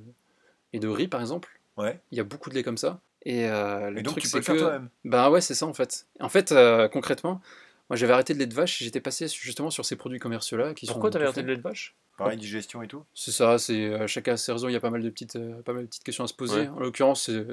et 0.73 0.81
de 0.81 0.89
riz 0.89 1.07
par 1.09 1.21
exemple. 1.21 1.61
Ouais. 1.77 2.01
Il 2.11 2.19
y 2.19 2.21
a 2.21 2.25
beaucoup 2.25 2.51
de 2.51 2.55
lait 2.57 2.65
comme 2.65 2.79
ça. 2.79 3.01
Et 3.25 3.49
euh, 3.49 3.91
le 3.91 4.01
Et 4.01 4.03
donc 4.03 4.15
truc, 4.15 4.23
tu 4.25 4.29
c'est 4.29 4.39
peux 4.39 4.39
le 4.41 4.45
faire 4.45 4.55
que... 4.57 4.61
toi-même. 4.61 4.89
Bah 5.05 5.31
ouais, 5.31 5.41
c'est 5.41 5.55
ça 5.55 5.67
en 5.67 5.75
fait. 5.75 6.07
En 6.21 6.29
fait, 6.29 6.51
euh, 6.53 6.89
concrètement, 6.89 7.41
moi 7.89 7.97
j'avais 7.97 8.13
arrêté 8.13 8.33
le 8.35 8.39
lait 8.41 8.47
de 8.47 8.55
vache 8.55 8.81
et 8.81 8.85
j'étais 8.85 9.01
passé 9.01 9.27
justement 9.29 9.71
sur 9.71 9.85
ces 9.85 9.97
produits 9.97 10.19
commerciaux-là 10.19 10.75
qui 10.75 10.87
Pourquoi 10.87 11.09
sont. 11.09 11.13
t'avais 11.13 11.25
arrêté 11.27 11.43
le 11.43 11.49
lait 11.49 11.57
de 11.57 11.63
vache? 11.63 11.97
Pareil, 12.17 12.37
digestion 12.37 12.83
et 12.83 12.89
tout. 12.89 13.05
C'est 13.15 13.31
ça, 13.31 13.59
c'est 13.59 13.87
euh, 13.87 14.07
chacun 14.09 14.33
a 14.33 14.37
ses 14.37 14.51
raisons, 14.53 14.69
il 14.69 14.73
y 14.73 14.77
a 14.77 14.81
pas 14.81 14.91
mal 14.91 15.03
de 15.03 15.09
petites, 15.11 15.37
euh, 15.37 15.63
pas 15.63 15.73
mal 15.73 15.83
de 15.85 15.89
petites 15.89 16.03
questions 16.03 16.25
à 16.25 16.27
se 16.27 16.35
poser. 16.35 16.63
Ouais. 16.63 16.69
En 16.69 16.81
l'occurrence, 16.81 17.23
c'est 17.27 17.47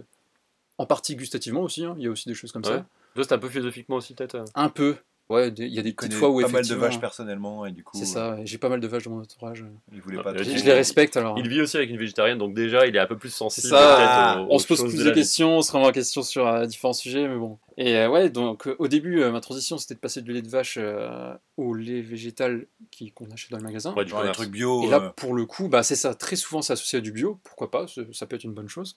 en 0.80 0.86
partie 0.88 1.16
gustativement 1.16 1.62
aussi, 1.62 1.86
hein, 1.86 1.94
il 1.98 2.04
y 2.04 2.08
a 2.08 2.10
aussi 2.10 2.28
des 2.28 2.34
choses 2.36 2.52
comme 2.52 2.64
Ouais. 2.66 2.70
ça. 2.78 2.86
Toi, 3.14 3.24
c'était 3.24 3.36
un 3.36 3.40
peu 3.40 3.48
philosophiquement 3.50 3.98
aussi, 3.98 4.14
peut-être 4.16 4.36
euh 4.36 4.46
Un 4.56 4.70
peu. 4.70 4.98
Ouais, 5.28 5.48
il 5.58 5.74
y 5.74 5.80
a 5.80 5.82
des 5.82 5.92
petites 5.94 6.14
fois 6.14 6.30
où 6.30 6.40
pas 6.40 6.48
mal 6.50 6.68
de 6.68 6.76
vaches 6.76 7.00
personnellement 7.00 7.66
et 7.66 7.72
du 7.72 7.84
coup, 7.84 7.98
C'est 7.98 8.06
ça, 8.06 8.38
et 8.40 8.46
j'ai 8.46 8.60
pas 8.60 8.70
mal 8.70 8.80
de 8.80 8.86
vaches 8.88 9.06
dans 9.06 9.12
mon 9.12 9.22
entourage. 9.22 9.66
il 9.92 10.00
voulait 10.00 10.18
Ah, 10.20 10.24
pas 10.24 10.30
euh, 10.30 10.44
trop- 10.44 10.44
Je, 10.56 10.64
les 10.64 10.72
respecte 10.74 11.18
alors. 11.18 11.40
Il 11.40 11.50
vit 11.50 11.62
aussi 11.62 11.78
avec 11.78 11.90
une 11.90 11.98
végétarienne, 11.98 12.38
donc 12.38 12.54
déjà, 12.54 12.86
il 12.86 12.96
est 12.96 13.00
un 13.00 13.08
peu 13.08 13.18
plus 13.18 13.32
sensible. 13.34 13.68
ça, 13.68 14.38
aux- 14.40 14.52
on 14.52 14.56
aux 14.56 14.60
se 14.60 14.68
pose 14.68 14.82
plus 14.88 15.04
de 15.04 15.10
questions, 15.10 15.58
on 15.58 15.62
se 15.64 15.72
remet 15.72 15.86
en 15.88 15.92
question 15.92 16.22
sur 16.22 16.46
euh, 16.48 16.68
différents 16.68 16.94
sujets, 16.94 17.28
mais 17.28 17.38
bon. 17.38 17.58
Et 17.78 17.98
euh, 17.98 18.08
ouais, 18.08 18.30
donc 18.30 18.68
euh, 18.68 18.76
au 18.78 18.88
début, 18.88 19.22
euh, 19.24 19.32
ma 19.32 19.42
transition 19.42 19.80
c'était 19.80 19.96
de 19.96 20.00
passer 20.00 20.22
du 20.22 20.32
lait 20.32 20.44
de 20.44 20.48
vache 20.48 20.78
euh, 20.80 21.34
au 21.58 21.74
lait 21.74 22.02
végétal 22.02 22.68
qui- 22.92 23.12
qu'on 23.12 23.26
achète 23.32 23.50
dans 23.50 23.58
le 23.58 23.64
magasin. 23.64 23.96
Ouais, 23.96 24.06
du 24.06 24.12
Genre 24.12 24.20
commerce. 24.20 24.38
trucs 24.38 24.52
bio. 24.52 24.84
Et 24.84 24.90
là, 24.90 25.02
euh, 25.02 25.10
pour 25.16 25.34
le 25.34 25.46
coup, 25.48 25.70
bah, 25.70 25.82
c'est 25.82 25.96
ça. 25.96 26.14
Très 26.14 26.36
souvent, 26.36 26.62
c'est 26.62 26.74
associé 26.74 27.00
à 27.00 27.02
du 27.02 27.12
bio. 27.12 27.40
Pourquoi 27.44 27.72
pas? 27.72 27.88
Ça, 27.88 28.04
ça 28.14 28.28
peut 28.28 28.36
être 28.36 28.44
une 28.44 28.54
bonne 28.54 28.70
chose. 28.70 28.96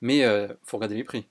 Mais 0.00 0.24
euh, 0.24 0.48
faut 0.64 0.78
regarder 0.78 0.96
les 0.96 1.04
prix. 1.04 1.26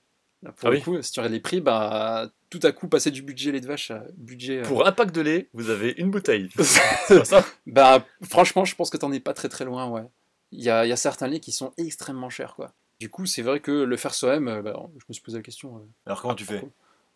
Là, 0.46 0.52
pour 0.52 0.68
Ah 0.68 0.70
le 0.70 0.76
oui. 0.76 0.82
coup, 0.82 1.02
si 1.02 1.12
tu 1.12 1.20
regardes 1.20 1.32
les 1.34 1.40
prix, 1.40 1.60
bah, 1.60 2.30
tout 2.50 2.60
à 2.62 2.72
coup, 2.72 2.88
passer 2.88 3.10
du 3.10 3.22
budget 3.22 3.52
lait 3.52 3.60
de 3.60 3.66
vache 3.66 3.90
à 3.90 4.04
budget. 4.16 4.58
euh, 4.58 4.62
Pour 4.62 4.86
un 4.86 4.92
pack 4.92 5.10
de 5.12 5.20
lait, 5.20 5.48
vous 5.52 5.70
avez 5.70 5.94
une 5.98 6.10
bouteille. 6.10 6.50
C'est 7.06 7.24
ça 7.24 7.44
bah, 7.66 8.06
franchement, 8.22 8.64
je 8.64 8.74
pense 8.76 8.90
que 8.90 8.96
t'en 8.96 9.12
es 9.12 9.20
pas 9.20 9.34
très 9.34 9.48
très 9.48 9.64
loin, 9.64 9.88
ouais. 9.90 10.04
Il 10.52 10.62
y 10.62 10.70
a, 10.70 10.86
il 10.86 10.88
y 10.88 10.92
a 10.92 10.96
certains 10.96 11.26
laits 11.26 11.42
qui 11.42 11.52
sont 11.52 11.72
extrêmement 11.76 12.30
chers, 12.30 12.54
quoi. 12.54 12.72
Du 13.00 13.10
coup, 13.10 13.26
c'est 13.26 13.42
vrai 13.42 13.60
que 13.60 13.72
le 13.72 13.96
faire 13.96 14.14
soi-même, 14.14 14.48
euh, 14.48 14.62
bah, 14.62 14.72
je 14.98 15.04
me 15.08 15.12
suis 15.12 15.22
posé 15.22 15.36
la 15.36 15.42
question. 15.42 15.76
euh, 15.76 15.80
Alors 16.06 16.22
comment 16.22 16.34
tu 16.34 16.44
fais? 16.44 16.62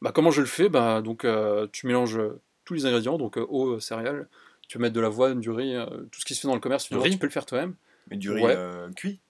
Bah, 0.03 0.13
comment 0.13 0.31
je 0.31 0.41
le 0.41 0.47
fais? 0.47 0.69
Bah, 0.69 1.01
donc, 1.03 1.25
euh, 1.25 1.67
Tu 1.73 1.87
mélanges 1.87 2.19
euh, 2.19 2.41
tous 2.65 2.75
les 2.75 2.87
ingrédients, 2.87 3.17
donc 3.19 3.39
euh, 3.39 3.47
eau, 3.49 3.75
euh, 3.77 3.81
céréales. 3.81 4.29
Tu 4.69 4.77
peux 4.79 4.83
mettre 4.83 4.95
de 4.95 5.01
l'avoine, 5.01 5.41
du 5.41 5.51
riz, 5.51 5.75
euh, 5.75 5.87
tout 6.13 6.21
ce 6.21 6.25
qui 6.25 6.35
se 6.35 6.41
fait 6.43 6.49
dans 6.49 6.55
le 6.55 6.61
commerce. 6.61 6.85
Du 6.85 6.89
finalement, 6.89 7.05
riz 7.05 7.11
Tu 7.13 7.19
peux 7.19 7.27
le 7.27 7.33
faire 7.33 7.47
toi-même. 7.47 7.75
Mais 8.11 8.17
du 8.17 8.31
riz 8.31 8.43
Ouais. 8.43 8.55
euh, 8.57 8.91
cuit? 8.93 9.21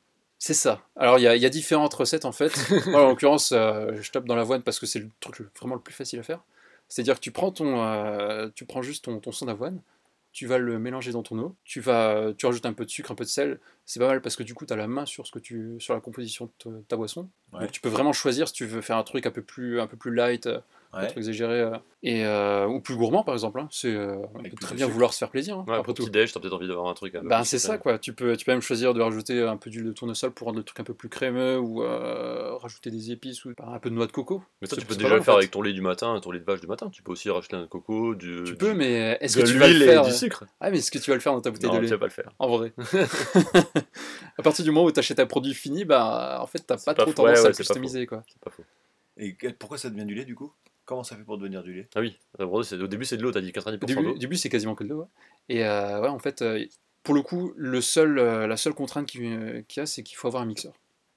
C'est 0.43 0.55
ça. 0.55 0.81
Alors, 0.97 1.19
il 1.19 1.23
y 1.23 1.29
a, 1.29 1.37
il 1.37 1.43
y 1.43 1.47
a 1.47 1.51
différentes 1.51 1.93
recettes 1.93 2.25
en 2.25 2.33
fait. 2.33 2.51
Moi, 2.87 3.05
en 3.05 3.09
l'occurrence, 3.09 3.53
euh, 3.53 3.93
je 4.01 4.11
tape 4.11 4.25
dans 4.25 4.35
l'avoine 4.35 4.63
parce 4.63 4.79
que 4.81 4.87
c'est 4.87 4.99
le 4.99 5.11
truc 5.21 5.37
vraiment 5.59 5.75
le 5.75 5.83
plus 5.83 5.93
facile 5.93 6.19
à 6.19 6.23
faire. 6.23 6.41
C'est-à-dire 6.89 7.17
que 7.17 7.21
tu 7.21 7.31
prends, 7.31 7.53
ton, 7.53 7.85
euh, 7.85 8.49
tu 8.55 8.65
prends 8.65 8.81
juste 8.81 9.05
ton, 9.05 9.21
ton 9.21 9.33
son 9.33 9.47
d'avoine, 9.47 9.83
tu 10.33 10.47
vas 10.47 10.57
le 10.57 10.79
mélanger 10.79 11.13
dans 11.13 11.23
ton 11.23 11.39
eau, 11.39 11.55
tu, 11.65 11.81
vas, 11.81 12.33
tu 12.39 12.47
rajoutes 12.47 12.65
un 12.65 12.73
peu 12.73 12.87
de 12.87 12.91
sucre, 12.91 13.11
un 13.11 13.15
peu 13.15 13.25
de 13.25 13.29
sel. 13.29 13.61
C'est 13.93 13.99
pas 14.01 14.07
mal 14.07 14.21
parce 14.21 14.37
que 14.37 14.43
du 14.45 14.55
coup, 14.55 14.67
tu 14.67 14.73
as 14.73 14.77
la 14.77 14.87
main 14.87 15.05
sur, 15.05 15.27
ce 15.27 15.33
que 15.33 15.39
tu, 15.41 15.75
sur 15.81 15.95
la 15.95 16.01
composition 16.01 16.49
de 16.67 16.81
ta 16.89 16.97
boisson. 16.97 17.29
Ouais. 17.53 17.61
Donc 17.63 17.73
tu 17.73 17.81
peux 17.81 17.89
vraiment 17.89 18.13
choisir 18.13 18.47
si 18.47 18.55
tu 18.55 18.65
veux 18.67 18.81
faire 18.83 18.97
un 18.97 19.03
truc 19.03 19.27
un 19.27 19.31
peu 19.33 19.43
plus, 19.43 19.81
un 19.81 19.87
peu 19.89 19.97
plus 19.97 20.15
light, 20.15 20.47
euh, 20.47 20.59
un 20.93 21.01
Ouais. 21.03 21.07
truc 21.07 21.19
exagéré, 21.19 21.61
euh, 21.61 21.77
et, 22.03 22.25
euh, 22.27 22.67
ou 22.67 22.81
plus 22.81 22.97
gourmand 22.97 23.23
par 23.23 23.35
exemple. 23.35 23.61
hein. 23.61 23.69
C'est, 23.71 23.95
euh, 23.95 24.17
on 24.35 24.43
peut 24.43 24.51
très 24.61 24.75
bien 24.75 24.87
sucre. 24.87 24.93
vouloir 24.93 25.13
se 25.13 25.19
faire 25.19 25.31
plaisir. 25.31 25.57
hein, 25.59 25.65
Ouais, 25.69 25.75
après 25.75 25.85
pour 25.85 25.95
tout. 25.95 26.03
petit 26.05 26.11
déj, 26.11 26.33
t'as 26.33 26.41
peut-être 26.41 26.53
envie 26.55 26.67
d'avoir 26.67 26.89
un 26.89 26.95
truc. 26.95 27.17
Ben, 27.23 27.45
c'est 27.45 27.59
ça 27.61 27.79
quoi, 27.79 27.99
tu 28.01 28.13
peux, 28.13 28.37
tu 28.37 28.45
peux 28.45 28.51
même 28.53 28.61
choisir 28.61 28.93
de 28.93 29.01
rajouter 29.01 29.41
un 29.43 29.57
peu 29.57 29.71
d'huile 29.71 29.85
de 29.85 29.93
tournesol 29.93 30.33
pour 30.33 30.47
rendre 30.47 30.59
le 30.59 30.65
truc 30.65 30.81
un 30.81 30.85
peu 30.85 30.95
plus 30.95 31.09
crémeux 31.09 31.59
ou 31.61 31.83
euh, 31.85 32.57
rajouter 32.57 32.91
des 32.91 33.13
épices 33.13 33.45
ou 33.45 33.53
un 33.63 33.79
peu 33.79 33.89
de 33.91 33.95
noix 33.95 34.07
de 34.09 34.13
coco. 34.13 34.43
Mais 34.61 34.67
ça, 34.69 34.75
tu 34.77 34.85
peux 34.85 34.95
déjà 34.97 35.15
le 35.15 35.21
faire 35.21 35.35
en 35.35 35.37
fait. 35.37 35.43
avec 35.43 35.51
ton 35.53 35.63
lait 35.63 35.73
du 35.73 35.81
matin, 35.81 36.19
ton 36.21 36.33
lait 36.33 36.41
de 36.41 36.45
vache 36.45 36.61
du 36.61 36.67
matin. 36.67 36.89
Tu 36.91 37.03
peux 37.05 37.13
aussi 37.13 37.31
rajouter 37.31 37.55
un 37.57 37.67
coco, 37.69 38.15
du. 38.17 38.43
Tu 38.45 38.53
du- 38.53 38.57
peux, 38.57 38.75
mais 38.75 39.17
est-ce 39.21 39.37
de 39.39 39.43
que 39.45 39.47
tu 39.49 39.59
vas 39.59 39.67
le 39.69 39.73
l'huile 39.75 39.83
et 39.83 39.87
faire 39.93 40.03
du 40.05 40.11
sucre. 40.13 40.45
Ah, 40.61 40.71
mais 40.73 40.79
est-ce 40.79 40.91
que 40.91 40.99
tu 40.99 41.11
vas 41.11 41.15
le 41.17 41.21
faire 41.21 41.35
dans 41.35 41.41
ta 41.41 41.51
bouteille 41.53 41.71
Non, 41.71 41.77
de 41.77 41.81
tu 41.83 41.85
lait 41.87 41.91
vas 41.93 41.99
pas 41.99 42.07
le 42.07 42.11
faire. 42.11 42.33
En 42.41 42.49
vrai. 42.49 42.73
à 44.39 44.43
partir 44.43 44.65
du 44.65 44.71
moment 44.71 44.87
où 44.87 44.93
tu 44.93 44.99
achètes 44.99 45.21
un 45.21 45.27
produit 45.27 45.55
fini, 45.55 45.85
bah 45.85 46.39
en 46.41 46.47
fait, 46.47 46.59
t'as 46.67 46.77
pas 46.77 46.95
pas 46.95 46.95
trop 46.95 47.11
faux. 47.11 47.17
tendance 47.17 47.39
Ouais, 47.39 47.45
à 47.45 47.49
le 47.49 47.55
pas 47.55 47.57
customiser 47.57 48.07
quoi. 48.07 48.25
Pas 48.41 48.51
faux. 48.51 48.65
Et 49.17 49.37
pourquoi 49.59 49.77
ça 49.79 49.91
devient 49.91 50.05
du 50.07 50.15
lait 50.15 50.25
du 50.25 50.35
coup? 50.35 50.53
Comment 50.85 51.05
ça 51.05 51.17
fait 51.17 51.23
pour 51.25 51.39
devenir 51.39 51.63
du 51.63 51.73
lait? 51.75 51.89
Ah 51.95 52.01
oui, 52.01 52.17
c'est- 52.65 52.77
au 52.77 52.87
début 52.87 53.05
c'est 53.05 53.17
de 53.17 53.23
l'eau, 53.23 53.31
t'as 53.33 53.41
dit 53.41 53.53
90% 53.53 53.85
Au 53.85 53.87
début, 53.87 54.03
d'eau. 54.09 54.15
au 54.15 54.19
début, 54.19 54.37
c'est 54.37 54.49
quasiment 54.49 54.75
que 54.75 54.83
de 54.85 54.89
l'eau. 54.89 55.01
ouais. 55.03 55.07
Et 55.49 55.65
euh, 55.65 56.01
ouais, 56.01 56.09
en 56.09 56.19
fait, 56.19 56.43
euh, 56.43 56.65
pour 57.03 57.15
le 57.15 57.23
coup, 57.23 57.53
le 57.57 57.81
seul, 57.81 58.19
euh, 58.19 58.47
la 58.47 58.57
seule 58.57 58.75
contrainte 58.75 59.07
qu'il 59.07 59.25
euh, 59.25 59.63
y 59.77 59.81
a, 59.81 59.87
c'est 59.87 60.03
qu'il 60.03 60.17
faut 60.17 60.27
avoir 60.29 60.43
un 60.43 60.47
mixeur. 60.47 60.73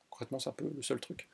Concrètement, 0.09 0.37
c'est 0.39 0.49
un 0.49 0.53
peu 0.53 0.69
le 0.75 0.81
seul 0.81 0.99
truc. 0.99 1.27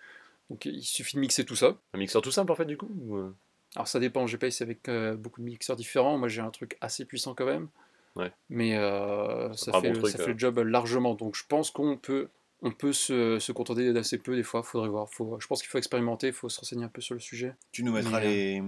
Donc 0.50 0.66
il 0.66 0.82
suffit 0.84 1.16
de 1.16 1.22
mixer 1.22 1.44
tout 1.46 1.56
ça. 1.56 1.78
Un 1.94 1.98
mixeur 1.98 2.22
tout 2.22 2.32
simple 2.32 2.52
en 2.52 2.56
fait, 2.56 2.66
du 2.66 2.78
coup 2.78 2.90
ou, 3.02 3.18
euh, 3.18 3.36
Alors 3.76 3.88
ça 3.88 4.00
dépend, 4.00 4.26
j'ai 4.26 4.38
pas 4.38 4.48
essayé 4.48 4.66
avec 4.66 4.88
euh, 4.90 5.16
beaucoup 5.16 5.42
de 5.42 5.46
mixeurs 5.46 5.76
différents. 5.76 6.18
Moi 6.18 6.28
j'ai 6.28 6.42
un 6.42 6.50
truc 6.50 6.78
assez 6.82 7.06
puissant 7.06 7.36
quand 7.36 7.46
même. 7.46 7.68
Ouais. 8.16 8.32
Mais 8.50 8.76
euh, 8.78 9.54
ça, 9.54 9.72
fait, 9.74 9.82
bon 9.88 9.94
le- 9.94 10.00
truc, 10.00 10.12
ça 10.12 10.18
fait 10.18 10.24
alors. 10.26 10.34
le 10.34 10.40
job 10.40 10.58
largement. 10.60 11.14
Donc 11.16 11.36
je 11.36 11.44
pense 11.48 11.72
qu'on 11.72 11.98
peut, 11.98 12.30
on 12.62 12.72
peut 12.72 12.94
se, 12.94 13.40
se 13.40 13.52
contenter 13.52 13.94
d'assez 13.94 14.18
peu 14.18 14.36
des 14.36 14.44
fois. 14.44 14.64
Faudrait 14.64 14.90
voir. 14.90 15.10
Faut, 15.10 15.40
je 15.40 15.48
pense 15.48 15.62
qu'il 15.62 15.70
faut 15.70 15.78
expérimenter, 15.78 16.28
il 16.28 16.34
faut 16.34 16.50
se 16.50 16.60
renseigner 16.60 16.84
un 16.86 16.90
peu 16.90 17.02
sur 17.02 17.14
le 17.14 17.20
sujet. 17.20 17.56
Tu 17.72 17.84
nous 17.84 17.94
mettras 17.94 18.20
Mais, 18.20 18.60
les, 18.60 18.64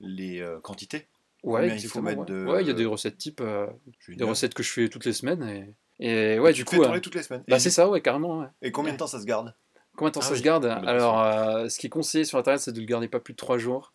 les 0.00 0.40
euh, 0.40 0.58
quantités? 0.60 1.06
Ouais, 1.42 1.68
il 1.76 1.88
faut 1.88 2.00
ouais. 2.00 2.16
de- 2.16 2.44
Ouais, 2.46 2.62
il 2.62 2.66
y 2.66 2.70
a 2.70 2.74
des 2.74 2.86
recettes 2.86 3.18
type, 3.18 3.40
euh, 3.40 3.66
des 4.08 4.24
recettes 4.24 4.54
que 4.54 4.62
je 4.62 4.72
fais 4.72 4.88
toutes 4.88 5.04
les 5.04 5.12
semaines. 5.12 5.74
Et, 6.00 6.34
et 6.34 6.40
ouais, 6.40 6.52
tu 6.52 6.60
du 6.60 6.64
te 6.64 6.70
coup, 6.70 6.82
fais 6.82 6.88
euh, 6.90 7.00
toutes 7.00 7.14
les 7.14 7.22
semaines. 7.22 7.44
bah, 7.46 7.56
et, 7.56 7.60
c'est 7.60 7.70
ça, 7.70 7.88
ouais, 7.88 8.00
carrément. 8.00 8.40
ouais. 8.40 8.48
et 8.62 8.72
combien 8.72 8.92
de 8.92 8.98
temps 8.98 9.06
ça 9.06 9.20
se 9.20 9.26
garde? 9.26 9.54
Combien 9.96 10.10
de 10.10 10.14
temps 10.14 10.20
Ah 10.20 10.24
ça 10.24 10.32
oui, 10.32 10.38
se 10.38 10.42
garde? 10.42 10.64
Alors, 10.66 11.22
euh, 11.22 11.68
ce 11.68 11.78
qui 11.78 11.86
est 11.86 11.90
conseillé 11.90 12.24
sur 12.24 12.38
internet, 12.38 12.60
c'est 12.60 12.72
de 12.72 12.80
le 12.80 12.86
garder 12.86 13.08
pas 13.08 13.20
plus 13.20 13.32
de 13.34 13.38
3 13.38 13.58
jours. 13.58 13.92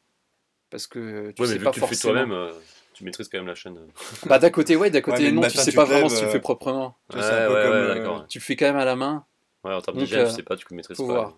Parce 0.69 0.87
que 0.87 1.31
tu 1.31 1.41
Ouais, 1.41 1.47
sais 1.47 1.53
mais 1.55 1.59
vu 1.59 1.65
pas 1.65 1.71
que 1.71 1.75
tu 1.75 1.81
le 1.81 1.85
fais 1.87 1.95
forcément. 1.95 2.13
toi-même, 2.13 2.31
euh, 2.31 2.53
tu 3.01 3.05
maîtrises 3.05 3.27
quand 3.29 3.37
même 3.39 3.47
la 3.47 3.55
chaîne. 3.55 3.77
euh. 3.77 3.87
Bah, 4.27 4.39
d'un 4.39 4.49
côté, 4.49 4.75
ouais, 4.75 4.89
d'un 4.89 5.01
côté, 5.01 5.31
non, 5.31 5.41
tu 5.43 5.57
sais 5.57 5.71
tu 5.71 5.75
pas 5.75 5.85
vraiment 5.85 6.01
lèves, 6.07 6.09
si 6.11 6.17
tu 6.17 6.23
le 6.23 6.29
euh, 6.29 6.31
fais 6.33 6.39
proprement. 6.39 6.95
Tu 7.09 7.17
vois, 7.17 7.25
un 7.25 7.47
peu 7.47 7.53
comme, 7.53 7.73
euh, 7.73 7.93
d'accord. 7.95 8.25
Tu 8.27 8.37
le 8.39 8.43
fais 8.43 8.55
quand 8.55 8.65
même 8.65 8.77
à 8.77 8.85
la 8.85 8.95
main. 8.95 9.25
Ouais, 9.63 9.73
en 9.73 9.81
termes 9.81 9.97
Donc, 9.97 10.05
d'hygiène, 10.05 10.21
euh, 10.25 10.29
je 10.29 10.35
sais 10.35 10.43
pas, 10.43 10.55
tu 10.55 10.65
le 10.69 10.75
maîtrises 10.75 10.97
pas. 10.97 11.03
voir. 11.03 11.35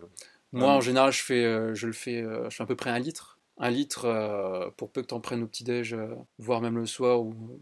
Moi, 0.52 0.68
Ouais. 0.68 0.74
en 0.76 0.80
général, 0.80 1.12
je 1.12 1.22
fais, 1.22 1.44
euh, 1.44 1.74
je 1.74 1.86
le 1.86 1.92
fais, 1.92 2.22
euh, 2.22 2.48
je 2.50 2.56
fais 2.56 2.62
à 2.62 2.66
peu 2.66 2.76
près 2.76 2.90
un 2.90 2.98
litre. 2.98 3.38
Un 3.58 3.70
litre 3.70 4.04
euh, 4.06 4.70
pour 4.76 4.90
peu 4.90 5.02
que 5.02 5.06
tu 5.08 5.14
en 5.14 5.20
prennes 5.20 5.42
au 5.42 5.46
petit-déj, 5.46 5.94
euh, 5.94 6.14
voire 6.38 6.60
même 6.60 6.76
le 6.76 6.86
soir 6.86 7.20
ou 7.20 7.60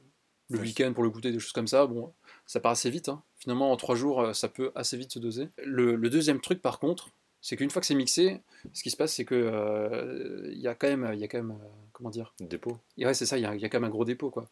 le 0.50 0.58
Ouais. 0.58 0.64
week-end 0.64 0.92
pour 0.92 1.02
le 1.02 1.10
goûter, 1.10 1.32
des 1.32 1.38
choses 1.38 1.52
comme 1.52 1.66
ça. 1.66 1.86
Bon, 1.86 2.12
ça 2.46 2.60
part 2.60 2.72
assez 2.72 2.90
vite. 2.90 3.08
hein. 3.08 3.22
Finalement, 3.38 3.72
en 3.72 3.76
trois 3.76 3.94
jours, 3.96 4.20
euh, 4.20 4.32
ça 4.34 4.48
peut 4.48 4.70
assez 4.74 4.96
vite 4.96 5.12
se 5.12 5.18
doser. 5.18 5.48
Le, 5.64 5.96
le 5.96 6.10
deuxième 6.10 6.40
truc, 6.40 6.60
par 6.60 6.78
contre, 6.78 7.08
c'est 7.40 7.56
qu'une 7.56 7.70
fois 7.70 7.80
que 7.80 7.86
c'est 7.86 7.94
mixé, 7.94 8.40
ce 8.72 8.82
qui 8.82 8.90
se 8.90 8.96
passe, 8.96 9.14
c'est 9.14 9.24
que 9.24 9.34
euh, 9.34 10.48
il 10.52 10.60
y 10.60 10.68
a 10.68 10.74
quand 10.74 10.86
même, 10.88 11.10
il 11.14 11.18
y 11.18 11.24
a 11.24 11.28
quand 11.28 11.38
même, 11.38 11.50
euh, 11.52 11.68
comment 12.02 12.10
dire 12.10 12.34
Dépôt. 12.40 12.76
Et 12.98 13.06
ouais, 13.06 13.14
c'est 13.14 13.26
ça, 13.26 13.38
il 13.38 13.42
y, 13.42 13.46
a- 13.46 13.54
il 13.54 13.60
y 13.60 13.64
a 13.64 13.68
quand 13.68 13.78
même 13.78 13.88
un 13.88 13.92
gros 13.92 14.04
dépôt, 14.04 14.30
quoi. 14.30 14.48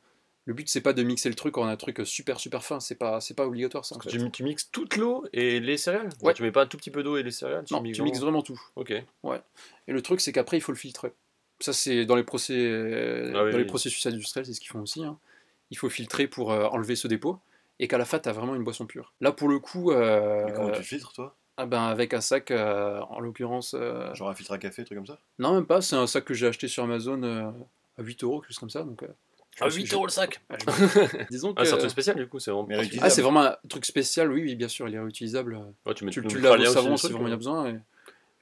Le 0.46 0.55
but, 0.55 0.68
c'est 0.68 0.80
pas 0.80 0.92
de 0.94 1.03
mixer 1.03 1.28
le 1.28 1.34
truc 1.34 1.59
en 1.59 1.66
un 1.66 1.76
truc 1.76 2.01
super 2.05 2.40
super 2.40 2.64
fin. 2.64 2.80
C'est 2.80 2.94
pas, 2.94 3.20
c'est 3.20 3.34
pas 3.34 3.46
obligatoire, 3.46 3.84
ça. 3.84 3.96
En 3.96 4.01
fait. 4.01 4.09
tu, 4.09 4.30
tu 4.30 4.42
mixes 4.42 4.70
toute 4.70 4.96
l'eau 4.96 5.24
et 5.32 5.61
les 5.61 5.76
céréales 5.76 6.09
Ouais. 6.22 6.32
Tu 6.32 6.42
mets 6.42 6.51
pas 6.53 6.62
un 6.62 6.66
tout 6.66 6.76
petit 6.78 6.90
peu 6.90 7.03
d'eau 7.03 7.16
et 7.18 7.22
les 7.22 7.30
céréales 7.30 7.64
Non, 7.70 7.82
tu 7.82 8.03
mixes 8.03 8.20
vraiment 8.20 8.42
tout. 8.42 8.61
Ok. 8.76 8.90
Et 8.90 9.05
le 9.92 10.03
truc, 10.03 10.20
c'est 10.20 10.32
qu'après, 10.32 10.57
il 10.57 10.61
faut 10.61 10.72
le 10.72 10.78
filtrer. 10.78 11.12
Ça, 11.61 11.72
c'est 11.74 12.07
dans 12.07 12.16
les, 12.16 12.24
procès, 12.24 12.55
euh, 12.57 13.32
Ah 13.34 13.44
oui, 13.44 13.51
dans 13.53 13.59
les 13.59 13.64
oui. 13.64 13.68
processus 13.68 14.05
industriels, 14.07 14.46
c'est 14.46 14.55
ce 14.55 14.61
qu'ils 14.61 14.70
font 14.70 14.80
aussi. 14.80 15.05
hein. 15.05 15.18
Il 15.70 15.76
faut 15.76 15.90
filtrer 15.90 16.26
pour 16.26 16.53
euh, 16.53 16.64
enlever 16.68 16.96
ce 16.96 17.07
dépôt 17.07 17.38
et 17.78 17.86
qu'à 17.86 17.98
la 17.98 18.05
fin, 18.07 18.18
tu 18.18 18.28
as 18.28 18.32
vraiment 18.32 18.55
une 18.55 18.64
boisson 18.64 18.86
pure. 18.86 19.12
Là, 19.20 19.32
pour 19.32 19.48
le 19.48 19.59
coup, 19.59 19.90
euh, 19.92 20.46
Mais 20.46 20.53
comment 20.55 20.70
tu 20.72 20.82
filtres 20.82 21.12
toi? 21.12 21.36
Ah 21.62 21.66
ben, 21.66 21.82
avec 21.82 22.14
un 22.14 22.20
sac, 22.20 22.50
euh, 22.50 23.00
en 23.11 23.20
l'occurrence, 23.20 23.74
euh, 23.78 24.12
Genre 24.14 24.28
un 24.30 24.34
filtre 24.34 24.52
à 24.52 24.58
café, 24.58 24.84
truc 24.84 24.96
comme 24.98 25.06
ça? 25.06 25.18
Non, 25.38 25.54
même 25.54 25.66
pas, 25.66 25.80
c'est 25.82 25.96
un 25.96 26.06
sac 26.06 26.24
que 26.24 26.34
j'ai 26.34 26.46
acheté 26.46 26.68
sur 26.68 26.82
Amazon 26.84 27.22
euh, 27.22 27.50
à 27.98 28.02
8 28.02 28.22
euros, 28.24 28.40
quelque 28.40 28.48
chose 28.50 28.58
comme 28.58 28.70
ça. 28.70 28.82
Donc, 28.82 29.02
euh, 29.02 29.08
je 29.56 29.62
Ah, 29.62 29.64
me 29.66 29.70
suis- 29.70 29.82
8 29.82 29.92
euros 29.92 30.06
le 30.06 30.11
sac 30.11 30.40
Ah, 30.48 30.56
Disons 31.30 31.52
que. 31.54 31.61
Ah, 31.61 31.64
c'est 31.66 31.74
un 31.74 31.78
truc 31.78 31.90
spécial 31.90 32.16
du 32.16 32.26
coup, 32.28 32.38
c'est 32.38 32.50
vraiment. 32.50 32.68
Ah, 33.02 33.11
c'est 33.11 33.22
vraiment 33.22 33.42
un 33.42 33.56
truc 33.68 33.84
spécial, 33.84 34.32
oui, 34.32 34.42
oui, 34.42 34.54
bien 34.56 34.68
sûr, 34.68 34.88
il 34.88 34.94
est 34.94 34.98
réutilisable. 35.00 35.58
Ouais, 35.86 35.94
tu 35.94 36.04
mets 36.04 36.11
Tu, 36.11 36.24
tu 36.26 36.38
laves 36.40 36.56
le 36.56 36.68
au 36.68 36.72
savon 36.72 36.96
si 36.96 37.12
vraiment 37.12 37.26
il 37.28 37.30
y 37.30 37.34
a 37.34 37.36
besoin. 37.36 37.68
Et... 37.68 37.78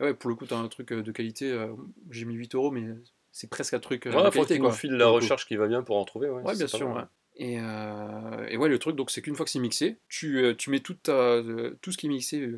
et 0.00 0.02
ouais, 0.04 0.14
pour 0.14 0.30
le 0.30 0.36
coup, 0.36 0.46
tu 0.46 0.54
as 0.54 0.58
un 0.58 0.68
truc 0.68 0.92
de 0.92 1.12
qualité. 1.12 1.50
euh, 1.50 1.68
j'ai 2.10 2.24
mis 2.24 2.34
8 2.34 2.54
euros, 2.54 2.70
mais 2.70 2.84
c'est 3.32 3.50
presque 3.50 3.74
un 3.74 3.80
truc 3.80 4.06
Ouais, 4.06 4.12
de 4.12 4.18
faut 4.26 4.30
qualité. 4.30 4.58
quoi, 4.58 4.70
pour 4.70 4.90
la 4.92 5.06
recherche 5.08 5.46
qui 5.46 5.56
va 5.56 5.66
bien 5.66 5.82
pour 5.82 5.96
en 5.96 6.04
trouver. 6.04 6.28
Ouais, 6.28 6.42
Ouais, 6.42 6.54
bien 6.56 6.66
sûr. 6.68 6.88
ouais. 6.88 7.02
Et, 7.40 7.58
euh, 7.60 8.46
et 8.48 8.56
ouais, 8.56 8.68
le 8.68 8.78
truc, 8.80 8.96
donc, 8.96 9.10
c'est 9.12 9.22
qu'une 9.22 9.36
fois 9.36 9.44
que 9.44 9.50
c'est 9.52 9.60
mixé, 9.60 9.96
tu, 10.08 10.54
tu 10.58 10.70
mets 10.70 10.80
tout, 10.80 10.94
ta, 10.94 11.12
euh, 11.12 11.76
tout 11.82 11.92
ce 11.92 11.96
qui 11.98 12.06
est 12.06 12.08
mixé, 12.08 12.50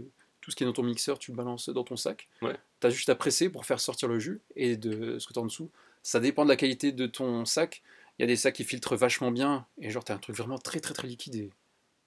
tout 0.51 0.53
ce 0.53 0.57
qui 0.57 0.64
est 0.64 0.66
dans 0.66 0.72
ton 0.72 0.82
mixeur, 0.82 1.18
tu 1.18 1.30
le 1.30 1.36
balances 1.36 1.68
dans 1.68 1.84
ton 1.84 1.96
sac. 1.96 2.28
Ouais. 2.42 2.57
Tu 2.80 2.86
as 2.88 2.90
juste 2.90 3.09
à 3.09 3.14
presser 3.14 3.48
pour 3.48 3.64
faire 3.64 3.78
sortir 3.78 4.09
le 4.09 4.18
jus 4.18 4.40
et 4.57 4.76
de 4.76 5.18
ce 5.20 5.26
que 5.28 5.32
tu 5.32 5.38
as 5.38 5.42
en 5.42 5.46
dessous. 5.46 5.70
Ça 6.03 6.18
dépend 6.18 6.44
de 6.44 6.48
la 6.48 6.57
qualité 6.57 6.90
de 6.90 7.07
ton 7.07 7.44
sac. 7.44 7.82
Il 8.18 8.22
y 8.22 8.24
a 8.24 8.26
des 8.26 8.36
sacs 8.36 8.55
qui 8.55 8.64
filtrent 8.64 8.96
vachement 8.96 9.30
bien 9.30 9.66
et 9.80 9.90
genre, 9.90 10.05
tu 10.05 10.11
as 10.11 10.14
un 10.16 10.18
truc 10.18 10.36
vraiment 10.36 10.59
très 10.59 10.80
très 10.80 10.92
très 10.92 11.07
liquide 11.07 11.36
et 11.36 11.51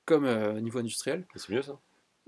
comme 0.06 0.26
euh, 0.26 0.60
niveau 0.60 0.80
industriel. 0.80 1.26
C'est 1.36 1.50
mieux 1.50 1.62
ça 1.62 1.80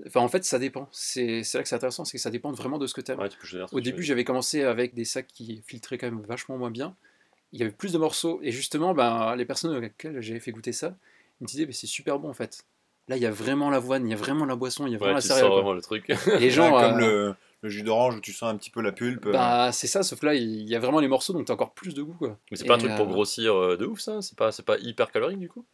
Enfin, 0.06 0.20
en 0.20 0.28
fait, 0.28 0.44
ça 0.44 0.58
dépend. 0.58 0.88
C'est 0.92 1.40
là 1.54 1.62
que 1.62 1.68
c'est 1.68 1.74
intéressant, 1.74 2.04
c'est 2.04 2.18
que 2.18 2.22
ça 2.22 2.30
dépend 2.30 2.52
vraiment 2.52 2.78
de 2.78 2.86
ce 2.86 2.94
que 2.94 3.10
aimes. 3.10 3.18
Ouais, 3.18 3.30
tu 3.30 3.38
ce 3.46 3.74
Au 3.74 3.80
début, 3.80 4.02
j'avais 4.02 4.24
commencé 4.24 4.62
avec 4.62 4.94
des 4.94 5.06
sacs 5.06 5.26
qui 5.26 5.62
filtraient 5.66 5.96
quand 5.96 6.10
même 6.10 6.22
vachement 6.22 6.58
moins 6.58 6.70
bien. 6.70 6.94
Il 7.52 7.60
y 7.60 7.62
avait 7.62 7.72
plus 7.72 7.92
de 7.92 7.98
morceaux. 7.98 8.40
Et 8.42 8.52
justement, 8.52 8.92
ben, 8.92 9.34
les 9.36 9.46
personnes 9.46 9.74
auxquelles 9.74 10.20
j'avais 10.20 10.40
fait 10.40 10.52
goûter 10.52 10.72
ça, 10.72 10.96
ils 11.40 11.44
me 11.44 11.48
disaient, 11.48 11.66
mais 11.66 11.72
c'est 11.72 11.86
super 11.86 12.18
bon 12.18 12.28
en 12.28 12.34
fait. 12.34 12.64
Là, 13.08 13.16
il 13.16 13.22
y 13.22 13.26
a 13.26 13.30
vraiment 13.30 13.70
l'avoine, 13.70 14.06
il 14.06 14.10
y 14.10 14.14
a 14.14 14.16
vraiment 14.16 14.44
la 14.46 14.56
boisson, 14.56 14.86
il 14.86 14.92
y 14.92 14.96
a 14.96 14.98
vraiment 14.98 15.12
Ouais, 15.14 15.14
la 15.16 15.20
tu 15.20 15.28
céréale. 15.28 15.48
vraiment 15.50 15.72
le 15.72 15.80
truc. 15.82 16.10
Et 16.10 16.14
les 16.40 16.50
gens, 16.50 16.74
Ouais, 16.74 16.82
Comme 16.82 16.98
euh, 16.98 17.28
le, 17.28 17.34
le 17.62 17.68
jus 17.68 17.82
d'orange 17.82 18.16
où 18.16 18.20
tu 18.20 18.32
sens 18.32 18.52
un 18.52 18.56
petit 18.56 18.70
peu 18.70 18.82
la 18.82 18.90
pulpe. 18.92 19.26
euh, 19.26 19.32
bah, 19.32 19.70
c'est 19.72 19.86
ça, 19.86 20.02
sauf 20.02 20.22
là, 20.22 20.34
il 20.34 20.68
y 20.68 20.74
a 20.74 20.80
vraiment 20.80 20.98
les 21.00 21.08
morceaux, 21.08 21.32
donc 21.32 21.46
t'as 21.46 21.54
encore 21.54 21.72
plus 21.72 21.94
de 21.94 22.02
goût. 22.02 22.14
Quoi. 22.14 22.36
Mais 22.50 22.56
c'est 22.56 22.66
pas 22.66 22.74
un 22.74 22.78
truc 22.78 22.94
pour 22.96 23.06
euh, 23.06 23.10
grossir 23.10 23.54
de 23.78 23.86
ouf 23.86 24.00
ça 24.00 24.20
C'est 24.22 24.36
pas, 24.36 24.50
c'est 24.50 24.64
pas 24.64 24.76
hyper 24.78 25.12
calorique 25.12 25.38
du 25.38 25.48
coup? 25.48 25.64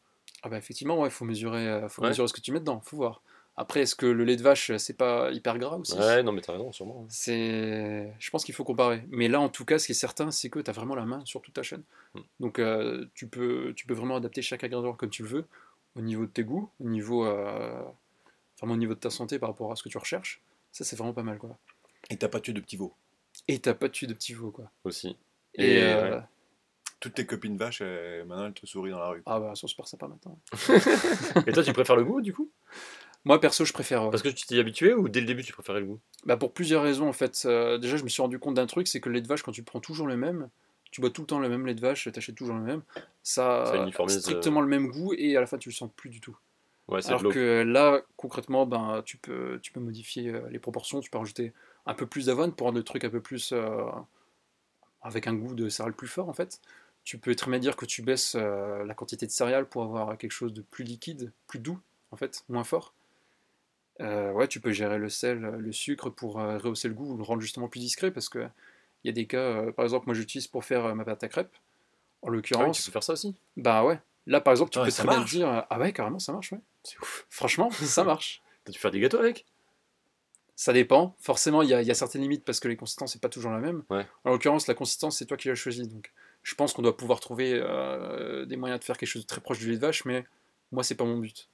Ah 0.43 0.49
bah 0.49 0.59
effectivement, 0.59 0.99
ouais, 1.01 1.09
faut 1.09 1.25
mesurer, 1.25 1.87
faut 1.89 2.03
Ouais. 2.03 2.09
mesurer 2.09 2.27
ce 2.29 2.33
que 2.33 2.41
tu 2.41 2.53
mets 2.53 2.61
dedans, 2.61 2.81
faut 2.81 2.97
voir. 2.97 3.23
Après, 3.57 3.81
est-ce 3.81 3.95
que 3.95 4.07
le 4.07 4.25
lait 4.25 4.37
de 4.37 4.43
vache, 4.43 4.73
c'est 4.79 4.97
pas 4.97 5.31
hyper 5.31 5.59
gras 5.59 5.77
aussi? 5.77 5.97
Ouais, 5.99 6.23
non 6.23 6.33
mais 6.33 6.41
t'as 6.41 6.53
raison, 6.53 6.73
sûrement. 6.73 7.07
C'est, 7.11 8.13
je 8.19 8.31
pense 8.31 8.45
qu'il 8.45 8.55
faut 8.55 8.65
comparer. 8.65 9.05
Mais 9.11 9.29
là, 9.29 9.41
en 9.41 9.51
tout 9.51 9.65
cas, 9.67 9.79
ce 9.79 9.87
qui 9.87 9.93
est 9.93 9.95
certain, 9.95 10.31
c'est 10.31 10.49
que 10.49 10.59
tu 10.59 10.71
as 10.71 10.73
vraiment 10.73 10.95
la 10.95 11.05
main 11.05 11.23
sur 11.27 11.43
toute 11.43 11.55
ta 11.55 11.63
chaîne. 11.63 11.83
Mm. 12.15 12.21
Donc, 12.41 12.59
euh, 12.59 13.05
tu, 13.15 13.29
peux, 13.29 13.73
tu 13.77 13.87
peux 13.87 13.93
vraiment 13.95 14.17
adapter 14.17 14.41
chaque 14.43 14.65
ingrédient 14.65 14.95
comme 14.95 15.11
tu 15.11 15.23
le 15.23 15.29
veux, 15.29 15.45
au 15.97 16.01
niveau 16.01 16.27
de 16.27 16.31
tes 16.31 16.45
goûts, 16.45 16.71
au 16.81 16.89
niveau, 16.89 17.25
euh, 17.27 17.83
vraiment 18.59 18.75
au 18.75 18.79
niveau 18.79 18.95
de 18.95 18.99
ta 19.01 19.11
santé 19.11 19.39
par 19.39 19.51
rapport 19.51 19.71
à 19.73 19.77
ce 19.77 19.83
que 19.83 19.89
tu 19.89 19.99
recherches. 19.99 20.41
Ça, 20.73 20.85
c'est 20.85 20.97
vraiment 20.97 21.13
pas 21.15 21.23
mal, 21.23 21.39
quoi. 21.39 21.57
Et 22.11 22.17
t'as 22.17 22.29
pas 22.29 22.41
tué 22.41 22.53
de 22.53 22.61
petits 22.61 22.77
veaux. 22.77 22.95
Et 23.49 23.59
t'as 23.59 23.75
pas 23.75 23.89
tué 23.89 24.07
de 24.07 24.15
petits 24.15 24.35
veaux, 24.35 24.51
quoi. 24.51 24.71
Aussi. 24.85 25.17
Et, 25.55 25.75
Et, 25.75 25.83
euh, 25.83 26.19
ouais. 26.19 26.25
Toutes 27.01 27.15
tes 27.15 27.27
copines 27.27 27.57
vaches, 27.57 27.81
euh, 27.83 28.25
maintenant 28.25 28.47
elles 28.47 28.53
te 28.55 28.65
sourient 28.65 28.93
dans 28.93 29.01
la 29.01 29.09
rue. 29.09 29.23
ah 29.27 29.41
bah, 29.41 29.49
elles 29.51 29.57
sont 29.57 29.67
super 29.67 29.89
sympas 29.89 30.07
maintenant. 30.07 30.39
Et 31.47 31.53
toi, 31.53 31.63
tu 31.65 31.73
préfères 31.73 31.97
le 31.97 32.05
goût 32.05 32.21
du 32.21 32.33
coup? 32.33 32.49
Moi, 33.25 33.41
perso, 33.41 33.65
je 33.65 33.73
préfère. 33.73 34.03
euh, 34.05 34.11
Parce 34.11 34.23
que 34.23 34.29
tu 34.29 34.47
t'y 34.47 34.57
es 34.57 34.61
habitué 34.61 34.95
ou 34.95 35.09
dès 35.09 35.21
le 35.21 35.27
début 35.27 35.43
tu 35.43 35.53
préférais 35.53 35.81
le 35.81 35.87
goût? 35.87 36.01
Bah 36.27 36.37
pour 36.37 36.53
plusieurs 36.53 36.83
raisons 36.83 37.09
en 37.09 37.13
fait. 37.13 37.43
Euh, 37.45 37.79
déjà, 37.79 37.97
je 37.97 38.05
me 38.05 38.09
suis 38.09 38.23
rendu 38.23 38.39
compte 38.39 38.55
d'un 38.55 38.67
truc, 38.67 38.87
c'est 38.89 39.01
que 39.01 39.09
le 39.09 39.17
lait 39.17 39.21
de 39.21 39.27
vache, 39.29 39.43
quand 39.43 39.51
tu 39.53 39.63
prends 39.65 39.81
toujours 39.81 40.07
le 40.07 40.17
même, 40.17 40.49
tu 40.93 41.01
bois 41.01 41.11
tout 41.11 41.23
le 41.23 41.27
temps 41.27 41.41
le 41.41 41.49
même 41.49 41.67
lait 41.67 41.75
de 41.75 41.81
vache, 41.81 42.09
t'achètes 42.13 42.37
toujours 42.37 42.55
le 42.55 42.63
même, 42.63 42.83
ça, 43.25 43.65
Ça 43.67 43.83
a 43.83 43.87
euh, 43.87 44.09
strictement 44.09 44.61
le 44.61 44.69
même 44.69 44.87
goût 44.89 45.13
et 45.19 45.37
à 45.37 45.41
la 45.41 45.47
fin 45.49 45.59
tu 45.59 45.71
le 45.71 45.75
sens 45.75 45.91
plus 45.97 46.11
du 46.11 46.21
tout. 46.21 46.37
Ouais, 46.87 47.05
Alors 47.07 47.23
que 47.23 47.63
là, 47.63 48.03
concrètement, 48.17 48.67
ben, 48.67 49.03
tu, 49.05 49.17
peux, 49.17 49.59
tu 49.63 49.73
peux 49.73 49.81
modifier 49.81 50.29
euh, 50.31 50.49
les 50.51 50.59
proportions, 50.59 51.01
tu 51.01 51.11
peux 51.11 51.19
rajouter 51.19 51.53
un 51.87 51.95
peu 51.95 52.07
plus 52.07 52.27
d'avoine 52.27 52.53
pour 52.53 52.67
rendre 52.67 52.79
le 52.79 52.85
truc 52.85 53.03
un 53.05 53.11
peu 53.11 53.21
plus. 53.21 53.53
euh, 53.53 53.85
avec 55.01 55.27
un 55.27 55.35
goût 55.35 55.55
de 55.55 55.69
céréales 55.69 55.95
plus 55.95 56.07
fort 56.07 56.29
en 56.29 56.33
fait. 56.33 56.61
Tu 57.05 57.19
peux 57.19 57.35
très 57.35 57.51
bien 57.51 57.59
dire 57.59 57.75
que 57.75 57.85
tu 57.87 58.03
baisses 58.03 58.37
euh, 58.37 58.85
la 58.85 58.95
quantité 58.95 59.27
de 59.27 59.33
céréales 59.33 59.67
pour 59.67 59.83
avoir 59.83 60.17
quelque 60.17 60.31
chose 60.31 60.53
de 60.53 60.63
plus 60.63 60.85
liquide, 60.85 61.33
plus 61.49 61.59
doux 61.59 61.81
en 62.13 62.17
fait, 62.17 62.45
moins 62.49 62.63
fort. 62.63 62.95
Euh, 64.01 64.31
ouais, 64.33 64.47
tu 64.47 64.61
peux 64.61 64.71
gérer 64.73 64.99
le 64.99 65.09
sel, 65.09 65.41
le 65.41 65.73
sucre 65.73 66.11
pour 66.11 66.35
rehausser 66.35 66.89
le 66.89 66.95
goût 66.95 67.15
ou 67.15 67.17
le 67.17 67.23
rendre 67.23 67.41
justement 67.41 67.69
plus 67.69 67.81
discret 67.81 68.11
parce 68.11 68.29
que 68.29 68.47
il 69.05 69.09
y 69.09 69.11
a 69.11 69.13
des 69.13 69.27
cas, 69.27 69.39
euh, 69.39 69.73
par 69.73 69.85
exemple, 69.85 70.07
moi 70.07 70.15
j'utilise 70.15 70.47
pour 70.47 70.65
faire 70.65 70.85
euh, 70.85 70.95
ma 70.95 71.05
pâte 71.05 71.25
à 71.25 71.29
crêpes. 71.29 71.55
En 72.23 72.29
Ah 72.29 72.31
oui, 72.31 72.37
l'occurrence, 72.37 72.79
tu 72.79 72.87
peux 72.87 72.93
faire 72.93 73.03
ça 73.03 73.15
aussi 73.15 73.35
bah 73.57 73.85
ouais. 73.85 74.01
Là 74.27 74.41
par 74.41 74.53
exemple, 74.53 74.71
tu 74.71 74.79
Ah 74.79 74.85
peux 74.85 74.93
très 74.93 75.09
bien 75.09 75.25
dire, 75.25 75.49
euh, 75.49 75.61
ah 75.69 75.79
ouais, 75.79 75.93
carrément, 75.93 76.19
ça 76.19 76.33
marche, 76.33 76.53
ouais. 76.53 76.61
C'est 76.85 76.99
ouf. 77.01 77.27
Franchement, 77.31 77.71
ça 77.71 78.05
marche. 78.05 78.43
Tu 78.67 78.73
peux 78.73 78.79
faire 78.79 78.91
des 78.91 79.01
gâteaux 79.01 79.19
avec? 79.19 79.45
Ça 80.55 80.73
dépend. 80.73 81.17
Forcément, 81.19 81.63
il 81.63 81.69
y, 81.69 81.73
y 81.73 81.91
a 81.91 81.95
certaines 81.95 82.21
limites 82.23 82.45
parce 82.45 82.61
que 82.61 82.69
les 82.69 82.77
consistances, 82.77 83.13
c'est 83.13 83.21
pas 83.21 83.29
toujours 83.29 83.51
la 83.51 83.59
même. 83.59 83.83
Ouais. 83.91 84.07
En 84.25 84.31
l'occurrence, 84.31 84.69
la 84.69 84.75
consistance, 84.75 85.19
c'est 85.19 85.27
toi 85.27 85.37
qui 85.37 85.49
l'as 85.49 85.57
choisi. 85.57 85.89
Donc, 85.89 86.13
je 86.43 86.55
pense 86.55 86.73
qu'on 86.73 86.83
doit 86.83 86.97
pouvoir 86.97 87.19
trouver 87.19 87.55
euh, 87.55 88.45
des 88.45 88.57
moyens 88.57 88.79
de 88.79 88.85
faire 88.85 88.97
quelque 88.97 89.09
chose 89.09 89.23
de 89.23 89.27
très 89.27 89.41
proche 89.41 89.59
du 89.59 89.69
lait 89.69 89.77
de 89.77 89.81
vache, 89.81 90.05
mais 90.05 90.25
moi, 90.71 90.85
c'est 90.85 90.95
pas 90.95 91.05
mon 91.05 91.19
but. 91.19 91.49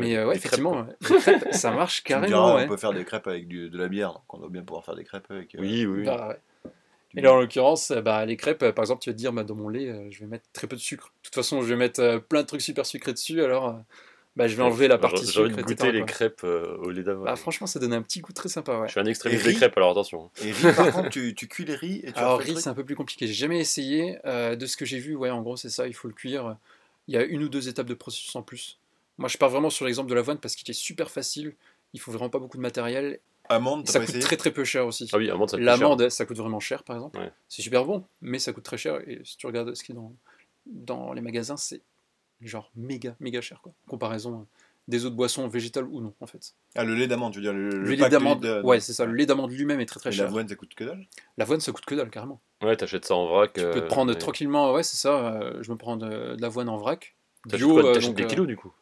Mais 0.00 0.16
euh, 0.16 0.26
ouais, 0.26 0.36
effectivement, 0.36 0.84
crêpes, 0.84 1.00
ouais, 1.02 1.08
les 1.10 1.16
crêpes, 1.20 1.48
ça 1.54 1.70
marche 1.70 2.02
Tu 2.04 2.12
me 2.12 2.18
carrément. 2.20 2.26
diras, 2.26 2.54
ouais. 2.56 2.64
On 2.64 2.68
peut 2.68 2.76
faire 2.76 2.92
des 2.92 3.04
crêpes 3.04 3.26
avec 3.26 3.48
du- 3.48 3.70
de 3.70 3.78
la 3.78 3.88
bière, 3.88 4.12
donc 4.12 4.22
on 4.34 4.38
doit 4.38 4.48
bien 4.48 4.62
pouvoir 4.62 4.84
faire 4.84 4.94
des 4.96 5.04
crêpes 5.04 5.30
avec. 5.30 5.54
euh, 5.54 5.58
Oui, 5.60 5.86
oui. 5.86 6.04
Bah, 6.04 6.28
ouais. 6.28 6.70
Et 7.16 7.22
là, 7.22 7.32
en 7.32 7.40
l'occurrence, 7.40 7.90
euh, 7.92 8.02
bah, 8.02 8.26
les 8.26 8.36
crêpes, 8.36 8.62
euh, 8.62 8.72
par 8.72 8.82
exemple, 8.82 9.00
tu 9.02 9.08
vas 9.10 9.14
te 9.14 9.18
dire, 9.18 9.32
bah, 9.32 9.42
dans 9.44 9.54
mon 9.54 9.68
lait, 9.70 9.88
euh, 9.88 10.06
je 10.10 10.20
vais 10.20 10.26
mettre 10.26 10.44
très 10.52 10.66
peu 10.66 10.76
de 10.76 10.80
sucre. 10.80 11.06
De 11.06 11.22
toute 11.22 11.34
façon, 11.34 11.62
je 11.62 11.66
vais 11.68 11.76
mettre 11.76 12.18
plein 12.28 12.42
de 12.42 12.46
trucs 12.46 12.60
super 12.62 12.84
sucrés 12.84 13.12
dessus, 13.14 13.42
alors 13.42 13.80
bah, 14.36 14.48
je 14.48 14.54
vais 14.54 14.62
enlever 14.62 14.86
la 14.86 14.96
J'ai- 14.96 15.00
partie 15.00 15.24
J'ai 15.24 15.30
sucre, 15.32 15.44
envie 15.46 15.56
de 15.56 15.62
goûter 15.62 15.92
les 15.92 16.04
crêpes 16.04 16.42
euh, 16.44 16.76
au 16.82 16.90
lait 16.90 17.02
d'avoine. 17.02 17.24
Bah, 17.24 17.36
franchement, 17.36 17.66
ça 17.66 17.78
donne 17.78 17.94
un 17.94 18.02
petit 18.02 18.20
goût 18.20 18.34
très 18.34 18.50
sympa, 18.50 18.78
ouais. 18.78 18.86
Je 18.86 18.90
suis 18.90 19.00
un 19.00 19.06
extrémiste 19.06 19.46
des 19.46 19.54
crêpes, 19.54 19.74
alors 19.78 19.92
attention. 19.92 20.30
Et 20.44 20.52
riz, 20.52 20.74
par 20.76 20.90
contre, 20.92 21.08
tu, 21.08 21.34
tu 21.34 21.48
cuis 21.48 21.64
les 21.64 21.74
riz 21.74 22.00
et 22.04 22.12
tu 22.12 22.18
Alors, 22.18 22.38
riz, 22.38 22.54
c'est 22.60 22.68
un 22.68 22.74
peu 22.74 22.84
plus 22.84 22.96
compliqué. 22.96 23.26
J'ai 23.26 23.32
jamais 23.32 23.60
essayé. 23.60 24.18
Euh, 24.26 24.54
de 24.54 24.66
ce 24.66 24.76
que 24.76 24.84
j'ai 24.84 24.98
vu, 24.98 25.14
ouais, 25.14 25.30
en 25.30 25.40
gros, 25.40 25.56
c'est 25.56 25.70
ça, 25.70 25.86
il 25.86 25.94
faut 25.94 26.08
le 26.08 26.12
cuire. 26.14 26.58
Il 27.08 27.14
y 27.14 27.16
a 27.16 27.22
une 27.24 27.44
ou 27.44 27.48
deux 27.48 27.68
étapes 27.70 27.86
de 27.86 27.94
processus 27.94 28.36
en 28.36 28.42
plus. 28.42 28.78
Moi, 29.18 29.28
je 29.28 29.38
pars 29.38 29.50
vraiment 29.50 29.70
sur 29.70 29.84
l'exemple 29.86 30.10
de 30.10 30.14
l'avoine 30.14 30.38
parce 30.38 30.54
qu'il 30.56 30.68
est 30.70 30.74
super 30.74 31.10
facile. 31.10 31.54
Il 31.92 32.00
faut 32.00 32.12
vraiment 32.12 32.30
pas 32.30 32.38
beaucoup 32.38 32.56
de 32.56 32.62
matériel. 32.62 33.20
Amande, 33.48 33.88
ça 33.88 34.00
coûte 34.00 34.08
essayé 34.10 34.22
très 34.22 34.36
très 34.36 34.50
peu 34.50 34.64
cher 34.64 34.86
aussi. 34.86 35.08
Ah 35.12 35.16
oui, 35.18 35.30
amande, 35.30 35.50
ça 35.50 35.56
coûte 35.56 35.64
cher. 35.64 35.78
L'amande, 35.78 36.08
ça 36.08 36.26
coûte 36.26 36.36
vraiment 36.36 36.60
cher, 36.60 36.82
par 36.82 36.96
exemple. 36.96 37.18
Ouais. 37.18 37.32
C'est 37.48 37.62
super 37.62 37.84
bon, 37.84 38.04
mais 38.20 38.38
ça 38.38 38.52
coûte 38.52 38.64
très 38.64 38.76
cher. 38.76 39.00
Et 39.08 39.20
si 39.24 39.36
tu 39.36 39.46
regardes 39.46 39.74
ce 39.74 39.84
qui 39.84 39.92
est 39.92 39.94
dans, 39.94 40.12
dans 40.66 41.12
les 41.12 41.20
magasins, 41.20 41.56
c'est 41.56 41.80
genre 42.40 42.70
méga, 42.74 43.16
méga 43.20 43.40
cher, 43.40 43.60
quoi. 43.62 43.72
En 43.86 43.90
comparaison 43.90 44.40
à 44.40 44.46
des 44.88 45.04
autres 45.04 45.16
boissons 45.16 45.48
végétales 45.48 45.84
ou 45.86 46.00
non, 46.00 46.12
en 46.20 46.26
fait. 46.26 46.54
Ah, 46.74 46.84
le 46.84 46.94
lait 46.94 47.06
d'amande, 47.06 47.32
tu 47.32 47.38
veux 47.38 47.42
dire 47.42 47.52
le, 47.52 47.70
Le, 47.70 47.78
le 47.78 47.94
lait 47.94 48.08
d'amande, 48.08 48.40
de- 48.40 48.62
ouais, 48.62 48.80
c'est 48.80 48.92
ça. 48.92 49.04
Le 49.06 49.14
lait 49.14 49.26
d'amande 49.26 49.50
lui-même 49.52 49.80
est 49.80 49.86
très 49.86 50.00
très 50.00 50.10
Et 50.10 50.12
cher. 50.12 50.26
l'avoine, 50.26 50.48
ça 50.48 50.54
coûte 50.56 50.74
que 50.74 50.84
dalle? 50.84 51.06
L'avoine, 51.38 51.60
ça 51.60 51.72
coûte 51.72 51.84
que 51.86 51.94
dalle, 51.94 52.10
carrément. 52.10 52.40
Ouais, 52.62 52.76
t'achètes 52.76 53.04
ça 53.04 53.14
en 53.14 53.26
vrac. 53.26 53.52
Tu 53.54 53.60
peux 53.62 53.70
te 53.72 53.78
euh, 53.78 53.88
prendre 53.88 54.14
tranquillement, 54.14 54.72
ouais, 54.72 54.82
c'est 54.82 54.96
ça. 54.96 55.34
euh, 55.34 55.62
je 55.62 55.70
me 55.70 55.76
prends 55.76 55.96
de, 55.96 56.34
de 56.36 56.40
l'avoine 56.42 56.68
en 56.68 56.76
vrac. 56.76 57.16
T'achètes 57.48 57.66
Bio, 57.66 57.74
quoi 57.74 57.84
euh, 57.90 58.00
donc, 58.00 58.16
des 58.16 58.24
euh, 58.24 58.26
kilos 58.26 58.46
du 58.46 58.56
coup? 58.56 58.72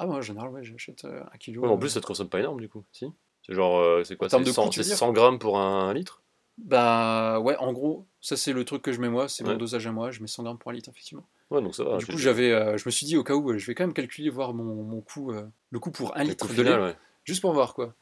Ah, 0.00 0.06
ouais, 0.06 0.16
en 0.16 0.22
général, 0.22 0.48
ouais, 0.48 0.64
j'achète 0.64 1.04
euh, 1.04 1.22
un 1.30 1.36
kilo. 1.36 1.60
Ouais, 1.60 1.68
en 1.68 1.74
euh, 1.74 1.78
plus, 1.78 1.90
ça 1.90 2.00
te 2.00 2.06
consomme 2.06 2.30
pas 2.30 2.40
énorme 2.40 2.58
du 2.58 2.70
coup. 2.70 2.82
Si? 2.90 3.06
C'est 3.46 3.54
genre, 3.54 3.78
euh, 3.78 4.02
c'est 4.02 4.16
quoi 4.16 4.30
C'est 4.30 4.40
de 4.40 4.50
100, 4.50 4.64
coût, 4.64 4.70
tu 4.70 4.78
veux 4.80 4.82
c'est 4.82 4.88
dire 4.88 4.96
100 4.96 5.12
grammes 5.12 5.38
pour 5.38 5.58
un 5.58 5.92
litre? 5.92 6.22
Bah, 6.56 7.38
ouais, 7.40 7.54
en 7.58 7.74
gros, 7.74 8.06
ça 8.22 8.36
c'est 8.36 8.54
le 8.54 8.64
truc 8.64 8.80
que 8.80 8.92
je 8.92 9.00
mets 9.00 9.10
moi, 9.10 9.28
c'est 9.28 9.44
mon 9.44 9.50
Ouais. 9.50 9.58
dosage 9.58 9.86
à 9.86 9.92
moi. 9.92 10.10
Je 10.10 10.20
mets 10.20 10.26
100 10.26 10.42
grammes 10.42 10.58
pour 10.58 10.70
un 10.70 10.74
litre, 10.74 10.88
effectivement. 10.88 11.26
Ouais, 11.50 11.60
donc 11.60 11.74
ça 11.74 11.84
va. 11.84 11.98
du 11.98 12.06
coup, 12.06 12.16
j'avais, 12.16 12.50
euh, 12.50 12.78
je 12.78 12.84
me 12.86 12.90
suis 12.90 13.04
dit 13.04 13.18
au 13.18 13.24
cas 13.24 13.34
où, 13.34 13.50
euh, 13.50 13.58
je 13.58 13.66
vais 13.66 13.74
quand 13.74 13.84
même 13.84 13.92
calculer, 13.92 14.30
voir 14.30 14.54
mon, 14.54 14.82
mon 14.82 15.00
coût, 15.02 15.32
euh, 15.32 15.46
le 15.70 15.78
coût 15.80 15.90
pour 15.90 16.16
un 16.16 16.22
le 16.22 16.30
litre 16.30 16.48
de 16.54 16.62
lait, 16.62 16.96
juste 17.24 17.42
pour 17.42 17.52
voir 17.52 17.74
quoi. 17.74 17.94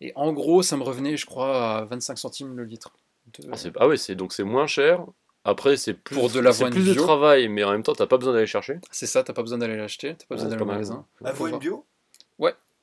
Et 0.00 0.12
en 0.16 0.32
gros, 0.32 0.62
ça 0.62 0.76
me 0.76 0.82
revenait, 0.84 1.16
je 1.16 1.26
crois, 1.26 1.78
à 1.78 1.84
25 1.84 2.16
centimes 2.18 2.56
le 2.56 2.64
litre. 2.64 2.92
de- 3.38 3.50
Ah, 3.52 3.56
ah 3.80 3.88
ouais, 3.88 3.96
c'est 3.96 4.14
donc 4.14 4.32
c'est 4.32 4.44
moins 4.44 4.66
cher. 4.66 5.04
Après, 5.44 5.76
c'est 5.76 5.94
plus, 5.94 6.14
Pour 6.14 6.28
de 6.28 6.34
c'est 6.34 6.42
l'avoine 6.42 6.70
plus 6.72 6.84
de 6.86 6.94
travail, 6.94 7.48
mais 7.48 7.64
en 7.64 7.70
même 7.70 7.82
temps, 7.82 7.94
t'as 7.94 8.06
pas 8.06 8.18
besoin 8.18 8.34
d'aller 8.34 8.46
chercher. 8.46 8.78
C'est 8.90 9.06
ça, 9.06 9.22
t'as 9.22 9.32
pas 9.32 9.42
besoin 9.42 9.58
d'aller 9.58 9.76
l'acheter, 9.76 10.14
t'as 10.14 10.26
pas 10.26 10.34
besoin 10.34 10.48
Ouais, 10.48 10.50
d'aller 10.56 10.62
au 10.62 10.66
magasin. 10.66 11.06
Avoine 11.24 11.58
bio 11.58 11.84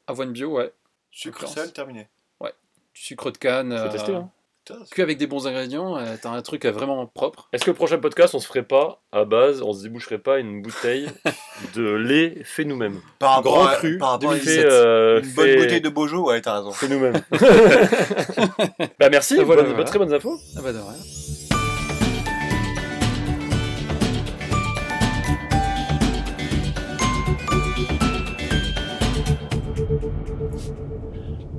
Avoine 0.10 0.32
bio, 0.32 0.52
ouais. 0.58 0.72
Sucre, 1.12 1.48
sel, 1.48 1.72
terminé. 1.74 2.08
Du 2.96 3.02
sucre 3.04 3.30
de 3.30 3.38
canne. 3.38 3.78
Faut 3.78 3.84
euh, 3.86 3.90
tester, 3.92 4.16
hein. 4.16 4.30
Que 4.92 5.02
avec 5.04 5.18
des 5.20 5.28
bons 5.28 5.46
ingrédients, 5.48 5.98
euh, 5.98 6.16
t'as 6.22 6.32
un 6.32 6.42
truc 6.42 6.66
euh, 6.66 6.72
vraiment 6.72 7.06
propre. 7.06 7.48
Est-ce 7.54 7.64
que 7.64 7.70
le 7.70 7.76
prochain 7.76 8.00
podcast, 8.00 8.34
on 8.36 8.40
se 8.40 8.48
ferait 8.48 8.64
pas 8.64 9.02
à 9.12 9.24
base, 9.24 9.62
on 9.62 9.72
se 9.72 9.84
déboucherait 9.84 10.18
pas 10.18 10.40
une 10.40 10.62
bouteille 10.64 11.08
de 11.76 11.84
lait 11.92 12.42
fait 12.44 12.64
nous-mêmes? 12.66 13.00
Par 13.20 13.44
Grand 13.44 13.66
à, 13.68 13.76
cru, 13.76 13.98
par 14.00 14.12
rapport 14.12 14.34
fait, 14.34 14.66
euh, 14.66 15.22
une 15.22 15.32
bonne 15.34 15.46
fait- 15.46 15.58
bouteille 15.58 15.82
de 15.82 15.90
Bojo, 15.90 16.26
ouais, 16.28 16.42
t'as 16.42 16.58
raison. 16.58 16.72
fait 16.72 16.88
nous-mêmes. 16.88 17.22
bah 19.00 19.10
merci, 19.10 19.38
Ah, 19.40 19.44
voilà, 19.44 19.62
bonne- 19.62 19.72
voilà. 19.72 19.84
très 19.86 20.00
bonnes 20.00 20.14
infos. 20.14 20.40
Ah 20.58 20.62
bah 20.62 20.74
de 20.74 20.80
rien. 20.80 20.96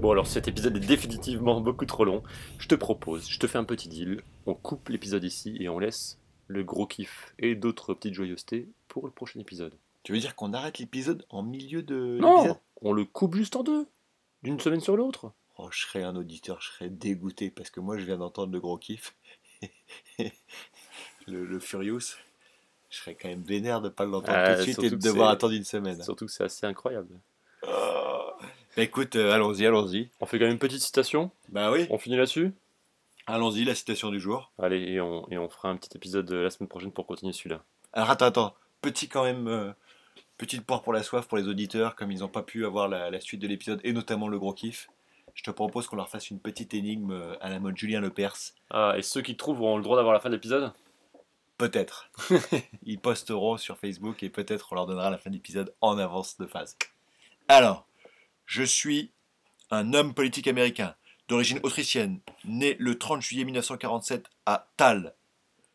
Bon 0.09 0.13
alors 0.13 0.27
cet 0.27 0.49
épisode 0.49 0.75
est 0.75 0.87
définitivement 0.87 1.61
beaucoup 1.61 1.85
trop 1.85 2.07
long. 2.07 2.23
Je 2.59 2.67
te 2.67 2.75
propose, 2.75 3.29
je 3.29 3.39
te 3.39 3.47
fais 3.47 3.59
un 3.59 3.65
petit 3.65 3.91
deal. 3.91 4.23
On 4.47 4.55
coupe 4.55 4.89
l'épisode 4.89 5.23
ici 5.23 5.59
et 5.61 5.69
on 5.69 5.79
laisse 5.79 6.17
le 6.47 6.65
gros 6.65 6.87
kiff 6.87 7.35
et 7.39 7.55
d'autres 7.55 7.93
petites 7.93 8.15
joyeusetés 8.15 8.71
pour 8.89 9.05
le 9.05 9.13
prochain 9.13 9.39
épisode. 9.39 9.75
Tu 10.05 10.13
veux 10.13 10.19
dire 10.19 10.35
qu'on 10.35 10.55
arrête 10.55 10.79
l'épisode 10.79 11.27
en 11.29 11.43
milieu 11.43 11.83
de 11.83 12.17
Non, 12.23 12.59
on 12.81 12.95
le 12.95 13.05
coupe 13.05 13.35
juste 13.35 13.55
en 13.55 13.63
deux, 13.63 13.87
d'une 14.43 14.59
semaine 14.59 14.81
sur 14.81 14.97
l'autre. 14.97 15.31
Oh, 15.59 15.69
je 15.71 15.83
serais 15.83 16.05
un 16.05 16.17
auditeur, 16.17 16.59
je 16.63 16.69
serais 16.71 16.89
dégoûté 16.89 17.51
parce 17.51 17.69
que 17.69 17.81
moi 17.81 17.99
je 17.99 18.07
viens 18.07 18.17
d'entendre 18.17 18.51
le 18.51 18.61
gros 18.61 18.79
kiff. 18.79 19.15
le, 20.19 21.45
le 21.45 21.61
Furious. 21.61 22.15
Je 22.89 22.97
serais 22.97 23.15
quand 23.15 23.29
même 23.29 23.43
vénère 23.43 23.83
de 23.83 23.91
pas 23.91 24.07
l'entendre 24.07 24.39
Ah, 24.39 24.55
tout 24.55 24.61
de 24.61 24.63
suite 24.63 24.83
et 24.85 24.89
de 24.89 24.97
devoir 24.97 25.29
attendre 25.29 25.53
une 25.53 25.65
semaine. 25.65 26.03
Surtout 26.03 26.25
que 26.25 26.33
c'est 26.33 26.45
assez 26.45 26.65
incroyable. 26.65 27.21
Oh. 27.67 28.09
Bah 28.79 28.85
écoute, 28.85 29.17
euh, 29.17 29.33
allons-y, 29.33 29.67
allons-y. 29.67 30.09
On 30.21 30.27
fait 30.27 30.39
quand 30.39 30.45
même 30.45 30.53
une 30.53 30.61
petite 30.61 30.83
citation, 30.83 31.33
Bah 31.49 31.73
oui, 31.73 31.89
on 31.91 31.99
finit 31.99 32.15
là-dessus? 32.15 32.53
Allons-y, 33.27 33.65
la 33.65 33.75
citation 33.75 34.09
du 34.09 34.21
jour. 34.21 34.53
Allez, 34.57 34.79
et 34.79 35.01
on, 35.01 35.29
et 35.33 35.37
on 35.37 35.49
fera 35.49 35.69
un 35.69 35.77
petit 35.77 35.97
épisode 35.97 36.31
euh, 36.31 36.45
la 36.45 36.51
semaine 36.51 36.69
prochaine 36.69 36.93
pour 36.93 37.05
continuer 37.05 37.33
celui-là. 37.33 37.65
Alors 37.93 38.09
attends, 38.09 38.27
attends, 38.27 38.55
petit 38.81 39.09
quand 39.09 39.25
même, 39.25 39.49
euh, 39.49 39.73
petite 40.37 40.65
poire 40.65 40.83
pour 40.83 40.93
la 40.93 41.03
soif 41.03 41.27
pour 41.27 41.39
les 41.39 41.49
auditeurs, 41.49 41.97
comme 41.97 42.13
ils 42.13 42.21
n'ont 42.21 42.29
pas 42.29 42.45
pu 42.45 42.65
avoir 42.65 42.87
la, 42.87 43.11
la 43.11 43.19
suite 43.19 43.41
de 43.41 43.49
l'épisode 43.49 43.81
et 43.83 43.93
notamment 43.93 44.29
le 44.29 44.39
gros 44.39 44.53
kiff. 44.53 44.89
Je 45.35 45.43
te 45.43 45.51
propose 45.51 45.89
qu'on 45.89 45.97
leur 45.97 46.09
fasse 46.09 46.31
une 46.31 46.39
petite 46.39 46.73
énigme 46.73 47.11
euh, 47.11 47.35
à 47.41 47.49
la 47.49 47.59
mode 47.59 47.77
Julien 47.77 48.01
Lepers. 48.01 48.53
Ah, 48.71 48.95
et 48.97 49.03
ceux 49.03 49.23
qui 49.23 49.37
trouvent 49.37 49.61
auront 49.61 49.79
le 49.79 49.83
droit 49.83 49.97
d'avoir 49.97 50.15
la 50.15 50.21
fin 50.21 50.29
de 50.29 50.35
l'épisode? 50.35 50.73
Peut-être. 51.57 52.13
Ils 52.85 53.01
posteront 53.01 53.57
sur 53.57 53.77
Facebook 53.77 54.23
et 54.23 54.29
peut-être 54.29 54.69
on 54.71 54.77
leur 54.77 54.87
donnera 54.87 55.11
la 55.11 55.19
fin 55.19 55.31
d'épisode 55.31 55.75
en 55.81 55.99
avance 55.99 56.39
de 56.39 56.47
phase. 56.47 56.77
Alors, 57.49 57.88
je 58.49 58.63
suis 58.63 59.13
un 59.71 59.93
homme 59.93 60.15
politique 60.15 60.49
américain 60.49 60.97
d'origine 61.29 61.61
autrichienne, 61.63 62.21
né 62.45 62.77
le 62.79 62.99
30 62.99 63.21
juillet 63.21 63.45
1947 63.45 64.25
à 64.47 64.71
Thal. 64.79 65.15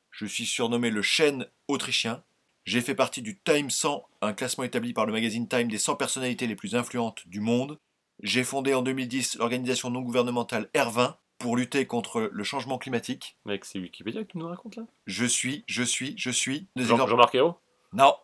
Je 0.09 0.25
suis 0.25 0.47
surnommé 0.47 0.89
le 0.89 1.03
chêne 1.03 1.45
autrichien. 1.67 2.23
J'ai 2.65 2.81
fait 2.81 2.95
partie 2.95 3.21
du 3.21 3.37
Time 3.39 3.69
100, 3.69 4.03
un 4.21 4.33
classement 4.33 4.63
établi 4.63 4.93
par 4.93 5.05
le 5.05 5.13
magazine 5.13 5.47
Time 5.47 5.67
des 5.67 5.77
100 5.77 5.97
personnalités 5.97 6.47
les 6.47 6.55
plus 6.55 6.73
influentes 6.73 7.27
du 7.27 7.41
monde. 7.41 7.77
J'ai 8.23 8.43
fondé 8.43 8.73
en 8.73 8.81
2010 8.81 9.35
l'organisation 9.35 9.91
non 9.91 10.01
gouvernementale 10.01 10.67
R20 10.73 11.15
pour 11.37 11.55
lutter 11.55 11.85
contre 11.85 12.21
le 12.31 12.43
changement 12.43 12.79
climatique. 12.79 13.37
Mec, 13.45 13.65
c'est 13.65 13.77
Wikipédia 13.77 14.23
que 14.23 14.31
tu 14.31 14.39
nous 14.39 14.47
racontes 14.47 14.77
là? 14.77 14.83
Je 15.05 15.25
suis, 15.25 15.63
je 15.67 15.83
suis, 15.83 16.15
je 16.17 16.31
suis. 16.31 16.67
Jean-Marc 16.75 17.35
Ayrault? 17.35 17.59
Non. 17.91 18.15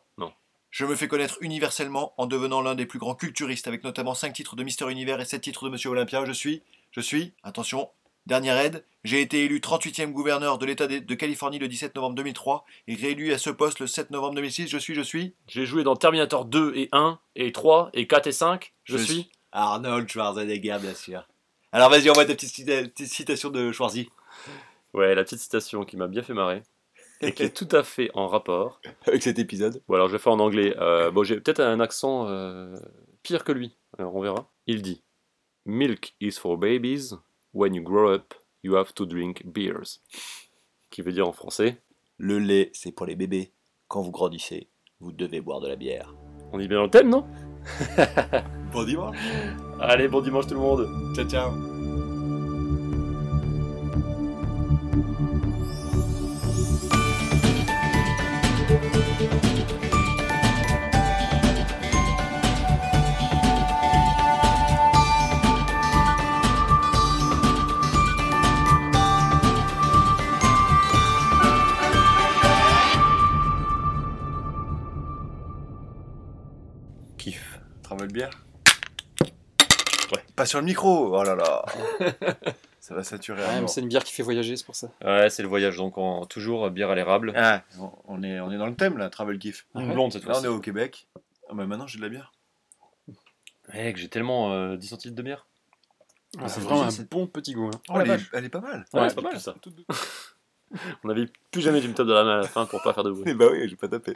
Je 0.72 0.86
me 0.86 0.96
fais 0.96 1.08
connaître 1.08 1.38
universellement 1.42 2.14
en 2.18 2.28
devenant 2.28 2.62
l'un 2.62 2.76
des 2.76 2.86
plus 2.86 3.00
grands 3.00 3.16
culturistes 3.16 3.68
avec 3.68 3.84
notamment 3.84 4.14
5 4.14 4.34
titres 4.34 4.56
de 4.56 4.64
Mister 4.64 4.90
Univers 4.90 5.20
et 5.20 5.26
7 5.26 5.42
titres 5.42 5.66
de 5.66 5.72
Monsieur 5.72 5.90
Olympia. 5.90 6.24
Je 6.26 6.32
suis, 6.32 6.62
je 6.92 7.02
suis, 7.02 7.34
attention, 7.44 7.90
dernière 8.28 8.58
aide, 8.58 8.86
j'ai 9.04 9.22
été 9.22 9.46
élu 9.46 9.60
38e 9.60 10.12
gouverneur 10.12 10.60
de 10.60 10.66
l'État 10.66 10.88
de 10.88 11.16
Californie 11.16 11.58
le 11.58 11.68
17 11.68 11.96
novembre 11.96 12.16
2003 12.16 12.66
et 12.88 12.96
réélu 12.96 13.34
à 13.34 13.38
ce 13.40 13.50
poste 13.50 13.80
le 13.80 13.88
7 13.88 14.12
novembre 14.12 14.36
2006. 14.36 14.68
Je 14.68 14.78
suis, 14.78 14.94
je 14.94 15.02
suis. 15.02 15.34
J'ai 15.48 15.66
joué 15.66 15.84
dans 15.84 15.96
Terminator 15.96 16.46
2 16.46 16.74
et 16.76 16.90
1 16.92 17.20
et 17.36 17.52
3 17.52 17.90
et 17.94 18.06
4 18.06 18.28
et 18.28 18.32
5. 18.32 18.74
Je, 18.84 18.98
Je 18.98 19.04
suis. 19.04 19.32
Arnold 19.52 20.08
Schwarzenegger, 20.08 20.78
bien 20.80 20.94
sûr. 20.94 21.28
Alors 21.72 21.90
vas-y, 21.90 22.10
envoie 22.10 22.26
ta 22.26 22.36
petite, 22.36 22.66
petite 22.66 23.08
citation 23.08 23.50
de 23.50 23.72
Schwarzy. 23.72 24.10
Ouais, 24.94 25.16
la 25.16 25.24
petite 25.24 25.40
citation 25.40 25.84
qui 25.84 25.98
m'a 25.98 26.08
bien 26.08 26.22
fait 26.22 26.34
marrer 26.34 26.62
et 27.22 27.34
qui 27.34 27.44
est 27.44 27.56
tout 27.56 27.68
à 27.76 27.84
fait 27.84 28.10
en 28.14 28.28
rapport. 28.28 28.82
Avec 29.08 29.24
cet 29.24 29.40
épisode. 29.40 29.82
Ou 29.88 29.96
alors 29.96 30.08
je 30.08 30.14
vais 30.14 30.20
faire 30.20 30.34
en 30.34 30.40
anglais. 30.40 30.76
Euh, 30.80 31.12
bon, 31.12 31.24
j'ai 31.24 31.40
peut-être 31.40 31.60
un 31.60 31.80
accent 31.80 32.28
euh, 32.28 32.76
pire 33.24 33.44
que 33.44 33.52
lui. 33.52 33.76
Alors 33.98 34.16
on 34.16 34.22
verra. 34.22 34.50
Il 34.68 34.82
dit 34.82 35.04
Milk 35.66 36.16
is 36.20 36.32
for 36.32 36.58
babies. 36.58 37.16
When 37.54 37.74
you 37.74 37.84
grow 37.84 38.12
up, 38.12 38.34
you 38.64 38.76
have 38.76 38.94
to 38.94 39.06
drink 39.06 39.46
beers. 39.46 40.02
Qui 40.92 41.02
veut 41.02 41.12
dire 41.12 41.28
en 41.28 41.34
français 41.34 41.82
Le 42.18 42.40
lait, 42.40 42.70
c'est 42.74 42.92
pour 42.92 43.06
les 43.06 43.16
bébés. 43.16 43.52
Quand 43.88 44.02
vous 44.02 44.12
grandissez, 44.12 44.70
vous 45.00 45.12
devez 45.12 45.42
boire 45.42 45.60
de 45.60 45.68
la 45.68 45.76
bière. 45.76 46.14
On 46.52 46.60
est 46.60 46.68
bien 46.68 46.78
dans 46.78 46.84
le 46.84 46.90
thème, 46.90 47.10
non? 47.10 47.26
Bon 48.72 48.84
dimanche. 48.84 49.18
Allez, 49.80 50.08
bon 50.08 50.22
dimanche 50.22 50.48
tout 50.48 50.54
le 50.54 50.60
monde 50.60 50.88
Ciao, 51.16 51.28
ciao. 51.28 51.79
Pas 80.40 80.46
sur 80.46 80.60
le 80.60 80.66
micro 80.66 81.16
Oh 81.18 81.24
là 81.24 81.36
là 81.36 81.66
Ça 82.80 82.96
va 82.96 83.04
saturer. 83.04 83.42
Ouais, 83.44 83.68
c'est 83.68 83.82
une 83.82 83.90
bière 83.90 84.04
qui 84.04 84.14
fait 84.14 84.24
voyager, 84.24 84.56
c'est 84.56 84.66
pour 84.66 84.76
ça. 84.76 84.90
Ouais, 85.04 85.30
c'est 85.30 85.44
le 85.44 85.50
voyage, 85.50 85.76
donc 85.78 85.96
toujours 86.30 86.66
euh, 86.66 86.70
bière 86.70 86.90
à 86.90 86.96
l'érable. 86.96 87.34
Ah, 87.36 87.62
on- 88.08 88.24
est, 88.24 88.40
on 88.40 88.50
est 88.52 88.58
dans 88.58 88.66
le 88.68 88.74
thème 88.76 88.98
là, 88.98 89.10
Travel 89.10 89.38
Kiff. 89.38 89.66
Ah 89.76 89.82
Une 89.82 89.90
ouais 89.90 89.94
blonde 89.94 90.14
cette 90.14 90.26
Là 90.26 90.36
on 90.40 90.44
est 90.44 90.48
au 90.48 90.60
Québec. 90.60 91.08
Ah 91.50 91.54
bah 91.54 91.66
maintenant 91.66 91.88
j'ai 91.88 91.98
de 91.98 92.04
la 92.04 92.10
bière. 92.10 92.32
Mec, 93.74 93.98
j'ai 93.98 94.08
tellement 94.08 94.54
euh, 94.54 94.78
10 94.78 94.88
centilitres 94.88 95.18
de 95.18 95.22
bière. 95.24 95.46
Ah, 96.40 96.48
c'est 96.48 96.62
c'est 96.62 96.66
vraiment 96.68 96.84
un 96.84 96.90
bon 97.12 97.28
petit 97.28 97.54
goût. 97.54 97.68
hein. 97.68 97.80
Oh, 97.90 97.94
elle, 97.96 98.02
est, 98.02 98.06
vache. 98.06 98.30
elle 98.34 98.46
est 98.46 98.50
pas 98.50 98.62
mal. 98.62 98.86
Ouais, 98.94 99.02
Ouais, 99.02 99.10
c'est 99.10 99.16
pas 99.16 99.22
mal 99.22 99.32
puis 99.34 99.42
ça. 99.42 99.56
tout- 99.62 99.74
On 101.04 101.10
avait 101.10 101.26
plus 101.52 101.62
jamais 101.62 101.82
du 101.82 101.92
top 101.94 102.08
de 102.08 102.14
la 102.14 102.24
main 102.24 102.34
à 102.36 102.42
la 102.42 102.48
fin 102.48 102.66
pour 102.66 102.82
pas 102.82 102.94
faire 102.94 103.04
de 103.04 103.12
bruit. 103.12 103.24
Eh 103.28 103.34
bah 103.36 103.48
oui, 103.52 103.68
j'ai 103.68 103.76
pas 103.76 103.88
tapé. 103.88 104.16